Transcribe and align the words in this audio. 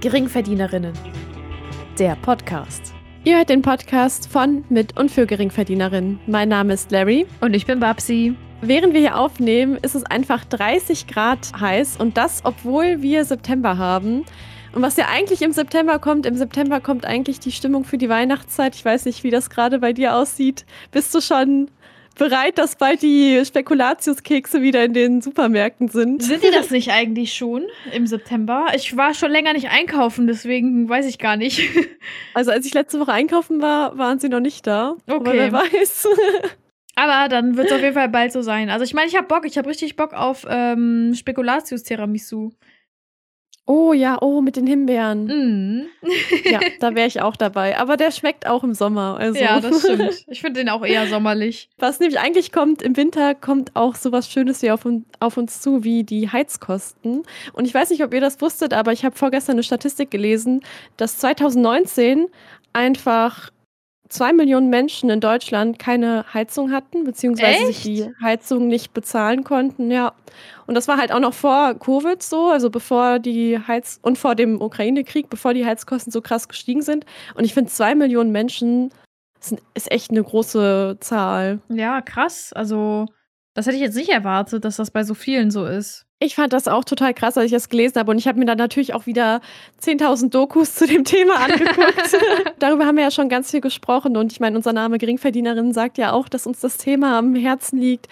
Geringverdienerinnen. 0.00 0.92
Der 1.98 2.14
Podcast. 2.16 2.92
Ihr 3.24 3.38
hört 3.38 3.48
den 3.48 3.62
Podcast 3.62 4.28
von, 4.28 4.64
mit 4.68 4.98
und 4.98 5.10
für 5.10 5.26
Geringverdienerinnen. 5.26 6.20
Mein 6.26 6.50
Name 6.50 6.74
ist 6.74 6.90
Larry. 6.90 7.26
Und 7.40 7.54
ich 7.54 7.64
bin 7.64 7.80
Babsi. 7.80 8.34
Während 8.60 8.92
wir 8.92 9.00
hier 9.00 9.16
aufnehmen, 9.16 9.78
ist 9.80 9.94
es 9.94 10.04
einfach 10.04 10.44
30 10.44 11.06
Grad 11.06 11.52
heiß 11.58 11.96
und 11.96 12.18
das, 12.18 12.42
obwohl 12.44 13.00
wir 13.00 13.24
September 13.24 13.78
haben. 13.78 14.24
Und 14.74 14.82
was 14.82 14.96
ja 14.98 15.06
eigentlich 15.08 15.40
im 15.40 15.52
September 15.52 15.98
kommt, 15.98 16.26
im 16.26 16.34
September 16.34 16.80
kommt 16.80 17.06
eigentlich 17.06 17.40
die 17.40 17.52
Stimmung 17.52 17.84
für 17.84 17.96
die 17.96 18.10
Weihnachtszeit. 18.10 18.74
Ich 18.74 18.84
weiß 18.84 19.06
nicht, 19.06 19.24
wie 19.24 19.30
das 19.30 19.48
gerade 19.48 19.78
bei 19.78 19.92
dir 19.92 20.16
aussieht. 20.16 20.66
Bist 20.90 21.14
du 21.14 21.20
schon 21.20 21.70
bereit, 22.14 22.58
dass 22.58 22.76
bald 22.76 23.02
die 23.02 23.42
Spekulatiuskekse 23.44 24.62
wieder 24.62 24.84
in 24.84 24.92
den 24.92 25.20
Supermärkten 25.20 25.88
sind? 25.88 26.22
Sind 26.22 26.42
die 26.42 26.50
das 26.50 26.70
nicht 26.70 26.90
eigentlich 26.90 27.34
schon 27.34 27.64
im 27.92 28.06
September? 28.06 28.66
Ich 28.74 28.96
war 28.96 29.14
schon 29.14 29.30
länger 29.30 29.52
nicht 29.52 29.70
einkaufen, 29.70 30.26
deswegen 30.26 30.88
weiß 30.88 31.06
ich 31.06 31.18
gar 31.18 31.36
nicht. 31.36 31.60
Also 32.34 32.50
als 32.50 32.66
ich 32.66 32.74
letzte 32.74 33.00
Woche 33.00 33.12
einkaufen 33.12 33.62
war, 33.62 33.96
waren 33.96 34.18
sie 34.18 34.28
noch 34.28 34.40
nicht 34.40 34.66
da. 34.66 34.96
Okay. 35.06 35.14
Aber 35.14 35.32
wer 35.32 35.52
weiß. 35.52 36.08
Aber 36.96 37.28
dann 37.28 37.56
wird 37.56 37.68
es 37.68 37.72
auf 37.72 37.80
jeden 37.80 37.94
Fall 37.94 38.08
bald 38.08 38.32
so 38.32 38.42
sein. 38.42 38.70
Also 38.70 38.84
ich 38.84 38.92
meine, 38.94 39.08
ich 39.08 39.16
habe 39.16 39.26
Bock, 39.26 39.46
ich 39.46 39.56
habe 39.56 39.68
richtig 39.68 39.96
Bock 39.96 40.12
auf 40.12 40.44
ähm, 40.48 41.12
Spekulatius-Tiramisu. 41.14 42.52
Oh 43.66 43.94
ja, 43.94 44.18
oh, 44.20 44.42
mit 44.42 44.56
den 44.56 44.66
Himbeeren. 44.66 45.24
Mm. 45.24 45.86
ja, 46.44 46.60
da 46.80 46.94
wäre 46.94 47.06
ich 47.06 47.22
auch 47.22 47.34
dabei. 47.34 47.78
Aber 47.78 47.96
der 47.96 48.10
schmeckt 48.10 48.46
auch 48.46 48.62
im 48.62 48.74
Sommer. 48.74 49.16
Also. 49.18 49.40
Ja, 49.40 49.58
das 49.60 49.80
stimmt. 49.80 50.24
Ich 50.28 50.40
finde 50.42 50.60
den 50.60 50.68
auch 50.68 50.84
eher 50.84 51.06
sommerlich. 51.06 51.70
Was 51.78 51.98
nämlich 51.98 52.18
eigentlich 52.18 52.52
kommt, 52.52 52.82
im 52.82 52.96
Winter 52.96 53.34
kommt 53.34 53.74
auch 53.74 53.94
sowas 53.94 54.28
Schönes 54.28 54.60
hier 54.60 54.74
auf, 54.74 54.86
auf 55.20 55.36
uns 55.36 55.62
zu, 55.62 55.82
wie 55.82 56.04
die 56.04 56.30
Heizkosten. 56.30 57.22
Und 57.52 57.64
ich 57.64 57.72
weiß 57.72 57.90
nicht, 57.90 58.04
ob 58.04 58.12
ihr 58.12 58.20
das 58.20 58.40
wusstet, 58.40 58.74
aber 58.74 58.92
ich 58.92 59.04
habe 59.04 59.16
vorgestern 59.16 59.54
eine 59.54 59.62
Statistik 59.62 60.10
gelesen, 60.10 60.62
dass 60.96 61.18
2019 61.18 62.26
einfach 62.72 63.50
zwei 64.08 64.32
Millionen 64.32 64.70
Menschen 64.70 65.10
in 65.10 65.20
Deutschland 65.20 65.78
keine 65.78 66.24
Heizung 66.32 66.70
hatten, 66.70 67.04
beziehungsweise 67.04 67.66
Echt? 67.66 67.66
sich 67.66 67.82
die 67.82 68.10
Heizung 68.22 68.68
nicht 68.68 68.92
bezahlen 68.92 69.44
konnten, 69.44 69.90
ja. 69.90 70.12
Und 70.66 70.74
das 70.74 70.88
war 70.88 70.96
halt 70.96 71.12
auch 71.12 71.20
noch 71.20 71.34
vor 71.34 71.74
Covid 71.74 72.22
so, 72.22 72.48
also 72.48 72.70
bevor 72.70 73.18
die 73.18 73.58
Heiz- 73.58 73.98
und 74.02 74.18
vor 74.18 74.34
dem 74.34 74.60
Ukraine-Krieg, 74.60 75.28
bevor 75.30 75.54
die 75.54 75.66
Heizkosten 75.66 76.12
so 76.12 76.20
krass 76.20 76.48
gestiegen 76.48 76.82
sind. 76.82 77.04
Und 77.34 77.44
ich 77.44 77.54
finde, 77.54 77.70
zwei 77.70 77.94
Millionen 77.94 78.32
Menschen 78.32 78.90
ist 79.74 79.90
echt 79.90 80.10
eine 80.10 80.22
große 80.22 80.98
Zahl. 81.00 81.60
Ja, 81.68 82.00
krass. 82.00 82.52
Also, 82.54 83.06
das 83.54 83.66
hätte 83.66 83.76
ich 83.76 83.82
jetzt 83.82 83.96
nicht 83.96 84.10
erwartet, 84.10 84.64
dass 84.64 84.76
das 84.76 84.90
bei 84.90 85.04
so 85.04 85.14
vielen 85.14 85.50
so 85.50 85.66
ist. 85.66 86.06
Ich 86.20 86.36
fand 86.36 86.52
das 86.52 86.68
auch 86.68 86.84
total 86.84 87.12
krass, 87.12 87.36
als 87.36 87.46
ich 87.46 87.52
das 87.52 87.68
gelesen 87.68 87.98
habe. 87.98 88.10
Und 88.10 88.18
ich 88.18 88.26
habe 88.26 88.38
mir 88.38 88.46
dann 88.46 88.56
natürlich 88.56 88.94
auch 88.94 89.04
wieder 89.04 89.40
10.000 89.82 90.30
Dokus 90.30 90.74
zu 90.74 90.86
dem 90.86 91.04
Thema 91.04 91.34
angeguckt. 91.36 92.16
Darüber 92.58 92.86
haben 92.86 92.96
wir 92.96 93.04
ja 93.04 93.10
schon 93.10 93.28
ganz 93.28 93.50
viel 93.50 93.60
gesprochen. 93.60 94.16
Und 94.16 94.32
ich 94.32 94.40
meine, 94.40 94.56
unser 94.56 94.72
Name 94.72 94.98
Geringverdienerin 94.98 95.72
sagt 95.72 95.98
ja 95.98 96.12
auch, 96.12 96.28
dass 96.28 96.46
uns 96.46 96.60
das 96.60 96.78
Thema 96.78 97.18
am 97.18 97.34
Herzen 97.34 97.78
liegt. 97.78 98.08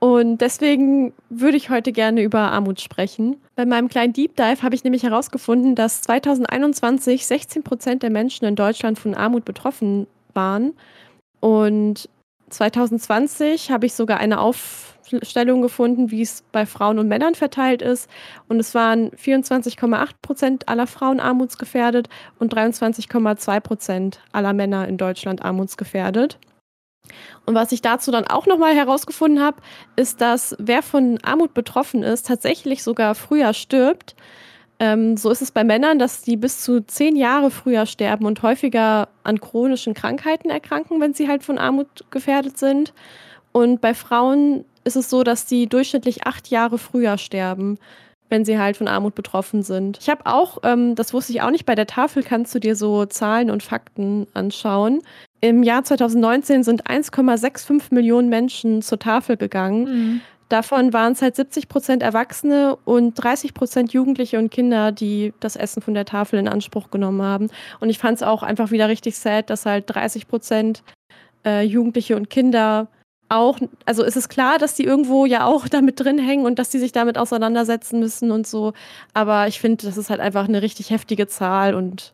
Und 0.00 0.38
deswegen 0.38 1.12
würde 1.28 1.58
ich 1.58 1.68
heute 1.68 1.92
gerne 1.92 2.22
über 2.22 2.40
Armut 2.40 2.80
sprechen. 2.80 3.36
Bei 3.54 3.66
meinem 3.66 3.88
kleinen 3.88 4.14
Deep 4.14 4.34
Dive 4.34 4.62
habe 4.62 4.74
ich 4.74 4.82
nämlich 4.82 5.02
herausgefunden, 5.02 5.74
dass 5.74 6.00
2021 6.00 7.26
16 7.26 7.62
Prozent 7.62 8.02
der 8.02 8.08
Menschen 8.08 8.46
in 8.46 8.56
Deutschland 8.56 8.98
von 8.98 9.14
Armut 9.14 9.44
betroffen 9.44 10.06
waren. 10.32 10.72
Und 11.40 12.08
2020 12.48 13.70
habe 13.70 13.84
ich 13.84 13.92
sogar 13.92 14.18
eine 14.18 14.40
Aufstellung 14.40 15.60
gefunden, 15.60 16.10
wie 16.10 16.22
es 16.22 16.44
bei 16.50 16.64
Frauen 16.64 16.98
und 16.98 17.06
Männern 17.06 17.34
verteilt 17.34 17.82
ist. 17.82 18.08
Und 18.48 18.58
es 18.58 18.74
waren 18.74 19.10
24,8 19.10 20.08
Prozent 20.22 20.68
aller 20.70 20.86
Frauen 20.86 21.20
armutsgefährdet 21.20 22.08
und 22.38 22.54
23,2 22.54 23.60
Prozent 23.60 24.20
aller 24.32 24.54
Männer 24.54 24.88
in 24.88 24.96
Deutschland 24.96 25.42
armutsgefährdet. 25.42 26.38
Und 27.46 27.54
was 27.54 27.72
ich 27.72 27.82
dazu 27.82 28.10
dann 28.10 28.26
auch 28.26 28.46
nochmal 28.46 28.74
herausgefunden 28.74 29.42
habe, 29.42 29.58
ist, 29.96 30.20
dass 30.20 30.54
wer 30.58 30.82
von 30.82 31.18
Armut 31.22 31.54
betroffen 31.54 32.02
ist, 32.02 32.26
tatsächlich 32.26 32.82
sogar 32.82 33.14
früher 33.14 33.52
stirbt. 33.54 34.14
Ähm, 34.78 35.16
so 35.16 35.30
ist 35.30 35.42
es 35.42 35.50
bei 35.50 35.64
Männern, 35.64 35.98
dass 35.98 36.22
die 36.22 36.36
bis 36.36 36.62
zu 36.62 36.80
zehn 36.80 37.16
Jahre 37.16 37.50
früher 37.50 37.86
sterben 37.86 38.24
und 38.24 38.42
häufiger 38.42 39.08
an 39.24 39.40
chronischen 39.40 39.94
Krankheiten 39.94 40.48
erkranken, 40.48 41.00
wenn 41.00 41.12
sie 41.12 41.28
halt 41.28 41.42
von 41.42 41.58
Armut 41.58 42.04
gefährdet 42.10 42.58
sind. 42.58 42.94
Und 43.52 43.80
bei 43.80 43.94
Frauen 43.94 44.64
ist 44.84 44.96
es 44.96 45.10
so, 45.10 45.22
dass 45.22 45.46
die 45.46 45.66
durchschnittlich 45.66 46.26
acht 46.26 46.48
Jahre 46.48 46.78
früher 46.78 47.18
sterben, 47.18 47.78
wenn 48.30 48.44
sie 48.44 48.58
halt 48.58 48.76
von 48.76 48.88
Armut 48.88 49.14
betroffen 49.14 49.62
sind. 49.62 49.98
Ich 50.00 50.08
habe 50.08 50.24
auch, 50.24 50.58
ähm, 50.62 50.94
das 50.94 51.12
wusste 51.12 51.32
ich 51.32 51.42
auch 51.42 51.50
nicht, 51.50 51.66
bei 51.66 51.74
der 51.74 51.86
Tafel 51.86 52.22
kannst 52.22 52.54
du 52.54 52.58
dir 52.60 52.76
so 52.76 53.04
Zahlen 53.06 53.50
und 53.50 53.62
Fakten 53.62 54.28
anschauen. 54.34 55.02
Im 55.40 55.62
Jahr 55.62 55.84
2019 55.84 56.64
sind 56.64 56.86
1,65 56.86 57.94
Millionen 57.94 58.28
Menschen 58.28 58.82
zur 58.82 58.98
Tafel 58.98 59.36
gegangen. 59.36 59.84
Mhm. 59.84 60.20
Davon 60.50 60.92
waren 60.92 61.12
es 61.12 61.22
halt 61.22 61.36
70 61.36 61.68
Prozent 61.68 62.02
Erwachsene 62.02 62.76
und 62.84 63.14
30 63.14 63.54
Prozent 63.54 63.92
Jugendliche 63.92 64.38
und 64.38 64.50
Kinder, 64.50 64.90
die 64.90 65.32
das 65.38 65.54
Essen 65.54 65.80
von 65.80 65.94
der 65.94 66.04
Tafel 66.04 66.40
in 66.40 66.48
Anspruch 66.48 66.90
genommen 66.90 67.22
haben. 67.22 67.50
Und 67.78 67.88
ich 67.88 67.98
fand 67.98 68.16
es 68.16 68.24
auch 68.24 68.42
einfach 68.42 68.72
wieder 68.72 68.88
richtig 68.88 69.16
sad, 69.16 69.48
dass 69.48 69.64
halt 69.64 69.84
30 69.86 70.26
Prozent 70.26 70.82
äh, 71.46 71.62
Jugendliche 71.62 72.16
und 72.16 72.30
Kinder 72.30 72.88
auch, 73.28 73.60
also 73.86 74.02
ist 74.02 74.16
es 74.16 74.28
klar, 74.28 74.58
dass 74.58 74.74
die 74.74 74.84
irgendwo 74.84 75.24
ja 75.24 75.46
auch 75.46 75.68
damit 75.70 76.00
drin 76.00 76.18
hängen 76.18 76.44
und 76.44 76.58
dass 76.58 76.70
die 76.70 76.80
sich 76.80 76.92
damit 76.92 77.16
auseinandersetzen 77.16 78.00
müssen 78.00 78.32
und 78.32 78.46
so. 78.46 78.72
Aber 79.14 79.46
ich 79.46 79.60
finde, 79.60 79.86
das 79.86 79.96
ist 79.96 80.10
halt 80.10 80.20
einfach 80.20 80.48
eine 80.48 80.62
richtig 80.62 80.90
heftige 80.90 81.28
Zahl 81.28 81.74
und 81.74 82.12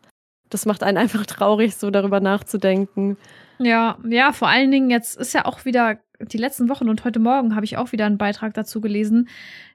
das 0.50 0.66
macht 0.66 0.82
einen 0.82 0.98
einfach 0.98 1.26
traurig, 1.26 1.76
so 1.76 1.90
darüber 1.90 2.20
nachzudenken. 2.20 3.16
Ja, 3.58 3.98
ja, 4.08 4.32
vor 4.32 4.48
allen 4.48 4.70
Dingen 4.70 4.90
jetzt 4.90 5.18
ist 5.18 5.32
ja 5.32 5.44
auch 5.46 5.64
wieder 5.64 5.98
die 6.20 6.38
letzten 6.38 6.68
Wochen 6.68 6.88
und 6.88 7.04
heute 7.04 7.18
Morgen 7.18 7.54
habe 7.54 7.64
ich 7.64 7.76
auch 7.76 7.92
wieder 7.92 8.06
einen 8.06 8.18
Beitrag 8.18 8.54
dazu 8.54 8.80
gelesen. 8.80 9.28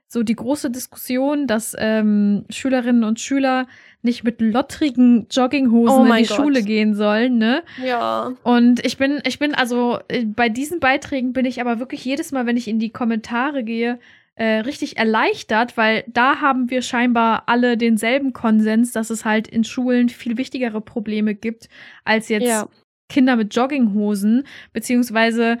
So 0.08 0.22
die 0.22 0.36
große 0.36 0.70
Diskussion, 0.70 1.46
dass 1.46 1.74
ähm, 1.78 2.44
Schülerinnen 2.50 3.02
und 3.02 3.18
Schüler 3.18 3.66
nicht 4.02 4.24
mit 4.24 4.42
lottrigen 4.42 5.26
Jogginghosen 5.30 6.00
oh 6.00 6.04
in 6.04 6.22
die 6.22 6.28
Gott. 6.28 6.36
Schule 6.36 6.62
gehen 6.62 6.94
sollen, 6.94 7.38
ne? 7.38 7.62
Ja. 7.82 8.32
Und 8.42 8.84
ich 8.84 8.98
bin, 8.98 9.22
ich 9.24 9.38
bin 9.38 9.54
also 9.54 10.00
äh, 10.08 10.26
bei 10.26 10.50
diesen 10.50 10.80
Beiträgen 10.80 11.32
bin 11.32 11.46
ich 11.46 11.62
aber 11.62 11.78
wirklich 11.78 12.04
jedes 12.04 12.30
Mal, 12.30 12.44
wenn 12.44 12.58
ich 12.58 12.68
in 12.68 12.78
die 12.78 12.90
Kommentare 12.90 13.64
gehe, 13.64 13.98
äh, 14.34 14.60
richtig 14.60 14.96
erleichtert, 14.96 15.76
weil 15.76 16.04
da 16.06 16.40
haben 16.40 16.70
wir 16.70 16.82
scheinbar 16.82 17.44
alle 17.46 17.76
denselben 17.76 18.32
Konsens, 18.32 18.92
dass 18.92 19.10
es 19.10 19.24
halt 19.24 19.46
in 19.46 19.64
Schulen 19.64 20.08
viel 20.08 20.38
wichtigere 20.38 20.80
Probleme 20.80 21.34
gibt 21.34 21.68
als 22.04 22.28
jetzt 22.28 22.46
ja. 22.46 22.68
Kinder 23.08 23.36
mit 23.36 23.54
Jogginghosen, 23.54 24.44
beziehungsweise 24.72 25.58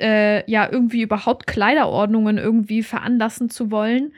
äh, 0.00 0.50
ja 0.50 0.68
irgendwie 0.70 1.02
überhaupt 1.02 1.46
Kleiderordnungen 1.46 2.38
irgendwie 2.38 2.82
veranlassen 2.82 3.50
zu 3.50 3.70
wollen. 3.70 4.12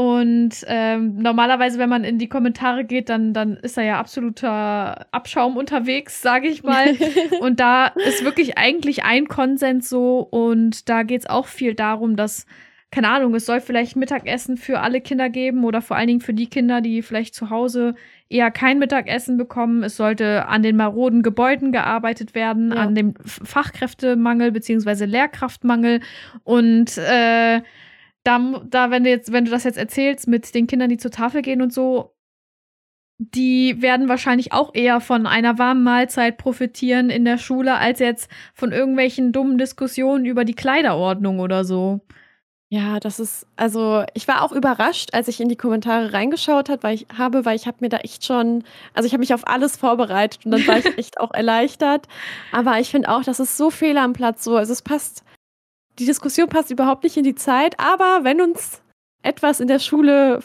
Und 0.00 0.64
ähm, 0.66 1.18
normalerweise, 1.18 1.78
wenn 1.78 1.90
man 1.90 2.04
in 2.04 2.18
die 2.18 2.28
Kommentare 2.30 2.84
geht, 2.84 3.10
dann, 3.10 3.34
dann 3.34 3.58
ist 3.58 3.76
da 3.76 3.82
ja 3.82 3.98
absoluter 3.98 5.12
Abschaum 5.12 5.58
unterwegs, 5.58 6.22
sage 6.22 6.48
ich 6.48 6.62
mal. 6.62 6.96
und 7.40 7.60
da 7.60 7.88
ist 7.88 8.24
wirklich 8.24 8.56
eigentlich 8.56 9.04
ein 9.04 9.28
Konsens 9.28 9.90
so. 9.90 10.20
Und 10.20 10.88
da 10.88 11.02
geht 11.02 11.20
es 11.20 11.26
auch 11.28 11.46
viel 11.46 11.74
darum, 11.74 12.16
dass, 12.16 12.46
keine 12.90 13.08
Ahnung, 13.08 13.34
es 13.34 13.46
soll 13.46 13.60
vielleicht 13.60 13.94
Mittagessen 13.94 14.56
für 14.56 14.80
alle 14.80 15.00
Kinder 15.00 15.30
geben 15.30 15.64
oder 15.64 15.80
vor 15.80 15.96
allen 15.96 16.08
Dingen 16.08 16.20
für 16.20 16.34
die 16.34 16.48
Kinder, 16.48 16.80
die 16.80 17.02
vielleicht 17.02 17.36
zu 17.36 17.48
Hause 17.48 17.94
eher 18.28 18.50
kein 18.50 18.80
Mittagessen 18.80 19.36
bekommen. 19.36 19.84
Es 19.84 19.96
sollte 19.96 20.46
an 20.46 20.64
den 20.64 20.76
maroden 20.76 21.22
Gebäuden 21.22 21.70
gearbeitet 21.70 22.34
werden, 22.34 22.72
ja. 22.72 22.78
an 22.78 22.96
dem 22.96 23.14
Fachkräftemangel 23.24 24.50
beziehungsweise 24.50 25.04
Lehrkraftmangel. 25.04 26.00
Und 26.42 26.98
äh, 26.98 27.62
da, 28.24 28.62
da, 28.68 28.90
wenn 28.90 29.04
du 29.04 29.10
jetzt, 29.10 29.32
wenn 29.32 29.44
du 29.44 29.52
das 29.52 29.64
jetzt 29.64 29.78
erzählst 29.78 30.26
mit 30.26 30.52
den 30.52 30.66
Kindern, 30.66 30.88
die 30.88 30.98
zur 30.98 31.12
Tafel 31.12 31.42
gehen 31.42 31.62
und 31.62 31.72
so, 31.72 32.16
die 33.18 33.80
werden 33.82 34.08
wahrscheinlich 34.08 34.52
auch 34.52 34.74
eher 34.74 35.00
von 35.00 35.26
einer 35.26 35.58
warmen 35.58 35.84
Mahlzeit 35.84 36.38
profitieren 36.38 37.10
in 37.10 37.24
der 37.24 37.38
Schule, 37.38 37.76
als 37.76 38.00
jetzt 38.00 38.30
von 38.54 38.72
irgendwelchen 38.72 39.30
dummen 39.30 39.58
Diskussionen 39.58 40.24
über 40.24 40.44
die 40.44 40.54
Kleiderordnung 40.54 41.38
oder 41.38 41.64
so. 41.64 42.00
Ja, 42.72 43.00
das 43.00 43.18
ist, 43.18 43.48
also 43.56 44.04
ich 44.14 44.28
war 44.28 44.42
auch 44.42 44.52
überrascht, 44.52 45.12
als 45.12 45.26
ich 45.26 45.40
in 45.40 45.48
die 45.48 45.56
Kommentare 45.56 46.12
reingeschaut 46.12 46.68
hat, 46.68 46.84
weil 46.84 46.94
ich 46.94 47.06
habe, 47.18 47.44
weil 47.44 47.56
ich 47.56 47.66
habe 47.66 47.78
mir 47.80 47.88
da 47.88 47.96
echt 47.96 48.24
schon, 48.24 48.62
also 48.94 49.08
ich 49.08 49.12
habe 49.12 49.20
mich 49.20 49.34
auf 49.34 49.44
alles 49.48 49.76
vorbereitet 49.76 50.46
und 50.46 50.52
dann 50.52 50.64
war 50.68 50.78
ich 50.78 50.84
echt 50.98 51.18
auch 51.18 51.32
erleichtert. 51.32 52.06
Aber 52.52 52.78
ich 52.78 52.88
finde 52.88 53.08
auch, 53.08 53.24
das 53.24 53.40
ist 53.40 53.56
so 53.56 53.70
fehl 53.70 53.98
am 53.98 54.12
Platz 54.12 54.44
so. 54.44 54.56
Also 54.56 54.72
es 54.72 54.82
passt, 54.82 55.24
die 55.98 56.06
Diskussion 56.06 56.48
passt 56.48 56.70
überhaupt 56.70 57.02
nicht 57.02 57.16
in 57.16 57.24
die 57.24 57.34
Zeit, 57.34 57.74
aber 57.80 58.20
wenn 58.22 58.40
uns 58.40 58.80
etwas 59.24 59.58
in 59.58 59.66
der 59.66 59.80
Schule 59.80 60.40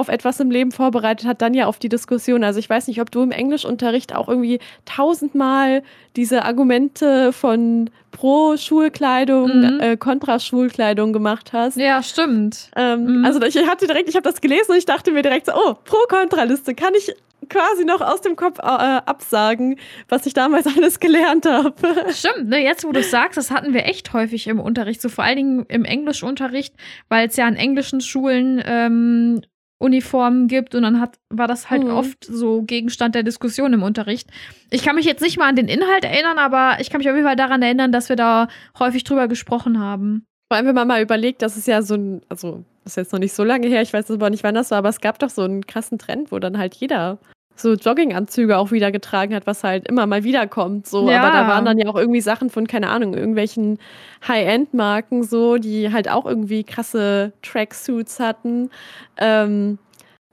auf 0.00 0.08
etwas 0.08 0.40
im 0.40 0.50
Leben 0.50 0.72
vorbereitet 0.72 1.26
hat, 1.26 1.42
dann 1.42 1.54
ja 1.54 1.66
auf 1.66 1.78
die 1.78 1.88
Diskussion. 1.88 2.42
Also 2.42 2.58
ich 2.58 2.68
weiß 2.68 2.88
nicht, 2.88 3.00
ob 3.00 3.10
du 3.10 3.22
im 3.22 3.30
Englischunterricht 3.30 4.14
auch 4.14 4.28
irgendwie 4.28 4.58
tausendmal 4.84 5.82
diese 6.16 6.44
Argumente 6.44 7.32
von 7.32 7.90
pro 8.10 8.56
Schulkleidung, 8.56 9.48
mhm. 9.48 9.80
äh, 9.80 9.96
kontra 9.96 10.38
Schulkleidung 10.38 11.12
gemacht 11.12 11.52
hast. 11.52 11.76
Ja, 11.76 12.02
stimmt. 12.02 12.70
Ähm, 12.76 13.18
mhm. 13.18 13.24
Also 13.24 13.40
ich 13.42 13.56
hatte 13.66 13.86
direkt, 13.86 14.08
ich 14.08 14.16
habe 14.16 14.28
das 14.28 14.40
gelesen 14.40 14.72
und 14.72 14.78
ich 14.78 14.86
dachte 14.86 15.12
mir 15.12 15.22
direkt 15.22 15.46
so, 15.46 15.52
oh, 15.54 15.74
pro-kontra-Liste, 15.84 16.74
kann 16.74 16.94
ich 16.96 17.14
quasi 17.48 17.84
noch 17.84 18.00
aus 18.00 18.20
dem 18.20 18.36
Kopf 18.36 18.58
äh, 18.58 18.62
absagen, 18.62 19.76
was 20.08 20.26
ich 20.26 20.34
damals 20.34 20.66
alles 20.76 21.00
gelernt 21.00 21.46
habe. 21.46 21.74
Stimmt, 22.12 22.48
ne, 22.48 22.62
jetzt 22.62 22.84
wo 22.84 22.92
du 22.92 23.02
sagst, 23.02 23.36
das 23.36 23.50
hatten 23.50 23.72
wir 23.72 23.84
echt 23.84 24.12
häufig 24.12 24.46
im 24.46 24.60
Unterricht, 24.60 25.00
so 25.00 25.08
vor 25.08 25.24
allen 25.24 25.36
Dingen 25.36 25.66
im 25.68 25.84
Englischunterricht, 25.84 26.74
weil 27.08 27.28
es 27.28 27.36
ja 27.36 27.46
an 27.46 27.56
englischen 27.56 28.00
Schulen 28.00 28.62
ähm, 28.64 29.42
Uniformen 29.80 30.46
gibt 30.46 30.74
und 30.74 30.82
dann 30.82 31.00
hat, 31.00 31.18
war 31.30 31.48
das 31.48 31.70
halt 31.70 31.84
mhm. 31.84 31.90
oft 31.90 32.24
so 32.24 32.62
Gegenstand 32.62 33.14
der 33.14 33.22
Diskussion 33.22 33.72
im 33.72 33.82
Unterricht. 33.82 34.28
Ich 34.70 34.84
kann 34.84 34.94
mich 34.94 35.06
jetzt 35.06 35.22
nicht 35.22 35.38
mal 35.38 35.48
an 35.48 35.56
den 35.56 35.68
Inhalt 35.68 36.04
erinnern, 36.04 36.38
aber 36.38 36.76
ich 36.80 36.90
kann 36.90 36.98
mich 36.98 37.08
auf 37.08 37.16
jeden 37.16 37.26
Fall 37.26 37.36
daran 37.36 37.62
erinnern, 37.62 37.90
dass 37.90 38.10
wir 38.10 38.16
da 38.16 38.48
häufig 38.78 39.04
drüber 39.04 39.26
gesprochen 39.26 39.80
haben. 39.80 40.26
Vor 40.48 40.58
allem, 40.58 40.66
wenn 40.66 40.74
man 40.74 40.86
mal 40.86 41.02
überlegt, 41.02 41.40
dass 41.40 41.56
es 41.56 41.64
ja 41.64 41.80
so 41.80 41.94
ein, 41.94 42.20
also 42.28 42.64
das 42.84 42.92
ist 42.92 42.96
jetzt 42.96 43.12
noch 43.12 43.20
nicht 43.20 43.32
so 43.32 43.42
lange 43.42 43.68
her, 43.68 43.80
ich 43.80 43.92
weiß 43.92 44.10
aber 44.10 44.28
nicht, 44.28 44.44
wann 44.44 44.54
das 44.54 44.70
war, 44.70 44.78
aber 44.78 44.90
es 44.90 45.00
gab 45.00 45.18
doch 45.18 45.30
so 45.30 45.42
einen 45.42 45.64
krassen 45.66 45.98
Trend, 45.98 46.30
wo 46.30 46.38
dann 46.38 46.58
halt 46.58 46.74
jeder 46.74 47.18
so 47.60 47.74
Jogginganzüge 47.74 48.56
auch 48.58 48.70
wieder 48.70 48.90
getragen 48.92 49.34
hat, 49.34 49.46
was 49.46 49.64
halt 49.64 49.88
immer 49.88 50.06
mal 50.06 50.24
wieder 50.24 50.46
kommt. 50.46 50.86
So. 50.86 51.08
Ja. 51.10 51.22
Aber 51.22 51.32
da 51.32 51.48
waren 51.48 51.64
dann 51.64 51.78
ja 51.78 51.88
auch 51.88 51.96
irgendwie 51.96 52.20
Sachen 52.20 52.50
von, 52.50 52.66
keine 52.66 52.88
Ahnung, 52.90 53.14
irgendwelchen 53.14 53.78
High-End-Marken 54.26 55.22
so, 55.22 55.56
die 55.56 55.92
halt 55.92 56.08
auch 56.08 56.26
irgendwie 56.26 56.64
krasse 56.64 57.32
Tracksuits 57.42 58.20
hatten. 58.20 58.70
Ähm, 59.16 59.78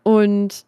und 0.03 0.65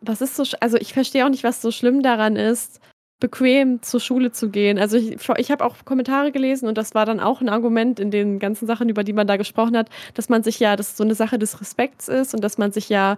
was 0.00 0.20
ist 0.20 0.36
so, 0.36 0.44
also 0.60 0.76
ich 0.76 0.92
verstehe 0.92 1.24
auch 1.24 1.30
nicht, 1.30 1.44
was 1.44 1.60
so 1.60 1.70
schlimm 1.70 2.02
daran 2.02 2.36
ist, 2.36 2.80
bequem 3.20 3.82
zur 3.82 4.00
Schule 4.00 4.30
zu 4.30 4.48
gehen. 4.48 4.78
Also 4.78 4.96
ich, 4.96 5.16
ich 5.38 5.50
habe 5.50 5.64
auch 5.64 5.76
Kommentare 5.84 6.30
gelesen 6.30 6.68
und 6.68 6.78
das 6.78 6.94
war 6.94 7.04
dann 7.04 7.18
auch 7.18 7.40
ein 7.40 7.48
Argument 7.48 7.98
in 7.98 8.10
den 8.10 8.38
ganzen 8.38 8.66
Sachen, 8.66 8.88
über 8.88 9.02
die 9.02 9.12
man 9.12 9.26
da 9.26 9.36
gesprochen 9.36 9.76
hat, 9.76 9.88
dass 10.14 10.28
man 10.28 10.44
sich 10.44 10.60
ja, 10.60 10.76
dass 10.76 10.90
es 10.90 10.96
so 10.96 11.04
eine 11.04 11.14
Sache 11.14 11.38
des 11.38 11.60
Respekts 11.60 12.08
ist 12.08 12.34
und 12.34 12.44
dass 12.44 12.58
man 12.58 12.70
sich 12.70 12.88
ja 12.88 13.16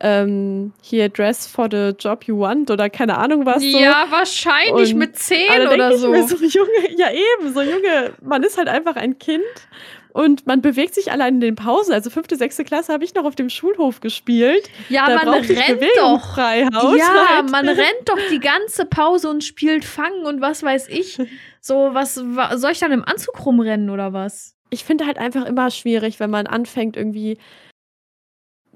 ähm, 0.00 0.72
hier 0.80 1.10
Dress 1.10 1.46
for 1.46 1.68
the 1.70 1.92
Job 1.98 2.24
You 2.24 2.40
Want 2.40 2.70
oder 2.70 2.88
keine 2.88 3.18
Ahnung 3.18 3.44
was. 3.44 3.62
So. 3.62 3.78
Ja, 3.78 4.06
wahrscheinlich 4.08 4.94
und, 4.94 4.98
mit 4.98 5.18
zehn 5.18 5.68
oder 5.68 5.98
so. 5.98 6.14
so 6.26 6.36
Junge, 6.36 6.96
ja 6.96 7.08
eben, 7.10 7.52
so 7.52 7.60
Junge, 7.60 8.14
man 8.22 8.42
ist 8.42 8.56
halt 8.56 8.68
einfach 8.68 8.96
ein 8.96 9.18
Kind 9.18 9.42
und 10.12 10.46
man 10.46 10.60
bewegt 10.60 10.94
sich 10.94 11.10
allein 11.10 11.34
in 11.34 11.40
den 11.40 11.54
Pausen. 11.56 11.92
Also 11.92 12.10
fünfte, 12.10 12.36
sechste 12.36 12.64
Klasse 12.64 12.92
habe 12.92 13.04
ich 13.04 13.14
noch 13.14 13.24
auf 13.24 13.34
dem 13.34 13.48
Schulhof 13.48 14.00
gespielt. 14.00 14.68
Ja, 14.88 15.06
da 15.06 15.24
man 15.24 15.28
rennt 15.28 15.82
doch. 15.96 16.34
Freihaus 16.34 16.98
ja, 16.98 17.36
halt. 17.36 17.50
man 17.50 17.68
rennt 17.68 18.06
doch 18.06 18.18
die 18.30 18.40
ganze 18.40 18.84
Pause 18.84 19.30
und 19.30 19.42
spielt 19.42 19.84
Fangen 19.84 20.26
und 20.26 20.40
was 20.40 20.62
weiß 20.62 20.88
ich. 20.88 21.18
So, 21.60 21.90
was 21.92 22.14
soll 22.14 22.72
ich 22.72 22.80
dann 22.80 22.92
im 22.92 23.04
Anzug 23.04 23.46
rumrennen 23.46 23.88
oder 23.88 24.12
was? 24.12 24.54
Ich 24.70 24.84
finde 24.84 25.06
halt 25.06 25.18
einfach 25.18 25.46
immer 25.46 25.70
schwierig, 25.70 26.20
wenn 26.20 26.30
man 26.30 26.46
anfängt 26.46 26.96
irgendwie 26.96 27.38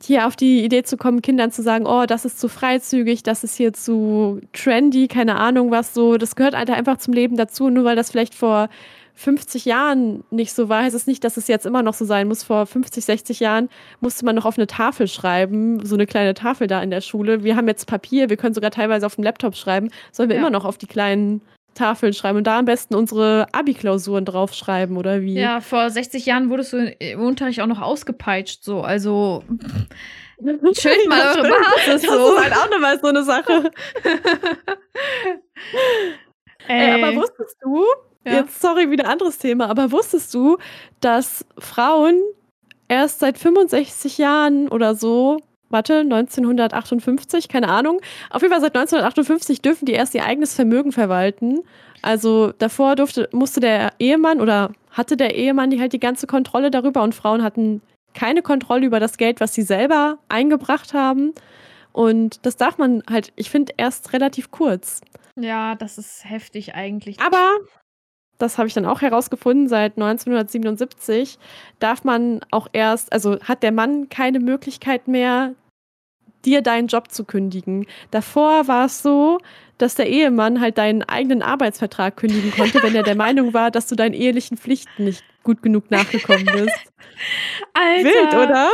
hier 0.03 0.27
auf 0.27 0.37
die 0.37 0.63
Idee 0.63 0.83
zu 0.83 0.97
kommen, 0.97 1.23
Kindern 1.23 1.51
zu 1.51 1.63
sagen, 1.63 1.87
oh, 1.87 2.05
das 2.07 2.25
ist 2.25 2.39
zu 2.39 2.49
freizügig, 2.49 3.23
das 3.23 3.45
ist 3.45 3.57
hier 3.57 3.73
zu 3.73 4.41
trendy, 4.53 5.09
keine 5.09 5.37
Ahnung 5.37 5.71
was 5.71 5.95
so. 5.95 6.19
Das 6.19 6.37
gehört 6.37 6.55
halt 6.55 6.71
einfach 6.71 6.99
zum 6.99 7.15
Leben 7.15 7.37
dazu, 7.37 7.71
nur 7.71 7.85
weil 7.85 7.97
das 7.97 8.11
vielleicht 8.11 8.35
vor 8.35 8.69
50 9.17 9.65
Jahren 9.65 10.25
nicht 10.31 10.53
so 10.53 10.69
war, 10.69 10.83
heißt 10.83 10.95
es 10.95 11.07
nicht, 11.07 11.25
dass 11.25 11.39
es 11.39 11.49
jetzt 11.49 11.65
immer 11.65 11.83
noch 11.83 11.95
so 11.95 12.05
sein 12.05 12.29
muss. 12.29 12.43
Vor 12.43 12.67
50, 12.67 13.05
60 13.05 13.41
Jahren 13.41 13.71
musste 14.01 14.27
man 14.27 14.37
noch 14.37 14.45
auf 14.45 14.59
eine 14.59 14.67
Tafel 14.67 15.09
schreiben, 15.09 15.85
so 15.85 15.95
eine 15.95 16.07
kleine 16.07 16.35
Tafel 16.35 16.67
da 16.67 16.83
in 16.83 16.91
der 16.91 17.01
Schule. 17.01 17.43
Wir 17.43 17.57
haben 17.57 17.67
jetzt 17.67 17.87
Papier, 17.87 18.29
wir 18.29 18.37
können 18.37 18.55
sogar 18.55 18.71
teilweise 18.71 19.07
auf 19.07 19.15
dem 19.15 19.25
Laptop 19.25 19.57
schreiben, 19.57 19.91
sollen 20.13 20.29
wir 20.29 20.37
ja. 20.37 20.43
immer 20.43 20.51
noch 20.51 20.67
auf 20.67 20.77
die 20.77 20.87
kleinen 20.87 21.41
Tafeln 21.73 22.13
schreiben 22.13 22.39
und 22.39 22.47
da 22.47 22.59
am 22.59 22.67
besten 22.67 22.95
unsere 22.95 23.47
Abi-Klausuren 23.53 24.27
draufschreiben 24.27 24.99
oder 24.99 25.23
wie? 25.23 25.35
Ja, 25.35 25.61
vor 25.61 25.89
60 25.89 26.27
Jahren 26.27 26.51
wurdest 26.51 26.75
du 26.75 26.95
im 26.99 27.21
Unterricht 27.21 27.61
auch 27.61 27.67
noch 27.67 27.81
ausgepeitscht, 27.81 28.65
so, 28.65 28.83
also. 28.83 29.45
Schön 30.39 31.09
mal 31.09 31.39
eure 31.39 31.49
Basis 31.49 32.03
so. 32.03 32.11
Das 32.11 32.33
ist 32.33 32.45
halt 32.45 32.53
auch 32.53 32.71
nochmal 32.71 33.01
so 33.01 33.07
eine 33.07 33.23
Sache. 33.23 33.71
Ey. 36.69 37.03
Aber 37.03 37.17
wusstest 37.17 37.57
du, 37.63 37.85
ja. 38.27 38.41
Jetzt, 38.41 38.61
sorry, 38.61 38.91
wieder 38.91 39.05
ein 39.05 39.13
anderes 39.13 39.39
Thema, 39.39 39.71
aber 39.71 39.93
wusstest 39.93 40.35
du, 40.35 40.59
dass 41.01 41.47
Frauen 41.59 42.21
erst 42.89 43.21
seit 43.21 43.39
65 43.39 44.19
Jahren 44.19 44.67
oder 44.69 44.97
so, 44.97 45.39
warte, 45.71 46.01
1958, 46.01 47.49
keine 47.49 47.69
Ahnung, 47.69 48.01
auf 48.31 48.43
jeden 48.43 48.53
Fall 48.53 48.61
seit 48.61 48.77
1958 48.77 49.63
dürfen 49.63 49.87
die 49.87 49.93
erst 49.93 50.13
ihr 50.17 50.25
eigenes 50.25 50.55
Vermögen 50.55 50.91
verwalten. 50.91 51.61
Also 52.03 52.53
davor 52.59 52.97
durfte, 52.97 53.29
musste 53.33 53.61
der 53.61 53.93
Ehemann 54.01 54.41
oder 54.41 54.73
hatte 54.91 55.17
der 55.17 55.37
Ehemann 55.37 55.71
die 55.71 55.81
halt 55.81 55.93
die 55.93 56.01
ganze 56.01 56.27
Kontrolle 56.27 56.73
darüber 56.73 57.03
und 57.05 57.15
Frauen 57.15 57.45
hatten 57.45 57.81
keine 58.13 58.43
Kontrolle 58.43 58.87
über 58.87 58.99
das 58.99 59.19
Geld, 59.19 59.41
was 59.41 59.55
sie 59.55 59.63
selber 59.63 60.19
eingebracht 60.29 60.95
haben. 60.95 61.33
Und 61.93 62.45
das 62.45 62.57
darf 62.57 62.77
man 62.77 63.05
halt, 63.09 63.33
ich 63.37 63.51
finde, 63.51 63.75
erst 63.77 64.13
relativ 64.13 64.51
kurz. 64.51 65.01
Ja, 65.39 65.75
das 65.75 65.99
ist 65.99 66.25
heftig 66.25 66.75
eigentlich. 66.75 67.21
Aber 67.21 67.59
das 68.39 68.59
habe 68.59 68.69
ich 68.69 68.75
dann 68.75 68.87
auch 68.87 69.01
herausgefunden, 69.01 69.69
seit 69.69 69.97
1977 69.97 71.39
darf 71.79 72.05
man 72.05 72.41
auch 72.51 72.69
erst, 72.73 73.13
also 73.13 73.39
hat 73.41 73.63
der 73.63 73.73
Mann 73.73 74.09
keine 74.09 74.41
Möglichkeit 74.41 75.09
mehr, 75.09 75.55
dir 76.45 76.63
deinen 76.63 76.89
Job 76.89 77.11
zu 77.11 77.25
kündigen. 77.25 77.87
Davor 78.11 78.69
war 78.69 78.87
es 78.87 79.03
so, 79.03 79.39
dass 79.79 79.95
der 79.95 80.09
Ehemann 80.09 80.61
halt 80.61 80.79
deinen 80.79 81.03
eigenen 81.03 81.43
Arbeitsvertrag 81.43 82.17
kündigen 82.17 82.51
konnte, 82.51 82.83
wenn 82.83 82.95
er 82.95 83.03
der 83.03 83.15
Meinung 83.15 83.55
war, 83.55 83.71
dass 83.71 83.87
du 83.87 83.95
deinen 83.95 84.15
ehelichen 84.15 84.57
Pflichten 84.57 85.05
nicht 85.05 85.23
gut 85.43 85.63
genug 85.63 85.91
nachgekommen 85.91 86.45
bist. 86.45 86.93
Alter. 87.73 88.05
Wild, 88.05 88.35
oder? 88.35 88.71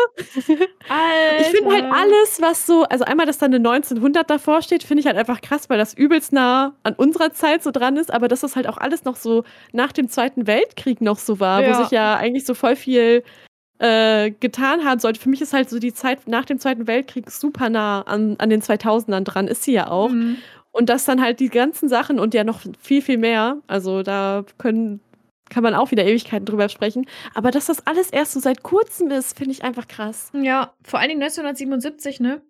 Alter. 0.88 1.40
Ich 1.40 1.46
finde 1.49 1.70
halt 1.70 1.84
alles, 1.84 2.40
was 2.40 2.66
so, 2.66 2.84
also 2.84 3.04
einmal, 3.04 3.26
dass 3.26 3.38
da 3.38 3.46
eine 3.46 3.56
1900 3.56 4.28
davor 4.28 4.62
steht, 4.62 4.82
finde 4.82 5.00
ich 5.00 5.06
halt 5.06 5.16
einfach 5.16 5.40
krass, 5.40 5.69
weil 5.69 5.78
das 5.78 5.94
übelst 5.94 6.32
nah 6.32 6.75
an 6.82 6.94
unserer 6.94 7.32
Zeit 7.32 7.62
so 7.62 7.70
dran 7.70 7.96
ist, 7.96 8.12
aber 8.12 8.28
dass 8.28 8.40
das 8.40 8.56
halt 8.56 8.66
auch 8.66 8.78
alles 8.78 9.04
noch 9.04 9.16
so 9.16 9.44
nach 9.72 9.93
dem 9.93 10.08
Zweiten 10.08 10.46
Weltkrieg 10.46 11.00
noch 11.00 11.19
so 11.19 11.40
war, 11.40 11.62
ja. 11.62 11.70
wo 11.70 11.82
sich 11.82 11.93
ja 11.93 12.16
eigentlich 12.16 12.46
so 12.46 12.54
voll 12.54 12.75
viel 12.75 13.22
äh, 13.78 14.31
getan 14.31 14.84
haben 14.84 15.00
sollte. 15.00 15.20
Für 15.20 15.28
mich 15.28 15.43
ist 15.43 15.52
halt 15.52 15.69
so 15.69 15.78
die 15.78 15.93
Zeit 15.93 16.26
nach 16.26 16.44
dem 16.44 16.58
Zweiten 16.58 16.87
Weltkrieg 16.87 17.31
super 17.31 17.69
nah 17.69 18.02
an, 18.02 18.37
an 18.38 18.49
den 18.49 18.62
2000ern 18.62 19.25
dran, 19.25 19.49
ist 19.49 19.64
sie 19.64 19.72
ja 19.72 19.88
auch. 19.88 20.10
Mhm. 20.10 20.38
Und 20.73 20.89
dass 20.89 21.05
dann 21.05 21.23
halt 21.23 21.39
die 21.41 21.51
ganzen 21.51 21.89
Sachen 21.89 22.19
und 22.19 22.35
ja 22.35 22.45
noch 22.45 22.61
viel, 22.81 23.03
viel 23.03 23.19
mehr, 23.19 23.59
also 23.67 24.03
da 24.03 24.45
können, 24.59 25.01
kann 25.51 25.63
man 25.63 25.75
auch 25.75 25.91
wieder 25.91 26.05
Ewigkeiten 26.05 26.47
drüber 26.47 26.69
sprechen. 26.69 27.07
Aber 27.35 27.51
dass 27.51 27.67
das 27.67 27.87
alles 27.87 28.11
erst 28.11 28.33
so 28.33 28.41
seit 28.41 28.63
kurzem 28.63 29.11
ist, 29.11 29.37
finde 29.37 29.52
ich 29.52 29.64
einfach 29.64 29.87
krass. 29.87 30.33
Ja, 30.35 30.73
vor 30.83 30.99
allen 30.99 31.11
Dingen 31.11 31.23
1977, 31.23 32.21
ne? 32.21 32.41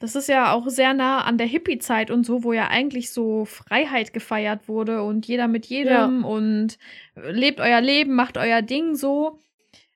Das 0.00 0.16
ist 0.16 0.28
ja 0.28 0.52
auch 0.52 0.66
sehr 0.68 0.94
nah 0.94 1.20
an 1.24 1.36
der 1.36 1.46
Hippie-Zeit 1.46 2.10
und 2.10 2.24
so, 2.24 2.42
wo 2.42 2.54
ja 2.54 2.68
eigentlich 2.68 3.12
so 3.12 3.44
Freiheit 3.44 4.14
gefeiert 4.14 4.66
wurde 4.66 5.02
und 5.02 5.26
jeder 5.26 5.46
mit 5.46 5.66
jedem 5.66 6.22
ja. 6.22 6.26
und 6.26 6.78
lebt 7.14 7.60
euer 7.60 7.82
Leben, 7.82 8.14
macht 8.14 8.38
euer 8.38 8.62
Ding 8.62 8.94
so. 8.94 9.38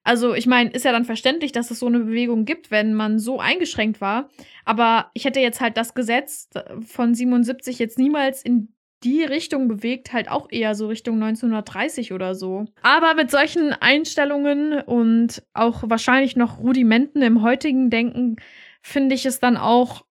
Also, 0.04 0.34
ich 0.34 0.46
meine, 0.46 0.70
ist 0.70 0.84
ja 0.84 0.92
dann 0.92 1.06
verständlich, 1.06 1.52
dass 1.52 1.70
es 1.70 1.78
so 1.78 1.87
eine 1.87 2.00
Bewegung 2.00 2.44
gibt, 2.44 2.70
wenn 2.70 2.94
man 2.94 3.18
so 3.18 3.40
eingeschränkt 3.40 4.00
war. 4.00 4.28
Aber 4.64 5.11
ich 5.14 5.25
hätte 5.25 5.40
jetzt 5.40 5.61
halt 5.61 5.76
das 5.76 5.94
Gesetz 5.94 6.50
von 6.87 7.14
77 7.14 7.78
jetzt 7.78 7.99
niemals 7.99 8.42
in 8.42 8.68
die 9.02 9.23
Richtung 9.23 9.68
bewegt, 9.68 10.12
halt 10.12 10.30
auch 10.30 10.50
eher 10.50 10.75
so 10.75 10.88
Richtung 10.88 11.23
1930 11.23 12.12
oder 12.12 12.34
so. 12.34 12.66
Aber 12.82 13.14
mit 13.14 13.30
solchen 13.30 13.73
Einstellungen 13.73 14.80
und 14.80 15.42
auch 15.52 15.84
wahrscheinlich 15.87 16.37
noch 16.37 16.58
Rudimenten 16.58 17.23
im 17.23 17.42
heutigen 17.42 17.90
Denken 17.90 18.37
finde 18.82 19.14
ich 19.14 19.26
es 19.26 19.40
dann 19.40 19.56
auch, 19.56 20.04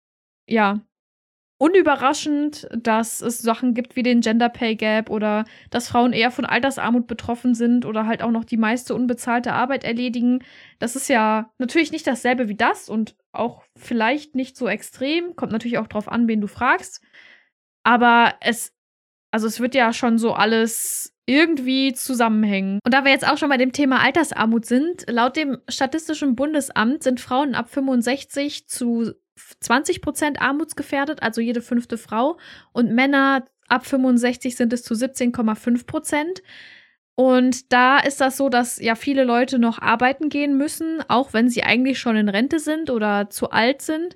ja, 0.48 0.82
unüberraschend, 1.64 2.68
dass 2.76 3.22
es 3.22 3.40
Sachen 3.40 3.74
gibt 3.74 3.96
wie 3.96 4.04
den 4.04 4.20
Gender 4.20 4.50
Pay 4.50 4.76
Gap 4.76 5.10
oder 5.10 5.46
dass 5.70 5.88
Frauen 5.88 6.12
eher 6.12 6.30
von 6.30 6.46
Altersarmut 6.46 7.08
betroffen 7.08 7.56
sind 7.56 7.86
oder 7.86 8.06
halt 8.06 8.22
auch 8.22 8.32
noch 8.32 8.44
die 8.44 8.58
meiste 8.58 8.94
unbezahlte 8.94 9.54
Arbeit 9.54 9.86
erledigen. 9.86 10.44
Das 10.80 10.98
ist 10.98 11.08
ja 11.08 11.54
natürlich 11.60 11.94
nicht 11.94 12.06
dasselbe 12.06 12.50
wie 12.50 12.56
das 12.56 12.90
und 12.90 13.16
auch 13.32 13.64
vielleicht 13.78 14.36
nicht 14.36 14.58
so 14.58 14.68
extrem. 14.68 15.38
Kommt 15.38 15.54
natürlich 15.54 15.78
auch 15.78 15.88
drauf 15.88 16.10
an, 16.10 16.28
wen 16.28 16.42
du 16.42 16.48
fragst. 16.48 17.02
Aber 17.84 18.34
es, 18.42 18.74
also 19.32 19.48
es 19.48 19.62
wird 19.62 19.74
ja 19.74 19.94
schon 19.94 20.18
so 20.18 20.34
alles 20.34 21.14
irgendwie 21.26 21.94
zusammenhängen. 21.94 22.80
Und 22.84 22.94
da 22.94 23.06
wir 23.06 23.14
jetzt 23.14 23.26
auch 23.26 23.38
schon 23.38 23.48
bei 23.48 23.56
dem 23.56 23.72
Thema 23.72 24.02
Altersarmut 24.02 24.66
sind, 24.66 25.06
laut 25.10 25.38
dem 25.38 25.60
Statistischen 25.70 26.36
Bundesamt 26.36 27.04
sind 27.04 27.22
Frauen 27.22 27.56
ab 27.56 27.70
65 27.70 28.68
zu 28.68 29.14
20 29.60 30.02
Prozent 30.02 30.42
armutsgefährdet, 30.42 31.24
also 31.24 31.42
jede 31.42 31.62
fünfte 31.62 31.98
Frau. 31.98 32.38
Und 32.72 32.92
Männer 32.92 33.46
ab 33.68 33.86
65 33.86 34.56
sind 34.56 34.74
es 34.74 34.84
zu 34.84 34.94
17,5 34.94 35.86
Prozent. 35.86 36.44
Und 37.16 37.72
da 37.72 38.00
ist 38.00 38.22
das 38.22 38.38
so, 38.38 38.50
dass 38.50 38.80
ja 38.80 38.96
viele 38.96 39.24
Leute 39.24 39.60
noch 39.60 39.80
arbeiten 39.80 40.30
gehen 40.30 40.58
müssen, 40.58 41.04
auch 41.08 41.34
wenn 41.34 41.48
sie 41.48 41.64
eigentlich 41.64 42.00
schon 42.00 42.16
in 42.16 42.30
Rente 42.30 42.60
sind 42.60 42.90
oder 42.90 43.30
zu 43.30 43.52
alt 43.52 43.84
sind, 43.84 44.16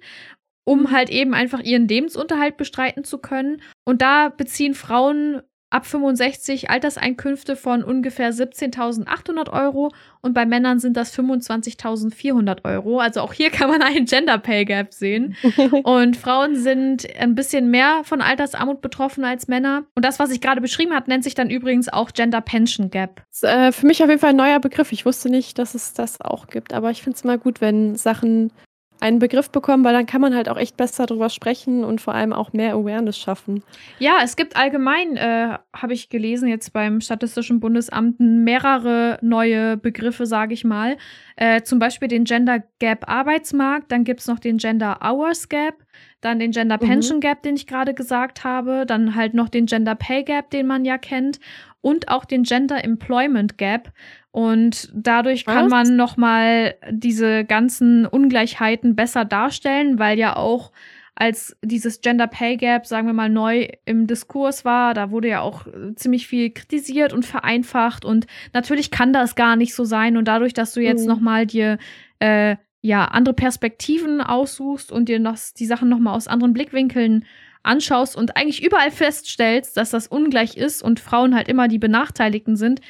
um 0.63 0.81
mhm. 0.81 0.91
halt 0.91 1.09
eben 1.09 1.33
einfach 1.33 1.62
ihren 1.62 1.88
Lebensunterhalt 1.88 2.57
bestreiten 2.57 3.03
zu 3.03 3.19
können. 3.19 3.62
Und 3.86 4.01
da 4.01 4.29
beziehen 4.29 4.74
Frauen 4.74 5.41
ab 5.69 5.86
65 5.86 6.69
Alterseinkünfte 6.69 7.55
von 7.55 7.83
ungefähr 7.83 8.31
17.800 8.31 9.51
Euro 9.51 9.91
und 10.21 10.33
bei 10.33 10.45
Männern 10.45 10.79
sind 10.79 10.95
das 10.95 11.17
25.400 11.17 12.63
Euro. 12.63 13.00
Also 13.00 13.21
auch 13.21 13.33
hier 13.33 13.50
kann 13.51 13.69
man 13.69 13.81
einen 13.81 14.05
Gender 14.05 14.38
Pay 14.38 14.65
Gap 14.65 14.93
sehen. 14.93 15.36
und 15.83 16.15
Frauen 16.15 16.55
sind 16.55 17.07
ein 17.19 17.36
bisschen 17.36 17.69
mehr 17.69 18.01
von 18.03 18.21
Altersarmut 18.21 18.81
betroffen 18.81 19.24
als 19.24 19.47
Männer. 19.47 19.83
Und 19.95 20.05
das, 20.05 20.19
was 20.19 20.31
ich 20.31 20.41
gerade 20.41 20.62
beschrieben 20.62 20.93
habe, 20.93 21.09
nennt 21.09 21.24
sich 21.24 21.36
dann 21.36 21.50
übrigens 21.50 21.89
auch 21.89 22.12
Gender 22.12 22.41
Pension 22.41 22.89
Gap. 22.89 23.24
Das 23.29 23.43
ist, 23.43 23.43
äh, 23.43 23.71
für 23.71 23.86
mich 23.86 24.01
auf 24.01 24.09
jeden 24.09 24.21
Fall 24.21 24.31
ein 24.31 24.36
neuer 24.38 24.59
Begriff. 24.59 24.91
Ich 24.91 25.05
wusste 25.05 25.29
nicht, 25.29 25.59
dass 25.59 25.75
es 25.75 25.93
das 25.93 26.21
auch 26.21 26.47
gibt, 26.47 26.74
aber 26.74 26.91
ich 26.91 27.03
finde 27.03 27.17
es 27.17 27.24
mal 27.24 27.38
gut, 27.38 27.62
wenn 27.62 27.95
Sachen 27.95 28.51
einen 29.00 29.20
Begriff 29.20 29.50
bekommen, 29.50 29.84
weil 29.84 29.94
dann 29.94 30.06
kann 30.06 30.22
man 30.22 30.36
halt 30.36 30.50
auch 30.50 30.58
echt 30.58 30.77
besser 30.77 31.06
drüber 31.06 31.30
sprechen 31.30 31.84
und 31.84 32.01
vor 32.01 32.13
allem 32.13 32.34
auch 32.34 32.54
mehr 32.54 32.74
Awareness 32.74 33.18
schaffen. 33.18 33.63
Ja, 34.00 34.20
es 34.24 34.36
gibt 34.36 34.56
allgemein, 34.56 35.18
äh, 35.18 35.58
habe 35.75 35.94
ich 35.94 36.10
gelesen, 36.10 36.48
jetzt 36.48 36.74
beim 36.74 37.01
Statistischen 37.01 37.60
Bundesamt 37.60 38.20
mehrere 38.20 39.20
neue 39.22 39.77
Begriffe, 39.77 40.25
sage 40.25 40.54
ich 40.54 40.63
mal. 40.63 40.98
Äh, 41.36 41.62
zum 41.62 41.80
Beispiel 41.80 42.08
den 42.08 42.24
Gender 42.24 42.63
Gap 42.80 43.10
Arbeitsmarkt, 43.10 43.92
dann 43.92 44.04
gibt 44.04 44.22
es 44.22 44.27
noch 44.27 44.39
den 44.39 44.58
Gender 44.58 45.00
Hours 45.04 45.50
Gap, 45.50 45.75
dann 46.22 46.39
den 46.39 46.51
Gender 46.51 46.77
mhm. 46.82 46.88
Pension 46.88 47.18
mhm. 47.18 47.22
Gap, 47.22 47.44
den 47.44 47.56
ich 47.56 47.68
gerade 47.68 47.94
gesagt 47.94 48.44
habe, 48.44 48.86
dann 48.86 49.16
halt 49.16 49.34
noch 49.34 49.50
den 49.50 49.68
Gender 49.68 49.96
Pay 49.96 50.24
Gap, 50.24 50.50
den 50.50 50.68
man 50.68 50.86
ja 50.86 50.98
kennt 50.98 51.39
und 51.82 52.10
auch 52.10 52.25
den 52.25 52.44
Gender 52.44 52.84
Employment 52.84 53.58
Gap. 53.58 53.92
Und 54.38 54.91
dadurch 54.94 55.48
Was? 55.48 55.56
kann 55.56 55.67
man 55.67 55.96
nochmal 55.96 56.75
diese 56.91 57.44
ganzen 57.44 58.06
Ungleichheiten 58.06 58.96
besser 58.96 59.25
darstellen, 59.25 59.98
weil 59.98 60.20
ja 60.20 60.36
auch 60.36 60.72
als 61.15 61.58
dieses 61.63 62.01
Gender 62.01 62.27
Pay 62.27 62.58
Gap, 62.58 62.86
sagen 62.86 63.08
wir 63.08 63.15
mal, 63.15 63.29
neu 63.29 63.67
im 63.86 64.06
Diskurs 64.06 64.63
war, 64.63 64.94
da 64.94 65.10
wurde 65.10 65.29
ja 65.29 65.41
auch 65.41 65.65
ziemlich 65.96 66.27
viel 66.27 66.51
kritisiert 66.51 67.13
und 67.13 67.25
vereinfacht. 67.25 68.06
Und 68.06 68.27
natürlich 68.53 68.91
kann 68.91 69.12
das 69.12 69.34
gar 69.34 69.56
nicht 69.56 69.74
so 69.74 69.86
sein. 69.86 70.17
Und 70.17 70.27
dadurch, 70.27 70.53
dass 70.53 70.72
du 70.72 70.82
jetzt 70.82 71.01
mhm. 71.01 71.08
nochmal 71.08 71.48
dir 71.48 71.79
äh, 72.20 72.58
ja 72.82 73.06
andere 73.06 73.34
Perspektiven 73.34 74.22
aussuchst 74.22 74.91
und 74.91 75.10
dir 75.10 75.20
noch 75.20 75.39
die 75.58 75.65
Sachen 75.65 75.89
nochmal 75.89 76.15
aus 76.15 76.27
anderen 76.27 76.53
Blickwinkeln 76.53 77.25
anschaust 77.63 78.15
und 78.15 78.38
eigentlich 78.38 78.63
überall 78.63 78.91
feststellst, 78.91 79.77
dass 79.77 79.89
das 79.89 80.06
ungleich 80.06 80.58
ist 80.58 80.84
und 80.84 81.00
Frauen 81.00 81.34
halt 81.34 81.48
immer 81.48 81.67
die 81.67 81.79
Benachteiligten 81.79 82.56
sind, 82.56 82.82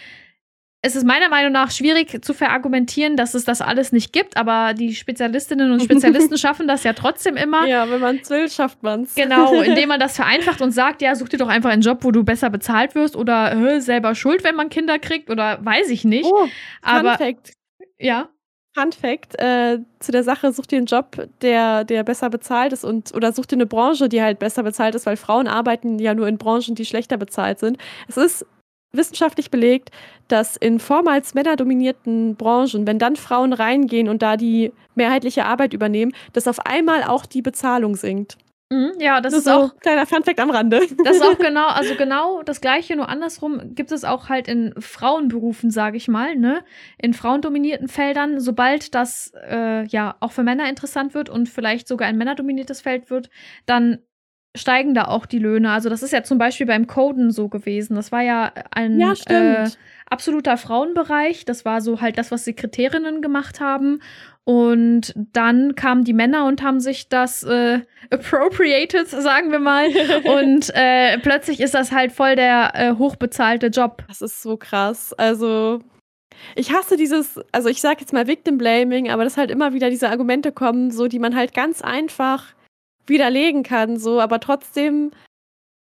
es 0.87 0.95
ist 0.95 1.05
meiner 1.05 1.27
Meinung 1.27 1.51
nach 1.51 1.69
schwierig 1.69 2.23
zu 2.23 2.33
verargumentieren, 2.33 3.17
dass 3.17 3.33
es 3.33 3.43
das 3.43 3.61
alles 3.61 3.91
nicht 3.91 4.13
gibt, 4.13 4.37
aber 4.37 4.73
die 4.73 4.95
Spezialistinnen 4.95 5.71
und 5.71 5.83
Spezialisten 5.83 6.37
schaffen 6.37 6.67
das 6.67 6.85
ja 6.85 6.93
trotzdem 6.93 7.35
immer. 7.35 7.67
Ja, 7.67 7.89
wenn 7.89 7.99
man 7.99 8.19
es 8.21 8.29
will, 8.29 8.49
schafft 8.49 8.81
man 8.83 9.03
es. 9.03 9.13
Genau, 9.15 9.61
indem 9.61 9.89
man 9.89 9.99
das 9.99 10.15
vereinfacht 10.15 10.61
und 10.61 10.71
sagt, 10.71 11.01
ja, 11.01 11.13
such 11.15 11.27
dir 11.29 11.37
doch 11.37 11.49
einfach 11.49 11.69
einen 11.71 11.81
Job, 11.81 12.05
wo 12.05 12.11
du 12.11 12.23
besser 12.23 12.49
bezahlt 12.49 12.95
wirst 12.95 13.17
oder 13.17 13.53
äh, 13.53 13.81
selber 13.81 14.15
schuld, 14.15 14.45
wenn 14.45 14.55
man 14.55 14.69
Kinder 14.69 14.97
kriegt 14.97 15.29
oder 15.29 15.59
weiß 15.63 15.89
ich 15.89 16.05
nicht. 16.05 16.25
Oh, 16.25 16.47
aber 16.81 17.17
Fact. 17.17 17.51
ja. 17.99 18.29
Fun 18.73 18.91
Fact 18.91 19.41
äh, 19.41 19.79
zu 19.99 20.11
der 20.11 20.23
Sache, 20.23 20.51
such 20.51 20.67
dir 20.67 20.77
einen 20.77 20.85
Job, 20.85 21.27
der, 21.41 21.83
der 21.83 22.03
besser 22.03 22.29
bezahlt 22.29 22.73
ist 22.73 22.85
und 22.85 23.13
oder 23.15 23.31
such 23.33 23.47
dir 23.47 23.55
eine 23.55 23.65
Branche, 23.65 24.07
die 24.07 24.21
halt 24.21 24.37
besser 24.37 24.61
bezahlt 24.61 24.93
ist, 24.93 25.07
weil 25.07 25.17
Frauen 25.17 25.47
arbeiten 25.47 25.97
ja 25.97 26.13
nur 26.13 26.27
in 26.27 26.37
Branchen, 26.37 26.75
die 26.75 26.85
schlechter 26.85 27.17
bezahlt 27.17 27.57
sind. 27.57 27.79
Es 28.07 28.17
ist 28.17 28.45
wissenschaftlich 28.97 29.51
belegt, 29.51 29.91
dass 30.27 30.57
in 30.57 30.79
vormals 30.79 31.33
männerdominierten 31.33 32.35
Branchen, 32.35 32.85
wenn 32.85 32.99
dann 32.99 33.15
Frauen 33.15 33.53
reingehen 33.53 34.09
und 34.09 34.21
da 34.21 34.37
die 34.37 34.73
mehrheitliche 34.95 35.45
Arbeit 35.45 35.73
übernehmen, 35.73 36.13
dass 36.33 36.47
auf 36.47 36.65
einmal 36.65 37.03
auch 37.03 37.25
die 37.25 37.41
Bezahlung 37.41 37.95
sinkt. 37.95 38.37
Mhm, 38.69 38.95
ja, 38.99 39.21
das, 39.21 39.31
das 39.31 39.41
ist 39.43 39.47
auch 39.47 39.77
kleiner 39.79 40.05
Funfact 40.05 40.41
am 40.41 40.49
Rande. 40.49 40.81
Das 41.05 41.15
ist 41.15 41.23
auch 41.23 41.37
genau, 41.39 41.67
also 41.67 41.95
genau 41.95 42.43
das 42.43 42.59
gleiche, 42.59 42.97
nur 42.97 43.07
andersrum 43.07 43.75
gibt 43.75 43.93
es 43.93 44.03
auch 44.03 44.27
halt 44.27 44.49
in 44.49 44.73
Frauenberufen, 44.77 45.71
sage 45.71 45.95
ich 45.95 46.09
mal, 46.09 46.35
ne, 46.35 46.65
in 46.97 47.13
frauendominierten 47.13 47.87
Feldern. 47.87 48.41
Sobald 48.41 48.93
das 48.93 49.31
äh, 49.49 49.85
ja 49.85 50.17
auch 50.19 50.33
für 50.33 50.43
Männer 50.43 50.67
interessant 50.67 51.13
wird 51.13 51.29
und 51.29 51.47
vielleicht 51.47 51.87
sogar 51.87 52.09
ein 52.09 52.17
männerdominiertes 52.17 52.81
Feld 52.81 53.09
wird, 53.09 53.29
dann 53.65 53.99
steigen 54.57 54.93
da 54.93 55.05
auch 55.05 55.25
die 55.25 55.39
Löhne. 55.39 55.71
Also 55.71 55.89
das 55.89 56.03
ist 56.03 56.11
ja 56.11 56.23
zum 56.23 56.37
Beispiel 56.37 56.65
beim 56.65 56.87
Coden 56.87 57.31
so 57.31 57.47
gewesen. 57.47 57.95
Das 57.95 58.11
war 58.11 58.21
ja 58.21 58.51
ein 58.71 58.99
ja, 58.99 59.13
äh, 59.27 59.69
absoluter 60.09 60.57
Frauenbereich. 60.57 61.45
Das 61.45 61.65
war 61.65 61.81
so 61.81 62.01
halt 62.01 62.17
das, 62.17 62.31
was 62.31 62.45
Sekretärinnen 62.45 63.21
gemacht 63.21 63.59
haben. 63.59 63.99
Und 64.43 65.13
dann 65.33 65.75
kamen 65.75 66.05
die 66.05 66.13
Männer 66.13 66.45
und 66.45 66.63
haben 66.63 66.79
sich 66.79 67.09
das 67.09 67.43
äh, 67.43 67.81
appropriated, 68.09 69.07
sagen 69.07 69.51
wir 69.51 69.59
mal. 69.59 69.87
und 70.23 70.71
äh, 70.73 71.17
plötzlich 71.19 71.59
ist 71.59 71.73
das 71.73 71.91
halt 71.91 72.11
voll 72.11 72.35
der 72.35 72.71
äh, 72.73 72.93
hochbezahlte 72.95 73.67
Job. 73.67 74.03
Das 74.07 74.21
ist 74.21 74.41
so 74.41 74.55
krass. 74.57 75.13
Also 75.13 75.81
ich 76.55 76.71
hasse 76.71 76.97
dieses, 76.97 77.39
also 77.51 77.69
ich 77.69 77.81
sag 77.81 77.99
jetzt 77.99 78.13
mal 78.13 78.27
Victim 78.27 78.57
Blaming, 78.57 79.09
aber 79.09 79.23
dass 79.23 79.37
halt 79.37 79.51
immer 79.51 79.73
wieder 79.73 79.89
diese 79.89 80.09
Argumente 80.09 80.51
kommen, 80.51 80.91
so 80.91 81.07
die 81.07 81.19
man 81.19 81.35
halt 81.35 81.53
ganz 81.53 81.81
einfach 81.81 82.53
widerlegen 83.07 83.63
kann, 83.63 83.97
so, 83.97 84.19
aber 84.19 84.39
trotzdem 84.39 85.11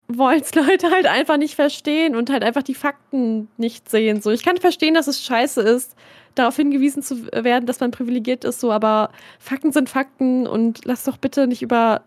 wollen 0.09 0.41
es 0.41 0.55
Leute 0.55 0.91
halt 0.91 1.07
einfach 1.07 1.37
nicht 1.37 1.55
verstehen 1.55 2.17
und 2.17 2.31
halt 2.31 2.43
einfach 2.43 2.63
die 2.63 2.75
Fakten 2.75 3.49
nicht 3.57 3.89
sehen. 3.89 4.21
So, 4.23 4.31
ich 4.31 4.45
kann 4.45 4.57
verstehen, 4.59 4.95
dass 4.95 5.07
es 5.07 5.23
scheiße 5.23 5.61
ist, 5.61 5.97
darauf 6.35 6.57
hingewiesen 6.57 7.03
zu 7.03 7.27
werden, 7.33 7.67
dass 7.67 7.81
man 7.81 7.91
privilegiert 7.91 8.45
ist, 8.45 8.61
so, 8.61 8.71
aber 8.71 9.11
Fakten 9.39 9.73
sind 9.73 9.89
Fakten 9.89 10.47
und 10.47 10.85
lass 10.85 11.05
doch 11.05 11.17
bitte 11.17 11.47
nicht 11.47 11.63
über 11.63 12.03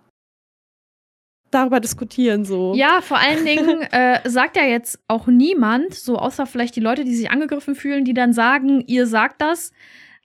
darüber 1.51 1.79
diskutieren 1.79 2.45
so. 2.45 2.73
Ja, 2.75 3.01
vor 3.01 3.17
allen 3.17 3.43
Dingen 3.43 3.81
äh, 3.91 4.27
sagt 4.29 4.55
ja 4.55 4.63
jetzt 4.63 4.99
auch 5.07 5.27
niemand, 5.27 5.93
so 5.93 6.17
außer 6.17 6.45
vielleicht 6.45 6.75
die 6.75 6.81
Leute, 6.81 7.03
die 7.03 7.15
sich 7.15 7.31
angegriffen 7.31 7.75
fühlen, 7.75 8.05
die 8.05 8.13
dann 8.13 8.33
sagen, 8.33 8.83
ihr 8.85 9.07
sagt 9.07 9.41
das, 9.41 9.71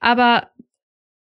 aber 0.01 0.51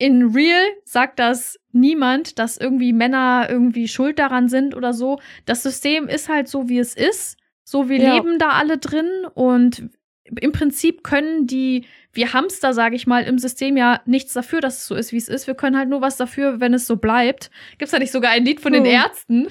in 0.03 0.36
real 0.36 0.65
sagt 0.83 1.17
das 1.17 1.57
niemand, 1.72 2.38
dass 2.38 2.57
irgendwie 2.57 2.91
Männer 2.91 3.48
irgendwie 3.50 3.88
schuld 3.88 4.19
daran 4.19 4.50
sind 4.50 4.75
oder 4.75 4.91
so. 4.91 5.22
Das 5.45 5.63
System 5.63 6.10
ist 6.10 6.27
halt 6.27 6.50
so, 6.50 6.67
wie 6.67 6.77
es 6.77 6.93
ist. 6.93 7.38
So, 7.63 7.88
wir 7.88 8.00
ja. 8.00 8.13
leben 8.13 8.38
da 8.38 8.50
alle 8.50 8.77
drin 8.77 9.07
und 9.33 9.89
im 10.25 10.51
Prinzip 10.51 11.05
können 11.05 11.48
die, 11.48 11.86
wir 12.12 12.33
Hamster, 12.33 12.74
sage 12.74 12.98
ich 12.98 13.07
mal, 13.07 13.24
im 13.24 13.38
System 13.38 13.77
ja 13.77 14.01
nichts 14.05 14.33
dafür, 14.33 14.60
dass 14.60 14.79
es 14.79 14.88
so 14.88 14.95
ist, 14.95 15.13
wie 15.13 15.17
es 15.17 15.29
ist. 15.29 15.48
Wir 15.48 15.55
können 15.55 15.77
halt 15.77 15.88
nur 15.88 16.01
was 16.01 16.17
dafür, 16.17 16.60
wenn 16.60 16.74
es 16.74 16.86
so 16.86 16.98
bleibt. 16.98 17.50
Gibt 17.77 17.83
es 17.83 17.91
da 17.91 18.00
nicht 18.00 18.12
sogar 18.12 18.31
ein 18.31 18.43
Lied 18.43 18.60
von 18.60 18.74
den 18.74 18.83
hm. 18.83 18.91
Ärzten? 18.91 19.48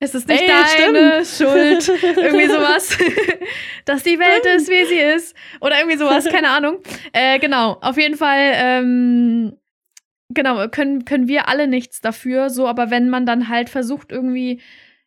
Es 0.00 0.14
ist 0.14 0.28
nicht 0.28 0.42
Ey, 0.42 0.48
deine 0.48 1.24
stimmt. 1.24 1.84
Schuld. 1.84 2.02
irgendwie 2.16 2.46
sowas. 2.46 2.98
Dass 3.84 4.02
die 4.02 4.18
Welt 4.18 4.44
ist, 4.56 4.68
wie 4.68 4.84
sie 4.86 4.98
ist. 4.98 5.36
Oder 5.60 5.78
irgendwie 5.78 5.96
sowas, 5.96 6.26
keine 6.26 6.50
Ahnung. 6.50 6.78
Äh, 7.12 7.38
genau, 7.38 7.78
auf 7.80 7.96
jeden 7.96 8.16
Fall, 8.16 8.52
ähm, 8.54 9.56
genau, 10.28 10.68
können, 10.68 11.04
können 11.04 11.28
wir 11.28 11.48
alle 11.48 11.68
nichts 11.68 12.00
dafür. 12.00 12.50
So, 12.50 12.66
aber 12.66 12.90
wenn 12.90 13.08
man 13.08 13.24
dann 13.24 13.48
halt 13.48 13.70
versucht, 13.70 14.10
irgendwie, 14.10 14.60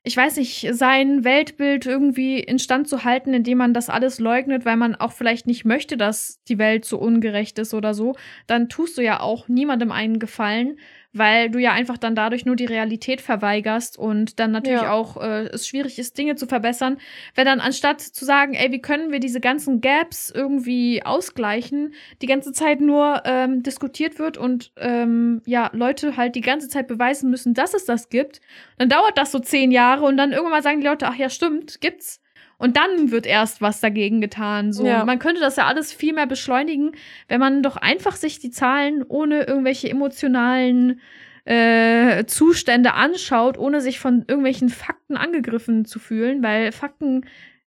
ich 0.03 0.15
weiß 0.15 0.38
nicht, 0.38 0.67
sein 0.72 1.24
Weltbild 1.24 1.86
irgendwie 1.86 2.39
instand 2.39 2.88
zu 2.88 3.03
halten, 3.03 3.34
indem 3.34 3.58
man 3.58 3.74
das 3.74 3.89
alles 3.89 4.20
leugnet, 4.20 4.65
weil 4.65 4.77
man 4.77 4.96
auch 4.96 5.12
vielleicht 5.12 5.48
nicht 5.48 5.65
möchte, 5.65 5.98
dass 5.98 6.41
die 6.46 6.58
Welt 6.58 6.86
so 6.86 6.98
ungerecht 6.98 7.60
ist 7.60 7.74
oder 7.74 7.94
so, 7.94 8.15
dann 8.48 8.70
tust 8.70 8.98
du 8.98 9.01
ja 9.01 9.20
auch 9.20 9.48
niemandem 9.48 9.91
einen 9.91 10.17
Gefallen 10.17 10.79
weil 11.18 11.50
du 11.50 11.60
ja 11.60 11.72
einfach 11.72 11.98
dann 11.98 12.16
dadurch 12.16 12.46
nur 12.46 12.56
die 12.56 12.66
Realität 12.66 13.22
verweigerst 13.22 13.98
und 13.98 14.40
dann 14.40 14.52
natürlich 14.52 14.82
ja. 14.82 14.92
auch 14.92 15.18
äh, 15.18 15.48
es 15.48 15.68
schwierig 15.68 16.00
ist, 16.00 16.18
Dinge 16.18 16.36
zu 16.36 16.48
verbessern. 16.48 16.98
Wenn 17.36 17.46
dann 17.46 17.60
anstatt 17.60 18.02
zu 18.02 18.26
sagen, 18.26 18.54
ey, 18.54 18.72
wie 18.72 18.82
können 18.82 19.12
wir 19.12 19.20
diese 19.20 19.40
ganzen 19.40 19.82
Gaps 19.82 20.30
irgendwie 20.30 21.04
ausgleichen, 21.04 21.94
die 22.22 22.28
ganze 22.28 22.52
Zeit 22.52 22.82
nur 22.82 23.24
ähm, 23.26 23.64
diskutiert 23.64 24.20
wird 24.20 24.38
und 24.38 24.72
ähm, 24.78 25.42
ja, 25.46 25.70
Leute 25.74 26.18
halt 26.18 26.36
die 26.36 26.42
ganze 26.42 26.70
Zeit 26.70 26.88
beweisen 26.88 27.30
müssen, 27.30 27.54
dass 27.54 27.74
es 27.74 27.86
das 27.86 28.10
gibt, 28.10 28.42
dann 28.78 28.90
dauert 28.90 29.18
das 29.18 29.32
so 29.32 29.40
zehn 29.40 29.72
Jahre 29.72 30.06
und 30.06 30.18
dann 30.18 30.32
irgendwann 30.32 30.52
mal 30.52 30.64
sagen 30.64 30.82
die 30.82 30.88
Leute, 30.88 31.08
ach 31.08 31.16
ja, 31.16 31.30
stimmt, 31.30 31.82
gibt's. 31.82 32.22
Und 32.58 32.76
dann 32.76 33.12
wird 33.12 33.26
erst 33.26 33.62
was 33.62 33.80
dagegen 33.82 34.20
getan. 34.20 34.74
So. 34.74 34.86
Ja. 34.86 35.06
Man 35.06 35.20
könnte 35.20 35.42
das 35.42 35.58
ja 35.58 35.68
alles 35.68 35.94
viel 35.94 36.14
mehr 36.14 36.26
beschleunigen, 36.26 36.94
wenn 37.28 37.40
man 37.40 37.62
doch 37.62 37.78
einfach 37.78 38.16
sich 38.16 38.40
die 38.40 38.50
Zahlen 38.50 39.04
ohne 39.08 39.44
irgendwelche 39.44 39.90
emotionalen 39.90 41.00
äh, 41.46 42.26
Zustände 42.26 42.94
anschaut, 42.94 43.58
ohne 43.58 43.80
sich 43.80 44.00
von 44.00 44.26
irgendwelchen 44.28 44.70
Fakten 44.70 45.16
angegriffen 45.16 45.86
zu 45.86 46.00
fühlen, 46.00 46.44
weil 46.44 46.72
Fakten 46.72 47.26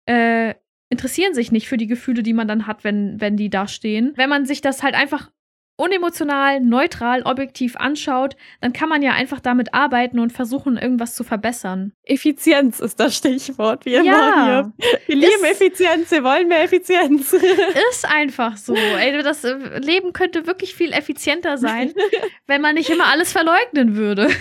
äh, 0.06 0.54
interessieren 0.90 1.34
sich 1.34 1.52
nicht 1.52 1.68
für 1.68 1.76
die 1.76 1.86
Gefühle, 1.86 2.22
die 2.22 2.32
man 2.32 2.48
dann 2.48 2.66
hat, 2.66 2.82
wenn, 2.82 3.20
wenn 3.20 3.36
die 3.36 3.50
da 3.50 3.68
stehen. 3.68 4.14
Wenn 4.16 4.30
man 4.30 4.46
sich 4.46 4.62
das 4.62 4.82
halt 4.82 4.94
einfach 4.94 5.30
unemotional, 5.78 6.60
neutral, 6.60 7.22
objektiv 7.22 7.76
anschaut, 7.76 8.36
dann 8.60 8.72
kann 8.72 8.88
man 8.88 9.00
ja 9.00 9.12
einfach 9.12 9.38
damit 9.38 9.74
arbeiten 9.74 10.18
und 10.18 10.32
versuchen, 10.32 10.76
irgendwas 10.76 11.14
zu 11.14 11.22
verbessern. 11.22 11.92
Effizienz 12.02 12.80
ist 12.80 12.98
das 12.98 13.16
Stichwort, 13.16 13.86
wie 13.86 13.94
immer 13.94 14.04
ja, 14.04 14.44
hier. 14.44 14.72
Wir 15.06 15.16
lieben 15.16 15.44
Effizienz, 15.44 16.10
wir 16.10 16.24
wollen 16.24 16.48
mehr 16.48 16.64
Effizienz. 16.64 17.32
Ist 17.90 18.04
einfach 18.10 18.56
so. 18.56 18.74
Ey, 18.74 19.22
das 19.22 19.44
äh, 19.44 19.78
Leben 19.78 20.12
könnte 20.12 20.48
wirklich 20.48 20.74
viel 20.74 20.92
effizienter 20.92 21.58
sein, 21.58 21.94
wenn 22.48 22.60
man 22.60 22.74
nicht 22.74 22.90
immer 22.90 23.06
alles 23.06 23.32
verleugnen 23.32 23.96
würde. 23.96 24.28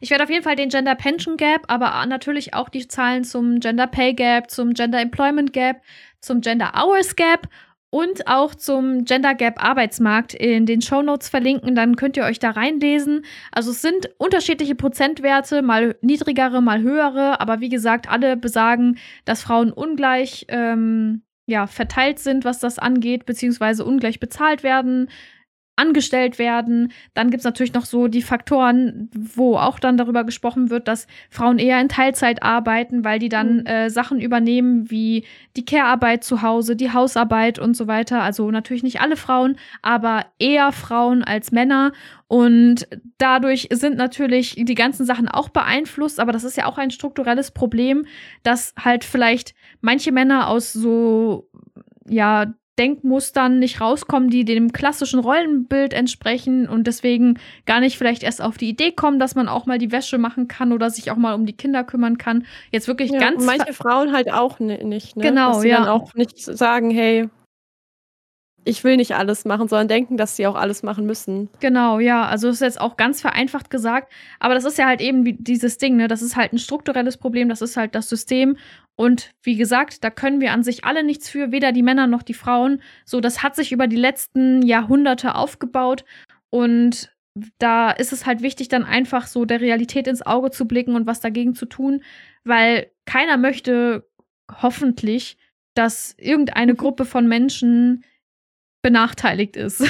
Ich 0.00 0.10
werde 0.10 0.22
auf 0.22 0.30
jeden 0.30 0.44
Fall 0.44 0.54
den 0.54 0.68
Gender 0.68 0.94
Pension 0.94 1.36
Gap, 1.36 1.62
aber 1.66 2.06
natürlich 2.06 2.54
auch 2.54 2.68
die 2.68 2.86
Zahlen 2.86 3.24
zum 3.24 3.58
Gender 3.58 3.88
Pay 3.88 4.14
Gap, 4.14 4.48
zum 4.48 4.72
Gender 4.74 5.00
Employment 5.00 5.52
Gap, 5.52 5.82
zum 6.20 6.40
Gender 6.40 6.72
Hours 6.76 7.16
Gap 7.16 7.48
und 7.90 8.26
auch 8.26 8.54
zum 8.54 9.04
Gender 9.04 9.34
Gap 9.34 9.62
Arbeitsmarkt 9.62 10.34
in 10.34 10.66
den 10.66 10.82
Show 10.82 11.02
Notes 11.02 11.28
verlinken. 11.28 11.74
Dann 11.74 11.96
könnt 11.96 12.16
ihr 12.16 12.24
euch 12.24 12.38
da 12.38 12.50
reinlesen. 12.50 13.24
Also 13.50 13.70
es 13.70 13.80
sind 13.80 14.10
unterschiedliche 14.18 14.74
Prozentwerte, 14.74 15.62
mal 15.62 15.96
niedrigere, 16.02 16.60
mal 16.60 16.82
höhere. 16.82 17.40
Aber 17.40 17.60
wie 17.60 17.70
gesagt, 17.70 18.10
alle 18.10 18.36
besagen, 18.36 18.98
dass 19.24 19.42
Frauen 19.42 19.72
ungleich 19.72 20.46
ähm, 20.48 21.22
ja, 21.46 21.66
verteilt 21.66 22.18
sind, 22.18 22.44
was 22.44 22.58
das 22.58 22.78
angeht, 22.78 23.24
beziehungsweise 23.24 23.84
ungleich 23.84 24.20
bezahlt 24.20 24.62
werden 24.62 25.08
angestellt 25.78 26.38
werden. 26.38 26.92
Dann 27.14 27.30
gibt 27.30 27.40
es 27.40 27.44
natürlich 27.44 27.72
noch 27.72 27.84
so 27.84 28.08
die 28.08 28.22
Faktoren, 28.22 29.10
wo 29.14 29.56
auch 29.56 29.78
dann 29.78 29.96
darüber 29.96 30.24
gesprochen 30.24 30.70
wird, 30.70 30.88
dass 30.88 31.06
Frauen 31.30 31.58
eher 31.58 31.80
in 31.80 31.88
Teilzeit 31.88 32.42
arbeiten, 32.42 33.04
weil 33.04 33.18
die 33.18 33.28
dann 33.28 33.60
mhm. 33.60 33.66
äh, 33.66 33.90
Sachen 33.90 34.20
übernehmen 34.20 34.90
wie 34.90 35.24
die 35.56 35.64
Care-Arbeit 35.64 36.24
zu 36.24 36.42
Hause, 36.42 36.76
die 36.76 36.92
Hausarbeit 36.92 37.58
und 37.58 37.74
so 37.74 37.86
weiter. 37.86 38.22
Also 38.22 38.50
natürlich 38.50 38.82
nicht 38.82 39.00
alle 39.00 39.16
Frauen, 39.16 39.56
aber 39.82 40.26
eher 40.38 40.72
Frauen 40.72 41.22
als 41.22 41.52
Männer. 41.52 41.92
Und 42.26 42.86
dadurch 43.16 43.68
sind 43.70 43.96
natürlich 43.96 44.56
die 44.58 44.74
ganzen 44.74 45.06
Sachen 45.06 45.28
auch 45.28 45.48
beeinflusst, 45.48 46.20
aber 46.20 46.32
das 46.32 46.44
ist 46.44 46.56
ja 46.56 46.66
auch 46.66 46.76
ein 46.76 46.90
strukturelles 46.90 47.52
Problem, 47.52 48.04
dass 48.42 48.74
halt 48.78 49.04
vielleicht 49.04 49.54
manche 49.80 50.12
Männer 50.12 50.48
aus 50.48 50.72
so 50.72 51.48
ja 52.06 52.52
Denkmustern 52.78 53.58
nicht 53.58 53.80
rauskommen, 53.80 54.30
die 54.30 54.44
dem 54.44 54.72
klassischen 54.72 55.20
Rollenbild 55.20 55.92
entsprechen 55.92 56.68
und 56.68 56.86
deswegen 56.86 57.38
gar 57.66 57.80
nicht 57.80 57.98
vielleicht 57.98 58.22
erst 58.22 58.40
auf 58.40 58.56
die 58.56 58.68
Idee 58.68 58.92
kommen, 58.92 59.18
dass 59.18 59.34
man 59.34 59.48
auch 59.48 59.66
mal 59.66 59.78
die 59.78 59.92
Wäsche 59.92 60.18
machen 60.18 60.48
kann 60.48 60.72
oder 60.72 60.90
sich 60.90 61.10
auch 61.10 61.16
mal 61.16 61.34
um 61.34 61.46
die 61.46 61.52
Kinder 61.52 61.84
kümmern 61.84 62.18
kann. 62.18 62.46
Jetzt 62.70 62.88
wirklich 62.88 63.10
ja, 63.10 63.18
ganz. 63.18 63.44
manche 63.44 63.72
Frauen 63.72 64.12
halt 64.12 64.32
auch 64.32 64.58
nicht, 64.60 65.16
ne? 65.16 65.22
Genau, 65.22 65.52
dass 65.52 65.62
sie 65.62 65.68
ja. 65.68 65.78
dann 65.78 65.88
auch 65.88 66.14
nicht 66.14 66.38
sagen, 66.38 66.90
hey, 66.90 67.28
ich 68.64 68.84
will 68.84 68.96
nicht 68.96 69.14
alles 69.14 69.44
machen, 69.44 69.68
sondern 69.68 69.88
denken, 69.88 70.16
dass 70.16 70.36
sie 70.36 70.46
auch 70.46 70.54
alles 70.54 70.82
machen 70.82 71.06
müssen. 71.06 71.48
Genau, 71.60 72.00
ja. 72.00 72.26
Also 72.26 72.48
das 72.48 72.56
ist 72.56 72.62
jetzt 72.62 72.80
auch 72.80 72.96
ganz 72.96 73.20
vereinfacht 73.20 73.70
gesagt. 73.70 74.12
Aber 74.40 74.54
das 74.54 74.64
ist 74.64 74.78
ja 74.78 74.86
halt 74.86 75.00
eben 75.00 75.42
dieses 75.42 75.78
Ding, 75.78 75.96
ne? 75.96 76.08
Das 76.08 76.22
ist 76.22 76.36
halt 76.36 76.52
ein 76.52 76.58
strukturelles 76.58 77.16
Problem, 77.16 77.48
das 77.48 77.62
ist 77.62 77.76
halt 77.76 77.94
das 77.94 78.08
System. 78.08 78.56
Und 78.96 79.32
wie 79.42 79.56
gesagt, 79.56 80.04
da 80.04 80.10
können 80.10 80.40
wir 80.40 80.52
an 80.52 80.64
sich 80.64 80.84
alle 80.84 81.04
nichts 81.04 81.30
für, 81.30 81.52
weder 81.52 81.72
die 81.72 81.82
Männer 81.82 82.06
noch 82.06 82.22
die 82.22 82.34
Frauen. 82.34 82.82
So, 83.04 83.20
das 83.20 83.42
hat 83.42 83.56
sich 83.56 83.72
über 83.72 83.86
die 83.86 83.96
letzten 83.96 84.62
Jahrhunderte 84.62 85.34
aufgebaut. 85.34 86.04
Und 86.50 87.10
da 87.58 87.90
ist 87.90 88.12
es 88.12 88.26
halt 88.26 88.42
wichtig, 88.42 88.68
dann 88.68 88.84
einfach 88.84 89.26
so 89.26 89.44
der 89.44 89.60
Realität 89.60 90.06
ins 90.06 90.26
Auge 90.26 90.50
zu 90.50 90.66
blicken 90.66 90.94
und 90.94 91.06
was 91.06 91.20
dagegen 91.20 91.54
zu 91.54 91.66
tun, 91.66 92.02
weil 92.44 92.90
keiner 93.06 93.36
möchte 93.36 94.08
hoffentlich, 94.62 95.36
dass 95.74 96.14
irgendeine 96.18 96.72
mhm. 96.72 96.78
Gruppe 96.78 97.04
von 97.04 97.28
Menschen 97.28 98.04
benachteiligt 98.88 99.54
ist. 99.54 99.84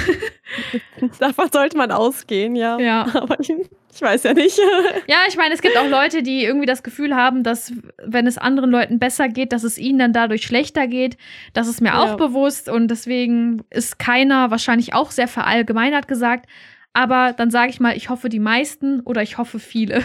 Davon 1.21 1.49
sollte 1.53 1.77
man 1.77 1.93
ausgehen, 1.93 2.57
ja. 2.57 2.81
Ja. 2.81 3.07
Aber 3.15 3.39
ich, 3.39 3.49
ich 3.95 4.03
weiß 4.03 4.25
ja 4.25 4.35
nicht. 4.35 4.59
ja, 5.07 5.19
ich 5.29 5.37
meine, 5.37 5.55
es 5.55 5.63
gibt 5.63 5.77
auch 5.79 5.89
Leute, 5.89 6.25
die 6.25 6.43
irgendwie 6.43 6.67
das 6.67 6.83
Gefühl 6.83 7.15
haben, 7.15 7.45
dass 7.45 7.73
wenn 8.03 8.27
es 8.27 8.39
anderen 8.39 8.71
Leuten 8.71 8.99
besser 8.99 9.29
geht, 9.29 9.53
dass 9.53 9.63
es 9.63 9.79
ihnen 9.79 10.01
dann 10.01 10.13
dadurch 10.13 10.43
schlechter 10.43 10.89
geht. 10.89 11.17
Das 11.53 11.69
ist 11.69 11.81
mir 11.81 11.91
ja. 11.91 12.01
auch 12.01 12.17
bewusst 12.17 12.69
und 12.69 12.89
deswegen 12.89 13.63
ist 13.71 14.01
keiner 14.01 14.51
wahrscheinlich 14.51 14.95
auch 14.95 15.13
sehr 15.13 15.29
verallgemeinert 15.29 16.09
gesagt. 16.09 16.49
Aber 16.93 17.33
dann 17.33 17.53
sage 17.53 17.71
ich 17.71 17.79
mal, 17.79 17.97
ich 17.97 18.11
hoffe 18.11 18.29
die 18.29 18.41
meisten 18.41 18.99
oder 19.01 19.23
ich 19.23 19.39
hoffe 19.39 19.61
viele. 19.61 20.03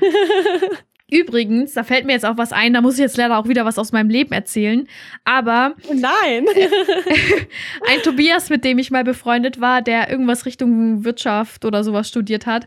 Übrigens, 1.08 1.74
da 1.74 1.84
fällt 1.84 2.04
mir 2.04 2.12
jetzt 2.12 2.26
auch 2.26 2.36
was 2.36 2.52
ein, 2.52 2.74
da 2.74 2.80
muss 2.80 2.94
ich 2.94 3.00
jetzt 3.00 3.16
leider 3.16 3.38
auch 3.38 3.46
wieder 3.46 3.64
was 3.64 3.78
aus 3.78 3.92
meinem 3.92 4.10
Leben 4.10 4.32
erzählen. 4.32 4.88
Aber. 5.24 5.76
Oh 5.88 5.94
nein! 5.94 6.46
ein 7.88 8.02
Tobias, 8.02 8.50
mit 8.50 8.64
dem 8.64 8.78
ich 8.78 8.90
mal 8.90 9.04
befreundet 9.04 9.60
war, 9.60 9.82
der 9.82 10.10
irgendwas 10.10 10.46
Richtung 10.46 11.04
Wirtschaft 11.04 11.64
oder 11.64 11.84
sowas 11.84 12.08
studiert 12.08 12.46
hat. 12.46 12.66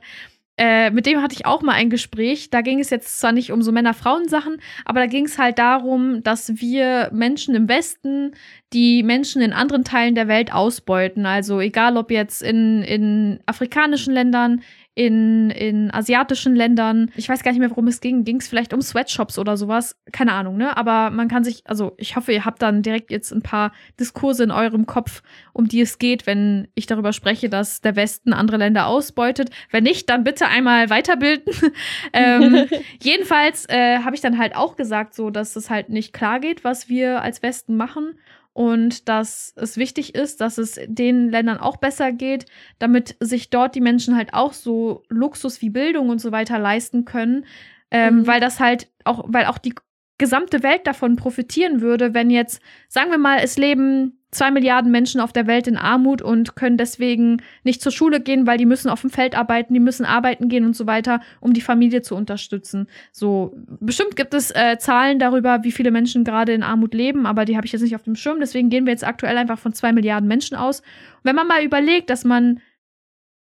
Äh, 0.59 0.91
mit 0.91 1.05
dem 1.05 1.21
hatte 1.21 1.35
ich 1.35 1.45
auch 1.45 1.61
mal 1.61 1.71
ein 1.71 1.89
Gespräch. 1.89 2.49
Da 2.49 2.59
ging 2.59 2.81
es 2.81 2.89
jetzt 2.89 3.21
zwar 3.21 3.31
nicht 3.31 3.53
um 3.53 3.61
so 3.61 3.71
Männer-Frauen-Sachen, 3.71 4.57
aber 4.83 4.99
da 4.99 5.05
ging 5.05 5.23
es 5.23 5.37
halt 5.37 5.57
darum, 5.57 6.21
dass 6.21 6.59
wir 6.59 7.09
Menschen 7.13 7.55
im 7.55 7.69
Westen 7.69 8.33
die 8.73 9.01
Menschen 9.01 9.41
in 9.41 9.53
anderen 9.53 9.85
Teilen 9.85 10.15
der 10.15 10.27
Welt 10.27 10.53
ausbeuten. 10.53 11.25
Also 11.25 11.61
egal 11.61 11.95
ob 11.95 12.11
jetzt 12.11 12.43
in, 12.43 12.83
in 12.83 13.39
afrikanischen 13.45 14.13
Ländern, 14.13 14.61
in, 14.99 15.49
in 15.51 15.91
asiatischen 15.91 16.57
Ländern. 16.57 17.09
Ich 17.15 17.29
weiß 17.29 17.41
gar 17.41 17.51
nicht 17.51 17.62
mehr, 17.62 17.69
worum 17.69 17.88
es 17.88 18.01
ging. 18.01 18.25
Ging 18.25 18.41
es 18.41 18.49
vielleicht 18.49 18.73
um 18.73 18.81
Sweatshops 18.81 19.39
oder 19.39 19.55
sowas? 19.55 19.95
Keine 20.12 20.33
Ahnung, 20.33 20.57
ne? 20.57 20.75
Aber 20.75 21.09
man 21.09 21.29
kann 21.29 21.45
sich, 21.45 21.62
also 21.63 21.93
ich 21.95 22.17
hoffe, 22.17 22.33
ihr 22.33 22.43
habt 22.43 22.62
dann 22.62 22.81
direkt 22.81 23.09
jetzt 23.09 23.31
ein 23.31 23.41
paar 23.41 23.71
Diskurse 23.97 24.43
in 24.43 24.51
eurem 24.51 24.88
Kopf, 24.88 25.23
um 25.53 25.69
die 25.69 25.79
es 25.79 25.99
geht, 25.99 26.27
wenn 26.27 26.67
ich 26.75 26.85
darüber 26.85 27.13
spreche, 27.13 27.47
dass 27.47 27.79
der 27.79 27.95
Westen 27.95 28.33
andere 28.33 28.57
Länder 28.57 28.88
ausbeutet. 28.88 29.51
Wenn 29.71 29.85
nicht, 29.85 30.09
dann 30.09 30.25
bitte 30.25 30.47
einmal 30.47 30.89
weiterbilden. 30.89 31.53
ähm, 32.12 32.67
jedenfalls 33.01 33.69
äh, 33.69 33.99
habe 33.99 34.17
ich 34.17 34.21
dann 34.21 34.38
halt 34.38 34.53
auch 34.53 34.75
gesagt, 34.75 35.13
so, 35.13 35.29
dass 35.29 35.55
es 35.55 35.69
halt 35.69 35.88
nicht 35.88 36.12
klar 36.12 36.41
geht, 36.41 36.65
was 36.65 36.89
wir 36.89 37.21
als 37.21 37.41
Westen 37.41 37.77
machen 37.77 38.15
und 38.53 39.07
dass 39.07 39.53
es 39.55 39.77
wichtig 39.77 40.15
ist, 40.15 40.41
dass 40.41 40.57
es 40.57 40.79
den 40.88 41.29
Ländern 41.29 41.57
auch 41.57 41.77
besser 41.77 42.12
geht, 42.12 42.45
damit 42.77 43.15
sich 43.19 43.49
dort 43.49 43.75
die 43.75 43.81
Menschen 43.81 44.15
halt 44.15 44.33
auch 44.33 44.53
so 44.53 45.03
Luxus 45.09 45.62
wie 45.62 45.69
Bildung 45.69 46.09
und 46.09 46.19
so 46.19 46.31
weiter 46.31 46.59
leisten 46.59 47.05
können, 47.05 47.45
ähm, 47.91 48.17
mhm. 48.17 48.27
weil 48.27 48.39
das 48.39 48.59
halt 48.59 48.89
auch, 49.03 49.25
weil 49.27 49.45
auch 49.45 49.57
die 49.57 49.73
gesamte 50.17 50.63
Welt 50.63 50.85
davon 50.85 51.15
profitieren 51.15 51.81
würde, 51.81 52.13
wenn 52.13 52.29
jetzt, 52.29 52.62
sagen 52.89 53.12
wir 53.12 53.17
mal, 53.17 53.39
es 53.41 53.57
leben 53.57 54.18
zwei 54.31 54.51
Milliarden 54.51 54.91
Menschen 54.91 55.21
auf 55.21 55.33
der 55.33 55.47
Welt 55.47 55.67
in 55.67 55.77
Armut 55.77 56.21
und 56.21 56.55
können 56.55 56.77
deswegen 56.77 57.41
nicht 57.63 57.81
zur 57.81 57.91
Schule 57.91 58.19
gehen, 58.19 58.45
weil 58.45 58.57
die 58.57 58.65
müssen 58.65 58.89
auf 58.89 59.01
dem 59.01 59.09
Feld 59.09 59.35
arbeiten, 59.35 59.73
die 59.73 59.79
müssen 59.79 60.05
arbeiten 60.05 60.49
gehen 60.49 60.65
und 60.65 60.75
so 60.75 60.85
weiter, 60.85 61.21
um 61.39 61.53
die 61.53 61.61
Familie 61.61 62.01
zu 62.01 62.15
unterstützen. 62.15 62.87
So, 63.11 63.55
bestimmt 63.79 64.15
gibt 64.15 64.33
es 64.33 64.51
äh, 64.51 64.77
Zahlen 64.77 65.17
darüber, 65.17 65.63
wie 65.63 65.71
viele 65.71 65.91
Menschen 65.91 66.23
gerade 66.23 66.53
in 66.53 66.63
Armut 66.63 66.93
leben, 66.93 67.25
aber 67.25 67.45
die 67.45 67.57
habe 67.57 67.65
ich 67.65 67.71
jetzt 67.71 67.81
nicht 67.81 67.95
auf 67.95 68.03
dem 68.03 68.15
Schirm. 68.15 68.39
Deswegen 68.39 68.69
gehen 68.69 68.85
wir 68.85 68.91
jetzt 68.91 69.05
aktuell 69.05 69.37
einfach 69.37 69.59
von 69.59 69.73
zwei 69.73 69.93
Milliarden 69.93 70.27
Menschen 70.27 70.55
aus. 70.55 70.81
Und 70.81 70.85
wenn 71.23 71.35
man 71.35 71.47
mal 71.47 71.63
überlegt, 71.63 72.09
dass 72.09 72.23
man 72.23 72.61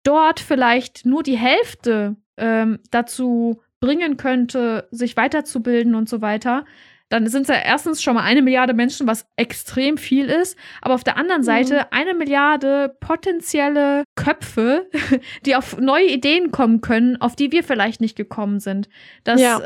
dort 0.05 0.41
vielleicht 0.41 1.05
nur 1.05 1.23
die 1.23 1.37
Hälfte 1.37 2.17
ähm, 2.37 2.79
dazu 2.91 3.61
bringen 3.81 4.17
könnte, 4.17 4.89
sich 4.91 5.17
weiterzubilden 5.17 5.95
und 5.95 6.09
so 6.09 6.21
weiter, 6.21 6.65
dann 7.11 7.27
sind 7.27 7.43
es 7.43 7.49
ja 7.49 7.57
erstens 7.57 8.03
schon 8.03 8.15
mal 8.15 8.23
eine 8.23 8.41
Milliarde 8.41 8.73
Menschen, 8.73 9.07
was 9.07 9.27
extrem 9.37 9.99
viel 9.99 10.27
ist. 10.27 10.57
Aber 10.81 10.95
auf 10.95 11.05
der 11.05 11.17
anderen 11.17 11.43
Seite 11.43 11.75
mhm. 11.75 11.85
eine 11.91 12.15
Milliarde 12.15 12.97
potenzielle 13.01 14.05
Köpfe, 14.15 14.89
die 15.45 15.57
auf 15.57 15.77
neue 15.79 16.07
Ideen 16.07 16.53
kommen 16.53 16.81
können, 16.81 17.21
auf 17.21 17.37
die 17.37 17.53
wir 17.53 17.65
vielleicht 17.65 18.01
nicht 18.01 18.17
gekommen 18.17 18.61
sind. 18.61 18.89
Das 19.25 19.41
ja. 19.41 19.59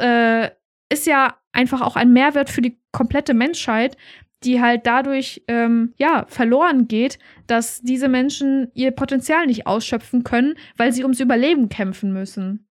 Äh, 0.42 0.50
ist 0.90 1.06
ja 1.06 1.36
einfach 1.52 1.82
auch 1.82 1.96
ein 1.96 2.12
Mehrwert 2.12 2.50
für 2.50 2.62
die 2.62 2.78
komplette 2.92 3.34
Menschheit, 3.34 3.96
die 4.42 4.60
halt 4.60 4.86
dadurch 4.86 5.42
ähm, 5.48 5.94
ja 5.98 6.26
verloren 6.28 6.88
geht, 6.88 7.18
dass 7.46 7.80
diese 7.82 8.08
Menschen 8.08 8.70
ihr 8.74 8.90
Potenzial 8.90 9.46
nicht 9.46 9.66
ausschöpfen 9.66 10.24
können, 10.24 10.54
weil 10.76 10.92
sie 10.92 11.02
ums 11.02 11.20
Überleben 11.20 11.68
kämpfen 11.68 12.12
müssen 12.12 12.66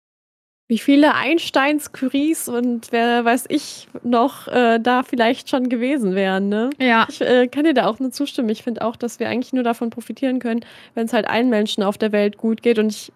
wie 0.69 0.79
viele 0.79 1.15
Einsteins, 1.15 1.93
Curies 1.93 2.47
und 2.47 2.89
wer 2.93 3.25
weiß 3.25 3.47
ich 3.49 3.89
noch 4.03 4.49
äh, 4.49 4.79
da 4.79 5.03
vielleicht 5.03 5.49
schon 5.49 5.71
gewesen 5.71 6.15
wären. 6.15 6.51
Ne? 6.51 6.69
Ja. 6.79 7.07
Ich 7.09 7.23
äh, 7.23 7.49
kann 7.49 7.65
dir 7.65 7.73
da 7.73 7.87
auch 7.87 7.99
nur 7.99 8.11
zustimmen. 8.11 8.51
Ich 8.51 8.63
finde 8.63 8.83
auch, 8.83 8.95
dass 8.95 9.19
wir 9.19 9.31
eigentlich 9.31 9.55
nur 9.55 9.65
davon 9.65 9.89
profitieren 9.89 10.41
können, 10.41 10.61
wenn 10.95 11.07
es 11.07 11.15
halt 11.15 11.27
allen 11.27 11.49
Menschen 11.49 11.83
auf 11.83 11.97
der 11.97 12.13
Welt 12.13 12.37
gut 12.37 12.63
geht. 12.63 12.79
Und 12.79 12.91
ich 12.91 13.11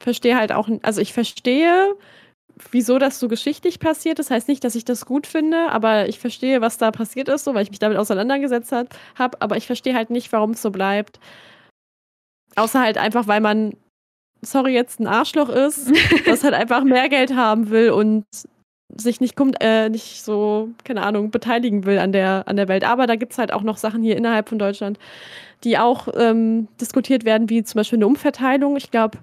verstehe 0.00 0.36
halt 0.36 0.50
auch, 0.50 0.68
also 0.82 1.00
ich 1.00 1.12
verstehe, 1.12 1.94
wieso 2.72 2.98
das 2.98 3.20
so 3.20 3.28
geschichtlich 3.28 3.78
passiert. 3.78 4.18
Das 4.18 4.32
heißt 4.32 4.48
nicht, 4.48 4.64
dass 4.64 4.74
ich 4.74 4.84
das 4.84 5.06
gut 5.06 5.28
finde, 5.28 5.70
aber 5.70 6.08
ich 6.08 6.18
verstehe, 6.18 6.60
was 6.60 6.76
da 6.76 6.90
passiert 6.90 7.28
ist, 7.28 7.44
so, 7.44 7.54
weil 7.54 7.62
ich 7.62 7.70
mich 7.70 7.78
damit 7.78 7.98
auseinandergesetzt 7.98 8.72
habe. 8.72 9.40
Aber 9.40 9.56
ich 9.56 9.66
verstehe 9.66 9.94
halt 9.94 10.10
nicht, 10.10 10.32
warum 10.32 10.50
es 10.50 10.62
so 10.62 10.72
bleibt. 10.72 11.20
Außer 12.56 12.80
halt 12.80 12.98
einfach, 12.98 13.28
weil 13.28 13.40
man 13.40 13.74
sorry, 14.42 14.72
jetzt 14.72 15.00
ein 15.00 15.06
Arschloch 15.06 15.48
ist, 15.48 15.90
das 16.26 16.44
halt 16.44 16.54
einfach 16.54 16.84
mehr 16.84 17.08
Geld 17.08 17.34
haben 17.34 17.70
will 17.70 17.90
und 17.90 18.24
sich 18.96 19.20
nicht, 19.20 19.38
äh, 19.60 19.88
nicht 19.88 20.22
so, 20.22 20.70
keine 20.84 21.02
Ahnung, 21.02 21.30
beteiligen 21.30 21.84
will 21.84 21.98
an 21.98 22.12
der, 22.12 22.44
an 22.46 22.56
der 22.56 22.68
Welt. 22.68 22.84
Aber 22.84 23.06
da 23.06 23.16
gibt 23.16 23.32
es 23.32 23.38
halt 23.38 23.52
auch 23.52 23.62
noch 23.62 23.76
Sachen 23.76 24.02
hier 24.02 24.16
innerhalb 24.16 24.48
von 24.48 24.58
Deutschland, 24.58 24.98
die 25.64 25.78
auch 25.78 26.08
ähm, 26.14 26.68
diskutiert 26.80 27.24
werden, 27.24 27.48
wie 27.48 27.62
zum 27.62 27.78
Beispiel 27.78 27.98
eine 27.98 28.06
Umverteilung. 28.06 28.76
Ich 28.76 28.90
glaube, 28.90 29.18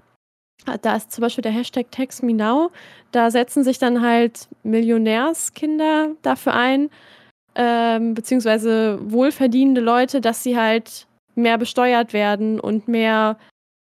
da 0.82 0.96
ist 0.96 1.12
zum 1.12 1.22
Beispiel 1.22 1.42
der 1.42 1.52
Hashtag 1.52 1.92
TaxMeNow. 1.92 2.72
Da 3.12 3.32
setzen 3.32 3.64
sich 3.64 3.78
dann 3.80 4.02
halt 4.02 4.48
Millionärskinder 4.64 6.12
dafür 6.22 6.54
ein, 6.54 6.90
ähm, 7.56 8.14
beziehungsweise 8.14 9.00
wohlverdienende 9.02 9.82
Leute, 9.82 10.22
dass 10.22 10.44
sie 10.44 10.58
halt 10.58 11.08
mehr 11.36 11.58
besteuert 11.58 12.14
werden 12.14 12.60
und 12.60 12.88
mehr 12.88 13.38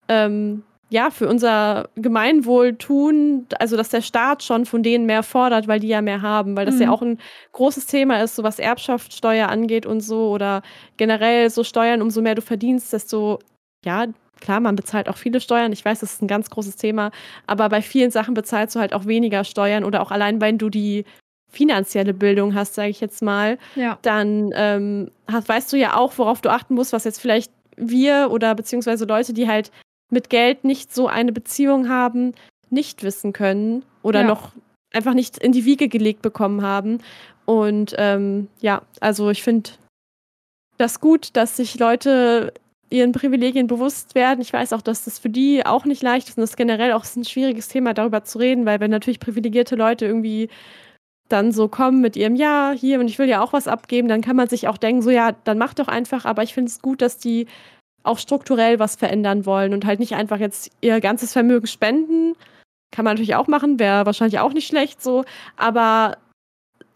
ähm, 0.07 0.63
ja, 0.89 1.09
für 1.09 1.27
unser 1.27 1.89
Gemeinwohl 1.95 2.75
tun, 2.75 3.45
also 3.59 3.75
dass 3.75 3.89
der 3.89 4.01
Staat 4.01 4.43
schon 4.43 4.65
von 4.65 4.83
denen 4.83 5.05
mehr 5.05 5.23
fordert, 5.23 5.67
weil 5.67 5.81
die 5.81 5.89
ja 5.89 6.01
mehr 6.01 6.21
haben, 6.21 6.55
weil 6.55 6.65
das 6.65 6.75
mhm. 6.75 6.81
ja 6.83 6.91
auch 6.91 7.01
ein 7.01 7.19
großes 7.51 7.87
Thema 7.87 8.21
ist, 8.21 8.35
so 8.35 8.43
was 8.43 8.59
Erbschaftssteuer 8.59 9.49
angeht 9.49 9.85
und 9.85 9.99
so 9.99 10.29
oder 10.29 10.61
generell 10.95 11.49
so 11.49 11.63
Steuern, 11.63 12.01
umso 12.01 12.21
mehr 12.21 12.35
du 12.35 12.41
verdienst, 12.41 12.93
desto, 12.93 13.39
ja, 13.83 14.05
klar, 14.39 14.61
man 14.61 14.77
bezahlt 14.77 15.09
auch 15.09 15.17
viele 15.17 15.41
Steuern, 15.41 15.73
ich 15.73 15.83
weiß, 15.83 15.99
das 15.99 16.13
ist 16.13 16.21
ein 16.21 16.27
ganz 16.27 16.49
großes 16.49 16.77
Thema, 16.77 17.11
aber 17.47 17.67
bei 17.67 17.81
vielen 17.81 18.11
Sachen 18.11 18.33
bezahlst 18.33 18.75
du 18.75 18.79
halt 18.79 18.93
auch 18.93 19.05
weniger 19.05 19.43
Steuern 19.43 19.83
oder 19.83 20.01
auch 20.01 20.11
allein, 20.11 20.39
wenn 20.39 20.57
du 20.57 20.69
die 20.69 21.03
finanzielle 21.51 22.13
Bildung 22.13 22.53
hast, 22.53 22.75
sage 22.75 22.89
ich 22.89 23.01
jetzt 23.01 23.21
mal, 23.21 23.57
ja. 23.75 23.97
dann 24.03 24.51
ähm, 24.53 25.11
hast, 25.29 25.49
weißt 25.49 25.73
du 25.73 25.77
ja 25.77 25.97
auch, 25.97 26.17
worauf 26.17 26.39
du 26.39 26.49
achten 26.49 26.75
musst, 26.75 26.93
was 26.93 27.03
jetzt 27.03 27.19
vielleicht 27.19 27.51
wir 27.75 28.29
oder 28.31 28.55
beziehungsweise 28.55 29.05
Leute, 29.05 29.33
die 29.33 29.47
halt 29.47 29.71
mit 30.09 30.29
Geld 30.29 30.63
nicht 30.63 30.93
so 30.93 31.07
eine 31.07 31.31
Beziehung 31.31 31.89
haben, 31.89 32.33
nicht 32.69 33.03
wissen 33.03 33.33
können 33.33 33.83
oder 34.03 34.21
ja. 34.21 34.27
noch 34.27 34.51
einfach 34.93 35.13
nicht 35.13 35.37
in 35.37 35.51
die 35.51 35.65
Wiege 35.65 35.87
gelegt 35.87 36.21
bekommen 36.21 36.61
haben. 36.61 36.99
Und 37.45 37.95
ähm, 37.97 38.47
ja, 38.59 38.81
also 38.99 39.29
ich 39.29 39.43
finde 39.43 39.71
das 40.77 40.99
gut, 40.99 41.35
dass 41.35 41.57
sich 41.57 41.79
Leute 41.79 42.53
ihren 42.89 43.11
Privilegien 43.11 43.67
bewusst 43.67 44.15
werden. 44.15 44.41
Ich 44.41 44.53
weiß 44.53 44.73
auch, 44.73 44.81
dass 44.81 45.03
das 45.03 45.19
für 45.19 45.29
die 45.29 45.65
auch 45.65 45.85
nicht 45.85 46.01
leicht 46.01 46.29
ist 46.29 46.37
und 46.37 46.41
das 46.41 46.51
ist 46.51 46.57
generell 46.57 46.93
auch 46.93 47.05
ein 47.15 47.25
schwieriges 47.25 47.67
Thema, 47.67 47.93
darüber 47.93 48.23
zu 48.23 48.37
reden, 48.39 48.65
weil 48.65 48.79
wenn 48.79 48.91
natürlich 48.91 49.19
privilegierte 49.19 49.75
Leute 49.75 50.05
irgendwie 50.05 50.49
dann 51.27 51.51
so 51.51 51.67
kommen 51.67 51.99
mit 51.99 52.15
ihrem 52.15 52.35
Ja, 52.35 52.71
hier 52.71 52.99
und 53.01 53.07
ich 53.07 53.19
will 53.19 53.27
ja 53.27 53.41
auch 53.41 53.51
was 53.51 53.67
abgeben, 53.67 54.07
dann 54.07 54.21
kann 54.21 54.37
man 54.37 54.47
sich 54.47 54.69
auch 54.69 54.77
denken, 54.77 55.01
so 55.01 55.09
ja, 55.09 55.33
dann 55.43 55.57
mach 55.57 55.73
doch 55.73 55.89
einfach. 55.89 56.23
Aber 56.23 56.43
ich 56.43 56.53
finde 56.53 56.69
es 56.69 56.81
gut, 56.81 57.01
dass 57.01 57.17
die 57.17 57.47
auch 58.03 58.19
strukturell 58.19 58.79
was 58.79 58.95
verändern 58.95 59.45
wollen 59.45 59.73
und 59.73 59.85
halt 59.85 59.99
nicht 59.99 60.15
einfach 60.15 60.39
jetzt 60.39 60.71
ihr 60.81 61.01
ganzes 61.01 61.33
Vermögen 61.33 61.67
spenden. 61.67 62.35
Kann 62.91 63.03
man 63.03 63.15
natürlich 63.15 63.35
auch 63.35 63.47
machen, 63.47 63.79
wäre 63.79 64.05
wahrscheinlich 64.05 64.39
auch 64.39 64.53
nicht 64.53 64.67
schlecht 64.67 65.01
so, 65.01 65.25
aber 65.57 66.17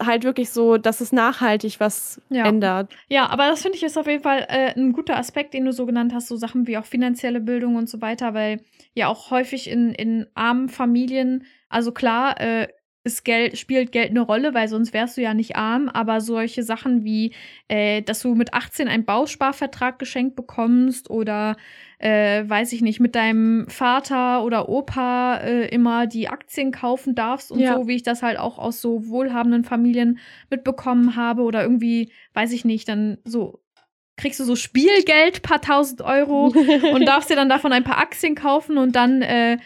halt 0.05 0.23
wirklich 0.23 0.49
so, 0.49 0.77
dass 0.77 1.01
es 1.01 1.11
nachhaltig 1.11 1.79
was 1.79 2.21
ja. 2.29 2.45
ändert. 2.45 2.91
Ja, 3.07 3.29
aber 3.29 3.47
das 3.47 3.61
finde 3.61 3.77
ich 3.77 3.83
ist 3.83 3.97
auf 3.97 4.07
jeden 4.07 4.23
Fall 4.23 4.45
äh, 4.49 4.73
ein 4.75 4.93
guter 4.93 5.17
Aspekt, 5.17 5.53
den 5.53 5.65
du 5.65 5.73
so 5.73 5.85
genannt 5.85 6.13
hast, 6.13 6.27
so 6.27 6.35
Sachen 6.35 6.67
wie 6.67 6.77
auch 6.77 6.85
finanzielle 6.85 7.39
Bildung 7.39 7.75
und 7.75 7.89
so 7.89 8.01
weiter, 8.01 8.33
weil 8.33 8.61
ja 8.93 9.07
auch 9.07 9.31
häufig 9.31 9.69
in, 9.69 9.91
in 9.93 10.27
armen 10.33 10.69
Familien, 10.69 11.45
also 11.69 11.91
klar, 11.91 12.39
äh, 12.39 12.67
ist 13.03 13.25
Geld, 13.25 13.57
spielt 13.57 13.91
Geld 13.91 14.11
eine 14.11 14.21
Rolle, 14.21 14.53
weil 14.53 14.67
sonst 14.67 14.93
wärst 14.93 15.17
du 15.17 15.21
ja 15.21 15.33
nicht 15.33 15.55
arm. 15.55 15.89
Aber 15.89 16.21
solche 16.21 16.63
Sachen 16.63 17.03
wie, 17.03 17.33
äh, 17.67 18.01
dass 18.01 18.21
du 18.21 18.35
mit 18.35 18.53
18 18.53 18.87
einen 18.87 19.05
Bausparvertrag 19.05 19.97
geschenkt 19.97 20.35
bekommst 20.35 21.09
oder, 21.09 21.57
äh, 21.97 22.43
weiß 22.47 22.73
ich 22.73 22.81
nicht, 22.81 22.99
mit 22.99 23.15
deinem 23.15 23.67
Vater 23.67 24.43
oder 24.43 24.69
Opa 24.69 25.37
äh, 25.37 25.67
immer 25.69 26.05
die 26.05 26.29
Aktien 26.29 26.71
kaufen 26.71 27.15
darfst 27.15 27.51
und 27.51 27.59
ja. 27.59 27.75
so, 27.75 27.87
wie 27.87 27.95
ich 27.95 28.03
das 28.03 28.21
halt 28.21 28.37
auch 28.37 28.59
aus 28.59 28.81
so 28.81 29.07
wohlhabenden 29.07 29.63
Familien 29.63 30.19
mitbekommen 30.49 31.15
habe 31.15 31.41
oder 31.41 31.63
irgendwie, 31.63 32.11
weiß 32.33 32.51
ich 32.51 32.65
nicht, 32.65 32.87
dann 32.87 33.17
so 33.23 33.61
kriegst 34.17 34.39
du 34.39 34.43
so 34.43 34.55
Spielgeld, 34.55 35.41
paar 35.41 35.61
tausend 35.61 36.01
Euro 36.01 36.47
und 36.93 37.05
darfst 37.05 37.31
dir 37.31 37.35
dann 37.35 37.49
davon 37.49 37.73
ein 37.73 37.83
paar 37.83 37.97
Aktien 37.97 38.35
kaufen 38.35 38.77
und 38.77 38.95
dann 38.95 39.23
äh, 39.23 39.57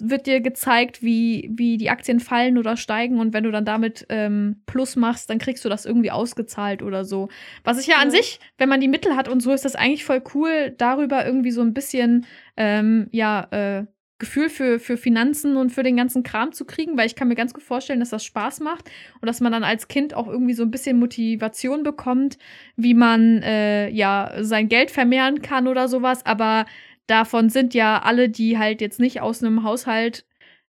wird 0.00 0.26
dir 0.26 0.40
gezeigt, 0.40 1.02
wie, 1.02 1.50
wie 1.52 1.76
die 1.76 1.90
Aktien 1.90 2.20
fallen 2.20 2.58
oder 2.58 2.76
steigen 2.76 3.18
und 3.18 3.32
wenn 3.32 3.44
du 3.44 3.50
dann 3.50 3.64
damit 3.64 4.06
ähm, 4.08 4.62
Plus 4.66 4.96
machst, 4.96 5.30
dann 5.30 5.38
kriegst 5.38 5.64
du 5.64 5.68
das 5.68 5.86
irgendwie 5.86 6.10
ausgezahlt 6.10 6.82
oder 6.82 7.04
so. 7.04 7.28
Was 7.64 7.80
ich 7.80 7.86
ja 7.86 7.96
an 7.96 8.10
sich, 8.10 8.40
wenn 8.58 8.68
man 8.68 8.80
die 8.80 8.88
Mittel 8.88 9.16
hat 9.16 9.28
und 9.28 9.40
so, 9.40 9.52
ist 9.52 9.64
das 9.64 9.76
eigentlich 9.76 10.04
voll 10.04 10.22
cool, 10.34 10.74
darüber 10.76 11.24
irgendwie 11.24 11.50
so 11.52 11.62
ein 11.62 11.74
bisschen, 11.74 12.26
ähm, 12.56 13.08
ja, 13.12 13.48
äh, 13.50 13.86
Gefühl 14.22 14.50
für, 14.50 14.78
für 14.78 14.96
Finanzen 14.96 15.56
und 15.56 15.70
für 15.70 15.82
den 15.82 15.96
ganzen 15.96 16.22
Kram 16.22 16.52
zu 16.52 16.64
kriegen, 16.64 16.96
weil 16.96 17.06
ich 17.06 17.16
kann 17.16 17.26
mir 17.26 17.34
ganz 17.34 17.52
gut 17.52 17.64
vorstellen, 17.64 17.98
dass 17.98 18.10
das 18.10 18.24
Spaß 18.24 18.60
macht 18.60 18.88
und 19.20 19.26
dass 19.26 19.40
man 19.40 19.50
dann 19.50 19.64
als 19.64 19.88
Kind 19.88 20.14
auch 20.14 20.28
irgendwie 20.28 20.54
so 20.54 20.62
ein 20.62 20.70
bisschen 20.70 21.00
Motivation 21.00 21.82
bekommt, 21.82 22.38
wie 22.76 22.94
man 22.94 23.42
äh, 23.42 23.88
ja 23.88 24.32
sein 24.38 24.68
Geld 24.68 24.92
vermehren 24.92 25.42
kann 25.42 25.66
oder 25.66 25.88
sowas. 25.88 26.24
Aber 26.24 26.66
davon 27.06 27.48
sind 27.48 27.74
ja 27.74 28.00
alle, 28.02 28.28
die 28.28 28.58
halt 28.58 28.80
jetzt 28.80 29.00
nicht 29.00 29.20
aus 29.20 29.42
einem 29.42 29.64
Haushalt 29.64 30.24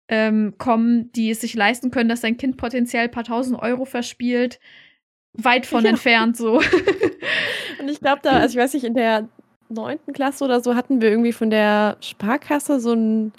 ähm, 0.08 0.56
kommen, 0.58 1.12
die 1.14 1.32
es 1.32 1.42
sich 1.42 1.54
leisten 1.54 1.92
können, 1.92 2.10
dass 2.10 2.22
sein 2.22 2.38
Kind 2.38 2.58
potenziell 2.58 3.06
ein 3.06 3.12
paar 3.12 3.24
tausend 3.24 3.60
Euro 3.62 3.86
verspielt, 3.86 4.60
weit 5.34 5.66
von 5.66 5.84
ja. 5.84 5.92
entfernt 5.92 6.38
so. 6.38 6.58
Und 7.80 7.90
ich 7.90 8.00
glaube 8.00 8.20
da, 8.24 8.32
also 8.32 8.58
ich 8.58 8.64
weiß 8.64 8.74
nicht, 8.74 8.84
in 8.84 8.96
der 8.96 9.30
neunten 9.70 10.14
Klasse 10.14 10.44
oder 10.44 10.62
so 10.62 10.76
hatten 10.76 11.02
wir 11.02 11.10
irgendwie 11.10 11.34
von 11.34 11.50
der 11.50 11.98
Sparkasse 12.02 12.80
so 12.80 12.94
ein 12.94 13.32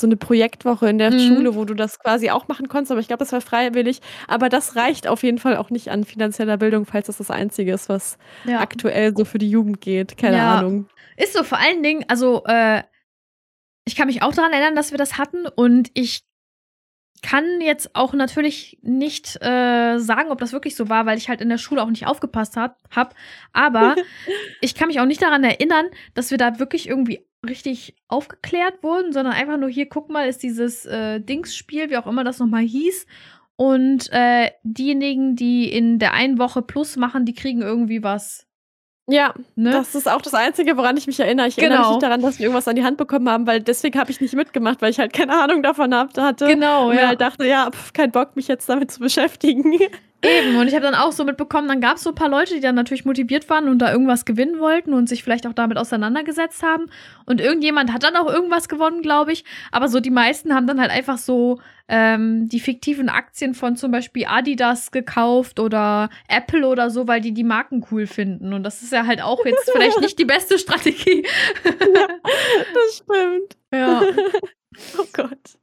so 0.00 0.06
eine 0.06 0.16
Projektwoche 0.16 0.88
in 0.88 0.98
der 0.98 1.10
mhm. 1.10 1.20
Schule, 1.20 1.54
wo 1.54 1.64
du 1.64 1.74
das 1.74 1.98
quasi 1.98 2.30
auch 2.30 2.48
machen 2.48 2.68
konntest, 2.68 2.90
aber 2.90 3.00
ich 3.00 3.08
glaube, 3.08 3.20
das 3.20 3.32
war 3.32 3.40
freiwillig. 3.40 4.00
Aber 4.28 4.48
das 4.48 4.76
reicht 4.76 5.06
auf 5.06 5.22
jeden 5.22 5.38
Fall 5.38 5.56
auch 5.56 5.70
nicht 5.70 5.90
an 5.90 6.04
finanzieller 6.04 6.56
Bildung, 6.56 6.86
falls 6.86 7.06
das 7.06 7.18
das 7.18 7.30
Einzige 7.30 7.72
ist, 7.72 7.88
was 7.88 8.18
ja. 8.44 8.60
aktuell 8.60 9.14
so 9.16 9.24
für 9.24 9.38
die 9.38 9.50
Jugend 9.50 9.80
geht. 9.80 10.16
Keine 10.16 10.38
ja. 10.38 10.58
Ahnung. 10.58 10.88
Ist 11.16 11.34
so, 11.34 11.44
vor 11.44 11.58
allen 11.58 11.82
Dingen, 11.82 12.04
also, 12.08 12.44
äh, 12.46 12.82
ich 13.84 13.96
kann 13.96 14.06
mich 14.06 14.22
auch 14.22 14.34
daran 14.34 14.52
erinnern, 14.52 14.76
dass 14.76 14.90
wir 14.90 14.98
das 14.98 15.18
hatten 15.18 15.46
und 15.46 15.90
ich 15.94 16.22
kann 17.22 17.60
jetzt 17.60 17.94
auch 17.94 18.14
natürlich 18.14 18.78
nicht 18.82 19.36
äh, 19.42 19.98
sagen, 19.98 20.30
ob 20.30 20.38
das 20.38 20.52
wirklich 20.52 20.74
so 20.74 20.88
war, 20.88 21.06
weil 21.06 21.18
ich 21.18 21.28
halt 21.28 21.40
in 21.40 21.48
der 21.48 21.58
Schule 21.58 21.82
auch 21.82 21.90
nicht 21.90 22.06
aufgepasst 22.06 22.56
habe. 22.56 22.74
Aber 23.52 23.94
ich 24.60 24.74
kann 24.74 24.88
mich 24.88 25.00
auch 25.00 25.06
nicht 25.06 25.22
daran 25.22 25.44
erinnern, 25.44 25.86
dass 26.14 26.30
wir 26.30 26.38
da 26.38 26.58
wirklich 26.58 26.88
irgendwie 26.88 27.26
richtig 27.46 27.96
aufgeklärt 28.08 28.82
wurden, 28.82 29.12
sondern 29.12 29.34
einfach 29.34 29.56
nur 29.56 29.70
hier, 29.70 29.88
guck 29.88 30.10
mal, 30.10 30.28
ist 30.28 30.42
dieses 30.42 30.84
äh, 30.86 31.20
Dingsspiel, 31.20 31.90
wie 31.90 31.96
auch 31.96 32.06
immer 32.06 32.24
das 32.24 32.38
nochmal 32.38 32.62
hieß. 32.62 33.06
Und 33.56 34.10
äh, 34.12 34.50
diejenigen, 34.62 35.36
die 35.36 35.70
in 35.70 35.98
der 35.98 36.14
einen 36.14 36.38
Woche 36.38 36.62
Plus 36.62 36.96
machen, 36.96 37.26
die 37.26 37.34
kriegen 37.34 37.60
irgendwie 37.60 38.02
was. 38.02 38.46
Ja, 39.06 39.34
ne? 39.56 39.72
das 39.72 39.94
ist 39.94 40.08
auch 40.08 40.22
das 40.22 40.34
Einzige, 40.34 40.76
woran 40.76 40.96
ich 40.96 41.06
mich 41.06 41.18
erinnere. 41.18 41.48
Ich 41.48 41.56
genau. 41.56 41.66
erinnere 41.66 41.78
mich 41.78 41.86
genau. 41.86 41.94
nicht 41.96 42.02
daran, 42.02 42.22
dass 42.22 42.38
wir 42.38 42.44
irgendwas 42.44 42.68
an 42.68 42.76
die 42.76 42.84
Hand 42.84 42.96
bekommen 42.96 43.28
haben, 43.28 43.46
weil 43.46 43.60
deswegen 43.60 43.98
habe 43.98 44.10
ich 44.10 44.20
nicht 44.20 44.34
mitgemacht, 44.34 44.80
weil 44.80 44.90
ich 44.90 44.98
halt 44.98 45.12
keine 45.12 45.38
Ahnung 45.42 45.62
davon 45.62 45.94
hatte. 45.94 46.46
Genau, 46.46 46.90
und 46.90 46.96
ja. 46.96 47.08
halt 47.08 47.20
dachte, 47.20 47.44
ja, 47.46 47.70
pf, 47.70 47.92
kein 47.92 48.12
Bock, 48.12 48.36
mich 48.36 48.48
jetzt 48.48 48.68
damit 48.68 48.90
zu 48.90 49.00
beschäftigen. 49.00 49.78
Eben, 50.22 50.56
und 50.56 50.68
ich 50.68 50.74
habe 50.74 50.84
dann 50.84 50.94
auch 50.94 51.12
so 51.12 51.24
mitbekommen, 51.24 51.68
dann 51.68 51.80
gab 51.80 51.96
es 51.96 52.02
so 52.02 52.10
ein 52.10 52.14
paar 52.14 52.28
Leute, 52.28 52.54
die 52.54 52.60
dann 52.60 52.74
natürlich 52.74 53.06
motiviert 53.06 53.48
waren 53.48 53.68
und 53.68 53.78
da 53.78 53.90
irgendwas 53.90 54.26
gewinnen 54.26 54.58
wollten 54.58 54.92
und 54.92 55.08
sich 55.08 55.22
vielleicht 55.22 55.46
auch 55.46 55.54
damit 55.54 55.78
auseinandergesetzt 55.78 56.62
haben. 56.62 56.86
Und 57.24 57.40
irgendjemand 57.40 57.92
hat 57.92 58.02
dann 58.02 58.16
auch 58.16 58.30
irgendwas 58.30 58.68
gewonnen, 58.68 59.00
glaube 59.00 59.32
ich. 59.32 59.44
Aber 59.72 59.88
so 59.88 59.98
die 60.00 60.10
meisten 60.10 60.54
haben 60.54 60.66
dann 60.66 60.78
halt 60.78 60.90
einfach 60.90 61.16
so 61.16 61.60
ähm, 61.88 62.48
die 62.48 62.60
fiktiven 62.60 63.08
Aktien 63.08 63.54
von 63.54 63.76
zum 63.76 63.92
Beispiel 63.92 64.26
Adidas 64.26 64.90
gekauft 64.90 65.58
oder 65.58 66.10
Apple 66.28 66.68
oder 66.68 66.90
so, 66.90 67.08
weil 67.08 67.22
die 67.22 67.32
die 67.32 67.44
Marken 67.44 67.86
cool 67.90 68.06
finden. 68.06 68.52
Und 68.52 68.62
das 68.62 68.82
ist 68.82 68.92
ja 68.92 69.06
halt 69.06 69.22
auch 69.22 69.44
jetzt 69.46 69.70
vielleicht 69.72 70.00
nicht 70.00 70.18
die 70.18 70.26
beste 70.26 70.58
Strategie. 70.58 71.24
ja, 71.64 72.08
das 72.74 72.96
stimmt. 72.96 73.56
Ja. 73.72 74.02
oh 74.98 75.06
Gott. 75.14 75.58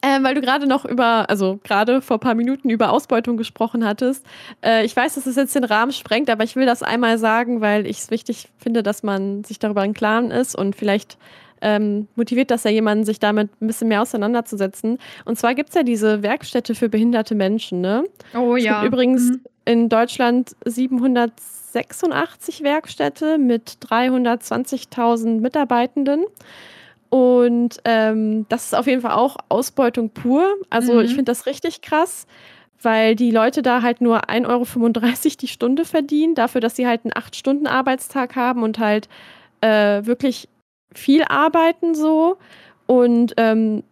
Ähm, 0.00 0.22
weil 0.22 0.34
du 0.34 0.40
gerade 0.40 0.68
noch 0.68 0.84
über, 0.84 1.28
also 1.28 1.58
gerade 1.64 2.00
vor 2.00 2.18
ein 2.18 2.20
paar 2.20 2.36
Minuten 2.36 2.70
über 2.70 2.92
Ausbeutung 2.92 3.36
gesprochen 3.36 3.84
hattest. 3.84 4.24
Äh, 4.64 4.84
ich 4.84 4.94
weiß, 4.94 5.16
dass 5.16 5.26
es 5.26 5.34
jetzt 5.34 5.56
den 5.56 5.64
Rahmen 5.64 5.90
sprengt, 5.90 6.30
aber 6.30 6.44
ich 6.44 6.54
will 6.54 6.66
das 6.66 6.84
einmal 6.84 7.18
sagen, 7.18 7.60
weil 7.60 7.84
ich 7.84 7.98
es 7.98 8.10
wichtig 8.12 8.48
finde, 8.58 8.84
dass 8.84 9.02
man 9.02 9.42
sich 9.42 9.58
darüber 9.58 9.84
im 9.84 9.94
Klaren 9.94 10.30
ist 10.30 10.54
und 10.54 10.76
vielleicht 10.76 11.18
ähm, 11.60 12.06
motiviert 12.14 12.52
das 12.52 12.62
ja 12.64 12.70
jemanden, 12.70 13.04
sich 13.04 13.18
damit 13.18 13.50
ein 13.60 13.66
bisschen 13.66 13.88
mehr 13.88 14.02
auseinanderzusetzen. 14.02 14.98
Und 15.24 15.38
zwar 15.38 15.56
gibt 15.56 15.70
es 15.70 15.74
ja 15.74 15.82
diese 15.82 16.22
Werkstätte 16.22 16.76
für 16.76 16.88
behinderte 16.88 17.34
Menschen, 17.34 17.80
ne? 17.80 18.04
Oh 18.36 18.54
es 18.56 18.62
ja. 18.64 18.82
Gibt 18.82 18.92
übrigens 18.94 19.30
mhm. 19.30 19.40
in 19.64 19.88
Deutschland 19.88 20.54
786 20.64 22.62
Werkstätte 22.62 23.38
mit 23.38 23.78
320.000 23.88 25.40
Mitarbeitenden. 25.40 26.24
Und 27.10 27.78
ähm, 27.84 28.46
das 28.48 28.66
ist 28.66 28.74
auf 28.74 28.86
jeden 28.86 29.00
Fall 29.00 29.12
auch 29.12 29.36
Ausbeutung 29.48 30.10
pur. 30.10 30.46
Also 30.70 30.94
mhm. 30.94 31.00
ich 31.00 31.10
finde 31.10 31.24
das 31.24 31.46
richtig 31.46 31.80
krass, 31.80 32.26
weil 32.82 33.16
die 33.16 33.30
Leute 33.30 33.62
da 33.62 33.82
halt 33.82 34.00
nur 34.00 34.28
1,35 34.28 34.46
Euro 34.46 35.36
die 35.40 35.48
Stunde 35.48 35.84
verdienen, 35.84 36.34
dafür, 36.34 36.60
dass 36.60 36.76
sie 36.76 36.86
halt 36.86 37.02
einen 37.04 37.12
8-Stunden-Arbeitstag 37.12 38.36
haben 38.36 38.62
und 38.62 38.78
halt 38.78 39.08
äh, 39.60 40.04
wirklich 40.04 40.48
viel 40.94 41.24
arbeiten 41.24 41.94
so. 41.94 42.36
Und 42.86 43.34
ähm, 43.36 43.82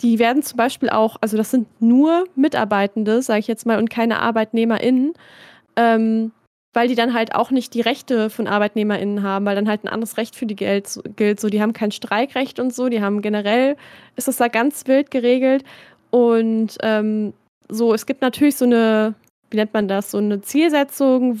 die 0.00 0.18
werden 0.18 0.42
zum 0.42 0.56
Beispiel 0.56 0.90
auch, 0.90 1.16
also 1.20 1.36
das 1.36 1.50
sind 1.50 1.68
nur 1.80 2.26
Mitarbeitende, 2.34 3.22
sage 3.22 3.40
ich 3.40 3.46
jetzt 3.46 3.66
mal, 3.66 3.78
und 3.78 3.88
keine 3.88 4.20
ArbeitnehmerInnen, 4.20 5.14
ähm, 5.76 6.32
weil 6.76 6.88
die 6.88 6.94
dann 6.94 7.14
halt 7.14 7.34
auch 7.34 7.50
nicht 7.50 7.72
die 7.72 7.80
Rechte 7.80 8.28
von 8.28 8.46
ArbeitnehmerInnen 8.46 9.22
haben, 9.22 9.46
weil 9.46 9.56
dann 9.56 9.66
halt 9.66 9.82
ein 9.82 9.88
anderes 9.88 10.18
Recht 10.18 10.36
für 10.36 10.44
die 10.44 10.54
gilt. 10.54 10.86
So, 11.40 11.48
die 11.48 11.62
haben 11.62 11.72
kein 11.72 11.90
Streikrecht 11.90 12.60
und 12.60 12.74
so, 12.74 12.90
die 12.90 13.00
haben 13.00 13.22
generell, 13.22 13.78
ist 14.16 14.28
das 14.28 14.36
da 14.36 14.48
ganz 14.48 14.86
wild 14.86 15.10
geregelt. 15.10 15.64
Und 16.10 16.76
ähm, 16.82 17.32
so, 17.70 17.94
es 17.94 18.04
gibt 18.04 18.20
natürlich 18.20 18.56
so 18.56 18.66
eine, 18.66 19.14
wie 19.50 19.56
nennt 19.56 19.72
man 19.72 19.88
das, 19.88 20.10
so 20.10 20.18
eine 20.18 20.42
Zielsetzung, 20.42 21.40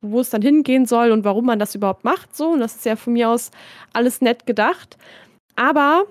wo 0.00 0.20
es 0.20 0.30
dann 0.30 0.42
hingehen 0.42 0.86
soll 0.86 1.10
und 1.10 1.24
warum 1.24 1.46
man 1.46 1.58
das 1.58 1.74
überhaupt 1.74 2.04
macht. 2.04 2.36
So, 2.36 2.50
und 2.50 2.60
das 2.60 2.76
ist 2.76 2.84
ja 2.84 2.94
von 2.94 3.14
mir 3.14 3.30
aus 3.30 3.50
alles 3.92 4.20
nett 4.20 4.46
gedacht. 4.46 4.96
Aber, 5.56 6.04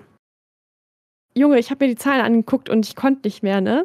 Junge, 1.34 1.58
ich 1.58 1.70
habe 1.70 1.86
mir 1.86 1.94
die 1.94 1.98
Zahlen 1.98 2.20
angeguckt 2.20 2.68
und 2.68 2.86
ich 2.86 2.96
konnte 2.96 3.26
nicht 3.26 3.42
mehr, 3.42 3.62
ne? 3.62 3.84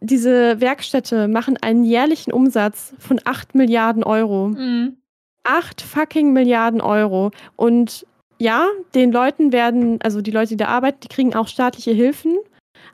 Diese 0.00 0.60
Werkstätte 0.60 1.28
machen 1.28 1.56
einen 1.60 1.84
jährlichen 1.84 2.32
Umsatz 2.32 2.94
von 2.98 3.20
8 3.24 3.54
Milliarden 3.54 4.04
Euro. 4.04 4.48
Mhm. 4.48 4.96
8 5.44 5.80
fucking 5.80 6.32
Milliarden 6.32 6.80
Euro. 6.80 7.30
Und 7.56 8.06
ja, 8.38 8.66
den 8.94 9.12
Leuten 9.12 9.52
werden, 9.52 10.00
also 10.02 10.20
die 10.20 10.30
Leute, 10.30 10.50
die 10.50 10.56
da 10.56 10.66
arbeiten, 10.66 11.00
die 11.02 11.08
kriegen 11.08 11.34
auch 11.34 11.48
staatliche 11.48 11.90
Hilfen, 11.90 12.36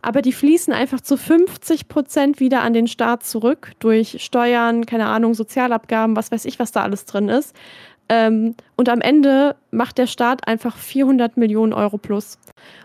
aber 0.01 0.23
die 0.23 0.33
fließen 0.33 0.73
einfach 0.73 1.01
zu 1.01 1.17
50 1.17 1.89
Prozent 1.89 2.41
wieder 2.41 2.63
an 2.63 2.73
den 2.73 2.89
Staat 2.89 3.25
zurück 3.25 3.73
durch 3.79 4.23
Steuern, 4.23 4.87
keine 4.87 5.07
Ahnung, 5.07 5.35
Sozialabgaben, 5.35 6.17
was 6.17 6.31
weiß 6.31 6.45
ich, 6.47 6.59
was 6.59 6.73
da 6.73 6.83
alles 6.83 7.05
drin 7.05 7.29
ist. 7.29 7.55
Ähm, 8.09 8.55
und 8.77 8.89
am 8.89 9.01
Ende 9.01 9.57
macht 9.71 9.99
der 9.99 10.07
Staat 10.07 10.47
einfach 10.47 10.77
400 10.77 11.37
Millionen 11.37 11.73
Euro 11.73 11.99
plus. 11.99 12.39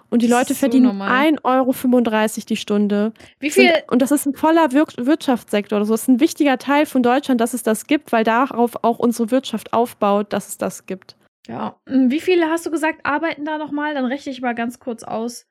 Und 0.10 0.22
die 0.22 0.28
Leute 0.28 0.54
so 0.54 0.60
verdienen 0.60 1.02
1,35 1.02 1.44
Euro 1.44 2.46
die 2.48 2.56
Stunde. 2.56 3.14
Wie 3.40 3.52
viel? 3.52 3.72
Und 3.88 4.02
das 4.02 4.12
ist 4.12 4.26
ein 4.26 4.34
voller 4.34 4.72
Wir 4.72 4.86
Wirtschaftssektor. 4.98 5.80
Das 5.80 5.90
ist 5.90 6.08
ein 6.08 6.20
wichtiger 6.20 6.58
Teil 6.58 6.86
von 6.86 7.04
Deutschland, 7.04 7.42
dass 7.42 7.54
es 7.54 7.64
das 7.64 7.86
gibt, 7.86 8.12
weil 8.12 8.24
darauf 8.24 8.84
auch 8.84 8.98
unsere 8.98 9.30
Wirtschaft 9.32 9.74
aufbaut, 9.74 10.34
dass 10.34 10.48
es 10.48 10.58
das 10.58 10.86
gibt. 10.86 11.16
Ja. 11.48 11.76
Hm, 11.88 12.12
wie 12.12 12.20
viele 12.20 12.50
hast 12.50 12.66
du 12.66 12.72
gesagt, 12.72 13.06
arbeiten 13.06 13.46
da 13.46 13.58
nochmal? 13.58 13.94
Dann 13.94 14.06
rechne 14.06 14.32
ich 14.32 14.42
mal 14.42 14.56
ganz 14.56 14.80
kurz 14.80 15.04
aus. 15.04 15.46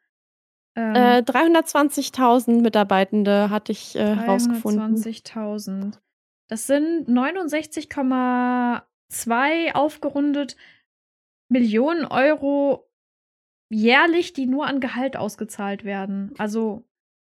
Ähm, 0.77 0.95
äh, 0.95 1.19
320.000 1.23 2.61
Mitarbeitende 2.61 3.51
hatte 3.51 3.73
ich 3.73 3.97
äh, 3.97 4.17
herausgefunden. 4.17 4.97
320.000. 4.97 5.99
Das 6.49 6.67
sind 6.67 7.09
69,2 9.11 9.75
aufgerundet 9.75 10.57
Millionen 11.49 12.05
Euro 12.05 12.89
jährlich, 13.71 14.33
die 14.33 14.47
nur 14.47 14.67
an 14.67 14.81
Gehalt 14.81 15.17
ausgezahlt 15.17 15.85
werden. 15.85 16.33
Also, 16.39 16.85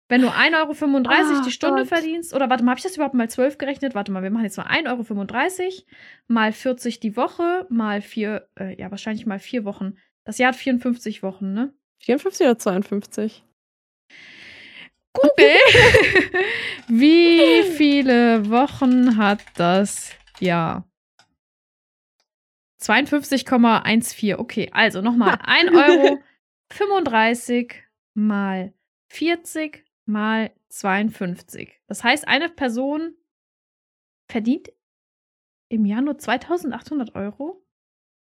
wenn 0.08 0.20
du 0.20 0.28
1,35 0.28 1.08
Euro 1.08 1.40
oh, 1.40 1.44
die 1.44 1.50
Stunde 1.50 1.82
Gott. 1.82 1.88
verdienst, 1.88 2.34
oder 2.34 2.50
warte 2.50 2.62
mal, 2.64 2.72
habe 2.72 2.78
ich 2.78 2.84
das 2.84 2.96
überhaupt 2.96 3.14
mal 3.14 3.30
12 3.30 3.58
gerechnet? 3.58 3.94
Warte 3.94 4.12
mal, 4.12 4.22
wir 4.22 4.30
machen 4.30 4.44
jetzt 4.44 4.58
mal 4.58 4.66
1,35 4.66 5.62
Euro 5.62 5.82
mal 6.26 6.52
40 6.52 7.00
die 7.00 7.16
Woche, 7.16 7.66
mal 7.70 8.02
4, 8.02 8.48
äh, 8.58 8.78
ja, 8.78 8.90
wahrscheinlich 8.90 9.26
mal 9.26 9.38
4 9.38 9.64
Wochen. 9.64 9.96
Das 10.24 10.38
Jahr 10.38 10.52
hat 10.52 10.56
54 10.56 11.22
Wochen, 11.22 11.52
ne? 11.54 11.72
54 12.00 12.46
oder 12.46 12.58
52? 12.58 13.44
Google! 15.14 15.32
Wie 16.88 17.62
viele 17.62 18.48
Wochen 18.50 19.16
hat 19.16 19.40
das 19.56 20.12
Jahr? 20.40 20.86
52,14. 22.82 24.36
Okay, 24.38 24.68
also 24.72 25.00
nochmal 25.00 25.38
1 25.44 25.70
Euro 25.72 26.18
35 26.72 27.82
mal 28.14 28.72
40 29.10 29.84
mal 30.06 30.52
52. 30.68 31.80
Das 31.86 32.02
heißt, 32.02 32.26
eine 32.26 32.48
Person 32.48 33.14
verdient 34.30 34.72
im 35.68 35.86
Jahr 35.86 36.02
nur 36.02 36.18
2800 36.18 37.14
Euro? 37.14 37.64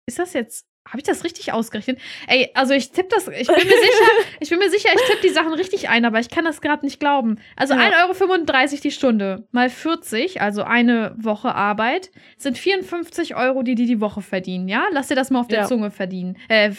Ist 0.07 0.19
das 0.19 0.33
jetzt 0.33 0.67
habe 0.87 0.99
ich 0.99 1.05
das 1.05 1.25
richtig 1.25 1.53
ausgerechnet? 1.53 1.99
Ey, 2.27 2.51
also 2.55 2.75
ich 2.75 2.91
tippe 2.91 3.09
das, 3.11 3.29
ich 3.29 3.47
bin 3.47 3.57
mir 3.57 3.63
sicher, 3.63 4.11
ich 4.41 4.51
bin 4.51 4.59
mir 4.59 4.71
sicher, 4.71 4.89
ich 4.95 5.01
tippe 5.03 5.23
die 5.23 5.33
Sachen 5.33 5.53
richtig 5.55 5.89
ein, 5.89 6.05
aber 6.05 6.21
ich 6.21 6.29
kann 6.29 6.45
das 6.45 6.61
gerade 6.61 6.85
nicht 6.85 7.01
glauben. 7.01 7.39
Also 7.57 7.75
ja. 7.75 7.81
1,35 7.81 8.73
Euro 8.73 8.81
die 8.83 8.91
Stunde 8.91 9.47
mal 9.53 9.71
40, 9.71 10.41
also 10.41 10.63
eine 10.65 11.15
Woche 11.17 11.55
Arbeit, 11.55 12.11
sind 12.37 12.59
54 12.59 13.37
Euro, 13.37 13.63
die 13.63 13.75
die 13.75 13.87
die 13.87 14.01
Woche 14.01 14.23
verdienen, 14.23 14.69
ja? 14.69 14.87
Lass 14.91 15.09
dir 15.09 15.15
das 15.15 15.31
mal 15.31 15.41
auf 15.41 15.49
der 15.49 15.61
ja. 15.61 15.67
Zunge 15.67 15.91
verdienen. 15.91 16.37
Äh, 16.49 16.73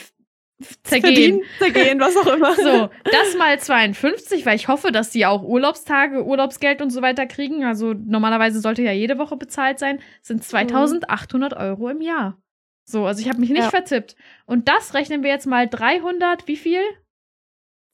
zergehen. 0.84 1.42
zergehen, 1.60 2.00
was 2.00 2.16
auch 2.16 2.28
immer. 2.28 2.56
So, 2.56 2.89
das 3.06 3.36
mal 3.38 3.60
52, 3.60 4.46
weil 4.46 4.56
ich 4.56 4.68
hoffe, 4.68 4.92
dass 4.92 5.10
die 5.10 5.26
auch 5.26 5.44
Urlaubstage, 5.44 6.24
Urlaubsgeld 6.26 6.82
und 6.82 6.89
so 6.89 7.02
weiter 7.02 7.26
kriegen. 7.26 7.63
Also 7.63 7.94
normalerweise 7.94 8.60
sollte 8.60 8.82
ja 8.82 8.92
jede 8.92 9.18
Woche 9.18 9.38
bezahlt 9.38 9.80
sein, 9.80 10.00
sind 10.22 10.44
2800 10.44 11.54
Euro 11.54 11.89
im 11.89 12.02
Jahr. 12.02 12.38
So, 12.86 13.06
also 13.06 13.22
ich 13.22 13.30
habe 13.30 13.39
mich 13.39 13.50
nicht 13.50 13.63
ja. 13.63 13.69
vertippt. 13.69 14.15
Und 14.46 14.67
das 14.67 14.93
rechnen 14.93 15.24
wir 15.24 15.30
jetzt 15.30 15.48
mal 15.48 15.67
300, 15.67 16.48
wie 16.48 16.58
viel? 16.58 16.82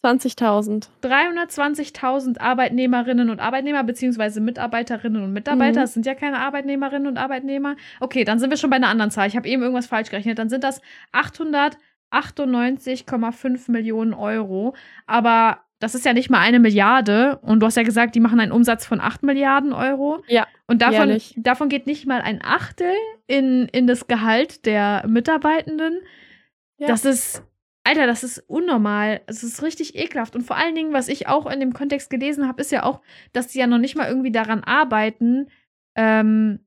20.000. 0.03 0.87
320.000 1.03 2.39
Arbeitnehmerinnen 2.39 3.29
und 3.29 3.39
Arbeitnehmer, 3.41 3.83
beziehungsweise 3.83 4.39
Mitarbeiterinnen 4.39 5.21
und 5.23 5.33
Mitarbeiter. 5.33 5.81
Mhm. 5.81 5.83
Das 5.83 5.93
sind 5.93 6.05
ja 6.05 6.15
keine 6.15 6.39
Arbeitnehmerinnen 6.39 7.07
und 7.07 7.17
Arbeitnehmer. 7.17 7.75
Okay, 7.99 8.23
dann 8.23 8.39
sind 8.39 8.49
wir 8.49 8.55
schon 8.57 8.69
bei 8.69 8.77
einer 8.77 8.87
anderen 8.87 9.11
Zahl. 9.11 9.27
Ich 9.27 9.35
habe 9.35 9.49
eben 9.49 9.61
irgendwas 9.61 9.87
falsch 9.87 10.09
gerechnet. 10.09 10.39
Dann 10.39 10.47
sind 10.49 10.63
das 10.63 10.81
898,5 11.11 13.69
Millionen 13.69 14.13
Euro. 14.13 14.73
Aber 15.05 15.65
das 15.79 15.95
ist 15.95 16.05
ja 16.05 16.13
nicht 16.13 16.29
mal 16.29 16.39
eine 16.39 16.59
Milliarde. 16.59 17.39
Und 17.41 17.61
du 17.61 17.65
hast 17.65 17.77
ja 17.77 17.83
gesagt, 17.83 18.13
die 18.15 18.19
machen 18.19 18.39
einen 18.39 18.51
Umsatz 18.51 18.85
von 18.85 18.99
8 18.99 19.23
Milliarden 19.23 19.73
Euro. 19.73 20.23
Ja. 20.27 20.45
Und 20.67 20.81
davon, 20.81 21.17
davon 21.37 21.69
geht 21.69 21.87
nicht 21.87 22.05
mal 22.05 22.21
ein 22.21 22.41
Achtel 22.43 22.93
in, 23.27 23.67
in 23.69 23.87
das 23.87 24.07
Gehalt 24.07 24.65
der 24.65 25.05
Mitarbeitenden. 25.07 25.99
Ja. 26.77 26.87
Das 26.87 27.05
ist, 27.05 27.43
Alter, 27.85 28.07
das 28.07 28.23
ist 28.23 28.39
unnormal. 28.47 29.21
Es 29.27 29.41
ist 29.41 29.63
richtig 29.63 29.95
ekelhaft. 29.95 30.35
Und 30.35 30.43
vor 30.43 30.57
allen 30.57 30.75
Dingen, 30.75 30.93
was 30.93 31.07
ich 31.07 31.27
auch 31.27 31.49
in 31.49 31.61
dem 31.61 31.73
Kontext 31.73 32.09
gelesen 32.09 32.47
habe, 32.47 32.61
ist 32.61 32.71
ja 32.71 32.83
auch, 32.83 33.01
dass 33.31 33.47
die 33.47 33.59
ja 33.59 33.67
noch 33.67 33.77
nicht 33.77 33.95
mal 33.95 34.09
irgendwie 34.09 34.31
daran 34.31 34.63
arbeiten, 34.65 35.49
ähm, 35.95 36.59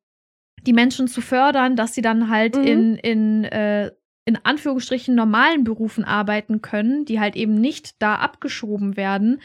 die 0.63 0.73
Menschen 0.73 1.07
zu 1.07 1.21
fördern, 1.21 1.77
dass 1.77 1.95
sie 1.95 2.03
dann 2.03 2.31
halt 2.31 2.57
mhm. 2.57 2.65
in, 2.65 2.97
in 2.97 3.45
äh, 3.45 3.91
in 4.25 4.39
Anführungsstrichen 4.45 5.15
normalen 5.15 5.65
Berufen 5.65 6.05
arbeiten 6.05 6.63
können, 6.63 7.05
die 7.05 7.19
halt 7.19 7.35
eben 7.35 7.55
nicht 7.55 8.01
da 8.01 8.17
abgeschoben 8.17 8.97
werden, 8.97 9.41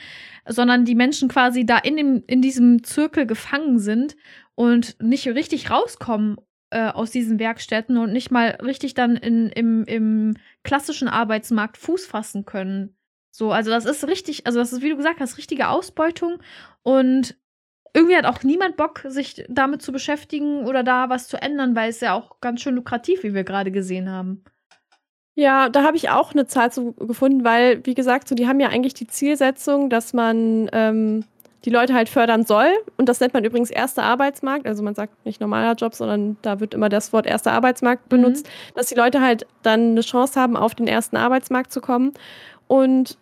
sondern 0.46 0.86
die 0.86 0.96
Menschen 0.96 1.30
quasi 1.30 1.66
da 1.66 1.78
in, 1.78 1.98
dem, 1.98 2.24
in 2.28 2.42
diesem 2.42 2.84
Zirkel 2.84 3.26
gefangen 3.26 3.80
sind 3.80 4.16
und 4.56 5.02
nicht 5.02 5.28
richtig 5.28 5.72
rauskommen 5.72 6.38
äh, 6.70 6.90
aus 6.90 7.12
diesen 7.12 7.40
Werkstätten 7.40 7.98
und 7.98 8.14
nicht 8.14 8.30
mal 8.30 8.58
richtig 8.64 8.94
dann 8.94 9.16
in, 9.16 9.50
im, 9.50 9.84
im 9.86 10.38
klassischen 10.64 11.08
Arbeitsmarkt 11.08 11.78
Fuß 11.78 12.06
fassen 12.06 12.46
können. 12.46 12.96
So, 13.32 13.52
also 13.52 13.72
das 13.72 13.86
ist 13.86 14.08
richtig, 14.08 14.46
also 14.46 14.60
das 14.60 14.74
ist, 14.74 14.82
wie 14.82 14.90
du 14.90 14.98
gesagt 14.98 15.20
hast, 15.20 15.38
richtige 15.38 15.70
Ausbeutung 15.70 16.40
und 16.84 17.36
irgendwie 17.94 18.16
hat 18.16 18.26
auch 18.26 18.44
niemand 18.44 18.78
Bock, 18.78 19.04
sich 19.08 19.44
damit 19.50 19.82
zu 19.82 19.92
beschäftigen 19.92 20.66
oder 20.66 20.84
da 20.84 21.10
was 21.10 21.28
zu 21.28 21.42
ändern, 21.42 21.76
weil 21.76 21.90
es 21.90 22.00
ja 22.00 22.14
auch 22.14 22.42
ganz 22.42 22.62
schön 22.62 22.76
lukrativ, 22.76 23.24
wie 23.24 23.34
wir 23.34 23.44
gerade 23.44 23.72
gesehen 23.72 24.10
haben. 24.10 24.44
Ja, 25.40 25.70
da 25.70 25.84
habe 25.84 25.98
ich 25.98 26.10
auch 26.10 26.32
eine 26.32 26.48
Zahl 26.48 26.72
zu 26.72 26.94
gefunden, 26.94 27.44
weil, 27.44 27.86
wie 27.86 27.94
gesagt, 27.94 28.28
so 28.28 28.34
die 28.34 28.48
haben 28.48 28.60
ja 28.60 28.70
eigentlich 28.70 28.96
die 28.96 29.06
Zielsetzung, 29.06 29.88
dass 29.88 30.12
man 30.12 30.68
ähm, 30.74 31.26
die 31.64 31.70
Leute 31.70 31.94
halt 31.94 32.10
fördern 32.10 32.44
soll. 32.44 32.72
Und 32.98 33.08
das 33.08 33.20
nennt 33.20 33.36
man 33.36 33.46
übrigens 33.46 33.70
erster 33.70 34.02
Arbeitsmarkt. 34.02 34.66
Also 34.66 34.82
man 34.82 34.96
sagt 34.96 35.26
nicht 35.28 35.40
normaler 35.40 35.76
Job, 35.76 35.94
sondern 35.94 36.38
da 36.42 36.60
wird 36.60 36.74
immer 36.74 36.90
das 36.90 37.14
Wort 37.14 37.28
erster 37.28 37.52
Arbeitsmarkt 37.52 38.06
mhm. 38.06 38.18
benutzt, 38.18 38.48
mhm. 38.48 38.78
dass 38.78 38.88
die 38.88 38.96
Leute 38.96 39.22
halt 39.22 39.46
dann 39.62 39.92
eine 39.92 40.02
Chance 40.02 40.42
haben, 40.42 40.58
auf 40.58 40.74
den 40.74 40.88
ersten 40.88 41.18
Arbeitsmarkt 41.18 41.72
zu 41.72 41.82
kommen. 41.82 42.14
Und 42.66 43.20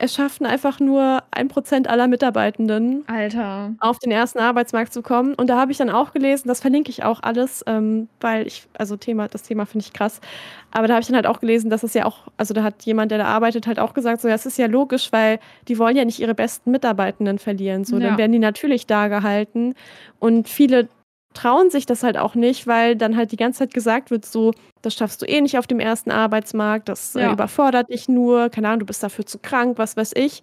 es 0.00 0.14
schaffen 0.14 0.46
einfach 0.46 0.80
nur 0.80 1.22
ein 1.30 1.48
Prozent 1.48 1.86
aller 1.86 2.08
Mitarbeitenden, 2.08 3.04
Alter. 3.06 3.74
auf 3.80 3.98
den 3.98 4.10
ersten 4.10 4.38
Arbeitsmarkt 4.38 4.94
zu 4.94 5.02
kommen. 5.02 5.34
Und 5.34 5.50
da 5.50 5.58
habe 5.58 5.72
ich 5.72 5.78
dann 5.78 5.90
auch 5.90 6.14
gelesen, 6.14 6.48
das 6.48 6.60
verlinke 6.60 6.88
ich 6.90 7.04
auch 7.04 7.22
alles, 7.22 7.62
ähm, 7.66 8.08
weil 8.18 8.46
ich, 8.46 8.66
also 8.78 8.96
Thema, 8.96 9.28
das 9.28 9.42
Thema 9.42 9.66
finde 9.66 9.84
ich 9.84 9.92
krass. 9.92 10.22
Aber 10.70 10.86
da 10.86 10.94
habe 10.94 11.02
ich 11.02 11.06
dann 11.08 11.16
halt 11.16 11.26
auch 11.26 11.40
gelesen, 11.40 11.68
dass 11.68 11.82
es 11.82 11.92
ja 11.92 12.06
auch, 12.06 12.28
also 12.38 12.54
da 12.54 12.62
hat 12.62 12.82
jemand, 12.84 13.10
der 13.10 13.18
da 13.18 13.26
arbeitet, 13.26 13.66
halt 13.66 13.78
auch 13.78 13.92
gesagt, 13.92 14.22
so, 14.22 14.28
ja, 14.28 14.34
es 14.34 14.46
ist 14.46 14.56
ja 14.56 14.66
logisch, 14.66 15.12
weil 15.12 15.38
die 15.68 15.78
wollen 15.78 15.96
ja 15.96 16.06
nicht 16.06 16.18
ihre 16.18 16.34
besten 16.34 16.70
Mitarbeitenden 16.70 17.38
verlieren. 17.38 17.84
So, 17.84 17.98
ja. 17.98 18.08
dann 18.08 18.18
werden 18.18 18.32
die 18.32 18.38
natürlich 18.38 18.86
da 18.86 19.08
gehalten. 19.08 19.74
Und 20.18 20.48
viele 20.48 20.88
trauen 21.34 21.70
sich 21.70 21.86
das 21.86 22.02
halt 22.02 22.16
auch 22.16 22.34
nicht, 22.34 22.66
weil 22.66 22.96
dann 22.96 23.16
halt 23.16 23.32
die 23.32 23.36
ganze 23.36 23.60
Zeit 23.60 23.74
gesagt 23.74 24.10
wird, 24.10 24.24
so, 24.24 24.52
das 24.82 24.94
schaffst 24.94 25.22
du 25.22 25.26
eh 25.26 25.40
nicht 25.40 25.58
auf 25.58 25.66
dem 25.66 25.80
ersten 25.80 26.10
Arbeitsmarkt, 26.10 26.88
das 26.88 27.14
äh, 27.14 27.20
ja. 27.20 27.30
äh, 27.30 27.32
überfordert 27.32 27.88
dich 27.88 28.08
nur, 28.08 28.48
keine 28.48 28.68
Ahnung, 28.68 28.80
du 28.80 28.86
bist 28.86 29.02
dafür 29.02 29.26
zu 29.26 29.38
krank, 29.38 29.78
was 29.78 29.96
weiß 29.96 30.12
ich. 30.16 30.42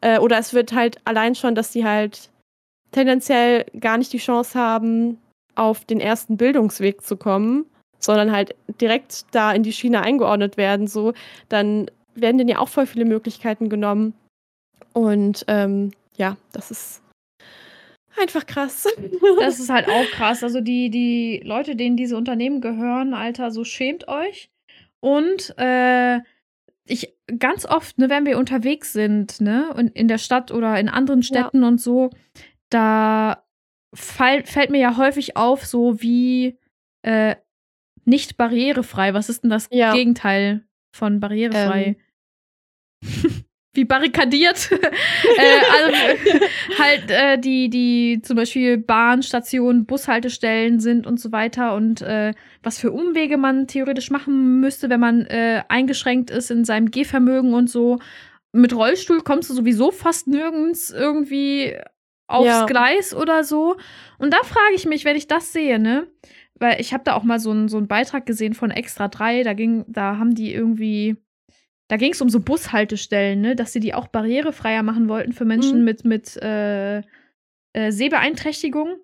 Äh, 0.00 0.18
oder 0.18 0.38
es 0.38 0.52
wird 0.52 0.72
halt 0.72 0.98
allein 1.04 1.34
schon, 1.34 1.54
dass 1.54 1.70
die 1.70 1.84
halt 1.84 2.30
tendenziell 2.92 3.64
gar 3.80 3.98
nicht 3.98 4.12
die 4.12 4.18
Chance 4.18 4.58
haben, 4.58 5.18
auf 5.54 5.84
den 5.84 6.00
ersten 6.00 6.36
Bildungsweg 6.36 7.02
zu 7.02 7.16
kommen, 7.16 7.64
sondern 7.98 8.30
halt 8.30 8.54
direkt 8.80 9.24
da 9.34 9.52
in 9.52 9.62
die 9.62 9.72
Schiene 9.72 10.02
eingeordnet 10.02 10.58
werden, 10.58 10.86
so, 10.86 11.14
dann 11.48 11.90
werden 12.14 12.38
denen 12.38 12.48
ja 12.48 12.58
auch 12.58 12.68
voll 12.68 12.86
viele 12.86 13.04
Möglichkeiten 13.06 13.68
genommen. 13.68 14.14
Und 14.92 15.44
ähm, 15.48 15.92
ja, 16.16 16.36
das 16.52 16.70
ist 16.70 17.02
einfach 18.20 18.46
krass. 18.46 18.86
Das 19.38 19.60
ist 19.60 19.70
halt 19.70 19.88
auch 19.88 20.06
krass. 20.12 20.42
Also 20.42 20.60
die, 20.60 20.90
die 20.90 21.40
Leute, 21.44 21.76
denen 21.76 21.96
diese 21.96 22.16
Unternehmen 22.16 22.60
gehören, 22.60 23.14
Alter, 23.14 23.50
so 23.50 23.64
schämt 23.64 24.08
euch. 24.08 24.50
Und 25.00 25.54
äh, 25.58 26.20
ich 26.86 27.14
ganz 27.38 27.66
oft, 27.66 27.98
ne, 27.98 28.08
wenn 28.08 28.26
wir 28.26 28.38
unterwegs 28.38 28.92
sind, 28.92 29.40
ne, 29.40 29.72
und 29.74 29.88
in 29.88 30.08
der 30.08 30.18
Stadt 30.18 30.50
oder 30.50 30.78
in 30.78 30.88
anderen 30.88 31.22
Städten 31.22 31.62
ja. 31.62 31.68
und 31.68 31.80
so, 31.80 32.10
da 32.70 33.44
fall, 33.94 34.44
fällt 34.44 34.70
mir 34.70 34.80
ja 34.80 34.96
häufig 34.96 35.36
auf, 35.36 35.64
so 35.64 36.00
wie 36.00 36.58
äh, 37.02 37.36
nicht 38.04 38.36
barrierefrei. 38.36 39.14
Was 39.14 39.28
ist 39.28 39.42
denn 39.42 39.50
das 39.50 39.68
ja. 39.70 39.92
Gegenteil 39.92 40.64
von 40.92 41.20
barrierefrei? 41.20 41.96
Ähm. 43.02 43.44
wie 43.76 43.84
barrikadiert. 43.84 44.70
äh, 44.72 45.60
also, 45.74 45.96
halt 46.78 47.10
äh, 47.10 47.38
die, 47.38 47.68
die 47.68 48.20
zum 48.22 48.36
Beispiel 48.36 48.78
Bahnstationen, 48.78 49.86
Bushaltestellen 49.86 50.80
sind 50.80 51.06
und 51.06 51.20
so 51.20 51.32
weiter 51.32 51.74
und 51.74 52.02
äh, 52.02 52.32
was 52.62 52.78
für 52.78 52.92
Umwege 52.92 53.36
man 53.36 53.66
theoretisch 53.66 54.10
machen 54.10 54.60
müsste, 54.60 54.90
wenn 54.90 55.00
man 55.00 55.26
äh, 55.26 55.62
eingeschränkt 55.68 56.30
ist 56.30 56.50
in 56.50 56.64
seinem 56.64 56.90
Gehvermögen 56.90 57.54
und 57.54 57.70
so. 57.70 57.98
Mit 58.52 58.74
Rollstuhl 58.74 59.20
kommst 59.20 59.50
du 59.50 59.54
sowieso 59.54 59.90
fast 59.90 60.26
nirgends 60.26 60.90
irgendwie 60.90 61.76
aufs 62.26 62.46
ja. 62.46 62.66
Gleis 62.66 63.14
oder 63.14 63.44
so. 63.44 63.76
Und 64.18 64.32
da 64.32 64.38
frage 64.38 64.74
ich 64.74 64.86
mich, 64.86 65.04
wenn 65.04 65.16
ich 65.16 65.28
das 65.28 65.52
sehe, 65.52 65.78
ne? 65.78 66.06
Weil 66.58 66.80
ich 66.80 66.94
habe 66.94 67.04
da 67.04 67.14
auch 67.14 67.22
mal 67.22 67.38
so 67.38 67.50
einen 67.50 67.68
so 67.68 67.76
einen 67.76 67.86
Beitrag 67.86 68.24
gesehen 68.24 68.54
von 68.54 68.70
Extra 68.70 69.08
3, 69.08 69.42
da 69.42 69.52
ging, 69.52 69.84
da 69.88 70.16
haben 70.16 70.34
die 70.34 70.54
irgendwie 70.54 71.16
da 71.88 71.96
ging 71.96 72.12
es 72.12 72.20
um 72.20 72.28
so 72.28 72.40
Bushaltestellen, 72.40 73.40
ne, 73.40 73.56
dass 73.56 73.72
sie 73.72 73.80
die 73.80 73.94
auch 73.94 74.08
barrierefreier 74.08 74.82
machen 74.82 75.08
wollten 75.08 75.32
für 75.32 75.44
Menschen 75.44 75.80
mhm. 75.80 75.84
mit, 75.84 76.04
mit 76.04 76.36
äh, 76.38 76.98
äh, 76.98 77.90
Sehbeeinträchtigung. 77.90 78.96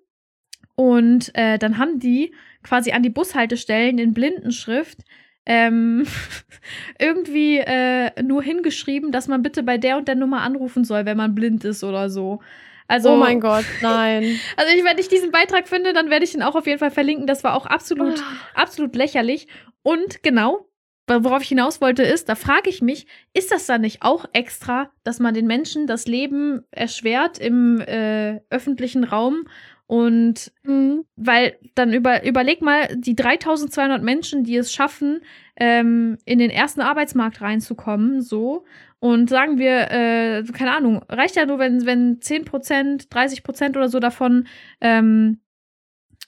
Und 0.75 1.31
äh, 1.35 1.59
dann 1.59 1.77
haben 1.77 1.99
die 1.99 2.33
quasi 2.63 2.91
an 2.91 3.03
die 3.03 3.09
Bushaltestellen 3.09 3.99
in 3.99 4.13
Blindenschrift 4.13 4.99
ähm, 5.45 6.05
irgendwie 6.99 7.57
äh, 7.59 8.21
nur 8.21 8.41
hingeschrieben, 8.41 9.11
dass 9.11 9.27
man 9.27 9.43
bitte 9.43 9.63
bei 9.63 9.77
der 9.77 9.97
und 9.97 10.07
der 10.07 10.15
Nummer 10.15 10.41
anrufen 10.41 10.83
soll, 10.83 11.05
wenn 11.05 11.17
man 11.17 11.35
blind 11.35 11.63
ist 11.65 11.83
oder 11.83 12.09
so. 12.09 12.41
Also, 12.87 13.13
oh 13.13 13.17
mein 13.17 13.39
Gott, 13.39 13.65
nein. 13.81 14.39
Also 14.57 14.75
ich, 14.75 14.83
wenn 14.83 14.97
ich 14.97 15.07
diesen 15.07 15.31
Beitrag 15.31 15.67
finde, 15.67 15.93
dann 15.93 16.09
werde 16.09 16.25
ich 16.25 16.33
ihn 16.33 16.43
auch 16.43 16.55
auf 16.55 16.67
jeden 16.67 16.79
Fall 16.79 16.91
verlinken. 16.91 17.27
Das 17.27 17.43
war 17.43 17.55
auch 17.55 17.65
absolut, 17.65 18.19
oh. 18.19 18.59
absolut 18.59 18.95
lächerlich. 18.95 19.47
Und 19.83 20.21
genau, 20.21 20.67
worauf 21.07 21.41
ich 21.41 21.49
hinaus 21.49 21.81
wollte, 21.81 22.03
ist, 22.03 22.29
da 22.29 22.35
frage 22.35 22.69
ich 22.69 22.81
mich, 22.81 23.07
ist 23.33 23.51
das 23.51 23.65
dann 23.65 23.81
nicht 23.81 24.01
auch 24.01 24.25
extra, 24.33 24.89
dass 25.03 25.19
man 25.19 25.33
den 25.33 25.47
Menschen 25.47 25.87
das 25.87 26.07
Leben 26.07 26.63
erschwert 26.71 27.39
im 27.39 27.81
äh, 27.81 28.39
öffentlichen 28.49 29.03
Raum? 29.03 29.45
Und 29.85 30.51
mhm. 30.63 31.05
weil 31.15 31.57
dann 31.75 31.93
über, 31.93 32.25
überleg 32.25 32.61
mal, 32.61 32.87
die 32.95 33.15
3200 33.15 34.01
Menschen, 34.01 34.43
die 34.43 34.55
es 34.55 34.71
schaffen, 34.71 35.21
ähm, 35.57 36.17
in 36.25 36.39
den 36.39 36.49
ersten 36.49 36.81
Arbeitsmarkt 36.81 37.41
reinzukommen, 37.41 38.21
so. 38.21 38.63
Und 38.99 39.29
sagen 39.29 39.59
wir, 39.59 39.91
äh, 39.91 40.43
keine 40.53 40.75
Ahnung, 40.75 41.03
reicht 41.09 41.35
ja 41.35 41.45
nur, 41.45 41.59
wenn, 41.59 41.85
wenn 41.85 42.21
10%, 42.21 43.09
30% 43.09 43.69
oder 43.71 43.89
so 43.89 43.99
davon 43.99 44.47
ähm, 44.79 45.41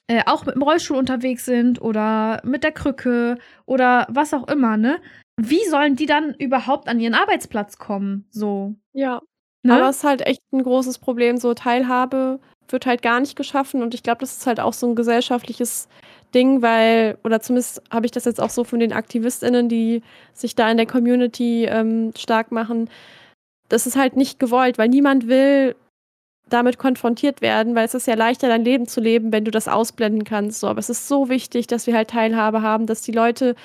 äh, 0.07 0.23
auch 0.25 0.45
mit 0.45 0.55
dem 0.55 0.61
Rollstuhl 0.61 0.97
unterwegs 0.97 1.45
sind 1.45 1.81
oder 1.81 2.41
mit 2.43 2.63
der 2.63 2.71
Krücke 2.71 3.37
oder 3.65 4.07
was 4.09 4.33
auch 4.33 4.47
immer, 4.47 4.77
ne? 4.77 4.99
Wie 5.37 5.65
sollen 5.69 5.95
die 5.95 6.05
dann 6.05 6.33
überhaupt 6.35 6.87
an 6.87 6.99
ihren 6.99 7.13
Arbeitsplatz 7.13 7.77
kommen? 7.77 8.25
So. 8.29 8.75
Ja. 8.93 9.21
Ne? 9.63 9.73
Aber 9.73 9.89
es 9.89 9.97
ist 9.97 10.03
halt 10.03 10.21
echt 10.25 10.41
ein 10.53 10.63
großes 10.63 10.99
Problem. 10.99 11.37
So 11.37 11.53
Teilhabe 11.53 12.39
wird 12.69 12.85
halt 12.85 13.01
gar 13.01 13.19
nicht 13.19 13.35
geschaffen 13.35 13.81
und 13.81 13.93
ich 13.93 14.03
glaube, 14.03 14.19
das 14.19 14.37
ist 14.37 14.47
halt 14.47 14.59
auch 14.59 14.73
so 14.73 14.87
ein 14.87 14.95
gesellschaftliches 14.95 15.87
Ding, 16.33 16.61
weil, 16.61 17.17
oder 17.23 17.39
zumindest 17.41 17.81
habe 17.91 18.05
ich 18.05 18.11
das 18.11 18.25
jetzt 18.25 18.41
auch 18.41 18.49
so 18.49 18.63
von 18.63 18.79
den 18.79 18.93
AktivistInnen, 18.93 19.69
die 19.69 20.03
sich 20.33 20.55
da 20.55 20.69
in 20.69 20.77
der 20.77 20.85
Community 20.85 21.65
ähm, 21.65 22.11
stark 22.17 22.51
machen. 22.51 22.89
Das 23.69 23.87
ist 23.87 23.97
halt 23.97 24.15
nicht 24.15 24.39
gewollt, 24.39 24.77
weil 24.77 24.89
niemand 24.89 25.27
will 25.27 25.75
damit 26.49 26.77
konfrontiert 26.77 27.41
werden, 27.41 27.75
weil 27.75 27.85
es 27.85 27.93
ist 27.93 28.07
ja 28.07 28.15
leichter, 28.15 28.47
dein 28.47 28.63
Leben 28.63 28.87
zu 28.87 29.01
leben, 29.01 29.31
wenn 29.31 29.45
du 29.45 29.51
das 29.51 29.67
ausblenden 29.67 30.23
kannst. 30.23 30.59
So. 30.59 30.67
Aber 30.67 30.79
es 30.79 30.89
ist 30.89 31.07
so 31.07 31.29
wichtig, 31.29 31.67
dass 31.67 31.87
wir 31.87 31.95
halt 31.95 32.09
Teilhabe 32.09 32.61
haben, 32.61 32.85
dass 32.85 33.01
die 33.01 33.11
Leute 33.11 33.55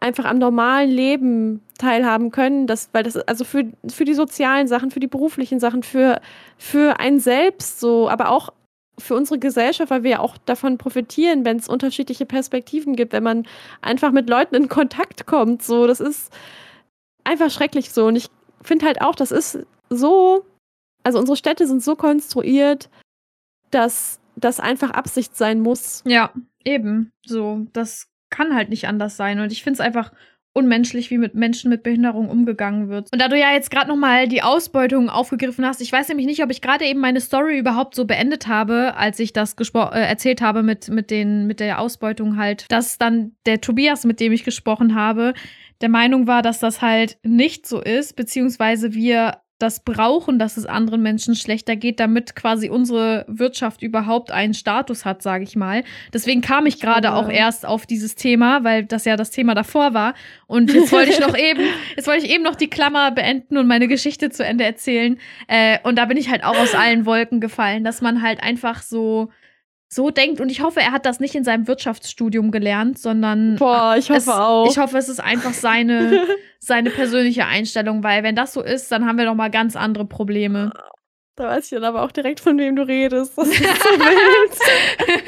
einfach 0.00 0.26
am 0.26 0.38
normalen 0.38 0.90
Leben 0.90 1.62
teilhaben 1.78 2.30
können, 2.30 2.66
dass, 2.66 2.90
weil 2.92 3.04
das, 3.04 3.16
also 3.16 3.44
für, 3.44 3.64
für 3.88 4.04
die 4.04 4.12
sozialen 4.12 4.68
Sachen, 4.68 4.90
für 4.90 5.00
die 5.00 5.06
beruflichen 5.06 5.60
Sachen, 5.60 5.82
für, 5.82 6.20
für 6.58 7.00
einen 7.00 7.20
selbst 7.20 7.80
so, 7.80 8.10
aber 8.10 8.28
auch 8.28 8.50
für 8.98 9.14
unsere 9.14 9.38
Gesellschaft, 9.38 9.90
weil 9.90 10.02
wir 10.02 10.10
ja 10.10 10.18
auch 10.20 10.36
davon 10.36 10.76
profitieren, 10.78 11.44
wenn 11.44 11.56
es 11.56 11.68
unterschiedliche 11.68 12.26
Perspektiven 12.26 12.96
gibt, 12.96 13.12
wenn 13.12 13.22
man 13.22 13.46
einfach 13.80 14.12
mit 14.12 14.28
Leuten 14.28 14.54
in 14.54 14.68
Kontakt 14.68 15.26
kommt. 15.26 15.62
So, 15.62 15.86
das 15.86 16.00
ist 16.00 16.30
einfach 17.24 17.50
schrecklich 17.50 17.90
so. 17.90 18.06
Und 18.06 18.16
ich 18.16 18.28
finde 18.62 18.86
halt 18.86 19.00
auch, 19.00 19.14
das 19.14 19.32
ist 19.32 19.58
so 19.88 20.44
also 21.04 21.18
unsere 21.18 21.36
Städte 21.36 21.66
sind 21.66 21.82
so 21.82 21.94
konstruiert, 21.94 22.90
dass 23.70 24.20
das 24.36 24.58
einfach 24.58 24.90
Absicht 24.90 25.36
sein 25.36 25.60
muss. 25.60 26.02
Ja, 26.06 26.32
eben. 26.64 27.12
So, 27.24 27.66
das 27.72 28.08
kann 28.30 28.54
halt 28.54 28.68
nicht 28.68 28.88
anders 28.88 29.16
sein. 29.16 29.38
Und 29.38 29.52
ich 29.52 29.62
finde 29.62 29.74
es 29.74 29.80
einfach 29.80 30.12
unmenschlich, 30.54 31.10
wie 31.10 31.18
mit 31.18 31.34
Menschen 31.34 31.68
mit 31.68 31.82
Behinderung 31.82 32.28
umgegangen 32.28 32.88
wird. 32.88 33.12
Und 33.12 33.20
da 33.20 33.28
du 33.28 33.36
ja 33.36 33.52
jetzt 33.52 33.70
gerade 33.70 33.88
noch 33.88 33.96
mal 33.96 34.28
die 34.28 34.42
Ausbeutung 34.42 35.10
aufgegriffen 35.10 35.66
hast, 35.66 35.80
ich 35.80 35.90
weiß 35.90 36.08
nämlich 36.08 36.26
nicht, 36.26 36.42
ob 36.44 36.50
ich 36.50 36.62
gerade 36.62 36.84
eben 36.84 37.00
meine 37.00 37.20
Story 37.20 37.58
überhaupt 37.58 37.96
so 37.96 38.04
beendet 38.04 38.46
habe, 38.46 38.94
als 38.96 39.18
ich 39.18 39.32
das 39.32 39.56
äh, 39.58 40.00
erzählt 40.00 40.40
habe 40.40 40.62
mit, 40.62 40.88
mit, 40.88 41.10
den, 41.10 41.46
mit 41.46 41.58
der 41.58 41.80
Ausbeutung 41.80 42.36
halt, 42.36 42.70
dass 42.70 42.98
dann 42.98 43.32
der 43.46 43.60
Tobias, 43.60 44.04
mit 44.04 44.20
dem 44.20 44.32
ich 44.32 44.44
gesprochen 44.44 44.94
habe, 44.94 45.34
der 45.80 45.88
Meinung 45.88 46.28
war, 46.28 46.40
dass 46.40 46.60
das 46.60 46.80
halt 46.80 47.18
nicht 47.24 47.66
so 47.66 47.82
ist, 47.82 48.14
beziehungsweise 48.14 48.94
wir 48.94 49.38
das 49.58 49.84
brauchen, 49.84 50.38
dass 50.38 50.56
es 50.56 50.66
anderen 50.66 51.02
Menschen 51.02 51.36
schlechter 51.36 51.76
geht, 51.76 52.00
damit 52.00 52.34
quasi 52.34 52.68
unsere 52.68 53.24
Wirtschaft 53.28 53.82
überhaupt 53.82 54.32
einen 54.32 54.52
Status 54.52 55.04
hat, 55.04 55.22
sage 55.22 55.44
ich 55.44 55.54
mal. 55.54 55.84
Deswegen 56.12 56.40
kam 56.40 56.66
ich 56.66 56.80
gerade 56.80 57.08
ja. 57.08 57.14
auch 57.14 57.28
erst 57.28 57.64
auf 57.64 57.86
dieses 57.86 58.16
Thema, 58.16 58.64
weil 58.64 58.84
das 58.84 59.04
ja 59.04 59.16
das 59.16 59.30
Thema 59.30 59.54
davor 59.54 59.94
war. 59.94 60.14
Und 60.46 60.72
jetzt 60.72 60.90
wollte 60.90 61.12
ich 61.12 61.20
noch 61.20 61.36
eben, 61.38 61.62
jetzt 61.96 62.08
wollte 62.08 62.26
ich 62.26 62.32
eben 62.32 62.42
noch 62.42 62.56
die 62.56 62.68
Klammer 62.68 63.12
beenden 63.12 63.56
und 63.56 63.68
meine 63.68 63.86
Geschichte 63.86 64.30
zu 64.30 64.44
Ende 64.44 64.64
erzählen. 64.64 65.18
Äh, 65.46 65.78
und 65.84 65.96
da 65.96 66.06
bin 66.06 66.16
ich 66.16 66.30
halt 66.30 66.42
auch 66.42 66.58
aus 66.58 66.74
allen 66.74 67.06
Wolken 67.06 67.40
gefallen, 67.40 67.84
dass 67.84 68.00
man 68.00 68.22
halt 68.22 68.42
einfach 68.42 68.82
so 68.82 69.30
so 69.94 70.10
denkt. 70.10 70.40
Und 70.40 70.50
ich 70.50 70.62
hoffe, 70.62 70.80
er 70.80 70.92
hat 70.92 71.06
das 71.06 71.20
nicht 71.20 71.34
in 71.34 71.44
seinem 71.44 71.66
Wirtschaftsstudium 71.66 72.50
gelernt, 72.50 72.98
sondern. 72.98 73.56
Boah, 73.56 73.96
ich 73.98 74.10
hoffe 74.10 74.18
es, 74.18 74.28
auch. 74.28 74.70
Ich 74.70 74.78
hoffe, 74.78 74.98
es 74.98 75.08
ist 75.08 75.20
einfach 75.20 75.52
seine, 75.52 76.26
seine 76.58 76.90
persönliche 76.90 77.46
Einstellung, 77.46 78.02
weil 78.02 78.22
wenn 78.22 78.36
das 78.36 78.52
so 78.52 78.62
ist, 78.62 78.90
dann 78.92 79.06
haben 79.06 79.18
wir 79.18 79.24
noch 79.24 79.34
mal 79.34 79.50
ganz 79.50 79.76
andere 79.76 80.04
Probleme. 80.04 80.72
Da 81.36 81.48
weiß 81.48 81.64
ich 81.64 81.70
dann 81.70 81.84
aber 81.84 82.02
auch 82.02 82.12
direkt, 82.12 82.38
von 82.38 82.58
wem 82.58 82.76
du 82.76 82.82
redest. 82.82 83.36
Das 83.36 83.48
ist 83.48 83.58
so 83.58 83.64
wild. 83.64 85.22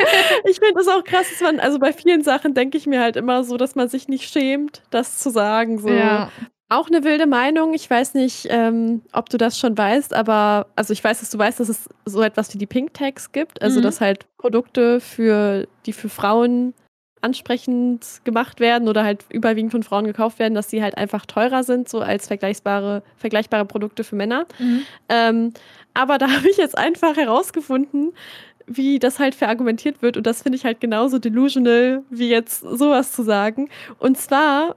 ich 0.45 0.61
finde 0.61 0.75
das 0.77 0.87
auch 0.87 1.03
krass, 1.03 1.27
dass 1.31 1.41
man, 1.41 1.59
also 1.59 1.81
bei 1.81 1.93
vielen 1.93 2.23
Sachen 2.23 2.55
denke 2.55 2.79
ich 2.79 2.87
mir 2.87 3.01
halt 3.01 3.17
immer 3.17 3.43
so, 3.43 3.57
dass 3.57 3.75
man 3.75 3.89
sich 3.89 4.07
nicht 4.07 4.31
schämt, 4.31 4.83
das 4.91 5.19
zu 5.19 5.31
sagen. 5.31 5.79
So. 5.79 5.89
Ja. 5.89 6.31
Auch 6.69 6.89
eine 6.89 7.05
wilde 7.05 7.27
Meinung. 7.27 7.75
Ich 7.75 7.89
weiß 7.89 8.15
nicht, 8.15 8.49
ähm, 8.51 9.03
ob 9.13 9.29
du 9.29 9.37
das 9.37 9.59
schon 9.59 9.79
weißt, 9.79 10.13
aber 10.13 10.67
also 10.75 10.93
ich 10.93 11.03
weiß, 11.03 11.21
dass 11.21 11.31
du 11.31 11.39
weißt, 11.39 11.61
dass 11.61 11.69
es 11.69 11.89
so 12.05 12.23
etwas 12.23 12.53
wie 12.53 12.59
die 12.59 12.67
Pink 12.67 12.93
Tags 12.93 13.31
gibt. 13.31 13.63
Also, 13.63 13.79
mhm. 13.79 13.85
dass 13.85 14.01
halt 14.01 14.27
Produkte 14.37 15.01
für, 15.01 15.69
die 15.87 15.93
für 15.93 16.09
Frauen 16.09 16.75
ansprechend 17.21 18.21
gemacht 18.25 18.61
werden 18.61 18.89
oder 18.89 19.05
halt 19.05 19.25
überwiegend 19.31 19.73
von 19.73 19.83
Frauen 19.83 20.05
gekauft 20.05 20.39
werden, 20.39 20.55
dass 20.55 20.69
sie 20.69 20.83
halt 20.83 20.97
einfach 20.99 21.25
teurer 21.25 21.63
sind, 21.63 21.89
so 21.89 22.01
als 22.01 22.27
vergleichbare, 22.27 23.03
vergleichbare 23.17 23.65
Produkte 23.65 24.05
für 24.05 24.17
Männer. 24.17 24.47
Mhm. 24.59 24.83
Ähm, 25.09 25.53
aber 25.95 26.19
da 26.19 26.31
habe 26.37 26.49
ich 26.49 26.57
jetzt 26.57 26.77
einfach 26.77 27.17
herausgefunden, 27.17 28.13
wie 28.67 28.99
das 28.99 29.21
halt 29.21 29.37
verargumentiert 29.37 30.03
wird. 30.03 30.17
Und 30.17 30.27
das 30.27 30.43
finde 30.43 30.57
ich 30.57 30.65
halt 30.65 30.81
genauso 30.81 31.19
delusional, 31.19 32.03
wie 32.11 32.29
jetzt 32.29 32.61
sowas 32.61 33.13
zu 33.13 33.23
sagen. 33.23 33.69
Und 33.99 34.19
zwar 34.19 34.77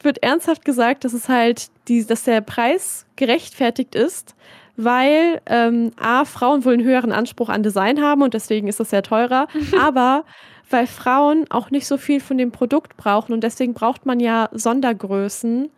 wird 0.00 0.22
ernsthaft 0.22 0.64
gesagt, 0.64 1.04
dass 1.04 1.12
es 1.12 1.28
halt 1.28 1.70
die, 1.88 2.04
dass 2.04 2.24
der 2.24 2.40
Preis 2.40 3.06
gerechtfertigt 3.16 3.94
ist, 3.94 4.34
weil 4.76 5.40
ähm, 5.46 5.92
A, 6.00 6.24
Frauen 6.24 6.64
wohl 6.64 6.74
einen 6.74 6.84
höheren 6.84 7.12
Anspruch 7.12 7.48
an 7.48 7.62
Design 7.62 8.00
haben 8.00 8.22
und 8.22 8.34
deswegen 8.34 8.68
ist 8.68 8.80
das 8.80 8.90
sehr 8.90 9.02
teurer, 9.02 9.46
aber 9.78 10.24
weil 10.70 10.86
Frauen 10.86 11.44
auch 11.50 11.70
nicht 11.70 11.86
so 11.86 11.98
viel 11.98 12.20
von 12.20 12.38
dem 12.38 12.50
Produkt 12.50 12.96
brauchen 12.96 13.32
und 13.32 13.44
deswegen 13.44 13.74
braucht 13.74 14.06
man 14.06 14.20
ja 14.20 14.48
Sondergrößen. 14.52 15.70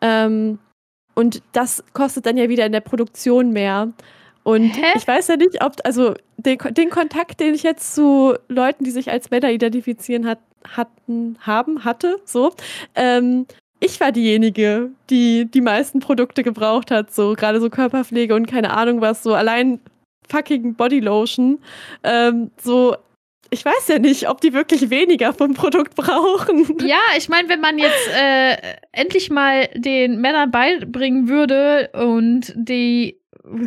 Ähm, 0.00 0.58
und 1.14 1.42
das 1.52 1.84
kostet 1.92 2.26
dann 2.26 2.36
ja 2.36 2.48
wieder 2.48 2.66
in 2.66 2.72
der 2.72 2.80
Produktion 2.80 3.52
mehr. 3.52 3.92
Und 4.44 4.76
Hä? 4.76 4.92
ich 4.94 5.06
weiß 5.06 5.28
ja 5.28 5.36
nicht, 5.36 5.64
ob, 5.64 5.72
also 5.84 6.14
den, 6.36 6.58
den 6.70 6.90
Kontakt, 6.90 7.40
den 7.40 7.54
ich 7.54 7.62
jetzt 7.62 7.94
zu 7.94 8.34
Leuten, 8.48 8.84
die 8.84 8.90
sich 8.90 9.10
als 9.10 9.30
Männer 9.30 9.50
identifizieren, 9.50 10.26
hat, 10.26 10.38
hatten, 10.68 11.36
haben, 11.40 11.84
hatte, 11.84 12.20
so. 12.24 12.52
Ähm, 12.94 13.46
ich 13.80 14.00
war 14.00 14.12
diejenige, 14.12 14.90
die 15.10 15.46
die 15.50 15.60
meisten 15.60 16.00
Produkte 16.00 16.42
gebraucht 16.42 16.90
hat, 16.90 17.12
so 17.12 17.34
gerade 17.34 17.60
so 17.60 17.68
Körperpflege 17.68 18.34
und 18.34 18.46
keine 18.46 18.76
Ahnung 18.76 19.00
was, 19.00 19.22
so 19.22 19.34
allein 19.34 19.80
fucking 20.28 20.74
Bodylotion. 20.74 21.58
Ähm, 22.02 22.50
so, 22.60 22.96
ich 23.50 23.64
weiß 23.64 23.88
ja 23.88 23.98
nicht, 23.98 24.28
ob 24.28 24.40
die 24.40 24.52
wirklich 24.52 24.90
weniger 24.90 25.32
vom 25.32 25.54
Produkt 25.54 25.94
brauchen. 25.94 26.78
Ja, 26.86 27.00
ich 27.16 27.28
meine, 27.28 27.48
wenn 27.48 27.60
man 27.60 27.78
jetzt 27.78 28.08
äh, 28.14 28.56
endlich 28.92 29.30
mal 29.30 29.68
den 29.74 30.20
Männern 30.20 30.50
beibringen 30.50 31.28
würde 31.28 31.90
und 31.92 32.52
die 32.56 33.20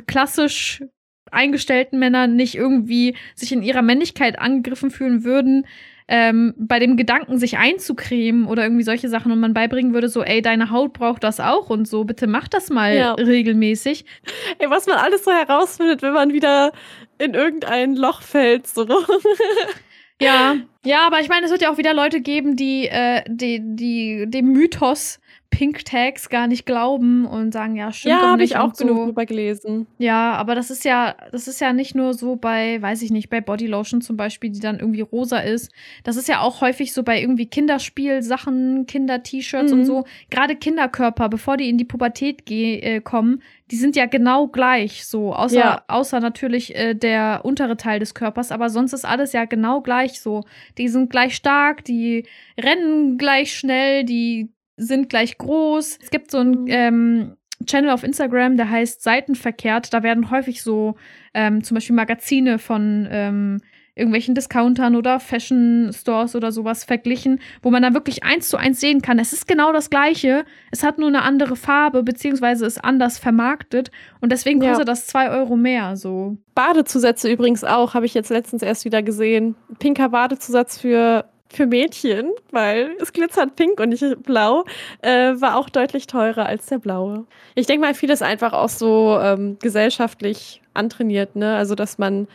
klassisch 0.08 0.84
eingestellten 1.32 2.00
Männer 2.00 2.28
nicht 2.28 2.56
irgendwie 2.56 3.16
sich 3.36 3.52
in 3.52 3.64
ihrer 3.64 3.82
Männlichkeit 3.82 4.40
angegriffen 4.40 4.92
fühlen 4.92 5.24
würden, 5.24 5.66
ähm, 6.10 6.54
bei 6.58 6.80
dem 6.80 6.96
Gedanken, 6.96 7.38
sich 7.38 7.58
einzucremen 7.58 8.48
oder 8.48 8.64
irgendwie 8.64 8.84
solche 8.84 9.10
Sachen 9.10 9.32
und 9.32 9.42
man 9.42 9.54
beibringen 9.54 9.94
würde, 9.94 10.08
so, 10.08 10.24
ey, 10.24 10.42
deine 10.42 10.72
Haut 10.72 10.94
braucht 10.94 11.24
das 11.24 11.40
auch 11.42 11.70
und 11.70 11.86
so, 11.86 12.06
bitte 12.06 12.28
mach 12.28 12.48
das 12.48 12.70
mal 12.70 12.96
ja. 12.96 13.14
regelmäßig. 13.14 14.06
Ey, 14.60 14.70
was 14.70 14.88
man 14.88 14.98
alles 14.98 15.26
so 15.26 15.32
herausfindet, 15.32 16.02
wenn 16.02 16.14
man 16.14 16.32
wieder 16.32 16.72
in 17.18 17.34
irgendein 17.34 17.96
Loch 17.96 18.22
fällt, 18.22 18.68
so. 18.68 18.88
ja, 20.22 20.56
ja, 20.86 21.06
aber 21.06 21.20
ich 21.20 21.28
meine, 21.28 21.46
es 21.46 21.52
wird 21.52 21.62
ja 21.62 21.72
auch 21.72 21.78
wieder 21.78 21.94
Leute 21.94 22.22
geben, 22.22 22.56
die, 22.56 22.88
äh, 22.88 23.24
die, 23.28 23.60
die 23.62 24.26
dem 24.28 24.54
Mythos 24.54 25.20
Pink 25.58 25.86
Tags 25.86 26.30
gar 26.30 26.46
nicht 26.46 26.68
glauben 26.68 27.26
und 27.26 27.52
sagen, 27.52 27.76
ja, 27.76 27.92
stimmt 27.92 28.12
ja, 28.12 28.22
habe 28.30 28.44
ich 28.44 28.58
auch 28.58 28.76
so. 28.76 28.86
genug 28.86 29.06
drüber 29.06 29.26
gelesen. 29.26 29.88
Ja, 29.98 30.34
aber 30.34 30.54
das 30.54 30.70
ist 30.70 30.86
ja, 30.86 31.16
das 31.32 31.48
ist 31.48 31.60
ja 31.60 31.74
nicht 31.74 31.96
nur 31.96 32.14
so 32.14 32.36
bei, 32.36 32.80
weiß 32.80 33.02
ich 33.02 33.10
nicht, 33.10 33.32
bei 33.32 33.42
Bodylotion 33.42 34.02
zum 34.02 34.18
Beispiel, 34.18 34.52
die 34.52 34.60
dann 34.60 34.80
irgendwie 34.80 35.02
rosa 35.02 35.40
ist. 35.40 35.72
Das 36.04 36.16
ist 36.16 36.28
ja 36.28 36.42
auch 36.42 36.62
häufig 36.62 36.94
so 36.94 37.02
bei 37.02 37.20
irgendwie 37.20 37.48
Kinderspielsachen, 37.48 38.86
Kinder-T-Shirts 38.86 39.72
mhm. 39.72 39.80
und 39.80 39.86
so. 39.86 40.06
Gerade 40.30 40.56
Kinderkörper, 40.56 41.28
bevor 41.28 41.58
die 41.58 41.70
in 41.70 41.80
die 41.80 41.86
Pubertät 41.86 42.44
äh, 42.52 43.02
kommen, 43.02 43.42
die 43.72 43.78
sind 43.78 43.96
ja 43.96 44.06
genau 44.06 44.48
gleich, 44.48 45.08
so 45.08 45.34
außer 45.34 45.58
ja. 45.58 45.84
außer 45.88 46.20
natürlich 46.20 46.76
äh, 46.76 46.94
der 46.94 47.42
untere 47.46 47.78
Teil 47.78 48.00
des 48.00 48.14
Körpers, 48.14 48.52
aber 48.52 48.70
sonst 48.70 48.94
ist 48.94 49.06
alles 49.06 49.34
ja 49.34 49.46
genau 49.46 49.82
gleich 49.82 50.22
so. 50.22 50.44
Die 50.78 50.88
sind 50.88 51.10
gleich 51.10 51.36
stark, 51.36 51.84
die 51.84 52.28
rennen 52.60 53.18
gleich 53.18 53.58
schnell, 53.58 54.04
die 54.04 54.52
sind 54.78 55.10
gleich 55.10 55.38
groß. 55.38 56.00
Es 56.02 56.10
gibt 56.10 56.32
so 56.32 56.38
ein 56.38 56.52
mhm. 56.52 56.68
ähm, 56.68 57.38
Channel 57.66 57.90
auf 57.90 58.04
Instagram, 58.04 58.56
der 58.56 58.70
heißt 58.70 59.02
Seitenverkehrt. 59.02 59.94
Da 59.94 60.04
werden 60.04 60.30
häufig 60.32 60.62
so 60.62 60.96
ähm, 61.34 61.64
zum 61.64 61.76
Beispiel 61.76 61.96
Magazine 61.96 62.60
von 62.60 63.08
ähm, 63.12 63.58
irgendwelchen 63.98 64.36
Discountern 64.36 64.96
oder 64.96 65.20
Fashion 65.20 65.92
Stores 65.92 66.36
oder 66.36 66.52
sowas 66.52 66.84
verglichen, 66.84 67.40
wo 67.64 67.72
man 67.72 67.82
dann 67.82 67.96
wirklich 67.96 68.24
eins 68.24 68.48
zu 68.48 68.58
eins 68.58 68.80
sehen 68.80 69.02
kann. 69.02 69.18
Es 69.18 69.34
ist 69.34 69.48
genau 69.48 69.74
das 69.74 69.90
Gleiche. 69.90 70.46
Es 70.72 70.84
hat 70.84 71.00
nur 71.00 71.08
eine 71.08 71.24
andere 71.24 71.56
Farbe, 71.56 72.04
beziehungsweise 72.04 72.66
ist 72.66 72.84
anders 72.84 73.18
vermarktet. 73.18 73.90
Und 74.22 74.32
deswegen 74.32 74.60
kostet 74.60 74.80
ja. 74.80 74.86
das 74.86 75.08
zwei 75.08 75.32
Euro 75.32 75.56
mehr. 75.56 75.96
So. 75.96 76.38
Badezusätze 76.54 77.32
übrigens 77.32 77.64
auch, 77.64 77.96
habe 77.96 78.06
ich 78.06 78.14
jetzt 78.14 78.30
letztens 78.30 78.62
erst 78.62 78.86
wieder 78.86 79.02
gesehen. 79.02 79.56
Pinker 79.80 80.10
Badezusatz 80.10 80.80
für 80.80 81.26
für 81.52 81.66
Mädchen, 81.66 82.32
weil 82.52 82.96
es 83.00 83.14
glitzert 83.14 83.56
pink 83.56 83.80
und 83.80 83.90
nicht 83.90 84.24
blau, 84.24 84.66
äh, 85.02 85.34
war 85.40 85.58
auch 85.58 85.70
deutlich 85.70 86.08
teurer 86.08 86.46
als 86.46 86.68
der 86.68 86.80
blaue. 86.80 87.26
Ich 87.56 87.68
denke 87.68 87.86
mal, 87.86 87.94
vieles 87.94 88.22
einfach 88.22 88.54
auch 88.54 88.70
so 88.70 89.20
ähm, 89.22 89.58
gesellschaftlich 89.60 90.62
antrainiert, 90.74 91.36
ne? 91.36 91.56
Also, 91.56 91.76
dass 91.76 91.98
man 91.98 92.28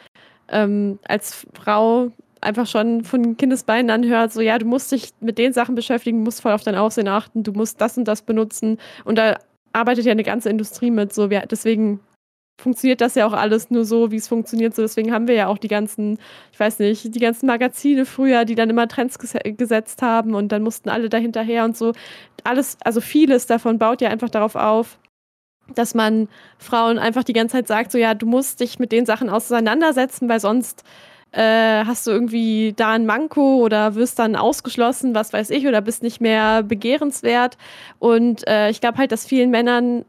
ähm, 0.49 0.99
als 1.05 1.47
Frau 1.55 2.11
einfach 2.41 2.67
schon 2.67 3.05
von 3.05 3.37
Kindesbeinen 3.37 3.91
anhört, 3.91 4.33
so 4.33 4.41
ja, 4.41 4.59
du 4.59 4.67
musst 4.67 4.91
dich 4.93 5.11
mit 5.21 5.39
den 5.39 5.53
Sachen 5.53 5.75
beschäftigen, 5.75 6.23
musst 6.23 6.43
voll 6.43 6.53
auf 6.53 6.65
dein 6.65 6.75
Aussehen 6.75 7.09
achten, 7.09 7.43
du 7.43 7.53
musst 7.53 7.81
das 7.81 7.97
und 7.97 8.07
das 8.07 8.23
benutzen. 8.23 8.79
Und 9.05 9.17
da 9.17 9.39
arbeitet 9.73 10.05
ja 10.05 10.13
eine 10.13 10.25
ganze 10.25 10.51
Industrie 10.51 10.91
mit. 10.91 11.13
So, 11.13 11.31
wir, 11.31 11.41
deswegen 11.51 12.01
funktioniert 12.63 13.01
das 13.01 13.15
ja 13.15 13.27
auch 13.27 13.33
alles 13.33 13.71
nur 13.71 13.85
so, 13.85 14.11
wie 14.11 14.17
es 14.17 14.29
funktioniert. 14.29 14.75
So, 14.75 14.83
deswegen 14.83 15.13
haben 15.13 15.29
wir 15.29 15.35
ja 15.35 15.49
auch 15.49 15.59
die 15.59 15.69
ganzen, 15.69 16.19
ich 16.53 16.61
weiß 16.61 16.79
nicht, 16.79 17.15
die 17.15 17.21
ganzen 17.21 17.47
Magazine 17.47 18.07
früher, 18.07 18.45
die 18.45 18.55
dann 18.55 18.71
immer 18.71 18.89
Trends 18.89 19.19
ges 19.19 19.35
gesetzt 19.45 20.03
haben 20.03 20.35
und 20.35 20.53
dann 20.53 20.63
mussten 20.63 20.89
alle 20.89 21.09
dahinterher 21.09 21.65
und 21.65 21.77
so. 21.77 21.93
Alles, 22.45 22.77
also 22.85 23.01
vieles 23.01 23.47
davon 23.47 23.79
baut 23.79 24.01
ja 24.01 24.09
einfach 24.09 24.31
darauf 24.31 24.55
auf, 24.55 24.99
dass 25.75 25.95
man 25.95 26.29
Frauen 26.59 26.99
einfach 26.99 27.25
die 27.25 27.33
ganze 27.33 27.57
Zeit 27.57 27.69
sagt, 27.69 27.93
so 27.93 27.99
ja, 27.99 28.15
du 28.15 28.27
musst 28.27 28.61
dich 28.61 28.79
mit 28.79 28.93
den 28.93 29.07
Sachen 29.07 29.29
auseinandersetzen, 29.31 30.29
weil 30.29 30.41
sonst 30.41 30.85
äh, 31.33 31.85
hast 31.85 32.07
du 32.07 32.11
irgendwie 32.11 32.75
da 32.77 32.93
ein 32.93 33.07
Manko 33.07 33.57
oder 33.65 33.95
wirst 33.95 34.19
dann 34.19 34.37
ausgeschlossen, 34.37 35.15
was 35.15 35.33
weiß 35.33 35.51
ich, 35.51 35.67
oder 35.67 35.81
bist 35.81 36.03
nicht 36.03 36.21
mehr 36.21 36.63
begehrenswert. 36.63 37.57
Und 37.99 38.47
äh, 38.47 38.71
ich 38.71 38.81
glaube 38.81 38.99
halt, 38.99 39.13
dass 39.13 39.27
vielen 39.27 39.51
Männern 39.51 40.05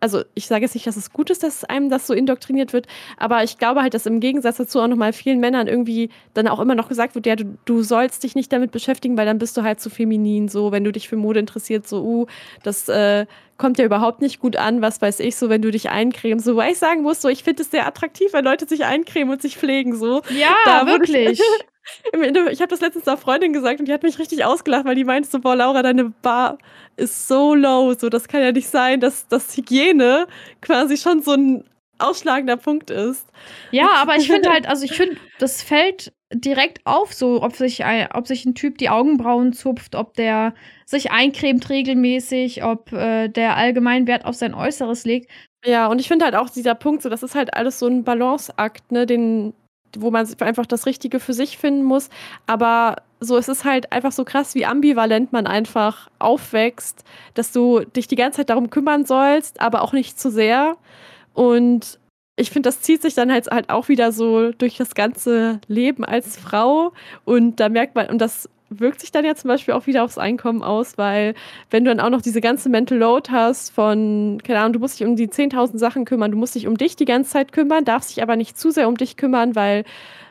also 0.00 0.22
ich 0.34 0.46
sage 0.46 0.62
jetzt 0.62 0.74
nicht, 0.74 0.86
dass 0.86 0.96
es 0.96 1.12
gut 1.12 1.30
ist, 1.30 1.42
dass 1.42 1.64
einem 1.64 1.90
das 1.90 2.06
so 2.06 2.14
indoktriniert 2.14 2.72
wird, 2.72 2.86
aber 3.16 3.42
ich 3.42 3.58
glaube 3.58 3.82
halt, 3.82 3.94
dass 3.94 4.06
im 4.06 4.20
Gegensatz 4.20 4.56
dazu 4.56 4.80
auch 4.80 4.88
nochmal 4.88 5.12
vielen 5.12 5.40
Männern 5.40 5.66
irgendwie 5.66 6.10
dann 6.34 6.48
auch 6.48 6.60
immer 6.60 6.74
noch 6.74 6.88
gesagt 6.88 7.14
wird, 7.14 7.26
ja, 7.26 7.36
du, 7.36 7.58
du 7.64 7.82
sollst 7.82 8.22
dich 8.22 8.34
nicht 8.34 8.52
damit 8.52 8.70
beschäftigen, 8.70 9.16
weil 9.16 9.26
dann 9.26 9.38
bist 9.38 9.56
du 9.56 9.62
halt 9.62 9.80
zu 9.80 9.90
feminin, 9.90 10.48
so, 10.48 10.72
wenn 10.72 10.84
du 10.84 10.92
dich 10.92 11.08
für 11.08 11.16
Mode 11.16 11.40
interessiert, 11.40 11.88
so, 11.88 12.02
uh, 12.02 12.26
das 12.62 12.88
äh, 12.88 13.26
kommt 13.56 13.78
ja 13.78 13.84
überhaupt 13.84 14.20
nicht 14.22 14.40
gut 14.40 14.56
an, 14.56 14.82
was 14.82 15.02
weiß 15.02 15.20
ich, 15.20 15.36
so, 15.36 15.48
wenn 15.48 15.62
du 15.62 15.70
dich 15.70 15.90
eincremst, 15.90 16.44
so, 16.44 16.56
weil 16.56 16.72
ich 16.72 16.78
sagen 16.78 17.02
muss, 17.02 17.20
so, 17.20 17.28
ich 17.28 17.42
finde 17.42 17.62
es 17.62 17.70
sehr 17.70 17.86
attraktiv, 17.86 18.32
wenn 18.32 18.44
Leute 18.44 18.66
sich 18.66 18.84
eincremen 18.84 19.32
und 19.32 19.42
sich 19.42 19.56
pflegen, 19.56 19.96
so. 19.96 20.22
Ja, 20.30 20.54
da 20.64 20.86
wirklich. 20.86 21.40
Ich 21.40 21.42
habe 22.12 22.68
das 22.68 22.80
letztens 22.80 23.06
einer 23.08 23.16
Freundin 23.16 23.52
gesagt 23.52 23.80
und 23.80 23.86
die 23.86 23.92
hat 23.92 24.02
mich 24.02 24.18
richtig 24.18 24.44
ausgelacht, 24.44 24.84
weil 24.84 24.94
die 24.94 25.04
meinte 25.04 25.28
so, 25.28 25.38
boah, 25.40 25.56
Laura, 25.56 25.82
deine 25.82 26.10
Bar 26.22 26.58
ist 26.96 27.28
so 27.28 27.54
low. 27.54 27.94
So, 27.94 28.08
das 28.08 28.28
kann 28.28 28.42
ja 28.42 28.52
nicht 28.52 28.68
sein, 28.68 29.00
dass 29.00 29.28
das 29.28 29.56
Hygiene 29.56 30.26
quasi 30.60 30.96
schon 30.96 31.22
so 31.22 31.32
ein 31.32 31.64
ausschlagender 31.98 32.56
Punkt 32.56 32.90
ist. 32.90 33.26
Ja, 33.70 33.90
aber 33.96 34.16
ich 34.16 34.26
finde 34.30 34.50
halt, 34.50 34.68
also 34.68 34.84
ich 34.84 34.92
finde, 34.92 35.16
das 35.38 35.62
fällt 35.62 36.12
direkt 36.32 36.84
auf, 36.84 37.14
so 37.14 37.42
ob 37.42 37.56
sich, 37.56 37.84
ein, 37.84 38.08
ob 38.12 38.26
sich 38.26 38.44
ein 38.44 38.54
Typ 38.54 38.78
die 38.78 38.90
Augenbrauen 38.90 39.52
zupft, 39.52 39.94
ob 39.94 40.14
der 40.14 40.54
sich 40.84 41.10
eincremt 41.10 41.68
regelmäßig, 41.70 42.64
ob 42.64 42.92
äh, 42.92 43.28
der 43.28 43.56
allgemein 43.56 44.06
Wert 44.06 44.24
auf 44.24 44.34
sein 44.34 44.54
Äußeres 44.54 45.04
legt. 45.04 45.30
Ja, 45.64 45.86
und 45.86 46.00
ich 46.00 46.08
finde 46.08 46.26
halt 46.26 46.34
auch 46.34 46.50
dieser 46.50 46.74
Punkt, 46.74 47.02
so 47.02 47.08
das 47.08 47.22
ist 47.22 47.34
halt 47.34 47.54
alles 47.54 47.78
so 47.78 47.86
ein 47.86 48.04
Balanceakt, 48.04 48.92
ne, 48.92 49.06
den 49.06 49.54
wo 49.96 50.10
man 50.10 50.26
einfach 50.40 50.66
das 50.66 50.86
Richtige 50.86 51.20
für 51.20 51.32
sich 51.32 51.58
finden 51.58 51.84
muss. 51.84 52.08
Aber 52.46 52.96
so, 53.20 53.36
es 53.36 53.48
ist 53.48 53.64
halt 53.64 53.92
einfach 53.92 54.12
so 54.12 54.24
krass, 54.24 54.54
wie 54.54 54.66
ambivalent 54.66 55.32
man 55.32 55.46
einfach 55.46 56.08
aufwächst, 56.18 57.04
dass 57.34 57.52
du 57.52 57.80
dich 57.80 58.08
die 58.08 58.16
ganze 58.16 58.38
Zeit 58.38 58.50
darum 58.50 58.70
kümmern 58.70 59.06
sollst, 59.06 59.60
aber 59.60 59.82
auch 59.82 59.92
nicht 59.92 60.18
zu 60.20 60.30
sehr. 60.30 60.76
Und 61.34 61.98
ich 62.36 62.50
finde, 62.50 62.68
das 62.68 62.80
zieht 62.80 63.02
sich 63.02 63.14
dann 63.14 63.32
halt, 63.32 63.48
halt 63.48 63.70
auch 63.70 63.88
wieder 63.88 64.12
so 64.12 64.52
durch 64.52 64.76
das 64.76 64.94
ganze 64.94 65.60
Leben 65.66 66.04
als 66.04 66.36
Frau. 66.36 66.92
Und 67.24 67.56
da 67.58 67.68
merkt 67.68 67.96
man, 67.96 68.08
und 68.08 68.18
das 68.18 68.48
wirkt 68.70 69.00
sich 69.00 69.10
dann 69.10 69.24
ja 69.24 69.34
zum 69.34 69.48
Beispiel 69.48 69.74
auch 69.74 69.86
wieder 69.86 70.04
aufs 70.04 70.18
Einkommen 70.18 70.62
aus, 70.62 70.98
weil 70.98 71.34
wenn 71.70 71.84
du 71.84 71.90
dann 71.90 72.00
auch 72.00 72.10
noch 72.10 72.22
diese 72.22 72.40
ganze 72.40 72.68
Mental 72.68 72.98
Load 72.98 73.30
hast 73.30 73.70
von, 73.70 74.38
keine 74.44 74.60
Ahnung, 74.60 74.74
du 74.74 74.78
musst 74.80 75.00
dich 75.00 75.06
um 75.06 75.16
die 75.16 75.28
10.000 75.28 75.78
Sachen 75.78 76.04
kümmern, 76.04 76.30
du 76.30 76.38
musst 76.38 76.54
dich 76.54 76.66
um 76.66 76.76
dich 76.76 76.96
die 76.96 77.04
ganze 77.04 77.30
Zeit 77.30 77.52
kümmern, 77.52 77.84
darfst 77.84 78.10
dich 78.10 78.22
aber 78.22 78.36
nicht 78.36 78.58
zu 78.58 78.70
sehr 78.70 78.88
um 78.88 78.96
dich 78.96 79.16
kümmern, 79.16 79.54
weil, 79.54 79.84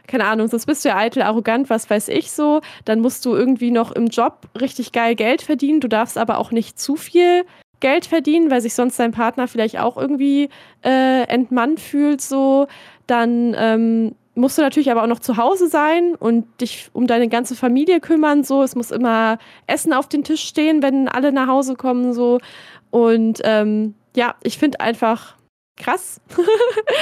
keine 0.07 0.25
Ahnung, 0.25 0.47
sonst 0.47 0.67
bist 0.67 0.85
du 0.85 0.89
ja 0.89 0.97
eitel, 0.97 1.23
arrogant, 1.23 1.69
was 1.69 1.89
weiß 1.89 2.09
ich 2.09 2.31
so, 2.31 2.61
dann 2.85 2.99
musst 2.99 3.25
du 3.25 3.35
irgendwie 3.35 3.71
noch 3.71 3.91
im 3.91 4.07
Job 4.07 4.47
richtig 4.59 4.91
geil 4.91 5.15
Geld 5.15 5.41
verdienen, 5.41 5.79
du 5.79 5.87
darfst 5.87 6.17
aber 6.17 6.37
auch 6.37 6.51
nicht 6.51 6.79
zu 6.79 6.95
viel 6.95 7.43
Geld 7.79 8.05
verdienen, 8.05 8.49
weil 8.49 8.61
sich 8.61 8.73
sonst 8.73 8.99
dein 8.99 9.11
Partner 9.11 9.47
vielleicht 9.47 9.79
auch 9.79 9.97
irgendwie 9.97 10.49
äh, 10.83 11.23
entmannt 11.27 11.79
fühlt, 11.79 12.21
so, 12.21 12.67
dann 13.07 13.55
ähm, 13.57 14.15
musst 14.37 14.57
du 14.57 14.61
natürlich 14.61 14.91
aber 14.91 15.03
auch 15.03 15.07
noch 15.07 15.19
zu 15.19 15.37
Hause 15.37 15.67
sein 15.67 16.15
und 16.15 16.45
dich 16.61 16.89
um 16.93 17.07
deine 17.07 17.27
ganze 17.27 17.55
Familie 17.55 17.99
kümmern. 17.99 18.43
So, 18.43 18.63
es 18.63 18.75
muss 18.75 18.91
immer 18.91 19.39
Essen 19.65 19.93
auf 19.93 20.07
den 20.07 20.23
Tisch 20.23 20.43
stehen, 20.43 20.81
wenn 20.81 21.07
alle 21.07 21.31
nach 21.31 21.47
Hause 21.47 21.75
kommen. 21.75 22.13
So 22.13 22.39
und 22.91 23.41
ähm, 23.43 23.95
ja, 24.15 24.35
ich 24.43 24.57
finde 24.57 24.79
einfach 24.79 25.35
krass. 25.75 26.21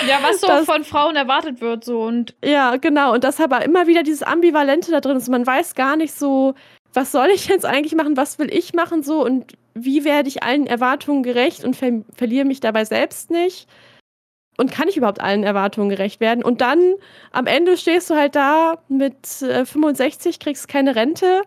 ja, 0.08 0.20
was 0.22 0.42
so 0.42 0.48
das, 0.48 0.66
von 0.66 0.84
Frauen 0.84 1.16
erwartet 1.16 1.62
wird 1.62 1.84
so 1.84 2.04
und 2.04 2.36
ja, 2.44 2.78
genau. 2.78 3.14
Und 3.14 3.24
das 3.24 3.40
aber 3.40 3.64
immer 3.64 3.88
wieder 3.88 4.04
dieses 4.04 4.24
Ambivalente 4.24 4.92
da 4.92 5.02
drin 5.02 5.18
ist. 5.18 5.30
Man 5.30 5.46
weiß 5.46 5.76
gar 5.76 5.96
nicht 5.96 6.14
so, 6.14 6.56
was 6.94 7.12
soll 7.12 7.28
ich 7.34 7.48
jetzt 7.48 7.66
eigentlich 7.66 7.96
machen, 7.96 8.18
was 8.18 8.40
will 8.40 8.54
ich 8.54 8.74
machen 8.74 9.04
so 9.04 9.24
und 9.24 9.54
wie 9.74 10.06
werde 10.06 10.30
ich 10.30 10.42
allen 10.44 10.68
Erwartungen 10.68 11.24
gerecht 11.24 11.66
und 11.66 11.76
ver 11.76 11.92
verliere 12.16 12.46
mich 12.46 12.62
dabei 12.62 12.86
selbst 12.86 13.30
nicht 13.30 13.68
und 14.58 14.72
kann 14.72 14.88
ich 14.88 14.98
überhaupt 14.98 15.22
allen 15.22 15.44
Erwartungen 15.44 15.90
gerecht 15.90 16.20
werden? 16.20 16.44
Und 16.44 16.62
dann 16.62 16.80
am 17.32 17.48
Ende 17.48 17.78
stehst 17.78 18.10
du 18.10 18.16
halt 18.16 18.36
da 18.36 18.80
mit 18.88 19.42
äh, 19.42 19.66
65, 19.66 20.40
kriegst 20.40 20.68
keine 20.68 20.96
Rente. 20.96 21.44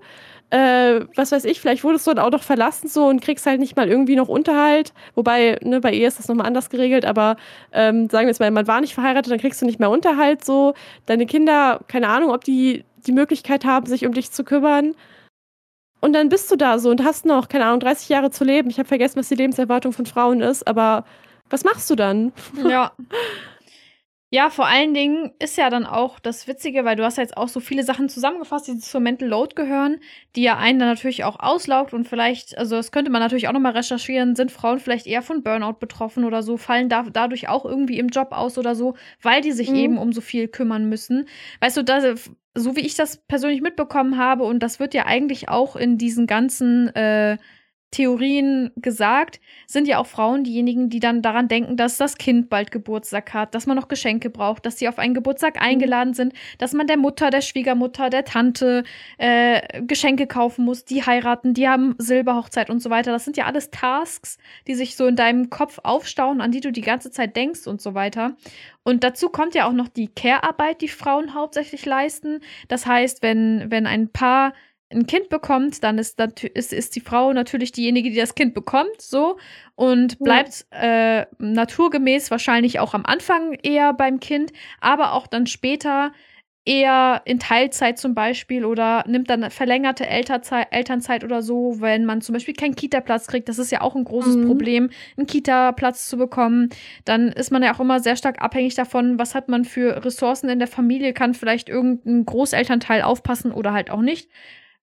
Äh, 0.50 1.00
was 1.14 1.30
weiß 1.30 1.44
ich, 1.44 1.60
vielleicht 1.60 1.84
wurdest 1.84 2.06
du 2.06 2.14
dann 2.14 2.24
auch 2.24 2.30
noch 2.30 2.42
verlassen 2.42 2.88
so 2.88 3.06
und 3.06 3.20
kriegst 3.20 3.44
halt 3.44 3.60
nicht 3.60 3.76
mal 3.76 3.88
irgendwie 3.88 4.16
noch 4.16 4.28
Unterhalt. 4.28 4.94
Wobei, 5.14 5.58
ne, 5.62 5.80
bei 5.80 5.92
ihr 5.92 6.08
ist 6.08 6.18
das 6.18 6.28
nochmal 6.28 6.46
anders 6.46 6.70
geregelt, 6.70 7.04
aber 7.04 7.36
ähm, 7.72 8.08
sagen 8.08 8.26
wir 8.26 8.30
jetzt 8.30 8.40
mal, 8.40 8.50
man 8.50 8.66
war 8.66 8.80
nicht 8.80 8.94
verheiratet, 8.94 9.30
dann 9.30 9.40
kriegst 9.40 9.60
du 9.60 9.66
nicht 9.66 9.78
mehr 9.78 9.90
Unterhalt 9.90 10.44
so. 10.44 10.72
Deine 11.04 11.26
Kinder, 11.26 11.80
keine 11.86 12.08
Ahnung, 12.08 12.30
ob 12.30 12.44
die 12.44 12.84
die 13.06 13.12
Möglichkeit 13.12 13.64
haben, 13.64 13.86
sich 13.86 14.06
um 14.06 14.12
dich 14.12 14.30
zu 14.30 14.42
kümmern. 14.42 14.94
Und 16.00 16.12
dann 16.12 16.28
bist 16.28 16.50
du 16.50 16.56
da 16.56 16.78
so 16.78 16.90
und 16.90 17.04
hast 17.04 17.26
noch, 17.26 17.48
keine 17.48 17.66
Ahnung, 17.66 17.80
30 17.80 18.08
Jahre 18.08 18.30
zu 18.30 18.44
leben. 18.44 18.70
Ich 18.70 18.78
habe 18.78 18.88
vergessen, 18.88 19.18
was 19.18 19.28
die 19.28 19.34
Lebenserwartung 19.34 19.92
von 19.92 20.06
Frauen 20.06 20.40
ist, 20.40 20.66
aber 20.66 21.04
was 21.50 21.64
machst 21.64 21.88
du 21.90 21.94
dann? 21.94 22.32
Ja. 22.68 22.92
Ja, 24.30 24.50
vor 24.50 24.66
allen 24.66 24.92
Dingen 24.92 25.30
ist 25.38 25.56
ja 25.56 25.70
dann 25.70 25.86
auch 25.86 26.18
das 26.20 26.46
Witzige, 26.46 26.84
weil 26.84 26.96
du 26.96 27.04
hast 27.04 27.16
ja 27.16 27.22
jetzt 27.22 27.38
auch 27.38 27.48
so 27.48 27.60
viele 27.60 27.82
Sachen 27.82 28.10
zusammengefasst, 28.10 28.68
die 28.68 28.78
zur 28.78 29.00
Mental 29.00 29.26
Load 29.26 29.54
gehören, 29.54 30.00
die 30.36 30.42
ja 30.42 30.58
einen 30.58 30.78
dann 30.78 30.88
natürlich 30.88 31.24
auch 31.24 31.40
auslaugt 31.40 31.94
und 31.94 32.06
vielleicht, 32.06 32.58
also 32.58 32.76
das 32.76 32.92
könnte 32.92 33.10
man 33.10 33.22
natürlich 33.22 33.48
auch 33.48 33.54
nochmal 33.54 33.72
recherchieren, 33.72 34.36
sind 34.36 34.52
Frauen 34.52 34.80
vielleicht 34.80 35.06
eher 35.06 35.22
von 35.22 35.42
Burnout 35.42 35.78
betroffen 35.80 36.24
oder 36.24 36.42
so, 36.42 36.58
fallen 36.58 36.90
da, 36.90 37.04
dadurch 37.10 37.48
auch 37.48 37.64
irgendwie 37.64 37.98
im 37.98 38.08
Job 38.08 38.32
aus 38.32 38.58
oder 38.58 38.74
so, 38.74 38.96
weil 39.22 39.40
die 39.40 39.52
sich 39.52 39.70
mhm. 39.70 39.76
eben 39.76 39.98
um 39.98 40.12
so 40.12 40.20
viel 40.20 40.46
kümmern 40.46 40.90
müssen. 40.90 41.26
Weißt 41.60 41.78
du, 41.78 41.82
da, 41.82 42.14
so 42.54 42.76
wie 42.76 42.84
ich 42.84 42.96
das 42.96 43.16
persönlich 43.28 43.62
mitbekommen 43.62 44.18
habe, 44.18 44.44
und 44.44 44.62
das 44.62 44.78
wird 44.78 44.92
ja 44.92 45.06
eigentlich 45.06 45.48
auch 45.48 45.74
in 45.74 45.96
diesen 45.96 46.26
ganzen 46.26 46.94
äh, 46.94 47.38
Theorien 47.90 48.70
gesagt, 48.76 49.40
sind 49.66 49.88
ja 49.88 49.98
auch 49.98 50.06
Frauen 50.06 50.44
diejenigen, 50.44 50.90
die 50.90 51.00
dann 51.00 51.22
daran 51.22 51.48
denken, 51.48 51.76
dass 51.76 51.96
das 51.96 52.18
Kind 52.18 52.50
bald 52.50 52.70
Geburtstag 52.70 53.32
hat, 53.32 53.54
dass 53.54 53.66
man 53.66 53.76
noch 53.76 53.88
Geschenke 53.88 54.28
braucht, 54.28 54.66
dass 54.66 54.78
sie 54.78 54.88
auf 54.88 54.98
einen 54.98 55.14
Geburtstag 55.14 55.56
mhm. 55.56 55.62
eingeladen 55.62 56.14
sind, 56.14 56.34
dass 56.58 56.74
man 56.74 56.86
der 56.86 56.98
Mutter, 56.98 57.30
der 57.30 57.40
Schwiegermutter, 57.40 58.10
der 58.10 58.24
Tante 58.24 58.84
äh, 59.16 59.82
Geschenke 59.82 60.26
kaufen 60.26 60.66
muss, 60.66 60.84
die 60.84 61.04
heiraten, 61.04 61.54
die 61.54 61.68
haben 61.68 61.94
Silberhochzeit 61.98 62.68
und 62.68 62.80
so 62.80 62.90
weiter. 62.90 63.10
Das 63.10 63.24
sind 63.24 63.38
ja 63.38 63.46
alles 63.46 63.70
Tasks, 63.70 64.36
die 64.66 64.74
sich 64.74 64.94
so 64.94 65.06
in 65.06 65.16
deinem 65.16 65.48
Kopf 65.48 65.80
aufstauen, 65.82 66.42
an 66.42 66.52
die 66.52 66.60
du 66.60 66.70
die 66.70 66.82
ganze 66.82 67.10
Zeit 67.10 67.36
denkst 67.36 67.66
und 67.66 67.80
so 67.80 67.94
weiter. 67.94 68.36
Und 68.84 69.04
dazu 69.04 69.28
kommt 69.28 69.54
ja 69.54 69.66
auch 69.66 69.72
noch 69.72 69.88
die 69.88 70.08
Care-Arbeit, 70.08 70.80
die 70.80 70.88
Frauen 70.88 71.34
hauptsächlich 71.34 71.84
leisten. 71.84 72.40
Das 72.68 72.86
heißt, 72.86 73.22
wenn, 73.22 73.66
wenn 73.70 73.86
ein 73.86 74.08
Paar 74.10 74.52
ein 74.90 75.06
Kind 75.06 75.28
bekommt, 75.28 75.82
dann 75.84 75.98
ist, 75.98 76.20
ist, 76.20 76.72
ist 76.72 76.96
die 76.96 77.00
Frau 77.00 77.32
natürlich 77.32 77.72
diejenige, 77.72 78.10
die 78.10 78.16
das 78.16 78.34
Kind 78.34 78.54
bekommt, 78.54 79.00
so 79.00 79.38
und 79.74 80.18
bleibt 80.18 80.66
ja. 80.72 81.20
äh, 81.20 81.26
naturgemäß 81.38 82.30
wahrscheinlich 82.30 82.80
auch 82.80 82.94
am 82.94 83.04
Anfang 83.04 83.52
eher 83.62 83.92
beim 83.92 84.18
Kind, 84.18 84.52
aber 84.80 85.12
auch 85.12 85.26
dann 85.26 85.46
später 85.46 86.12
eher 86.68 87.22
in 87.24 87.38
Teilzeit 87.38 87.98
zum 87.98 88.14
Beispiel 88.14 88.64
oder 88.64 89.02
nimmt 89.06 89.30
dann 89.30 89.50
verlängerte 89.50 90.06
Elternzeit, 90.06 90.68
Elternzeit 90.70 91.24
oder 91.24 91.40
so, 91.40 91.80
wenn 91.80 92.04
man 92.04 92.20
zum 92.20 92.34
Beispiel 92.34 92.52
keinen 92.52 92.76
Kita-Platz 92.76 93.26
kriegt. 93.26 93.48
Das 93.48 93.58
ist 93.58 93.72
ja 93.72 93.80
auch 93.80 93.96
ein 93.96 94.04
großes 94.04 94.36
mhm. 94.36 94.46
Problem, 94.46 94.90
einen 95.16 95.26
Kita-Platz 95.26 96.08
zu 96.08 96.18
bekommen. 96.18 96.68
Dann 97.06 97.28
ist 97.28 97.50
man 97.50 97.62
ja 97.62 97.74
auch 97.74 97.80
immer 97.80 98.00
sehr 98.00 98.16
stark 98.16 98.42
abhängig 98.42 98.74
davon, 98.74 99.18
was 99.18 99.34
hat 99.34 99.48
man 99.48 99.64
für 99.64 100.04
Ressourcen 100.04 100.50
in 100.50 100.58
der 100.58 100.68
Familie, 100.68 101.14
kann 101.14 101.32
vielleicht 101.32 101.70
irgendein 101.70 102.26
Großelternteil 102.26 103.00
aufpassen 103.00 103.50
oder 103.50 103.72
halt 103.72 103.90
auch 103.90 104.02
nicht 104.02 104.28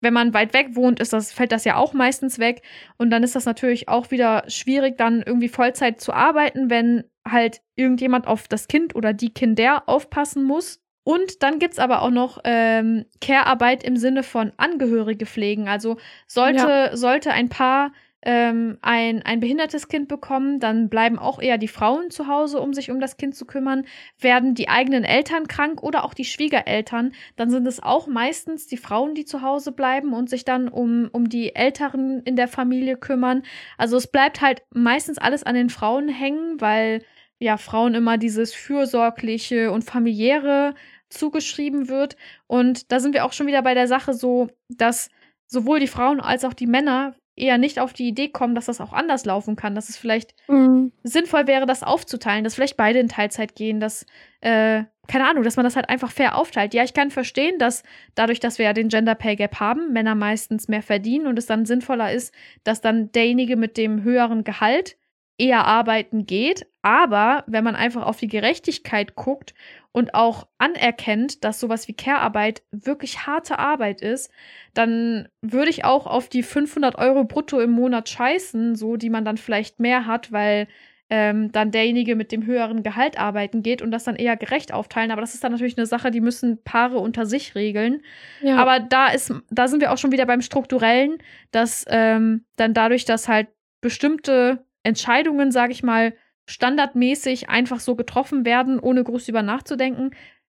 wenn 0.03 0.13
man 0.13 0.33
weit 0.33 0.53
weg 0.53 0.75
wohnt, 0.75 0.99
ist 0.99 1.13
das, 1.13 1.31
fällt 1.31 1.51
das 1.51 1.65
ja 1.65 1.77
auch 1.77 1.93
meistens 1.93 2.37
weg. 2.37 2.61
Und 2.97 3.09
dann 3.09 3.23
ist 3.23 3.35
das 3.35 3.45
natürlich 3.45 3.89
auch 3.89 4.11
wieder 4.11 4.43
schwierig, 4.47 4.97
dann 4.97 5.23
irgendwie 5.25 5.49
Vollzeit 5.49 6.01
zu 6.01 6.13
arbeiten, 6.13 6.69
wenn 6.69 7.05
halt 7.27 7.61
irgendjemand 7.75 8.27
auf 8.27 8.47
das 8.47 8.67
Kind 8.67 8.95
oder 8.95 9.13
die 9.13 9.33
Kinder 9.33 9.83
aufpassen 9.87 10.43
muss. 10.43 10.81
Und 11.05 11.41
dann 11.43 11.59
gibt 11.59 11.73
es 11.73 11.79
aber 11.79 12.01
auch 12.01 12.11
noch 12.11 12.39
ähm, 12.43 13.05
Care-Arbeit 13.19 13.83
im 13.83 13.97
Sinne 13.97 14.23
von 14.23 14.53
Angehörige 14.57 15.25
pflegen. 15.25 15.67
Also 15.67 15.97
sollte, 16.27 16.67
ja. 16.67 16.95
sollte 16.95 17.31
ein 17.31 17.49
Paar 17.49 17.91
ähm, 18.25 18.77
ein, 18.81 19.21
ein 19.23 19.39
behindertes 19.39 19.87
Kind 19.87 20.07
bekommen, 20.07 20.59
dann 20.59 20.89
bleiben 20.89 21.19
auch 21.19 21.41
eher 21.41 21.57
die 21.57 21.67
Frauen 21.67 22.09
zu 22.09 22.27
Hause, 22.27 22.61
um 22.61 22.73
sich 22.73 22.89
um 22.89 22.99
das 22.99 23.17
Kind 23.17 23.35
zu 23.35 23.45
kümmern. 23.45 23.85
Werden 24.19 24.55
die 24.55 24.69
eigenen 24.69 25.03
Eltern 25.03 25.47
krank 25.47 25.83
oder 25.83 26.05
auch 26.05 26.13
die 26.13 26.25
Schwiegereltern, 26.25 27.13
dann 27.35 27.49
sind 27.49 27.67
es 27.67 27.83
auch 27.83 28.07
meistens 28.07 28.67
die 28.67 28.77
Frauen, 28.77 29.13
die 29.13 29.25
zu 29.25 29.41
Hause 29.41 29.71
bleiben 29.71 30.13
und 30.13 30.29
sich 30.29 30.45
dann 30.45 30.69
um, 30.69 31.09
um 31.11 31.29
die 31.29 31.55
Älteren 31.55 32.21
in 32.23 32.35
der 32.35 32.47
Familie 32.47 32.97
kümmern. 32.97 33.43
Also 33.77 33.97
es 33.97 34.07
bleibt 34.07 34.41
halt 34.41 34.63
meistens 34.73 35.17
alles 35.17 35.43
an 35.43 35.55
den 35.55 35.69
Frauen 35.69 36.07
hängen, 36.07 36.61
weil 36.61 37.03
ja 37.39 37.57
Frauen 37.57 37.93
immer 37.93 38.17
dieses 38.17 38.53
fürsorgliche 38.53 39.71
und 39.71 39.83
familiäre 39.83 40.75
zugeschrieben 41.09 41.89
wird. 41.89 42.15
Und 42.47 42.91
da 42.91 42.99
sind 42.99 43.13
wir 43.13 43.25
auch 43.25 43.33
schon 43.33 43.47
wieder 43.47 43.61
bei 43.61 43.73
der 43.73 43.87
Sache 43.87 44.13
so, 44.13 44.49
dass 44.69 45.09
sowohl 45.47 45.79
die 45.79 45.87
Frauen 45.87 46.19
als 46.19 46.45
auch 46.45 46.53
die 46.53 46.67
Männer 46.67 47.15
eher 47.35 47.57
nicht 47.57 47.79
auf 47.79 47.93
die 47.93 48.07
Idee 48.07 48.29
kommen, 48.29 48.55
dass 48.55 48.65
das 48.65 48.81
auch 48.81 48.93
anders 48.93 49.25
laufen 49.25 49.55
kann, 49.55 49.75
dass 49.75 49.89
es 49.89 49.97
vielleicht 49.97 50.35
mhm. 50.47 50.91
sinnvoll 51.03 51.47
wäre, 51.47 51.65
das 51.65 51.83
aufzuteilen, 51.83 52.43
dass 52.43 52.55
vielleicht 52.55 52.77
beide 52.77 52.99
in 52.99 53.07
Teilzeit 53.07 53.55
gehen, 53.55 53.79
dass, 53.79 54.05
äh, 54.41 54.83
keine 55.07 55.27
Ahnung, 55.27 55.43
dass 55.43 55.55
man 55.55 55.63
das 55.63 55.75
halt 55.75 55.89
einfach 55.89 56.11
fair 56.11 56.37
aufteilt. 56.37 56.73
Ja, 56.73 56.83
ich 56.83 56.93
kann 56.93 57.09
verstehen, 57.09 57.57
dass 57.57 57.83
dadurch, 58.15 58.39
dass 58.39 58.59
wir 58.59 58.65
ja 58.65 58.73
den 58.73 58.89
Gender 58.89 59.15
Pay 59.15 59.35
Gap 59.35 59.59
haben, 59.59 59.91
Männer 59.93 60.15
meistens 60.15 60.67
mehr 60.67 60.83
verdienen 60.83 61.27
und 61.27 61.39
es 61.39 61.47
dann 61.47 61.65
sinnvoller 61.65 62.11
ist, 62.11 62.33
dass 62.63 62.81
dann 62.81 63.11
derjenige 63.11 63.55
mit 63.55 63.77
dem 63.77 64.03
höheren 64.03 64.43
Gehalt 64.43 64.95
eher 65.37 65.65
arbeiten 65.65 66.25
geht. 66.25 66.67
Aber 66.83 67.43
wenn 67.47 67.63
man 67.63 67.75
einfach 67.75 68.05
auf 68.05 68.17
die 68.17 68.27
Gerechtigkeit 68.27 69.15
guckt 69.15 69.53
und 69.93 70.15
auch 70.15 70.47
anerkennt, 70.57 71.43
dass 71.45 71.59
sowas 71.59 71.87
wie 71.87 71.93
Care-Arbeit 71.93 72.63
wirklich 72.71 73.25
harte 73.25 73.59
Arbeit 73.59 74.01
ist, 74.01 74.31
dann 74.73 75.29
würde 75.41 75.69
ich 75.69 75.85
auch 75.85 76.07
auf 76.07 76.27
die 76.27 76.43
500 76.43 76.97
Euro 76.97 77.23
brutto 77.23 77.61
im 77.61 77.71
Monat 77.71 78.09
scheißen, 78.09 78.75
so 78.75 78.97
die 78.97 79.11
man 79.11 79.23
dann 79.23 79.37
vielleicht 79.37 79.79
mehr 79.79 80.05
hat, 80.05 80.31
weil 80.31 80.67
ähm, 81.09 81.51
dann 81.51 81.69
derjenige 81.69 82.15
mit 82.15 82.31
dem 82.31 82.45
höheren 82.47 82.81
Gehalt 82.81 83.19
arbeiten 83.19 83.61
geht 83.61 83.83
und 83.83 83.91
das 83.91 84.03
dann 84.03 84.15
eher 84.15 84.35
gerecht 84.35 84.73
aufteilen. 84.73 85.11
Aber 85.11 85.21
das 85.21 85.35
ist 85.35 85.43
dann 85.43 85.51
natürlich 85.51 85.77
eine 85.77 85.85
Sache, 85.85 86.09
die 86.09 86.21
müssen 86.21 86.63
Paare 86.63 86.97
unter 86.97 87.27
sich 87.27 87.53
regeln. 87.53 88.01
Ja. 88.41 88.57
Aber 88.57 88.79
da 88.79 89.09
ist, 89.09 89.31
da 89.51 89.67
sind 89.67 89.81
wir 89.81 89.91
auch 89.91 89.99
schon 89.99 90.11
wieder 90.11 90.25
beim 90.25 90.41
Strukturellen, 90.41 91.19
dass 91.51 91.85
ähm, 91.87 92.45
dann 92.55 92.73
dadurch, 92.73 93.05
dass 93.05 93.27
halt 93.27 93.49
bestimmte 93.79 94.65
Entscheidungen, 94.81 95.51
sage 95.51 95.71
ich 95.71 95.83
mal, 95.83 96.13
standardmäßig 96.45 97.49
einfach 97.49 97.79
so 97.79 97.95
getroffen 97.95 98.45
werden, 98.45 98.79
ohne 98.79 99.03
groß 99.03 99.27
über 99.27 99.43
nachzudenken, 99.43 100.11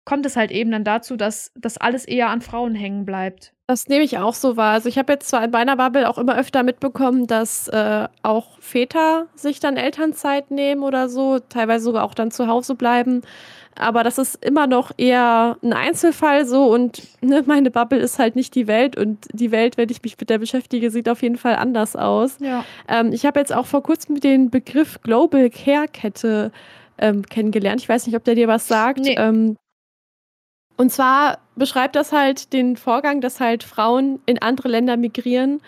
kommt 0.05 0.26
es 0.26 0.37
halt 0.37 0.51
eben 0.51 0.70
dann 0.70 0.85
dazu, 0.85 1.16
dass 1.16 1.53
das 1.57 1.78
alles 1.78 2.05
eher 2.05 2.28
an 2.28 2.43
Frauen 2.43 2.74
hängen 2.74 3.05
bleibt. 3.05 3.53
Das 3.66 3.88
nehme 3.88 4.04
ich 4.04 4.18
auch 4.18 4.34
so 4.34 4.58
wahr. 4.58 4.74
Also 4.74 4.90
ich 4.90 4.98
habe 4.98 5.14
jetzt 5.14 5.28
zwar 5.28 5.42
in 5.42 5.50
meiner 5.50 5.76
Bubble 5.76 6.08
auch 6.08 6.18
immer 6.18 6.36
öfter 6.36 6.62
mitbekommen, 6.62 7.26
dass 7.26 7.66
äh, 7.68 8.08
auch 8.22 8.58
Väter 8.60 9.26
sich 9.34 9.58
dann 9.58 9.78
Elternzeit 9.78 10.50
nehmen 10.50 10.82
oder 10.82 11.08
so, 11.08 11.38
teilweise 11.38 11.84
sogar 11.86 12.04
auch 12.04 12.12
dann 12.12 12.30
zu 12.30 12.46
Hause 12.46 12.74
bleiben. 12.74 13.22
Aber 13.74 14.04
das 14.04 14.18
ist 14.18 14.44
immer 14.44 14.66
noch 14.66 14.92
eher 14.98 15.56
ein 15.62 15.72
Einzelfall 15.72 16.44
so 16.44 16.72
und 16.72 17.02
ne, 17.22 17.42
meine 17.46 17.70
Bubble 17.70 17.98
ist 17.98 18.18
halt 18.18 18.36
nicht 18.36 18.54
die 18.54 18.66
Welt 18.66 18.96
und 18.98 19.26
die 19.32 19.50
Welt, 19.50 19.78
wenn 19.78 19.88
ich 19.88 20.02
mich 20.02 20.20
mit 20.20 20.28
der 20.28 20.38
beschäftige, 20.38 20.90
sieht 20.90 21.08
auf 21.08 21.22
jeden 21.22 21.38
Fall 21.38 21.56
anders 21.56 21.96
aus. 21.96 22.36
Ja. 22.40 22.66
Ähm, 22.86 23.12
ich 23.12 23.24
habe 23.24 23.40
jetzt 23.40 23.52
auch 23.54 23.66
vor 23.66 23.82
kurzem 23.82 24.20
den 24.20 24.50
Begriff 24.50 25.00
Global 25.00 25.48
Care 25.48 25.88
Kette 25.88 26.52
ähm, 26.98 27.22
kennengelernt. 27.24 27.80
Ich 27.80 27.88
weiß 27.88 28.06
nicht, 28.06 28.16
ob 28.16 28.24
der 28.24 28.34
dir 28.34 28.46
was 28.46 28.68
sagt. 28.68 29.00
Nee. 29.00 29.16
Ähm, 29.18 29.56
und 30.77 30.91
zwar 30.91 31.39
beschreibt 31.57 31.97
das 31.97 32.12
halt 32.12 32.53
den 32.53 32.77
Vorgang, 32.77 33.20
dass 33.20 33.41
halt 33.41 33.62
Frauen 33.62 34.20
in 34.27 34.41
andere 34.41 34.68
Länder 34.68 34.97
migrieren 34.97 35.61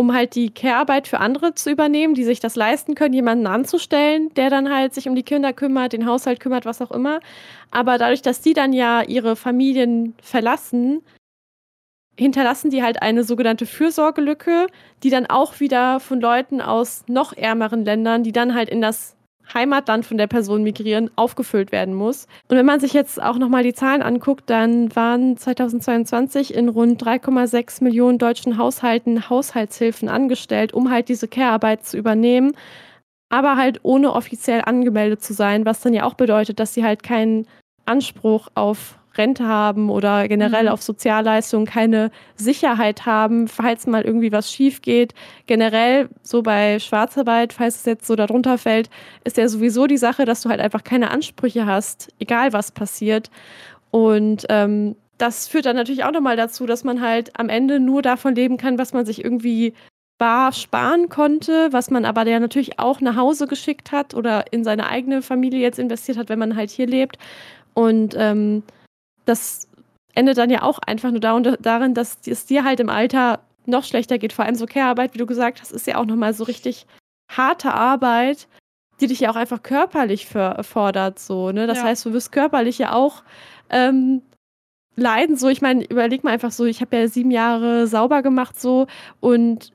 um 0.00 0.14
halt 0.14 0.34
die 0.34 0.48
Care-Arbeit 0.48 1.08
für 1.08 1.20
andere 1.20 1.54
zu 1.54 1.70
übernehmen, 1.70 2.14
die 2.14 2.24
sich 2.24 2.40
das 2.40 2.56
leisten 2.56 2.94
können, 2.94 3.12
jemanden 3.12 3.46
anzustellen, 3.46 4.32
der 4.32 4.48
dann 4.48 4.72
halt 4.72 4.94
sich 4.94 5.06
um 5.06 5.14
die 5.14 5.22
Kinder 5.22 5.52
kümmert, 5.52 5.92
den 5.92 6.06
Haushalt 6.06 6.40
kümmert, 6.40 6.64
was 6.64 6.80
auch 6.80 6.90
immer. 6.90 7.20
Aber 7.70 7.98
dadurch, 7.98 8.22
dass 8.22 8.40
die 8.40 8.54
dann 8.54 8.72
ja 8.72 9.02
ihre 9.02 9.36
Familien 9.36 10.14
verlassen, 10.22 11.02
hinterlassen 12.18 12.70
die 12.70 12.82
halt 12.82 13.02
eine 13.02 13.24
sogenannte 13.24 13.66
Fürsorgelücke, 13.66 14.68
die 15.02 15.10
dann 15.10 15.26
auch 15.26 15.60
wieder 15.60 16.00
von 16.00 16.18
Leuten 16.18 16.62
aus 16.62 17.04
noch 17.06 17.34
ärmeren 17.34 17.84
Ländern, 17.84 18.22
die 18.22 18.32
dann 18.32 18.54
halt 18.54 18.70
in 18.70 18.80
das 18.80 19.16
Heimatland 19.54 20.06
von 20.06 20.18
der 20.18 20.26
Person 20.26 20.62
migrieren, 20.62 21.10
aufgefüllt 21.16 21.72
werden 21.72 21.94
muss. 21.94 22.26
Und 22.48 22.56
wenn 22.56 22.66
man 22.66 22.80
sich 22.80 22.92
jetzt 22.92 23.20
auch 23.22 23.38
nochmal 23.38 23.62
die 23.62 23.74
Zahlen 23.74 24.02
anguckt, 24.02 24.48
dann 24.48 24.94
waren 24.94 25.36
2022 25.36 26.54
in 26.54 26.68
rund 26.68 27.02
3,6 27.02 27.82
Millionen 27.82 28.18
deutschen 28.18 28.58
Haushalten 28.58 29.28
Haushaltshilfen 29.28 30.08
angestellt, 30.08 30.72
um 30.72 30.90
halt 30.90 31.08
diese 31.08 31.28
Care-Arbeit 31.28 31.84
zu 31.84 31.96
übernehmen, 31.96 32.52
aber 33.28 33.56
halt 33.56 33.80
ohne 33.82 34.12
offiziell 34.12 34.62
angemeldet 34.64 35.22
zu 35.22 35.32
sein, 35.32 35.64
was 35.64 35.80
dann 35.80 35.94
ja 35.94 36.04
auch 36.04 36.14
bedeutet, 36.14 36.60
dass 36.60 36.74
sie 36.74 36.84
halt 36.84 37.02
keinen 37.02 37.46
Anspruch 37.86 38.48
auf 38.54 38.99
Rente 39.16 39.46
haben 39.46 39.90
oder 39.90 40.28
generell 40.28 40.64
mhm. 40.64 40.70
auf 40.70 40.82
Sozialleistungen 40.82 41.66
keine 41.66 42.10
Sicherheit 42.36 43.06
haben, 43.06 43.48
falls 43.48 43.86
mal 43.86 44.02
irgendwie 44.02 44.32
was 44.32 44.52
schief 44.52 44.82
geht. 44.82 45.14
Generell, 45.46 46.08
so 46.22 46.42
bei 46.42 46.78
Schwarzarbeit, 46.78 47.52
falls 47.52 47.76
es 47.76 47.84
jetzt 47.84 48.06
so 48.06 48.16
darunter 48.16 48.58
fällt, 48.58 48.90
ist 49.24 49.36
ja 49.36 49.48
sowieso 49.48 49.86
die 49.86 49.98
Sache, 49.98 50.24
dass 50.24 50.42
du 50.42 50.48
halt 50.48 50.60
einfach 50.60 50.84
keine 50.84 51.10
Ansprüche 51.10 51.66
hast, 51.66 52.08
egal 52.18 52.52
was 52.52 52.72
passiert. 52.72 53.30
Und 53.90 54.46
ähm, 54.48 54.96
das 55.18 55.48
führt 55.48 55.66
dann 55.66 55.76
natürlich 55.76 56.04
auch 56.04 56.12
nochmal 56.12 56.36
dazu, 56.36 56.66
dass 56.66 56.84
man 56.84 57.00
halt 57.00 57.38
am 57.38 57.48
Ende 57.48 57.80
nur 57.80 58.02
davon 58.02 58.34
leben 58.34 58.56
kann, 58.56 58.78
was 58.78 58.92
man 58.92 59.04
sich 59.04 59.24
irgendwie 59.24 59.74
bar 60.18 60.52
sparen 60.52 61.08
konnte, 61.08 61.72
was 61.72 61.90
man 61.90 62.04
aber 62.04 62.26
ja 62.26 62.38
natürlich 62.40 62.78
auch 62.78 63.00
nach 63.00 63.16
Hause 63.16 63.46
geschickt 63.46 63.90
hat 63.90 64.14
oder 64.14 64.52
in 64.52 64.64
seine 64.64 64.86
eigene 64.86 65.22
Familie 65.22 65.60
jetzt 65.60 65.78
investiert 65.78 66.18
hat, 66.18 66.28
wenn 66.28 66.38
man 66.38 66.56
halt 66.56 66.70
hier 66.70 66.86
lebt. 66.86 67.16
Und 67.74 68.14
ähm, 68.18 68.62
das 69.30 69.68
endet 70.14 70.38
dann 70.38 70.50
ja 70.50 70.62
auch 70.62 70.78
einfach 70.80 71.10
nur 71.10 71.20
darin, 71.20 71.94
dass 71.94 72.18
es 72.26 72.46
dir 72.46 72.64
halt 72.64 72.80
im 72.80 72.88
Alter 72.88 73.40
noch 73.66 73.84
schlechter 73.84 74.18
geht. 74.18 74.32
Vor 74.32 74.44
allem 74.44 74.56
so 74.56 74.66
Care-Arbeit, 74.66 75.14
wie 75.14 75.18
du 75.18 75.26
gesagt 75.26 75.60
hast, 75.60 75.70
ist 75.70 75.86
ja 75.86 75.96
auch 75.96 76.04
nochmal 76.04 76.34
so 76.34 76.44
richtig 76.44 76.86
harte 77.30 77.72
Arbeit, 77.72 78.48
die 79.00 79.06
dich 79.06 79.20
ja 79.20 79.30
auch 79.30 79.36
einfach 79.36 79.62
körperlich 79.62 80.26
fordert. 80.26 81.18
So, 81.18 81.52
ne? 81.52 81.66
Das 81.66 81.78
ja. 81.78 81.84
heißt, 81.84 82.04
du 82.04 82.12
wirst 82.12 82.32
körperlich 82.32 82.78
ja 82.78 82.92
auch 82.92 83.22
ähm, 83.70 84.22
leiden. 84.96 85.36
So, 85.36 85.48
ich 85.48 85.62
meine, 85.62 85.84
überleg 85.84 86.24
mal 86.24 86.32
einfach 86.32 86.50
so, 86.50 86.64
ich 86.64 86.80
habe 86.80 86.96
ja 86.96 87.08
sieben 87.08 87.30
Jahre 87.30 87.86
sauber 87.86 88.22
gemacht 88.22 88.60
so 88.60 88.86
und 89.20 89.72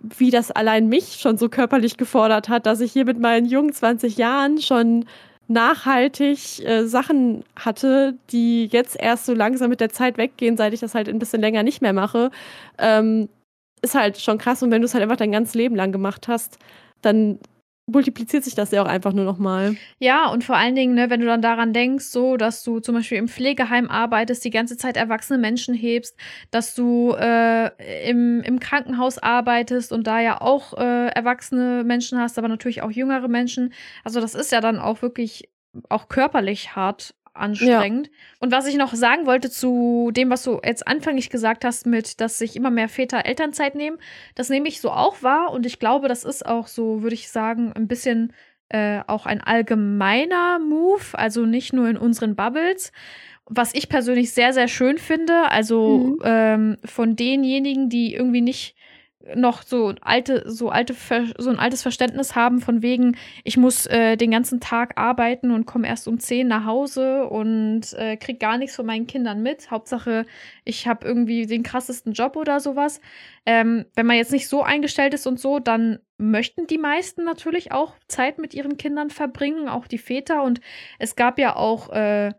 wie 0.00 0.30
das 0.30 0.50
allein 0.50 0.88
mich 0.88 1.16
schon 1.20 1.38
so 1.38 1.48
körperlich 1.48 1.96
gefordert 1.96 2.48
hat, 2.48 2.66
dass 2.66 2.80
ich 2.80 2.92
hier 2.92 3.06
mit 3.06 3.18
meinen 3.18 3.46
jungen 3.46 3.72
20 3.72 4.18
Jahren 4.18 4.60
schon 4.60 5.06
nachhaltig 5.48 6.60
äh, 6.64 6.86
Sachen 6.86 7.44
hatte, 7.56 8.14
die 8.30 8.66
jetzt 8.66 8.96
erst 8.98 9.26
so 9.26 9.34
langsam 9.34 9.70
mit 9.70 9.80
der 9.80 9.90
Zeit 9.90 10.16
weggehen, 10.18 10.56
seit 10.56 10.72
ich 10.72 10.80
das 10.80 10.94
halt 10.94 11.08
ein 11.08 11.18
bisschen 11.18 11.40
länger 11.40 11.62
nicht 11.62 11.82
mehr 11.82 11.92
mache, 11.92 12.30
ähm, 12.78 13.28
ist 13.82 13.94
halt 13.94 14.18
schon 14.18 14.38
krass. 14.38 14.62
Und 14.62 14.70
wenn 14.70 14.80
du 14.80 14.86
es 14.86 14.94
halt 14.94 15.02
einfach 15.02 15.16
dein 15.16 15.32
ganzes 15.32 15.54
Leben 15.54 15.76
lang 15.76 15.92
gemacht 15.92 16.28
hast, 16.28 16.58
dann 17.02 17.38
multipliziert 17.86 18.44
sich 18.44 18.54
das 18.54 18.70
ja 18.70 18.82
auch 18.82 18.88
einfach 18.88 19.12
nur 19.12 19.24
noch 19.24 19.38
mal. 19.38 19.76
Ja, 19.98 20.28
und 20.28 20.42
vor 20.42 20.56
allen 20.56 20.74
Dingen, 20.74 20.94
ne, 20.94 21.10
wenn 21.10 21.20
du 21.20 21.26
dann 21.26 21.42
daran 21.42 21.72
denkst, 21.72 22.06
so, 22.06 22.36
dass 22.36 22.62
du 22.62 22.80
zum 22.80 22.94
Beispiel 22.94 23.18
im 23.18 23.28
Pflegeheim 23.28 23.90
arbeitest, 23.90 24.44
die 24.44 24.50
ganze 24.50 24.76
Zeit 24.76 24.96
erwachsene 24.96 25.38
Menschen 25.38 25.74
hebst, 25.74 26.16
dass 26.50 26.74
du 26.74 27.14
äh, 27.18 28.08
im, 28.08 28.40
im 28.42 28.58
Krankenhaus 28.58 29.18
arbeitest 29.18 29.92
und 29.92 30.06
da 30.06 30.20
ja 30.20 30.40
auch 30.40 30.72
äh, 30.78 31.08
erwachsene 31.08 31.84
Menschen 31.84 32.18
hast, 32.18 32.38
aber 32.38 32.48
natürlich 32.48 32.82
auch 32.82 32.90
jüngere 32.90 33.28
Menschen. 33.28 33.74
Also 34.02 34.20
das 34.20 34.34
ist 34.34 34.50
ja 34.50 34.60
dann 34.60 34.78
auch 34.78 35.02
wirklich 35.02 35.50
auch 35.88 36.08
körperlich 36.08 36.76
hart 36.76 37.14
anstrengend. 37.34 38.06
Ja. 38.06 38.12
Und 38.40 38.52
was 38.52 38.66
ich 38.66 38.76
noch 38.76 38.94
sagen 38.94 39.26
wollte 39.26 39.50
zu 39.50 40.10
dem, 40.12 40.30
was 40.30 40.44
du 40.44 40.60
jetzt 40.64 40.86
anfänglich 40.86 41.30
gesagt 41.30 41.64
hast, 41.64 41.86
mit, 41.86 42.20
dass 42.20 42.38
sich 42.38 42.56
immer 42.56 42.70
mehr 42.70 42.88
Väter 42.88 43.26
Elternzeit 43.26 43.74
nehmen, 43.74 43.98
das 44.34 44.48
nehme 44.48 44.68
ich 44.68 44.80
so 44.80 44.90
auch 44.90 45.22
wahr. 45.22 45.50
Und 45.50 45.66
ich 45.66 45.78
glaube, 45.78 46.08
das 46.08 46.24
ist 46.24 46.46
auch 46.46 46.68
so, 46.68 47.02
würde 47.02 47.14
ich 47.14 47.28
sagen, 47.28 47.72
ein 47.72 47.88
bisschen 47.88 48.32
äh, 48.68 49.00
auch 49.06 49.26
ein 49.26 49.40
allgemeiner 49.40 50.58
Move, 50.58 51.02
also 51.12 51.44
nicht 51.44 51.72
nur 51.72 51.88
in 51.88 51.96
unseren 51.96 52.36
Bubbles. 52.36 52.92
Was 53.46 53.74
ich 53.74 53.90
persönlich 53.90 54.32
sehr, 54.32 54.54
sehr 54.54 54.68
schön 54.68 54.96
finde, 54.96 55.50
also 55.50 55.98
mhm. 55.98 56.18
ähm, 56.24 56.76
von 56.84 57.14
denjenigen, 57.14 57.90
die 57.90 58.14
irgendwie 58.14 58.40
nicht 58.40 58.74
noch 59.34 59.62
so 59.62 59.94
alte, 60.00 60.50
so 60.50 60.68
alte, 60.68 60.94
so 61.38 61.50
ein 61.50 61.58
altes 61.58 61.82
Verständnis 61.82 62.34
haben 62.34 62.60
von 62.60 62.82
wegen, 62.82 63.16
ich 63.42 63.56
muss 63.56 63.86
äh, 63.86 64.16
den 64.16 64.30
ganzen 64.30 64.60
Tag 64.60 64.98
arbeiten 64.98 65.50
und 65.50 65.66
komme 65.66 65.88
erst 65.88 66.08
um 66.08 66.18
10 66.18 66.46
nach 66.46 66.64
Hause 66.64 67.26
und 67.26 67.92
äh, 67.94 68.16
krieg 68.16 68.40
gar 68.40 68.58
nichts 68.58 68.76
von 68.76 68.86
meinen 68.86 69.06
Kindern 69.06 69.42
mit. 69.42 69.70
Hauptsache, 69.70 70.26
ich 70.64 70.86
habe 70.86 71.06
irgendwie 71.06 71.46
den 71.46 71.62
krassesten 71.62 72.12
Job 72.12 72.36
oder 72.36 72.60
sowas. 72.60 73.00
Ähm, 73.46 73.86
wenn 73.94 74.06
man 74.06 74.16
jetzt 74.16 74.32
nicht 74.32 74.48
so 74.48 74.62
eingestellt 74.62 75.14
ist 75.14 75.26
und 75.26 75.40
so, 75.40 75.58
dann 75.58 75.98
möchten 76.18 76.66
die 76.66 76.78
meisten 76.78 77.24
natürlich 77.24 77.72
auch 77.72 77.94
Zeit 78.08 78.38
mit 78.38 78.54
ihren 78.54 78.76
Kindern 78.76 79.10
verbringen, 79.10 79.68
auch 79.68 79.86
die 79.86 79.98
Väter. 79.98 80.42
Und 80.42 80.60
es 80.98 81.16
gab 81.16 81.38
ja 81.38 81.56
auch 81.56 81.90
äh, 81.90 82.32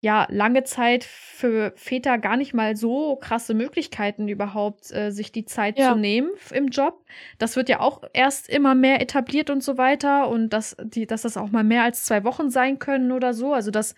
ja 0.00 0.26
lange 0.30 0.64
Zeit 0.64 1.04
für 1.04 1.72
Väter 1.76 2.16
gar 2.18 2.36
nicht 2.36 2.54
mal 2.54 2.74
so 2.74 3.16
krasse 3.16 3.52
Möglichkeiten 3.52 4.28
überhaupt, 4.28 4.90
äh, 4.92 5.10
sich 5.10 5.30
die 5.30 5.44
Zeit 5.44 5.78
ja. 5.78 5.92
zu 5.92 5.98
nehmen 5.98 6.30
im 6.52 6.68
Job. 6.68 7.04
Das 7.38 7.56
wird 7.56 7.68
ja 7.68 7.80
auch 7.80 8.02
erst 8.14 8.48
immer 8.48 8.74
mehr 8.74 9.02
etabliert 9.02 9.50
und 9.50 9.62
so 9.62 9.76
weiter 9.76 10.28
und 10.28 10.50
dass, 10.50 10.76
die, 10.82 11.06
dass 11.06 11.22
das 11.22 11.36
auch 11.36 11.50
mal 11.50 11.64
mehr 11.64 11.82
als 11.82 12.04
zwei 12.04 12.24
Wochen 12.24 12.50
sein 12.50 12.78
können 12.78 13.12
oder 13.12 13.34
so. 13.34 13.52
Also 13.52 13.70
das 13.70 13.94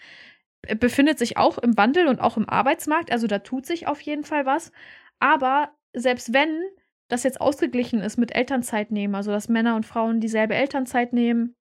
befindet 0.78 1.18
sich 1.18 1.36
auch 1.36 1.58
im 1.58 1.76
Wandel 1.76 2.08
und 2.08 2.20
auch 2.20 2.36
im 2.36 2.48
Arbeitsmarkt. 2.48 3.12
Also 3.12 3.28
da 3.28 3.38
tut 3.38 3.66
sich 3.66 3.86
auf 3.86 4.00
jeden 4.00 4.24
Fall 4.24 4.44
was. 4.44 4.72
Aber 5.20 5.70
selbst 5.92 6.32
wenn 6.32 6.62
das 7.06 7.22
jetzt 7.22 7.40
ausgeglichen 7.40 8.00
ist 8.00 8.16
mit 8.16 8.34
Elternzeit 8.34 8.90
nehmen, 8.90 9.14
also 9.14 9.30
dass 9.30 9.48
Männer 9.48 9.76
und 9.76 9.86
Frauen 9.86 10.20
dieselbe 10.20 10.54
Elternzeit 10.54 11.12
nehmen, 11.12 11.54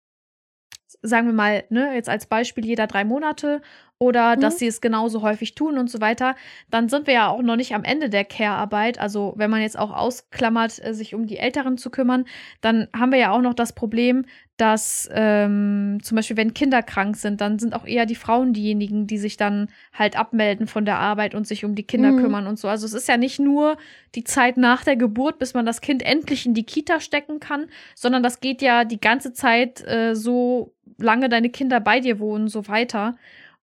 sagen 1.03 1.26
wir 1.26 1.34
mal, 1.34 1.64
ne, 1.70 1.95
jetzt 1.95 2.09
als 2.09 2.26
Beispiel 2.26 2.64
jeder 2.64 2.86
drei 2.86 3.05
Monate 3.05 3.61
oder 4.03 4.34
mhm. 4.34 4.40
dass 4.40 4.59
sie 4.59 4.66
es 4.66 4.80
genauso 4.80 5.20
häufig 5.20 5.55
tun 5.55 5.76
und 5.76 5.90
so 5.90 6.01
weiter, 6.01 6.34
dann 6.70 6.88
sind 6.88 7.07
wir 7.07 7.14
ja 7.14 7.28
auch 7.28 7.42
noch 7.42 7.57
nicht 7.57 7.74
am 7.74 7.84
Ende 7.84 8.09
der 8.09 8.24
Care-Arbeit. 8.24 8.98
Also 8.98 9.34
wenn 9.36 9.51
man 9.51 9.61
jetzt 9.61 9.78
auch 9.78 9.90
ausklammert, 9.90 10.82
äh, 10.82 10.94
sich 10.94 11.14
um 11.14 11.26
die 11.26 11.36
Älteren 11.36 11.76
zu 11.76 11.90
kümmern, 11.90 12.24
dann 12.62 12.88
haben 12.96 13.12
wir 13.12 13.18
ja 13.18 13.30
auch 13.30 13.42
noch 13.42 13.53
das 13.53 13.74
Problem, 13.74 14.24
dass 14.57 15.09
ähm, 15.12 15.98
zum 16.03 16.16
Beispiel, 16.16 16.38
wenn 16.38 16.55
Kinder 16.55 16.82
krank 16.82 17.16
sind, 17.16 17.42
dann 17.42 17.59
sind 17.59 17.74
auch 17.74 17.86
eher 17.86 18.07
die 18.07 18.14
Frauen 18.14 18.55
diejenigen, 18.55 19.07
die 19.07 19.18
sich 19.18 19.36
dann 19.36 19.68
halt 19.92 20.18
abmelden 20.18 20.66
von 20.66 20.86
der 20.86 20.98
Arbeit 20.98 21.34
und 21.34 21.46
sich 21.46 21.64
um 21.66 21.74
die 21.74 21.82
Kinder 21.82 22.12
mhm. 22.12 22.22
kümmern 22.22 22.46
und 22.46 22.59
so. 22.59 22.68
Also 22.68 22.86
es 22.86 22.94
ist 22.94 23.09
ja 23.09 23.18
nicht 23.18 23.38
nur 23.38 23.76
die 24.14 24.24
Zeit 24.24 24.57
nach 24.57 24.82
der 24.82 24.96
Geburt, 24.96 25.38
bis 25.38 25.53
man 25.53 25.66
das 25.66 25.82
Kind 25.82 26.03
endlich 26.03 26.46
in 26.46 26.55
die 26.55 26.64
Kita 26.64 27.01
stecken 27.01 27.38
kann, 27.38 27.66
sondern 27.94 28.22
das 28.22 28.40
geht 28.40 28.62
ja 28.62 28.84
die 28.84 29.01
ganze 29.01 29.34
Zeit 29.34 29.86
äh, 29.86 30.14
so 30.14 30.72
lange 30.96 31.28
deine 31.28 31.51
Kinder 31.51 31.80
bei 31.80 32.01
dir 32.01 32.18
wohnen, 32.18 32.48
so 32.48 32.68
weiter. 32.68 33.16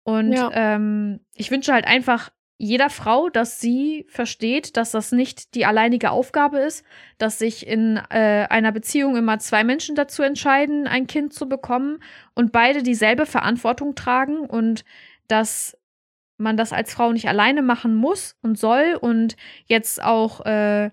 Und 0.06 0.34
ja. 0.34 0.50
ähm, 0.54 1.18
ich 1.34 1.50
wünsche 1.50 1.72
halt 1.72 1.84
einfach 1.84 2.30
jeder 2.58 2.90
Frau, 2.90 3.28
dass 3.28 3.60
sie 3.60 4.06
versteht, 4.08 4.76
dass 4.76 4.92
das 4.92 5.10
nicht 5.10 5.56
die 5.56 5.66
alleinige 5.66 6.12
Aufgabe 6.12 6.58
ist, 6.58 6.84
dass 7.18 7.40
sich 7.40 7.66
in 7.66 8.00
äh, 8.10 8.46
einer 8.48 8.70
Beziehung 8.70 9.16
immer 9.16 9.40
zwei 9.40 9.64
Menschen 9.64 9.96
dazu 9.96 10.22
entscheiden, 10.22 10.86
ein 10.86 11.08
Kind 11.08 11.34
zu 11.34 11.48
bekommen 11.48 11.98
und 12.34 12.52
beide 12.52 12.84
dieselbe 12.84 13.26
Verantwortung 13.26 13.96
tragen 13.96 14.38
und 14.38 14.84
dass 15.26 15.76
man 16.38 16.56
das 16.56 16.72
als 16.72 16.94
Frau 16.94 17.10
nicht 17.10 17.28
alleine 17.28 17.62
machen 17.62 17.96
muss 17.96 18.36
und 18.42 18.56
soll 18.56 18.96
und 19.00 19.36
jetzt 19.64 20.00
auch 20.00 20.46
äh, 20.46 20.90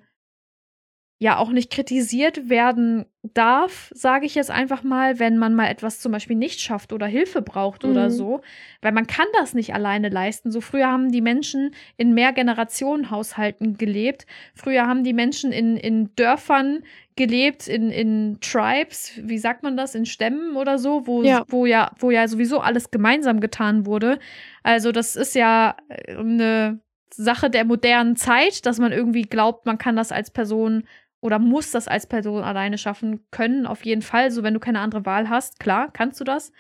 ja 1.24 1.38
auch 1.38 1.52
nicht 1.52 1.72
kritisiert 1.72 2.50
werden 2.50 3.06
darf, 3.22 3.90
sage 3.96 4.26
ich 4.26 4.36
jetzt 4.36 4.52
einfach 4.52 4.84
mal, 4.84 5.20
wenn 5.20 5.38
man 5.38 5.56
mal 5.56 5.68
etwas 5.68 6.02
zum 6.02 6.12
Beispiel 6.12 6.36
nicht 6.36 6.60
schafft 6.60 6.92
oder 6.92 7.08
Hilfe 7.08 7.42
braucht 7.42 7.84
mhm. 7.84 7.92
oder 7.92 8.12
so, 8.12 8.42
weil 8.82 8.92
man 8.92 9.08
kann 9.08 9.26
das 9.40 9.54
nicht 9.54 9.74
alleine 9.74 10.10
leisten. 10.10 10.52
So 10.52 10.60
früher 10.60 10.88
haben 10.88 11.14
die 11.14 11.22
Menschen 11.22 11.74
in 11.96 12.14
Mehrgenerationenhaushalten 12.14 13.78
gelebt. 13.78 14.26
Früher 14.54 14.86
haben 14.86 15.06
die 15.06 15.14
Menschen 15.14 15.54
in, 15.54 15.78
in 15.78 16.14
Dörfern 16.18 16.84
gelebt, 17.16 17.70
in, 17.70 17.90
in 17.90 18.40
Tribes, 18.42 19.14
wie 19.24 19.38
sagt 19.38 19.64
man 19.64 19.78
das, 19.78 19.96
in 19.96 20.06
Stämmen 20.06 20.58
oder 20.58 20.78
so, 20.78 21.08
wo 21.08 21.24
ja. 21.24 21.46
wo 21.48 21.66
ja, 21.66 21.92
wo 22.00 22.12
ja 22.12 22.28
sowieso 22.28 22.60
alles 22.60 22.92
gemeinsam 22.92 23.40
getan 23.40 23.86
wurde. 23.86 24.20
Also 24.62 24.92
das 24.92 25.16
ist 25.16 25.36
ja 25.36 25.78
eine 26.08 26.82
Sache 27.16 27.50
der 27.50 27.66
modernen 27.66 28.16
Zeit, 28.16 28.66
dass 28.66 28.80
man 28.80 28.92
irgendwie 28.92 29.22
glaubt, 29.22 29.66
man 29.66 29.78
kann 29.78 29.96
das 29.96 30.12
als 30.12 30.32
Person 30.32 30.84
oder 31.24 31.40
muss 31.40 31.72
das 31.72 31.88
als 31.88 32.06
Person 32.06 32.44
alleine 32.44 32.78
schaffen 32.78 33.26
können, 33.32 33.66
auf 33.66 33.86
jeden 33.86 34.02
Fall. 34.02 34.30
So, 34.30 34.44
wenn 34.44 34.54
du 34.54 34.60
keine 34.60 34.82
andere 34.82 35.06
Wahl 35.06 35.30
hast, 35.30 35.58
klar, 35.58 35.90
kannst 35.94 36.20
du 36.20 36.26
das. 36.26 36.52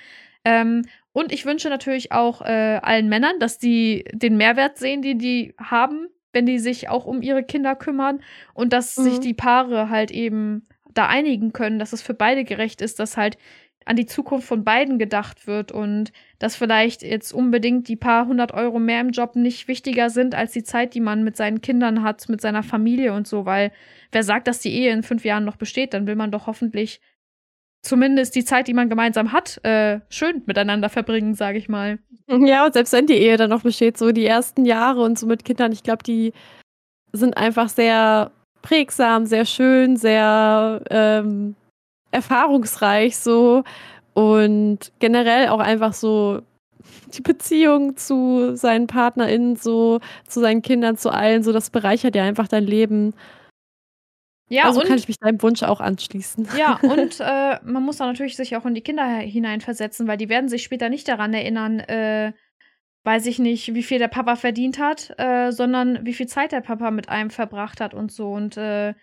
Ähm, 0.45 0.83
und 1.11 1.33
ich 1.33 1.45
wünsche 1.45 1.67
natürlich 1.69 2.13
auch 2.13 2.41
äh, 2.41 2.79
allen 2.81 3.09
Männern, 3.09 3.39
dass 3.39 3.57
die 3.57 4.05
den 4.13 4.37
Mehrwert 4.37 4.77
sehen, 4.77 5.01
den 5.01 5.19
die 5.19 5.53
haben, 5.59 6.07
wenn 6.31 6.45
die 6.45 6.59
sich 6.59 6.87
auch 6.87 7.05
um 7.05 7.21
ihre 7.21 7.43
Kinder 7.43 7.75
kümmern 7.75 8.21
und 8.53 8.71
dass 8.71 8.95
mhm. 8.95 9.03
sich 9.03 9.19
die 9.19 9.33
Paare 9.33 9.89
halt 9.89 10.11
eben 10.11 10.63
da 10.93 11.07
einigen 11.07 11.51
können, 11.51 11.77
dass 11.77 11.91
es 11.91 12.01
für 12.01 12.13
beide 12.13 12.45
gerecht 12.45 12.81
ist, 12.81 12.99
dass 12.99 13.17
halt 13.17 13.37
an 13.85 13.95
die 13.95 14.05
Zukunft 14.05 14.47
von 14.47 14.63
beiden 14.63 14.99
gedacht 14.99 15.47
wird 15.47 15.71
und 15.71 16.11
dass 16.39 16.55
vielleicht 16.55 17.03
jetzt 17.03 17.33
unbedingt 17.33 17.87
die 17.87 17.95
paar 17.95 18.27
hundert 18.27 18.53
Euro 18.53 18.79
mehr 18.79 19.01
im 19.01 19.11
Job 19.11 19.35
nicht 19.35 19.67
wichtiger 19.67 20.09
sind 20.09 20.35
als 20.35 20.51
die 20.51 20.63
Zeit, 20.63 20.93
die 20.93 21.01
man 21.01 21.23
mit 21.23 21.37
seinen 21.37 21.61
Kindern 21.61 22.03
hat, 22.03 22.27
mit 22.29 22.41
seiner 22.41 22.63
Familie 22.63 23.13
und 23.13 23.27
so, 23.27 23.45
weil 23.45 23.71
wer 24.11 24.23
sagt, 24.23 24.47
dass 24.47 24.59
die 24.59 24.73
Ehe 24.73 24.91
in 24.91 25.03
fünf 25.03 25.25
Jahren 25.25 25.45
noch 25.45 25.57
besteht, 25.57 25.93
dann 25.93 26.07
will 26.07 26.15
man 26.15 26.31
doch 26.31 26.47
hoffentlich 26.47 27.01
zumindest 27.81 28.35
die 28.35 28.45
Zeit, 28.45 28.67
die 28.67 28.73
man 28.73 28.89
gemeinsam 28.89 29.33
hat, 29.33 29.63
äh, 29.63 29.99
schön 30.09 30.41
miteinander 30.45 30.89
verbringen, 30.89 31.35
sage 31.35 31.57
ich 31.57 31.69
mal. 31.69 31.99
Ja, 32.27 32.65
und 32.65 32.73
selbst 32.73 32.93
wenn 32.93 33.07
die 33.07 33.13
Ehe 33.17 33.35
dann 33.35 33.49
noch 33.49 33.63
besteht, 33.63 33.97
so 33.97 34.11
die 34.11 34.25
ersten 34.25 34.65
Jahre 34.65 35.01
und 35.01 35.19
so 35.19 35.27
mit 35.27 35.43
Kindern, 35.43 35.73
ich 35.73 35.83
glaube, 35.83 36.03
die 36.03 36.31
sind 37.11 37.35
einfach 37.37 37.67
sehr 37.67 38.31
prägsam, 38.61 39.25
sehr 39.25 39.45
schön, 39.45 39.97
sehr 39.97 40.81
ähm, 40.89 41.55
erfahrungsreich 42.13 43.17
so 43.17 43.63
und 44.13 44.91
generell 44.99 45.49
auch 45.49 45.59
einfach 45.59 45.93
so 45.93 46.41
die 47.13 47.21
Beziehung 47.21 47.95
zu 47.95 48.55
seinen 48.55 48.87
PartnerInnen, 48.87 49.55
so 49.55 49.99
zu 50.27 50.39
seinen 50.39 50.61
Kindern, 50.61 50.97
zu 50.97 51.09
allen, 51.09 51.43
so 51.43 51.51
das 51.51 51.69
bereichert 51.69 52.15
ja 52.15 52.23
einfach 52.23 52.47
dein 52.47 52.65
Leben. 52.65 53.13
Ja, 54.49 54.65
also 54.65 54.81
und, 54.81 54.87
kann 54.87 54.97
ich 54.97 55.07
mich 55.07 55.17
deinem 55.17 55.41
Wunsch 55.41 55.63
auch 55.63 55.79
anschließen. 55.79 56.47
Ja, 56.57 56.75
und 56.81 57.19
äh, 57.19 57.59
man 57.63 57.83
muss 57.83 57.97
da 57.97 58.05
natürlich 58.05 58.35
sich 58.35 58.55
auch 58.55 58.65
in 58.65 58.75
die 58.75 58.81
Kinder 58.81 59.05
hineinversetzen, 59.05 60.07
weil 60.07 60.17
die 60.17 60.29
werden 60.29 60.49
sich 60.49 60.63
später 60.63 60.89
nicht 60.89 61.07
daran 61.07 61.33
erinnern, 61.33 61.79
äh, 61.79 62.33
weiß 63.03 63.25
ich 63.25 63.39
nicht, 63.39 63.73
wie 63.73 63.83
viel 63.83 63.99
der 63.99 64.07
Papa 64.07 64.35
verdient 64.35 64.79
hat, 64.79 65.13
äh, 65.17 65.51
sondern 65.51 66.05
wie 66.05 66.13
viel 66.13 66.27
Zeit 66.27 66.51
der 66.51 66.61
Papa 66.61 66.91
mit 66.91 67.09
einem 67.09 67.29
verbracht 67.29 67.81
hat 67.81 67.93
und 67.93 68.11
so. 68.11 68.31
Und 68.31 68.57
äh, 68.57 68.93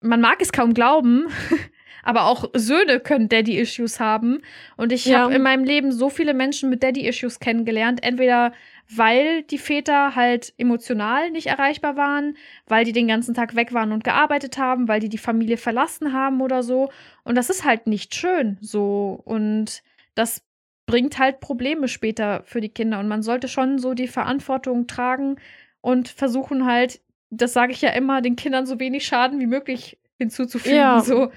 man 0.00 0.20
mag 0.20 0.40
es 0.40 0.52
kaum 0.52 0.74
glauben, 0.74 1.26
aber 2.02 2.26
auch 2.26 2.46
Söhne 2.54 3.00
können 3.00 3.28
Daddy-Issues 3.28 4.00
haben. 4.00 4.40
Und 4.76 4.92
ich 4.92 5.06
ja. 5.06 5.20
habe 5.20 5.34
in 5.34 5.42
meinem 5.42 5.64
Leben 5.64 5.92
so 5.92 6.10
viele 6.10 6.34
Menschen 6.34 6.70
mit 6.70 6.82
Daddy-Issues 6.82 7.40
kennengelernt. 7.40 8.02
Entweder 8.02 8.52
weil 8.90 9.42
die 9.42 9.58
Väter 9.58 10.14
halt 10.16 10.54
emotional 10.56 11.30
nicht 11.30 11.48
erreichbar 11.48 11.96
waren, 11.96 12.36
weil 12.66 12.84
die 12.84 12.92
den 12.92 13.08
ganzen 13.08 13.34
Tag 13.34 13.54
weg 13.54 13.74
waren 13.74 13.92
und 13.92 14.02
gearbeitet 14.02 14.56
haben, 14.56 14.88
weil 14.88 15.00
die 15.00 15.10
die 15.10 15.18
Familie 15.18 15.58
verlassen 15.58 16.12
haben 16.12 16.40
oder 16.40 16.62
so. 16.62 16.90
Und 17.24 17.36
das 17.36 17.50
ist 17.50 17.64
halt 17.64 17.86
nicht 17.86 18.14
schön 18.14 18.56
so. 18.60 19.20
Und 19.24 19.82
das 20.14 20.42
bringt 20.86 21.18
halt 21.18 21.40
Probleme 21.40 21.86
später 21.86 22.42
für 22.44 22.62
die 22.62 22.70
Kinder. 22.70 22.98
Und 22.98 23.08
man 23.08 23.22
sollte 23.22 23.46
schon 23.46 23.78
so 23.78 23.92
die 23.92 24.08
Verantwortung 24.08 24.86
tragen 24.86 25.36
und 25.82 26.08
versuchen 26.08 26.64
halt, 26.64 27.00
das 27.30 27.52
sage 27.52 27.72
ich 27.72 27.82
ja 27.82 27.90
immer, 27.90 28.22
den 28.22 28.36
Kindern 28.36 28.64
so 28.64 28.80
wenig 28.80 29.06
Schaden 29.06 29.38
wie 29.38 29.46
möglich 29.46 29.98
hinzuzufügen. 30.18 30.76
Ja. 30.76 31.00
So. 31.00 31.30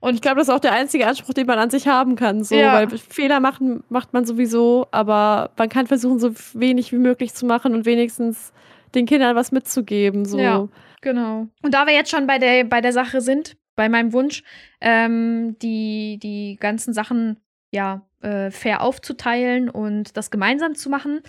Und 0.00 0.14
ich 0.14 0.22
glaube, 0.22 0.36
das 0.36 0.48
ist 0.48 0.54
auch 0.54 0.60
der 0.60 0.72
einzige 0.72 1.06
Anspruch, 1.06 1.34
den 1.34 1.46
man 1.46 1.58
an 1.58 1.70
sich 1.70 1.88
haben 1.88 2.14
kann. 2.14 2.44
So, 2.44 2.54
ja. 2.54 2.72
Weil 2.74 2.88
Fehler 2.98 3.40
machen 3.40 3.82
macht 3.88 4.12
man 4.12 4.24
sowieso, 4.24 4.86
aber 4.92 5.50
man 5.56 5.68
kann 5.68 5.86
versuchen, 5.86 6.18
so 6.20 6.32
wenig 6.54 6.92
wie 6.92 6.98
möglich 6.98 7.34
zu 7.34 7.46
machen 7.46 7.74
und 7.74 7.84
wenigstens 7.84 8.52
den 8.94 9.06
Kindern 9.06 9.34
was 9.34 9.52
mitzugeben. 9.52 10.24
So. 10.24 10.38
Ja, 10.38 10.68
genau. 11.00 11.48
Und 11.62 11.74
da 11.74 11.86
wir 11.86 11.94
jetzt 11.94 12.10
schon 12.10 12.26
bei 12.26 12.38
der, 12.38 12.64
bei 12.64 12.80
der 12.80 12.92
Sache 12.92 13.20
sind, 13.20 13.56
bei 13.74 13.88
meinem 13.88 14.12
Wunsch, 14.12 14.42
ähm, 14.80 15.56
die, 15.60 16.18
die 16.22 16.56
ganzen 16.60 16.92
Sachen 16.92 17.38
ja 17.70 18.02
äh, 18.22 18.50
fair 18.50 18.82
aufzuteilen 18.82 19.68
und 19.68 20.16
das 20.16 20.30
gemeinsam 20.30 20.74
zu 20.74 20.90
machen. 20.90 21.20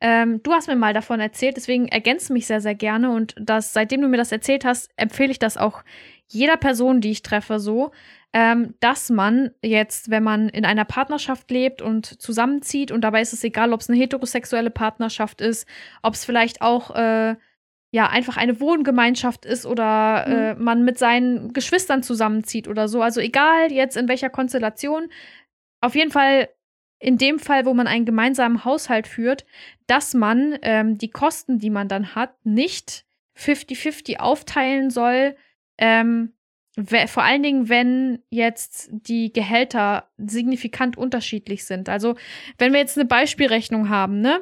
Ähm, 0.00 0.42
du 0.42 0.52
hast 0.52 0.68
mir 0.68 0.76
mal 0.76 0.94
davon 0.94 1.20
erzählt, 1.20 1.56
deswegen 1.56 1.88
ergänze 1.88 2.32
mich 2.32 2.46
sehr, 2.46 2.60
sehr 2.60 2.74
gerne. 2.74 3.10
Und 3.10 3.34
das, 3.38 3.72
seitdem 3.72 4.00
du 4.00 4.08
mir 4.08 4.16
das 4.16 4.32
erzählt 4.32 4.64
hast, 4.64 4.90
empfehle 4.96 5.30
ich 5.30 5.38
das 5.38 5.56
auch 5.56 5.82
jeder 6.28 6.56
Person, 6.56 7.00
die 7.00 7.10
ich 7.10 7.22
treffe, 7.22 7.58
so, 7.58 7.90
ähm, 8.32 8.74
dass 8.80 9.10
man 9.10 9.50
jetzt, 9.62 10.10
wenn 10.10 10.22
man 10.22 10.48
in 10.50 10.64
einer 10.64 10.84
Partnerschaft 10.84 11.50
lebt 11.50 11.80
und 11.80 12.20
zusammenzieht, 12.20 12.92
und 12.92 13.00
dabei 13.00 13.22
ist 13.22 13.32
es 13.32 13.42
egal, 13.44 13.72
ob 13.72 13.80
es 13.80 13.88
eine 13.88 13.98
heterosexuelle 13.98 14.70
Partnerschaft 14.70 15.40
ist, 15.40 15.66
ob 16.02 16.14
es 16.14 16.24
vielleicht 16.24 16.60
auch 16.60 16.94
äh, 16.94 17.36
ja 17.90 18.06
einfach 18.08 18.36
eine 18.36 18.60
Wohngemeinschaft 18.60 19.46
ist 19.46 19.64
oder 19.64 20.26
mhm. 20.26 20.34
äh, 20.34 20.54
man 20.56 20.84
mit 20.84 20.98
seinen 20.98 21.52
Geschwistern 21.54 22.02
zusammenzieht 22.02 22.68
oder 22.68 22.86
so. 22.86 23.00
Also 23.00 23.20
egal 23.20 23.72
jetzt 23.72 23.96
in 23.96 24.08
welcher 24.08 24.28
Konstellation, 24.28 25.08
auf 25.80 25.94
jeden 25.94 26.10
Fall 26.10 26.48
in 27.00 27.16
dem 27.16 27.38
Fall, 27.38 27.64
wo 27.64 27.74
man 27.74 27.86
einen 27.86 28.04
gemeinsamen 28.04 28.64
Haushalt 28.64 29.06
führt, 29.06 29.46
dass 29.86 30.14
man 30.14 30.58
ähm, 30.62 30.98
die 30.98 31.10
Kosten, 31.10 31.58
die 31.58 31.70
man 31.70 31.88
dann 31.88 32.14
hat, 32.14 32.34
nicht 32.44 33.04
50-50 33.38 34.18
aufteilen 34.18 34.90
soll, 34.90 35.36
ähm, 35.78 36.32
vor 37.06 37.24
allen 37.24 37.42
Dingen, 37.42 37.68
wenn 37.68 38.20
jetzt 38.30 38.88
die 38.92 39.32
Gehälter 39.32 40.08
signifikant 40.16 40.96
unterschiedlich 40.96 41.64
sind. 41.64 41.88
Also, 41.88 42.14
wenn 42.58 42.72
wir 42.72 42.80
jetzt 42.80 42.96
eine 42.96 43.06
Beispielrechnung 43.06 43.88
haben, 43.88 44.20
ne? 44.20 44.40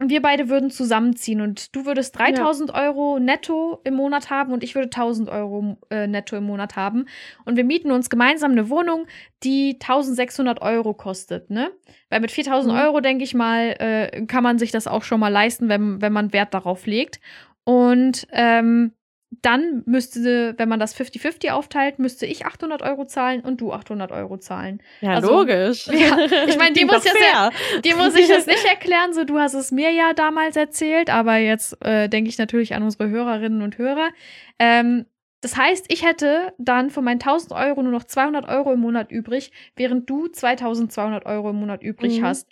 Wir 0.00 0.22
beide 0.22 0.48
würden 0.48 0.70
zusammenziehen 0.70 1.40
und 1.40 1.74
du 1.74 1.84
würdest 1.84 2.16
3000 2.16 2.70
ja. 2.70 2.86
Euro 2.86 3.18
netto 3.18 3.80
im 3.82 3.94
Monat 3.94 4.30
haben 4.30 4.52
und 4.52 4.62
ich 4.62 4.76
würde 4.76 4.86
1000 4.86 5.28
Euro 5.28 5.76
äh, 5.90 6.06
netto 6.06 6.36
im 6.36 6.44
Monat 6.44 6.76
haben. 6.76 7.06
Und 7.44 7.56
wir 7.56 7.64
mieten 7.64 7.90
uns 7.90 8.08
gemeinsam 8.08 8.52
eine 8.52 8.70
Wohnung, 8.70 9.08
die 9.42 9.72
1600 9.72 10.62
Euro 10.62 10.94
kostet, 10.94 11.50
ne? 11.50 11.72
Weil 12.10 12.20
mit 12.20 12.30
4000 12.30 12.72
mhm. 12.72 12.80
Euro, 12.80 13.00
denke 13.00 13.24
ich 13.24 13.34
mal, 13.34 13.74
äh, 13.80 14.24
kann 14.26 14.44
man 14.44 14.60
sich 14.60 14.70
das 14.70 14.86
auch 14.86 15.02
schon 15.02 15.18
mal 15.18 15.32
leisten, 15.32 15.68
wenn, 15.68 16.00
wenn 16.00 16.12
man 16.12 16.32
Wert 16.32 16.54
darauf 16.54 16.86
legt. 16.86 17.18
Und 17.64 18.28
ähm, 18.30 18.92
dann 19.30 19.82
müsste, 19.84 20.54
wenn 20.56 20.68
man 20.68 20.80
das 20.80 20.98
50-50 20.98 21.50
aufteilt, 21.50 21.98
müsste 21.98 22.24
ich 22.24 22.46
800 22.46 22.82
Euro 22.82 23.04
zahlen 23.04 23.40
und 23.40 23.60
du 23.60 23.72
800 23.72 24.10
Euro 24.10 24.38
zahlen. 24.38 24.82
Ja, 25.00 25.14
also, 25.14 25.30
logisch. 25.30 25.86
Ja, 25.98 26.18
ich 26.46 26.56
meine, 26.56 26.72
die, 26.72 26.84
muss, 26.84 27.04
ja 27.04 27.50
die 27.84 27.94
muss 27.94 28.14
ich 28.14 28.28
das 28.28 28.46
nicht 28.46 28.64
erklären, 28.64 29.12
so 29.12 29.24
du 29.24 29.38
hast 29.38 29.54
es 29.54 29.70
mir 29.70 29.90
ja 29.90 30.14
damals 30.14 30.56
erzählt, 30.56 31.10
aber 31.10 31.36
jetzt 31.36 31.76
äh, 31.84 32.08
denke 32.08 32.30
ich 32.30 32.38
natürlich 32.38 32.74
an 32.74 32.82
unsere 32.82 33.08
Hörerinnen 33.08 33.62
und 33.62 33.78
Hörer. 33.78 34.10
Ähm, 34.58 35.06
das 35.40 35.56
heißt, 35.56 35.86
ich 35.88 36.04
hätte 36.04 36.52
dann 36.58 36.90
von 36.90 37.04
meinen 37.04 37.20
1000 37.20 37.52
Euro 37.52 37.82
nur 37.82 37.92
noch 37.92 38.04
200 38.04 38.48
Euro 38.48 38.72
im 38.72 38.80
Monat 38.80 39.10
übrig, 39.10 39.52
während 39.76 40.08
du 40.08 40.28
2200 40.28 41.26
Euro 41.26 41.50
im 41.50 41.56
Monat 41.56 41.82
übrig 41.82 42.20
mhm. 42.20 42.24
hast. 42.24 42.48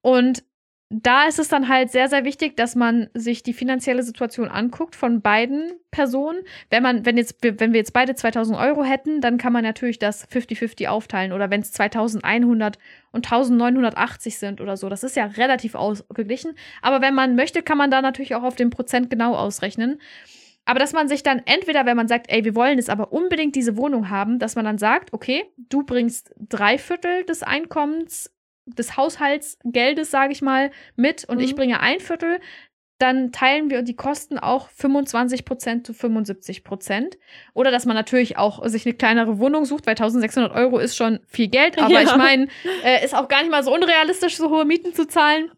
Und 0.00 0.44
da 0.92 1.26
ist 1.26 1.38
es 1.38 1.46
dann 1.46 1.68
halt 1.68 1.92
sehr, 1.92 2.08
sehr 2.08 2.24
wichtig, 2.24 2.56
dass 2.56 2.74
man 2.74 3.10
sich 3.14 3.44
die 3.44 3.52
finanzielle 3.52 4.02
Situation 4.02 4.48
anguckt 4.48 4.96
von 4.96 5.22
beiden 5.22 5.72
Personen. 5.92 6.40
Wenn 6.68 6.82
man, 6.82 7.06
wenn 7.06 7.16
jetzt, 7.16 7.36
wenn 7.42 7.72
wir 7.72 7.78
jetzt 7.78 7.92
beide 7.92 8.16
2000 8.16 8.58
Euro 8.58 8.82
hätten, 8.82 9.20
dann 9.20 9.38
kann 9.38 9.52
man 9.52 9.62
natürlich 9.62 10.00
das 10.00 10.28
50-50 10.28 10.88
aufteilen. 10.88 11.32
Oder 11.32 11.48
wenn 11.48 11.60
es 11.60 11.70
2100 11.70 12.76
und 13.12 13.24
1980 13.32 14.36
sind 14.36 14.60
oder 14.60 14.76
so. 14.76 14.88
Das 14.88 15.04
ist 15.04 15.14
ja 15.14 15.26
relativ 15.26 15.76
ausgeglichen. 15.76 16.54
Aber 16.82 17.00
wenn 17.00 17.14
man 17.14 17.36
möchte, 17.36 17.62
kann 17.62 17.78
man 17.78 17.92
da 17.92 18.02
natürlich 18.02 18.34
auch 18.34 18.42
auf 18.42 18.56
den 18.56 18.70
Prozent 18.70 19.10
genau 19.10 19.36
ausrechnen. 19.36 20.00
Aber 20.64 20.80
dass 20.80 20.92
man 20.92 21.06
sich 21.06 21.22
dann 21.22 21.40
entweder, 21.46 21.86
wenn 21.86 21.96
man 21.96 22.08
sagt, 22.08 22.26
ey, 22.30 22.44
wir 22.44 22.56
wollen 22.56 22.78
jetzt 22.78 22.90
aber 22.90 23.12
unbedingt 23.12 23.54
diese 23.54 23.76
Wohnung 23.76 24.10
haben, 24.10 24.40
dass 24.40 24.56
man 24.56 24.64
dann 24.64 24.78
sagt, 24.78 25.12
okay, 25.12 25.44
du 25.56 25.84
bringst 25.84 26.34
drei 26.36 26.78
Viertel 26.78 27.24
des 27.24 27.44
Einkommens 27.44 28.32
des 28.76 28.96
Haushaltsgeldes, 28.96 30.10
sage 30.10 30.32
ich 30.32 30.42
mal, 30.42 30.70
mit 30.96 31.24
und 31.24 31.38
mhm. 31.38 31.44
ich 31.44 31.54
bringe 31.54 31.80
ein 31.80 32.00
Viertel, 32.00 32.40
dann 33.00 33.32
teilen 33.32 33.70
wir 33.70 33.82
die 33.82 33.96
Kosten 33.96 34.38
auch 34.38 34.68
25% 34.68 35.84
zu 35.84 35.92
75% 35.92 37.16
Oder 37.54 37.70
dass 37.70 37.86
man 37.86 37.96
natürlich 37.96 38.36
auch 38.36 38.64
sich 38.66 38.84
eine 38.84 38.94
kleinere 38.94 39.38
Wohnung 39.38 39.64
sucht, 39.64 39.86
weil 39.86 39.92
1600 39.92 40.52
Euro 40.52 40.78
ist 40.78 40.96
schon 40.96 41.20
viel 41.26 41.48
Geld. 41.48 41.78
Aber 41.78 41.90
ja. 41.90 42.02
ich 42.02 42.14
meine, 42.16 42.48
äh, 42.84 43.02
ist 43.02 43.14
auch 43.14 43.28
gar 43.28 43.40
nicht 43.40 43.50
mal 43.50 43.64
so 43.64 43.74
unrealistisch, 43.74 44.36
so 44.36 44.50
hohe 44.50 44.66
Mieten 44.66 44.92
zu 44.92 45.06
zahlen. 45.06 45.50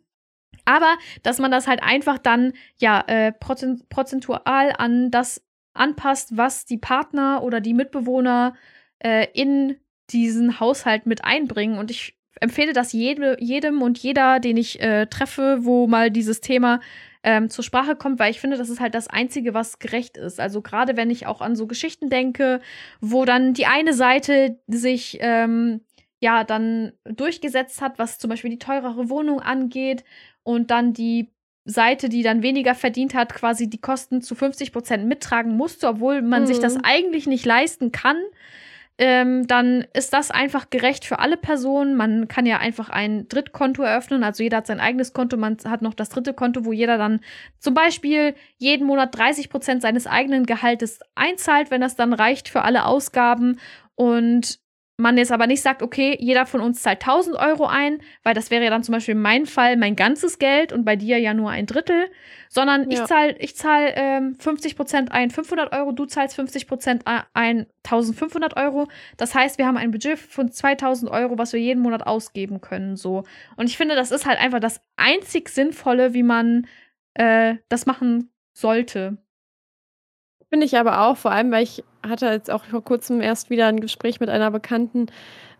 Aber 0.64 0.96
dass 1.24 1.40
man 1.40 1.50
das 1.50 1.66
halt 1.66 1.82
einfach 1.82 2.18
dann 2.18 2.52
ja 2.78 3.02
äh, 3.08 3.32
prozentual 3.32 4.72
an 4.78 5.10
das 5.10 5.44
anpasst, 5.74 6.36
was 6.36 6.64
die 6.64 6.78
Partner 6.78 7.42
oder 7.42 7.60
die 7.60 7.74
Mitbewohner 7.74 8.54
äh, 9.00 9.26
in 9.32 9.80
diesen 10.10 10.60
Haushalt 10.60 11.06
mit 11.06 11.24
einbringen. 11.24 11.78
Und 11.78 11.90
ich 11.90 12.16
empfehle 12.40 12.72
das 12.72 12.92
jede, 12.92 13.36
jedem 13.40 13.82
und 13.82 13.98
jeder, 13.98 14.40
den 14.40 14.56
ich 14.56 14.80
äh, 14.80 15.06
treffe, 15.06 15.58
wo 15.62 15.86
mal 15.86 16.10
dieses 16.10 16.40
Thema 16.40 16.80
ähm, 17.22 17.50
zur 17.50 17.64
Sprache 17.64 17.94
kommt, 17.94 18.18
weil 18.18 18.30
ich 18.30 18.40
finde, 18.40 18.56
das 18.56 18.68
ist 18.68 18.80
halt 18.80 18.94
das 18.94 19.08
Einzige, 19.08 19.54
was 19.54 19.78
gerecht 19.78 20.16
ist. 20.16 20.40
Also 20.40 20.60
gerade 20.60 20.96
wenn 20.96 21.10
ich 21.10 21.26
auch 21.26 21.40
an 21.40 21.54
so 21.54 21.66
Geschichten 21.66 22.10
denke, 22.10 22.60
wo 23.00 23.24
dann 23.24 23.54
die 23.54 23.66
eine 23.66 23.94
Seite 23.94 24.58
sich 24.66 25.18
ähm, 25.20 25.82
ja 26.20 26.44
dann 26.44 26.92
durchgesetzt 27.04 27.80
hat, 27.80 27.98
was 27.98 28.18
zum 28.18 28.30
Beispiel 28.30 28.50
die 28.50 28.58
teurere 28.58 29.08
Wohnung 29.08 29.40
angeht 29.40 30.04
und 30.42 30.70
dann 30.70 30.92
die 30.92 31.30
Seite, 31.64 32.08
die 32.08 32.24
dann 32.24 32.42
weniger 32.42 32.74
verdient 32.74 33.14
hat, 33.14 33.32
quasi 33.34 33.70
die 33.70 33.80
Kosten 33.80 34.20
zu 34.20 34.34
50 34.34 34.72
Prozent 34.72 35.06
mittragen 35.06 35.56
musste, 35.56 35.86
obwohl 35.86 36.22
man 36.22 36.42
mhm. 36.42 36.46
sich 36.46 36.58
das 36.58 36.74
mhm. 36.74 36.80
eigentlich 36.82 37.26
nicht 37.28 37.46
leisten 37.46 37.92
kann 37.92 38.16
ähm, 38.98 39.46
dann 39.46 39.86
ist 39.94 40.12
das 40.12 40.30
einfach 40.30 40.70
gerecht 40.70 41.04
für 41.04 41.18
alle 41.18 41.36
Personen. 41.36 41.96
Man 41.96 42.28
kann 42.28 42.46
ja 42.46 42.58
einfach 42.58 42.90
ein 42.90 43.26
Drittkonto 43.28 43.82
eröffnen. 43.82 44.22
Also 44.22 44.42
jeder 44.42 44.58
hat 44.58 44.66
sein 44.66 44.80
eigenes 44.80 45.12
Konto, 45.12 45.36
man 45.36 45.56
hat 45.64 45.82
noch 45.82 45.94
das 45.94 46.10
dritte 46.10 46.34
Konto, 46.34 46.64
wo 46.64 46.72
jeder 46.72 46.98
dann 46.98 47.20
zum 47.58 47.74
Beispiel 47.74 48.34
jeden 48.58 48.86
Monat 48.86 49.16
30 49.16 49.48
Prozent 49.48 49.82
seines 49.82 50.06
eigenen 50.06 50.44
Gehaltes 50.44 51.00
einzahlt, 51.14 51.70
wenn 51.70 51.80
das 51.80 51.96
dann 51.96 52.12
reicht 52.12 52.48
für 52.48 52.62
alle 52.62 52.84
Ausgaben. 52.84 53.58
Und 53.94 54.60
man 54.98 55.16
jetzt 55.16 55.32
aber 55.32 55.46
nicht 55.46 55.62
sagt, 55.62 55.82
okay, 55.82 56.16
jeder 56.20 56.46
von 56.46 56.60
uns 56.60 56.82
zahlt 56.82 57.00
1000 57.00 57.36
Euro 57.36 57.66
ein, 57.66 58.00
weil 58.22 58.34
das 58.34 58.50
wäre 58.50 58.62
ja 58.62 58.70
dann 58.70 58.84
zum 58.84 58.92
Beispiel 58.92 59.14
in 59.14 59.22
meinem 59.22 59.46
Fall 59.46 59.76
mein 59.76 59.96
ganzes 59.96 60.38
Geld 60.38 60.72
und 60.72 60.84
bei 60.84 60.96
dir 60.96 61.18
ja 61.18 61.34
nur 61.34 61.50
ein 61.50 61.66
Drittel, 61.66 62.10
sondern 62.48 62.90
ja. 62.90 63.00
ich 63.00 63.04
zahle 63.06 63.36
ich 63.38 63.56
zahl, 63.56 63.92
ähm, 63.96 64.34
50 64.38 64.76
Prozent 64.76 65.12
ein 65.12 65.30
500 65.30 65.72
Euro, 65.72 65.92
du 65.92 66.04
zahlst 66.04 66.36
50 66.36 66.66
Prozent 66.68 67.04
ein 67.32 67.66
1500 67.84 68.56
Euro. 68.56 68.86
Das 69.16 69.34
heißt, 69.34 69.58
wir 69.58 69.66
haben 69.66 69.78
ein 69.78 69.90
Budget 69.90 70.18
von 70.18 70.52
2000 70.52 71.10
Euro, 71.10 71.38
was 71.38 71.52
wir 71.52 71.60
jeden 71.60 71.82
Monat 71.82 72.06
ausgeben 72.06 72.60
können, 72.60 72.96
so. 72.96 73.24
Und 73.56 73.68
ich 73.68 73.76
finde, 73.76 73.96
das 73.96 74.10
ist 74.10 74.26
halt 74.26 74.38
einfach 74.38 74.60
das 74.60 74.80
einzig 74.96 75.48
Sinnvolle, 75.48 76.14
wie 76.14 76.22
man 76.22 76.66
äh, 77.14 77.56
das 77.68 77.86
machen 77.86 78.30
sollte. 78.52 79.18
Finde 80.50 80.66
ich 80.66 80.76
aber 80.76 81.00
auch, 81.00 81.16
vor 81.16 81.32
allem, 81.32 81.50
weil 81.50 81.62
ich 81.62 81.82
hatte 82.06 82.26
jetzt 82.26 82.50
auch 82.50 82.64
vor 82.64 82.82
kurzem 82.82 83.20
erst 83.20 83.50
wieder 83.50 83.66
ein 83.66 83.80
Gespräch 83.80 84.20
mit 84.20 84.28
einer 84.28 84.50
Bekannten, 84.50 85.06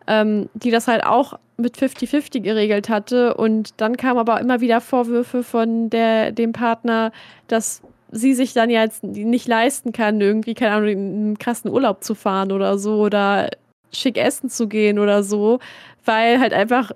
ähm, 0.06 0.48
die 0.54 0.70
das 0.70 0.88
halt 0.88 1.04
auch 1.04 1.38
mit 1.56 1.76
50-50 1.76 2.40
geregelt 2.40 2.88
hatte. 2.88 3.34
Und 3.34 3.80
dann 3.80 3.96
kamen 3.96 4.18
aber 4.18 4.40
immer 4.40 4.60
wieder 4.60 4.80
Vorwürfe 4.80 5.42
von 5.42 5.90
der, 5.90 6.32
dem 6.32 6.52
Partner, 6.52 7.12
dass 7.48 7.82
sie 8.10 8.34
sich 8.34 8.52
dann 8.52 8.68
ja 8.68 8.82
jetzt 8.82 9.02
nicht 9.04 9.48
leisten 9.48 9.92
kann, 9.92 10.20
irgendwie, 10.20 10.54
keine 10.54 10.72
Ahnung, 10.74 10.88
in 10.88 10.98
einen 10.98 11.38
krassen 11.38 11.70
Urlaub 11.70 12.04
zu 12.04 12.14
fahren 12.14 12.52
oder 12.52 12.78
so 12.78 13.00
oder 13.00 13.48
schick 13.92 14.18
essen 14.18 14.50
zu 14.50 14.68
gehen 14.68 14.98
oder 14.98 15.22
so, 15.22 15.60
weil 16.04 16.38
halt 16.38 16.52
einfach 16.52 16.92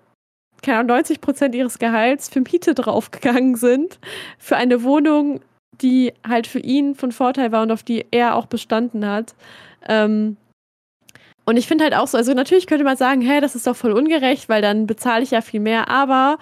keine 0.62 0.78
Ahnung, 0.78 0.97
90 0.97 1.20
Prozent 1.20 1.55
ihres 1.55 1.78
Gehalts 1.78 2.28
für 2.28 2.40
Miete 2.40 2.74
draufgegangen 2.74 3.57
sind, 3.57 3.99
für 4.38 4.57
eine 4.57 4.82
Wohnung, 4.82 5.40
die 5.83 6.12
halt 6.27 6.47
für 6.47 6.61
ihn 6.61 6.95
von 6.95 7.12
Vorteil 7.12 7.53
war 7.53 7.62
und 7.62 7.70
auf 7.70 7.83
die 7.83 8.07
er 8.11 8.35
auch 8.35 8.47
bestanden 8.47 9.07
hat. 9.07 9.35
Ähm, 9.89 10.37
und 11.45 11.57
ich 11.57 11.68
finde 11.68 11.85
halt 11.85 11.95
auch 11.95 12.09
so, 12.09 12.18
also 12.18 12.35
natürlich 12.35 12.66
könnte 12.66 12.85
man 12.85 12.97
sagen, 12.97 13.20
hä, 13.20 13.41
das 13.41 13.55
ist 13.55 13.66
doch 13.66 13.77
voll 13.77 13.93
ungerecht, 13.93 14.49
weil 14.49 14.62
dann 14.62 14.87
bezahle 14.87 15.22
ich 15.22 15.31
ja 15.31 15.41
viel 15.41 15.61
mehr, 15.61 15.89
aber 15.89 16.39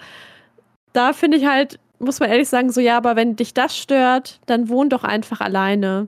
da 0.93 1.13
finde 1.13 1.37
ich 1.37 1.45
halt, 1.45 1.79
muss 1.99 2.19
man 2.19 2.29
ehrlich 2.29 2.49
sagen, 2.49 2.71
so 2.71 2.81
ja, 2.81 2.97
aber 2.97 3.15
wenn 3.15 3.35
dich 3.35 3.53
das 3.53 3.77
stört, 3.77 4.39
dann 4.47 4.67
wohn 4.69 4.89
doch 4.89 5.03
einfach 5.03 5.41
alleine. 5.41 6.07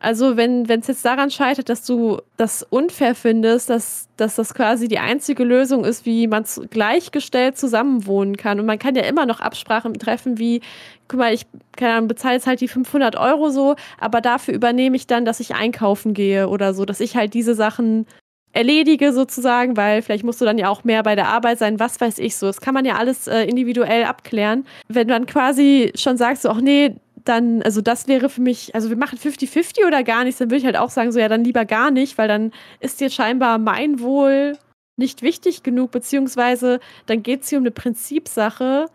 Also 0.00 0.36
wenn 0.36 0.64
es 0.64 0.86
jetzt 0.86 1.04
daran 1.04 1.30
scheitert, 1.30 1.68
dass 1.68 1.84
du 1.84 2.18
das 2.36 2.62
unfair 2.62 3.16
findest, 3.16 3.68
dass, 3.68 4.08
dass 4.16 4.36
das 4.36 4.54
quasi 4.54 4.86
die 4.86 5.00
einzige 5.00 5.42
Lösung 5.42 5.84
ist, 5.84 6.06
wie 6.06 6.28
man 6.28 6.44
gleichgestellt 6.70 7.58
zusammenwohnen 7.58 8.36
kann. 8.36 8.60
Und 8.60 8.66
man 8.66 8.78
kann 8.78 8.94
ja 8.94 9.02
immer 9.02 9.26
noch 9.26 9.40
Absprachen 9.40 9.94
treffen, 9.94 10.38
wie, 10.38 10.60
guck 11.08 11.18
mal, 11.18 11.34
ich 11.34 11.46
bezahle 11.76 12.34
jetzt 12.34 12.46
halt 12.46 12.60
die 12.60 12.68
500 12.68 13.16
Euro 13.16 13.50
so, 13.50 13.74
aber 13.98 14.20
dafür 14.20 14.54
übernehme 14.54 14.94
ich 14.94 15.08
dann, 15.08 15.24
dass 15.24 15.40
ich 15.40 15.56
einkaufen 15.56 16.14
gehe 16.14 16.48
oder 16.48 16.74
so, 16.74 16.84
dass 16.84 17.00
ich 17.00 17.16
halt 17.16 17.34
diese 17.34 17.56
Sachen 17.56 18.06
erledige 18.52 19.12
sozusagen, 19.12 19.76
weil 19.76 20.02
vielleicht 20.02 20.24
musst 20.24 20.40
du 20.40 20.44
dann 20.44 20.58
ja 20.58 20.68
auch 20.68 20.84
mehr 20.84 21.02
bei 21.02 21.14
der 21.14 21.28
Arbeit 21.28 21.58
sein, 21.58 21.78
was 21.78 22.00
weiß 22.00 22.18
ich 22.18 22.36
so. 22.36 22.46
Das 22.46 22.60
kann 22.60 22.74
man 22.74 22.84
ja 22.84 22.96
alles 22.96 23.26
äh, 23.26 23.42
individuell 23.42 24.04
abklären. 24.04 24.64
Wenn 24.88 25.08
dann 25.08 25.26
quasi 25.26 25.92
schon 25.94 26.16
sagst, 26.16 26.42
so, 26.42 26.50
ach 26.50 26.60
nee, 26.60 26.96
dann, 27.28 27.62
also 27.62 27.80
das 27.80 28.08
wäre 28.08 28.28
für 28.28 28.40
mich, 28.40 28.74
also 28.74 28.88
wir 28.88 28.96
machen 28.96 29.18
50-50 29.18 29.86
oder 29.86 30.02
gar 30.02 30.24
nichts, 30.24 30.38
dann 30.38 30.48
würde 30.48 30.58
ich 30.58 30.64
halt 30.64 30.76
auch 30.76 30.90
sagen, 30.90 31.12
so 31.12 31.18
ja, 31.18 31.28
dann 31.28 31.44
lieber 31.44 31.64
gar 31.64 31.90
nicht, 31.90 32.18
weil 32.18 32.28
dann 32.28 32.52
ist 32.80 33.00
dir 33.00 33.10
scheinbar 33.10 33.58
mein 33.58 34.00
Wohl 34.00 34.56
nicht 34.96 35.22
wichtig 35.22 35.62
genug, 35.62 35.90
beziehungsweise 35.90 36.80
dann 37.06 37.22
geht 37.22 37.42
es 37.42 37.48
hier 37.48 37.58
um 37.58 37.64
eine 37.64 37.70
Prinzipsache 37.70 38.86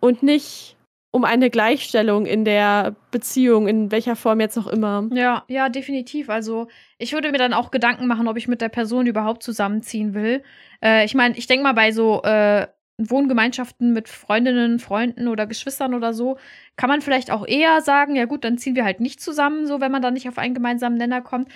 und 0.00 0.22
nicht 0.22 0.76
um 1.10 1.24
eine 1.24 1.48
Gleichstellung 1.48 2.26
in 2.26 2.44
der 2.44 2.94
Beziehung, 3.10 3.66
in 3.66 3.90
welcher 3.90 4.14
Form 4.14 4.40
jetzt 4.40 4.58
auch 4.58 4.66
immer. 4.66 5.08
Ja, 5.12 5.44
ja, 5.48 5.70
definitiv. 5.70 6.28
Also 6.28 6.68
ich 6.98 7.12
würde 7.12 7.32
mir 7.32 7.38
dann 7.38 7.54
auch 7.54 7.70
Gedanken 7.70 8.06
machen, 8.06 8.28
ob 8.28 8.36
ich 8.36 8.46
mit 8.46 8.60
der 8.60 8.68
Person 8.68 9.06
überhaupt 9.06 9.42
zusammenziehen 9.42 10.12
will. 10.12 10.42
Äh, 10.84 11.06
ich 11.06 11.14
meine, 11.14 11.36
ich 11.38 11.46
denke 11.46 11.62
mal 11.62 11.72
bei 11.72 11.92
so 11.92 12.22
äh, 12.22 12.66
Wohngemeinschaften 12.98 13.92
mit 13.92 14.08
Freundinnen, 14.08 14.80
Freunden 14.80 15.28
oder 15.28 15.46
Geschwistern 15.46 15.94
oder 15.94 16.12
so, 16.12 16.36
kann 16.76 16.88
man 16.88 17.00
vielleicht 17.00 17.30
auch 17.30 17.46
eher 17.46 17.80
sagen, 17.80 18.16
ja 18.16 18.24
gut, 18.24 18.44
dann 18.44 18.58
ziehen 18.58 18.74
wir 18.74 18.84
halt 18.84 19.00
nicht 19.00 19.20
zusammen, 19.20 19.66
so 19.66 19.80
wenn 19.80 19.92
man 19.92 20.02
dann 20.02 20.14
nicht 20.14 20.28
auf 20.28 20.38
einen 20.38 20.54
gemeinsamen 20.54 20.98
Nenner 20.98 21.22
kommt. 21.22 21.48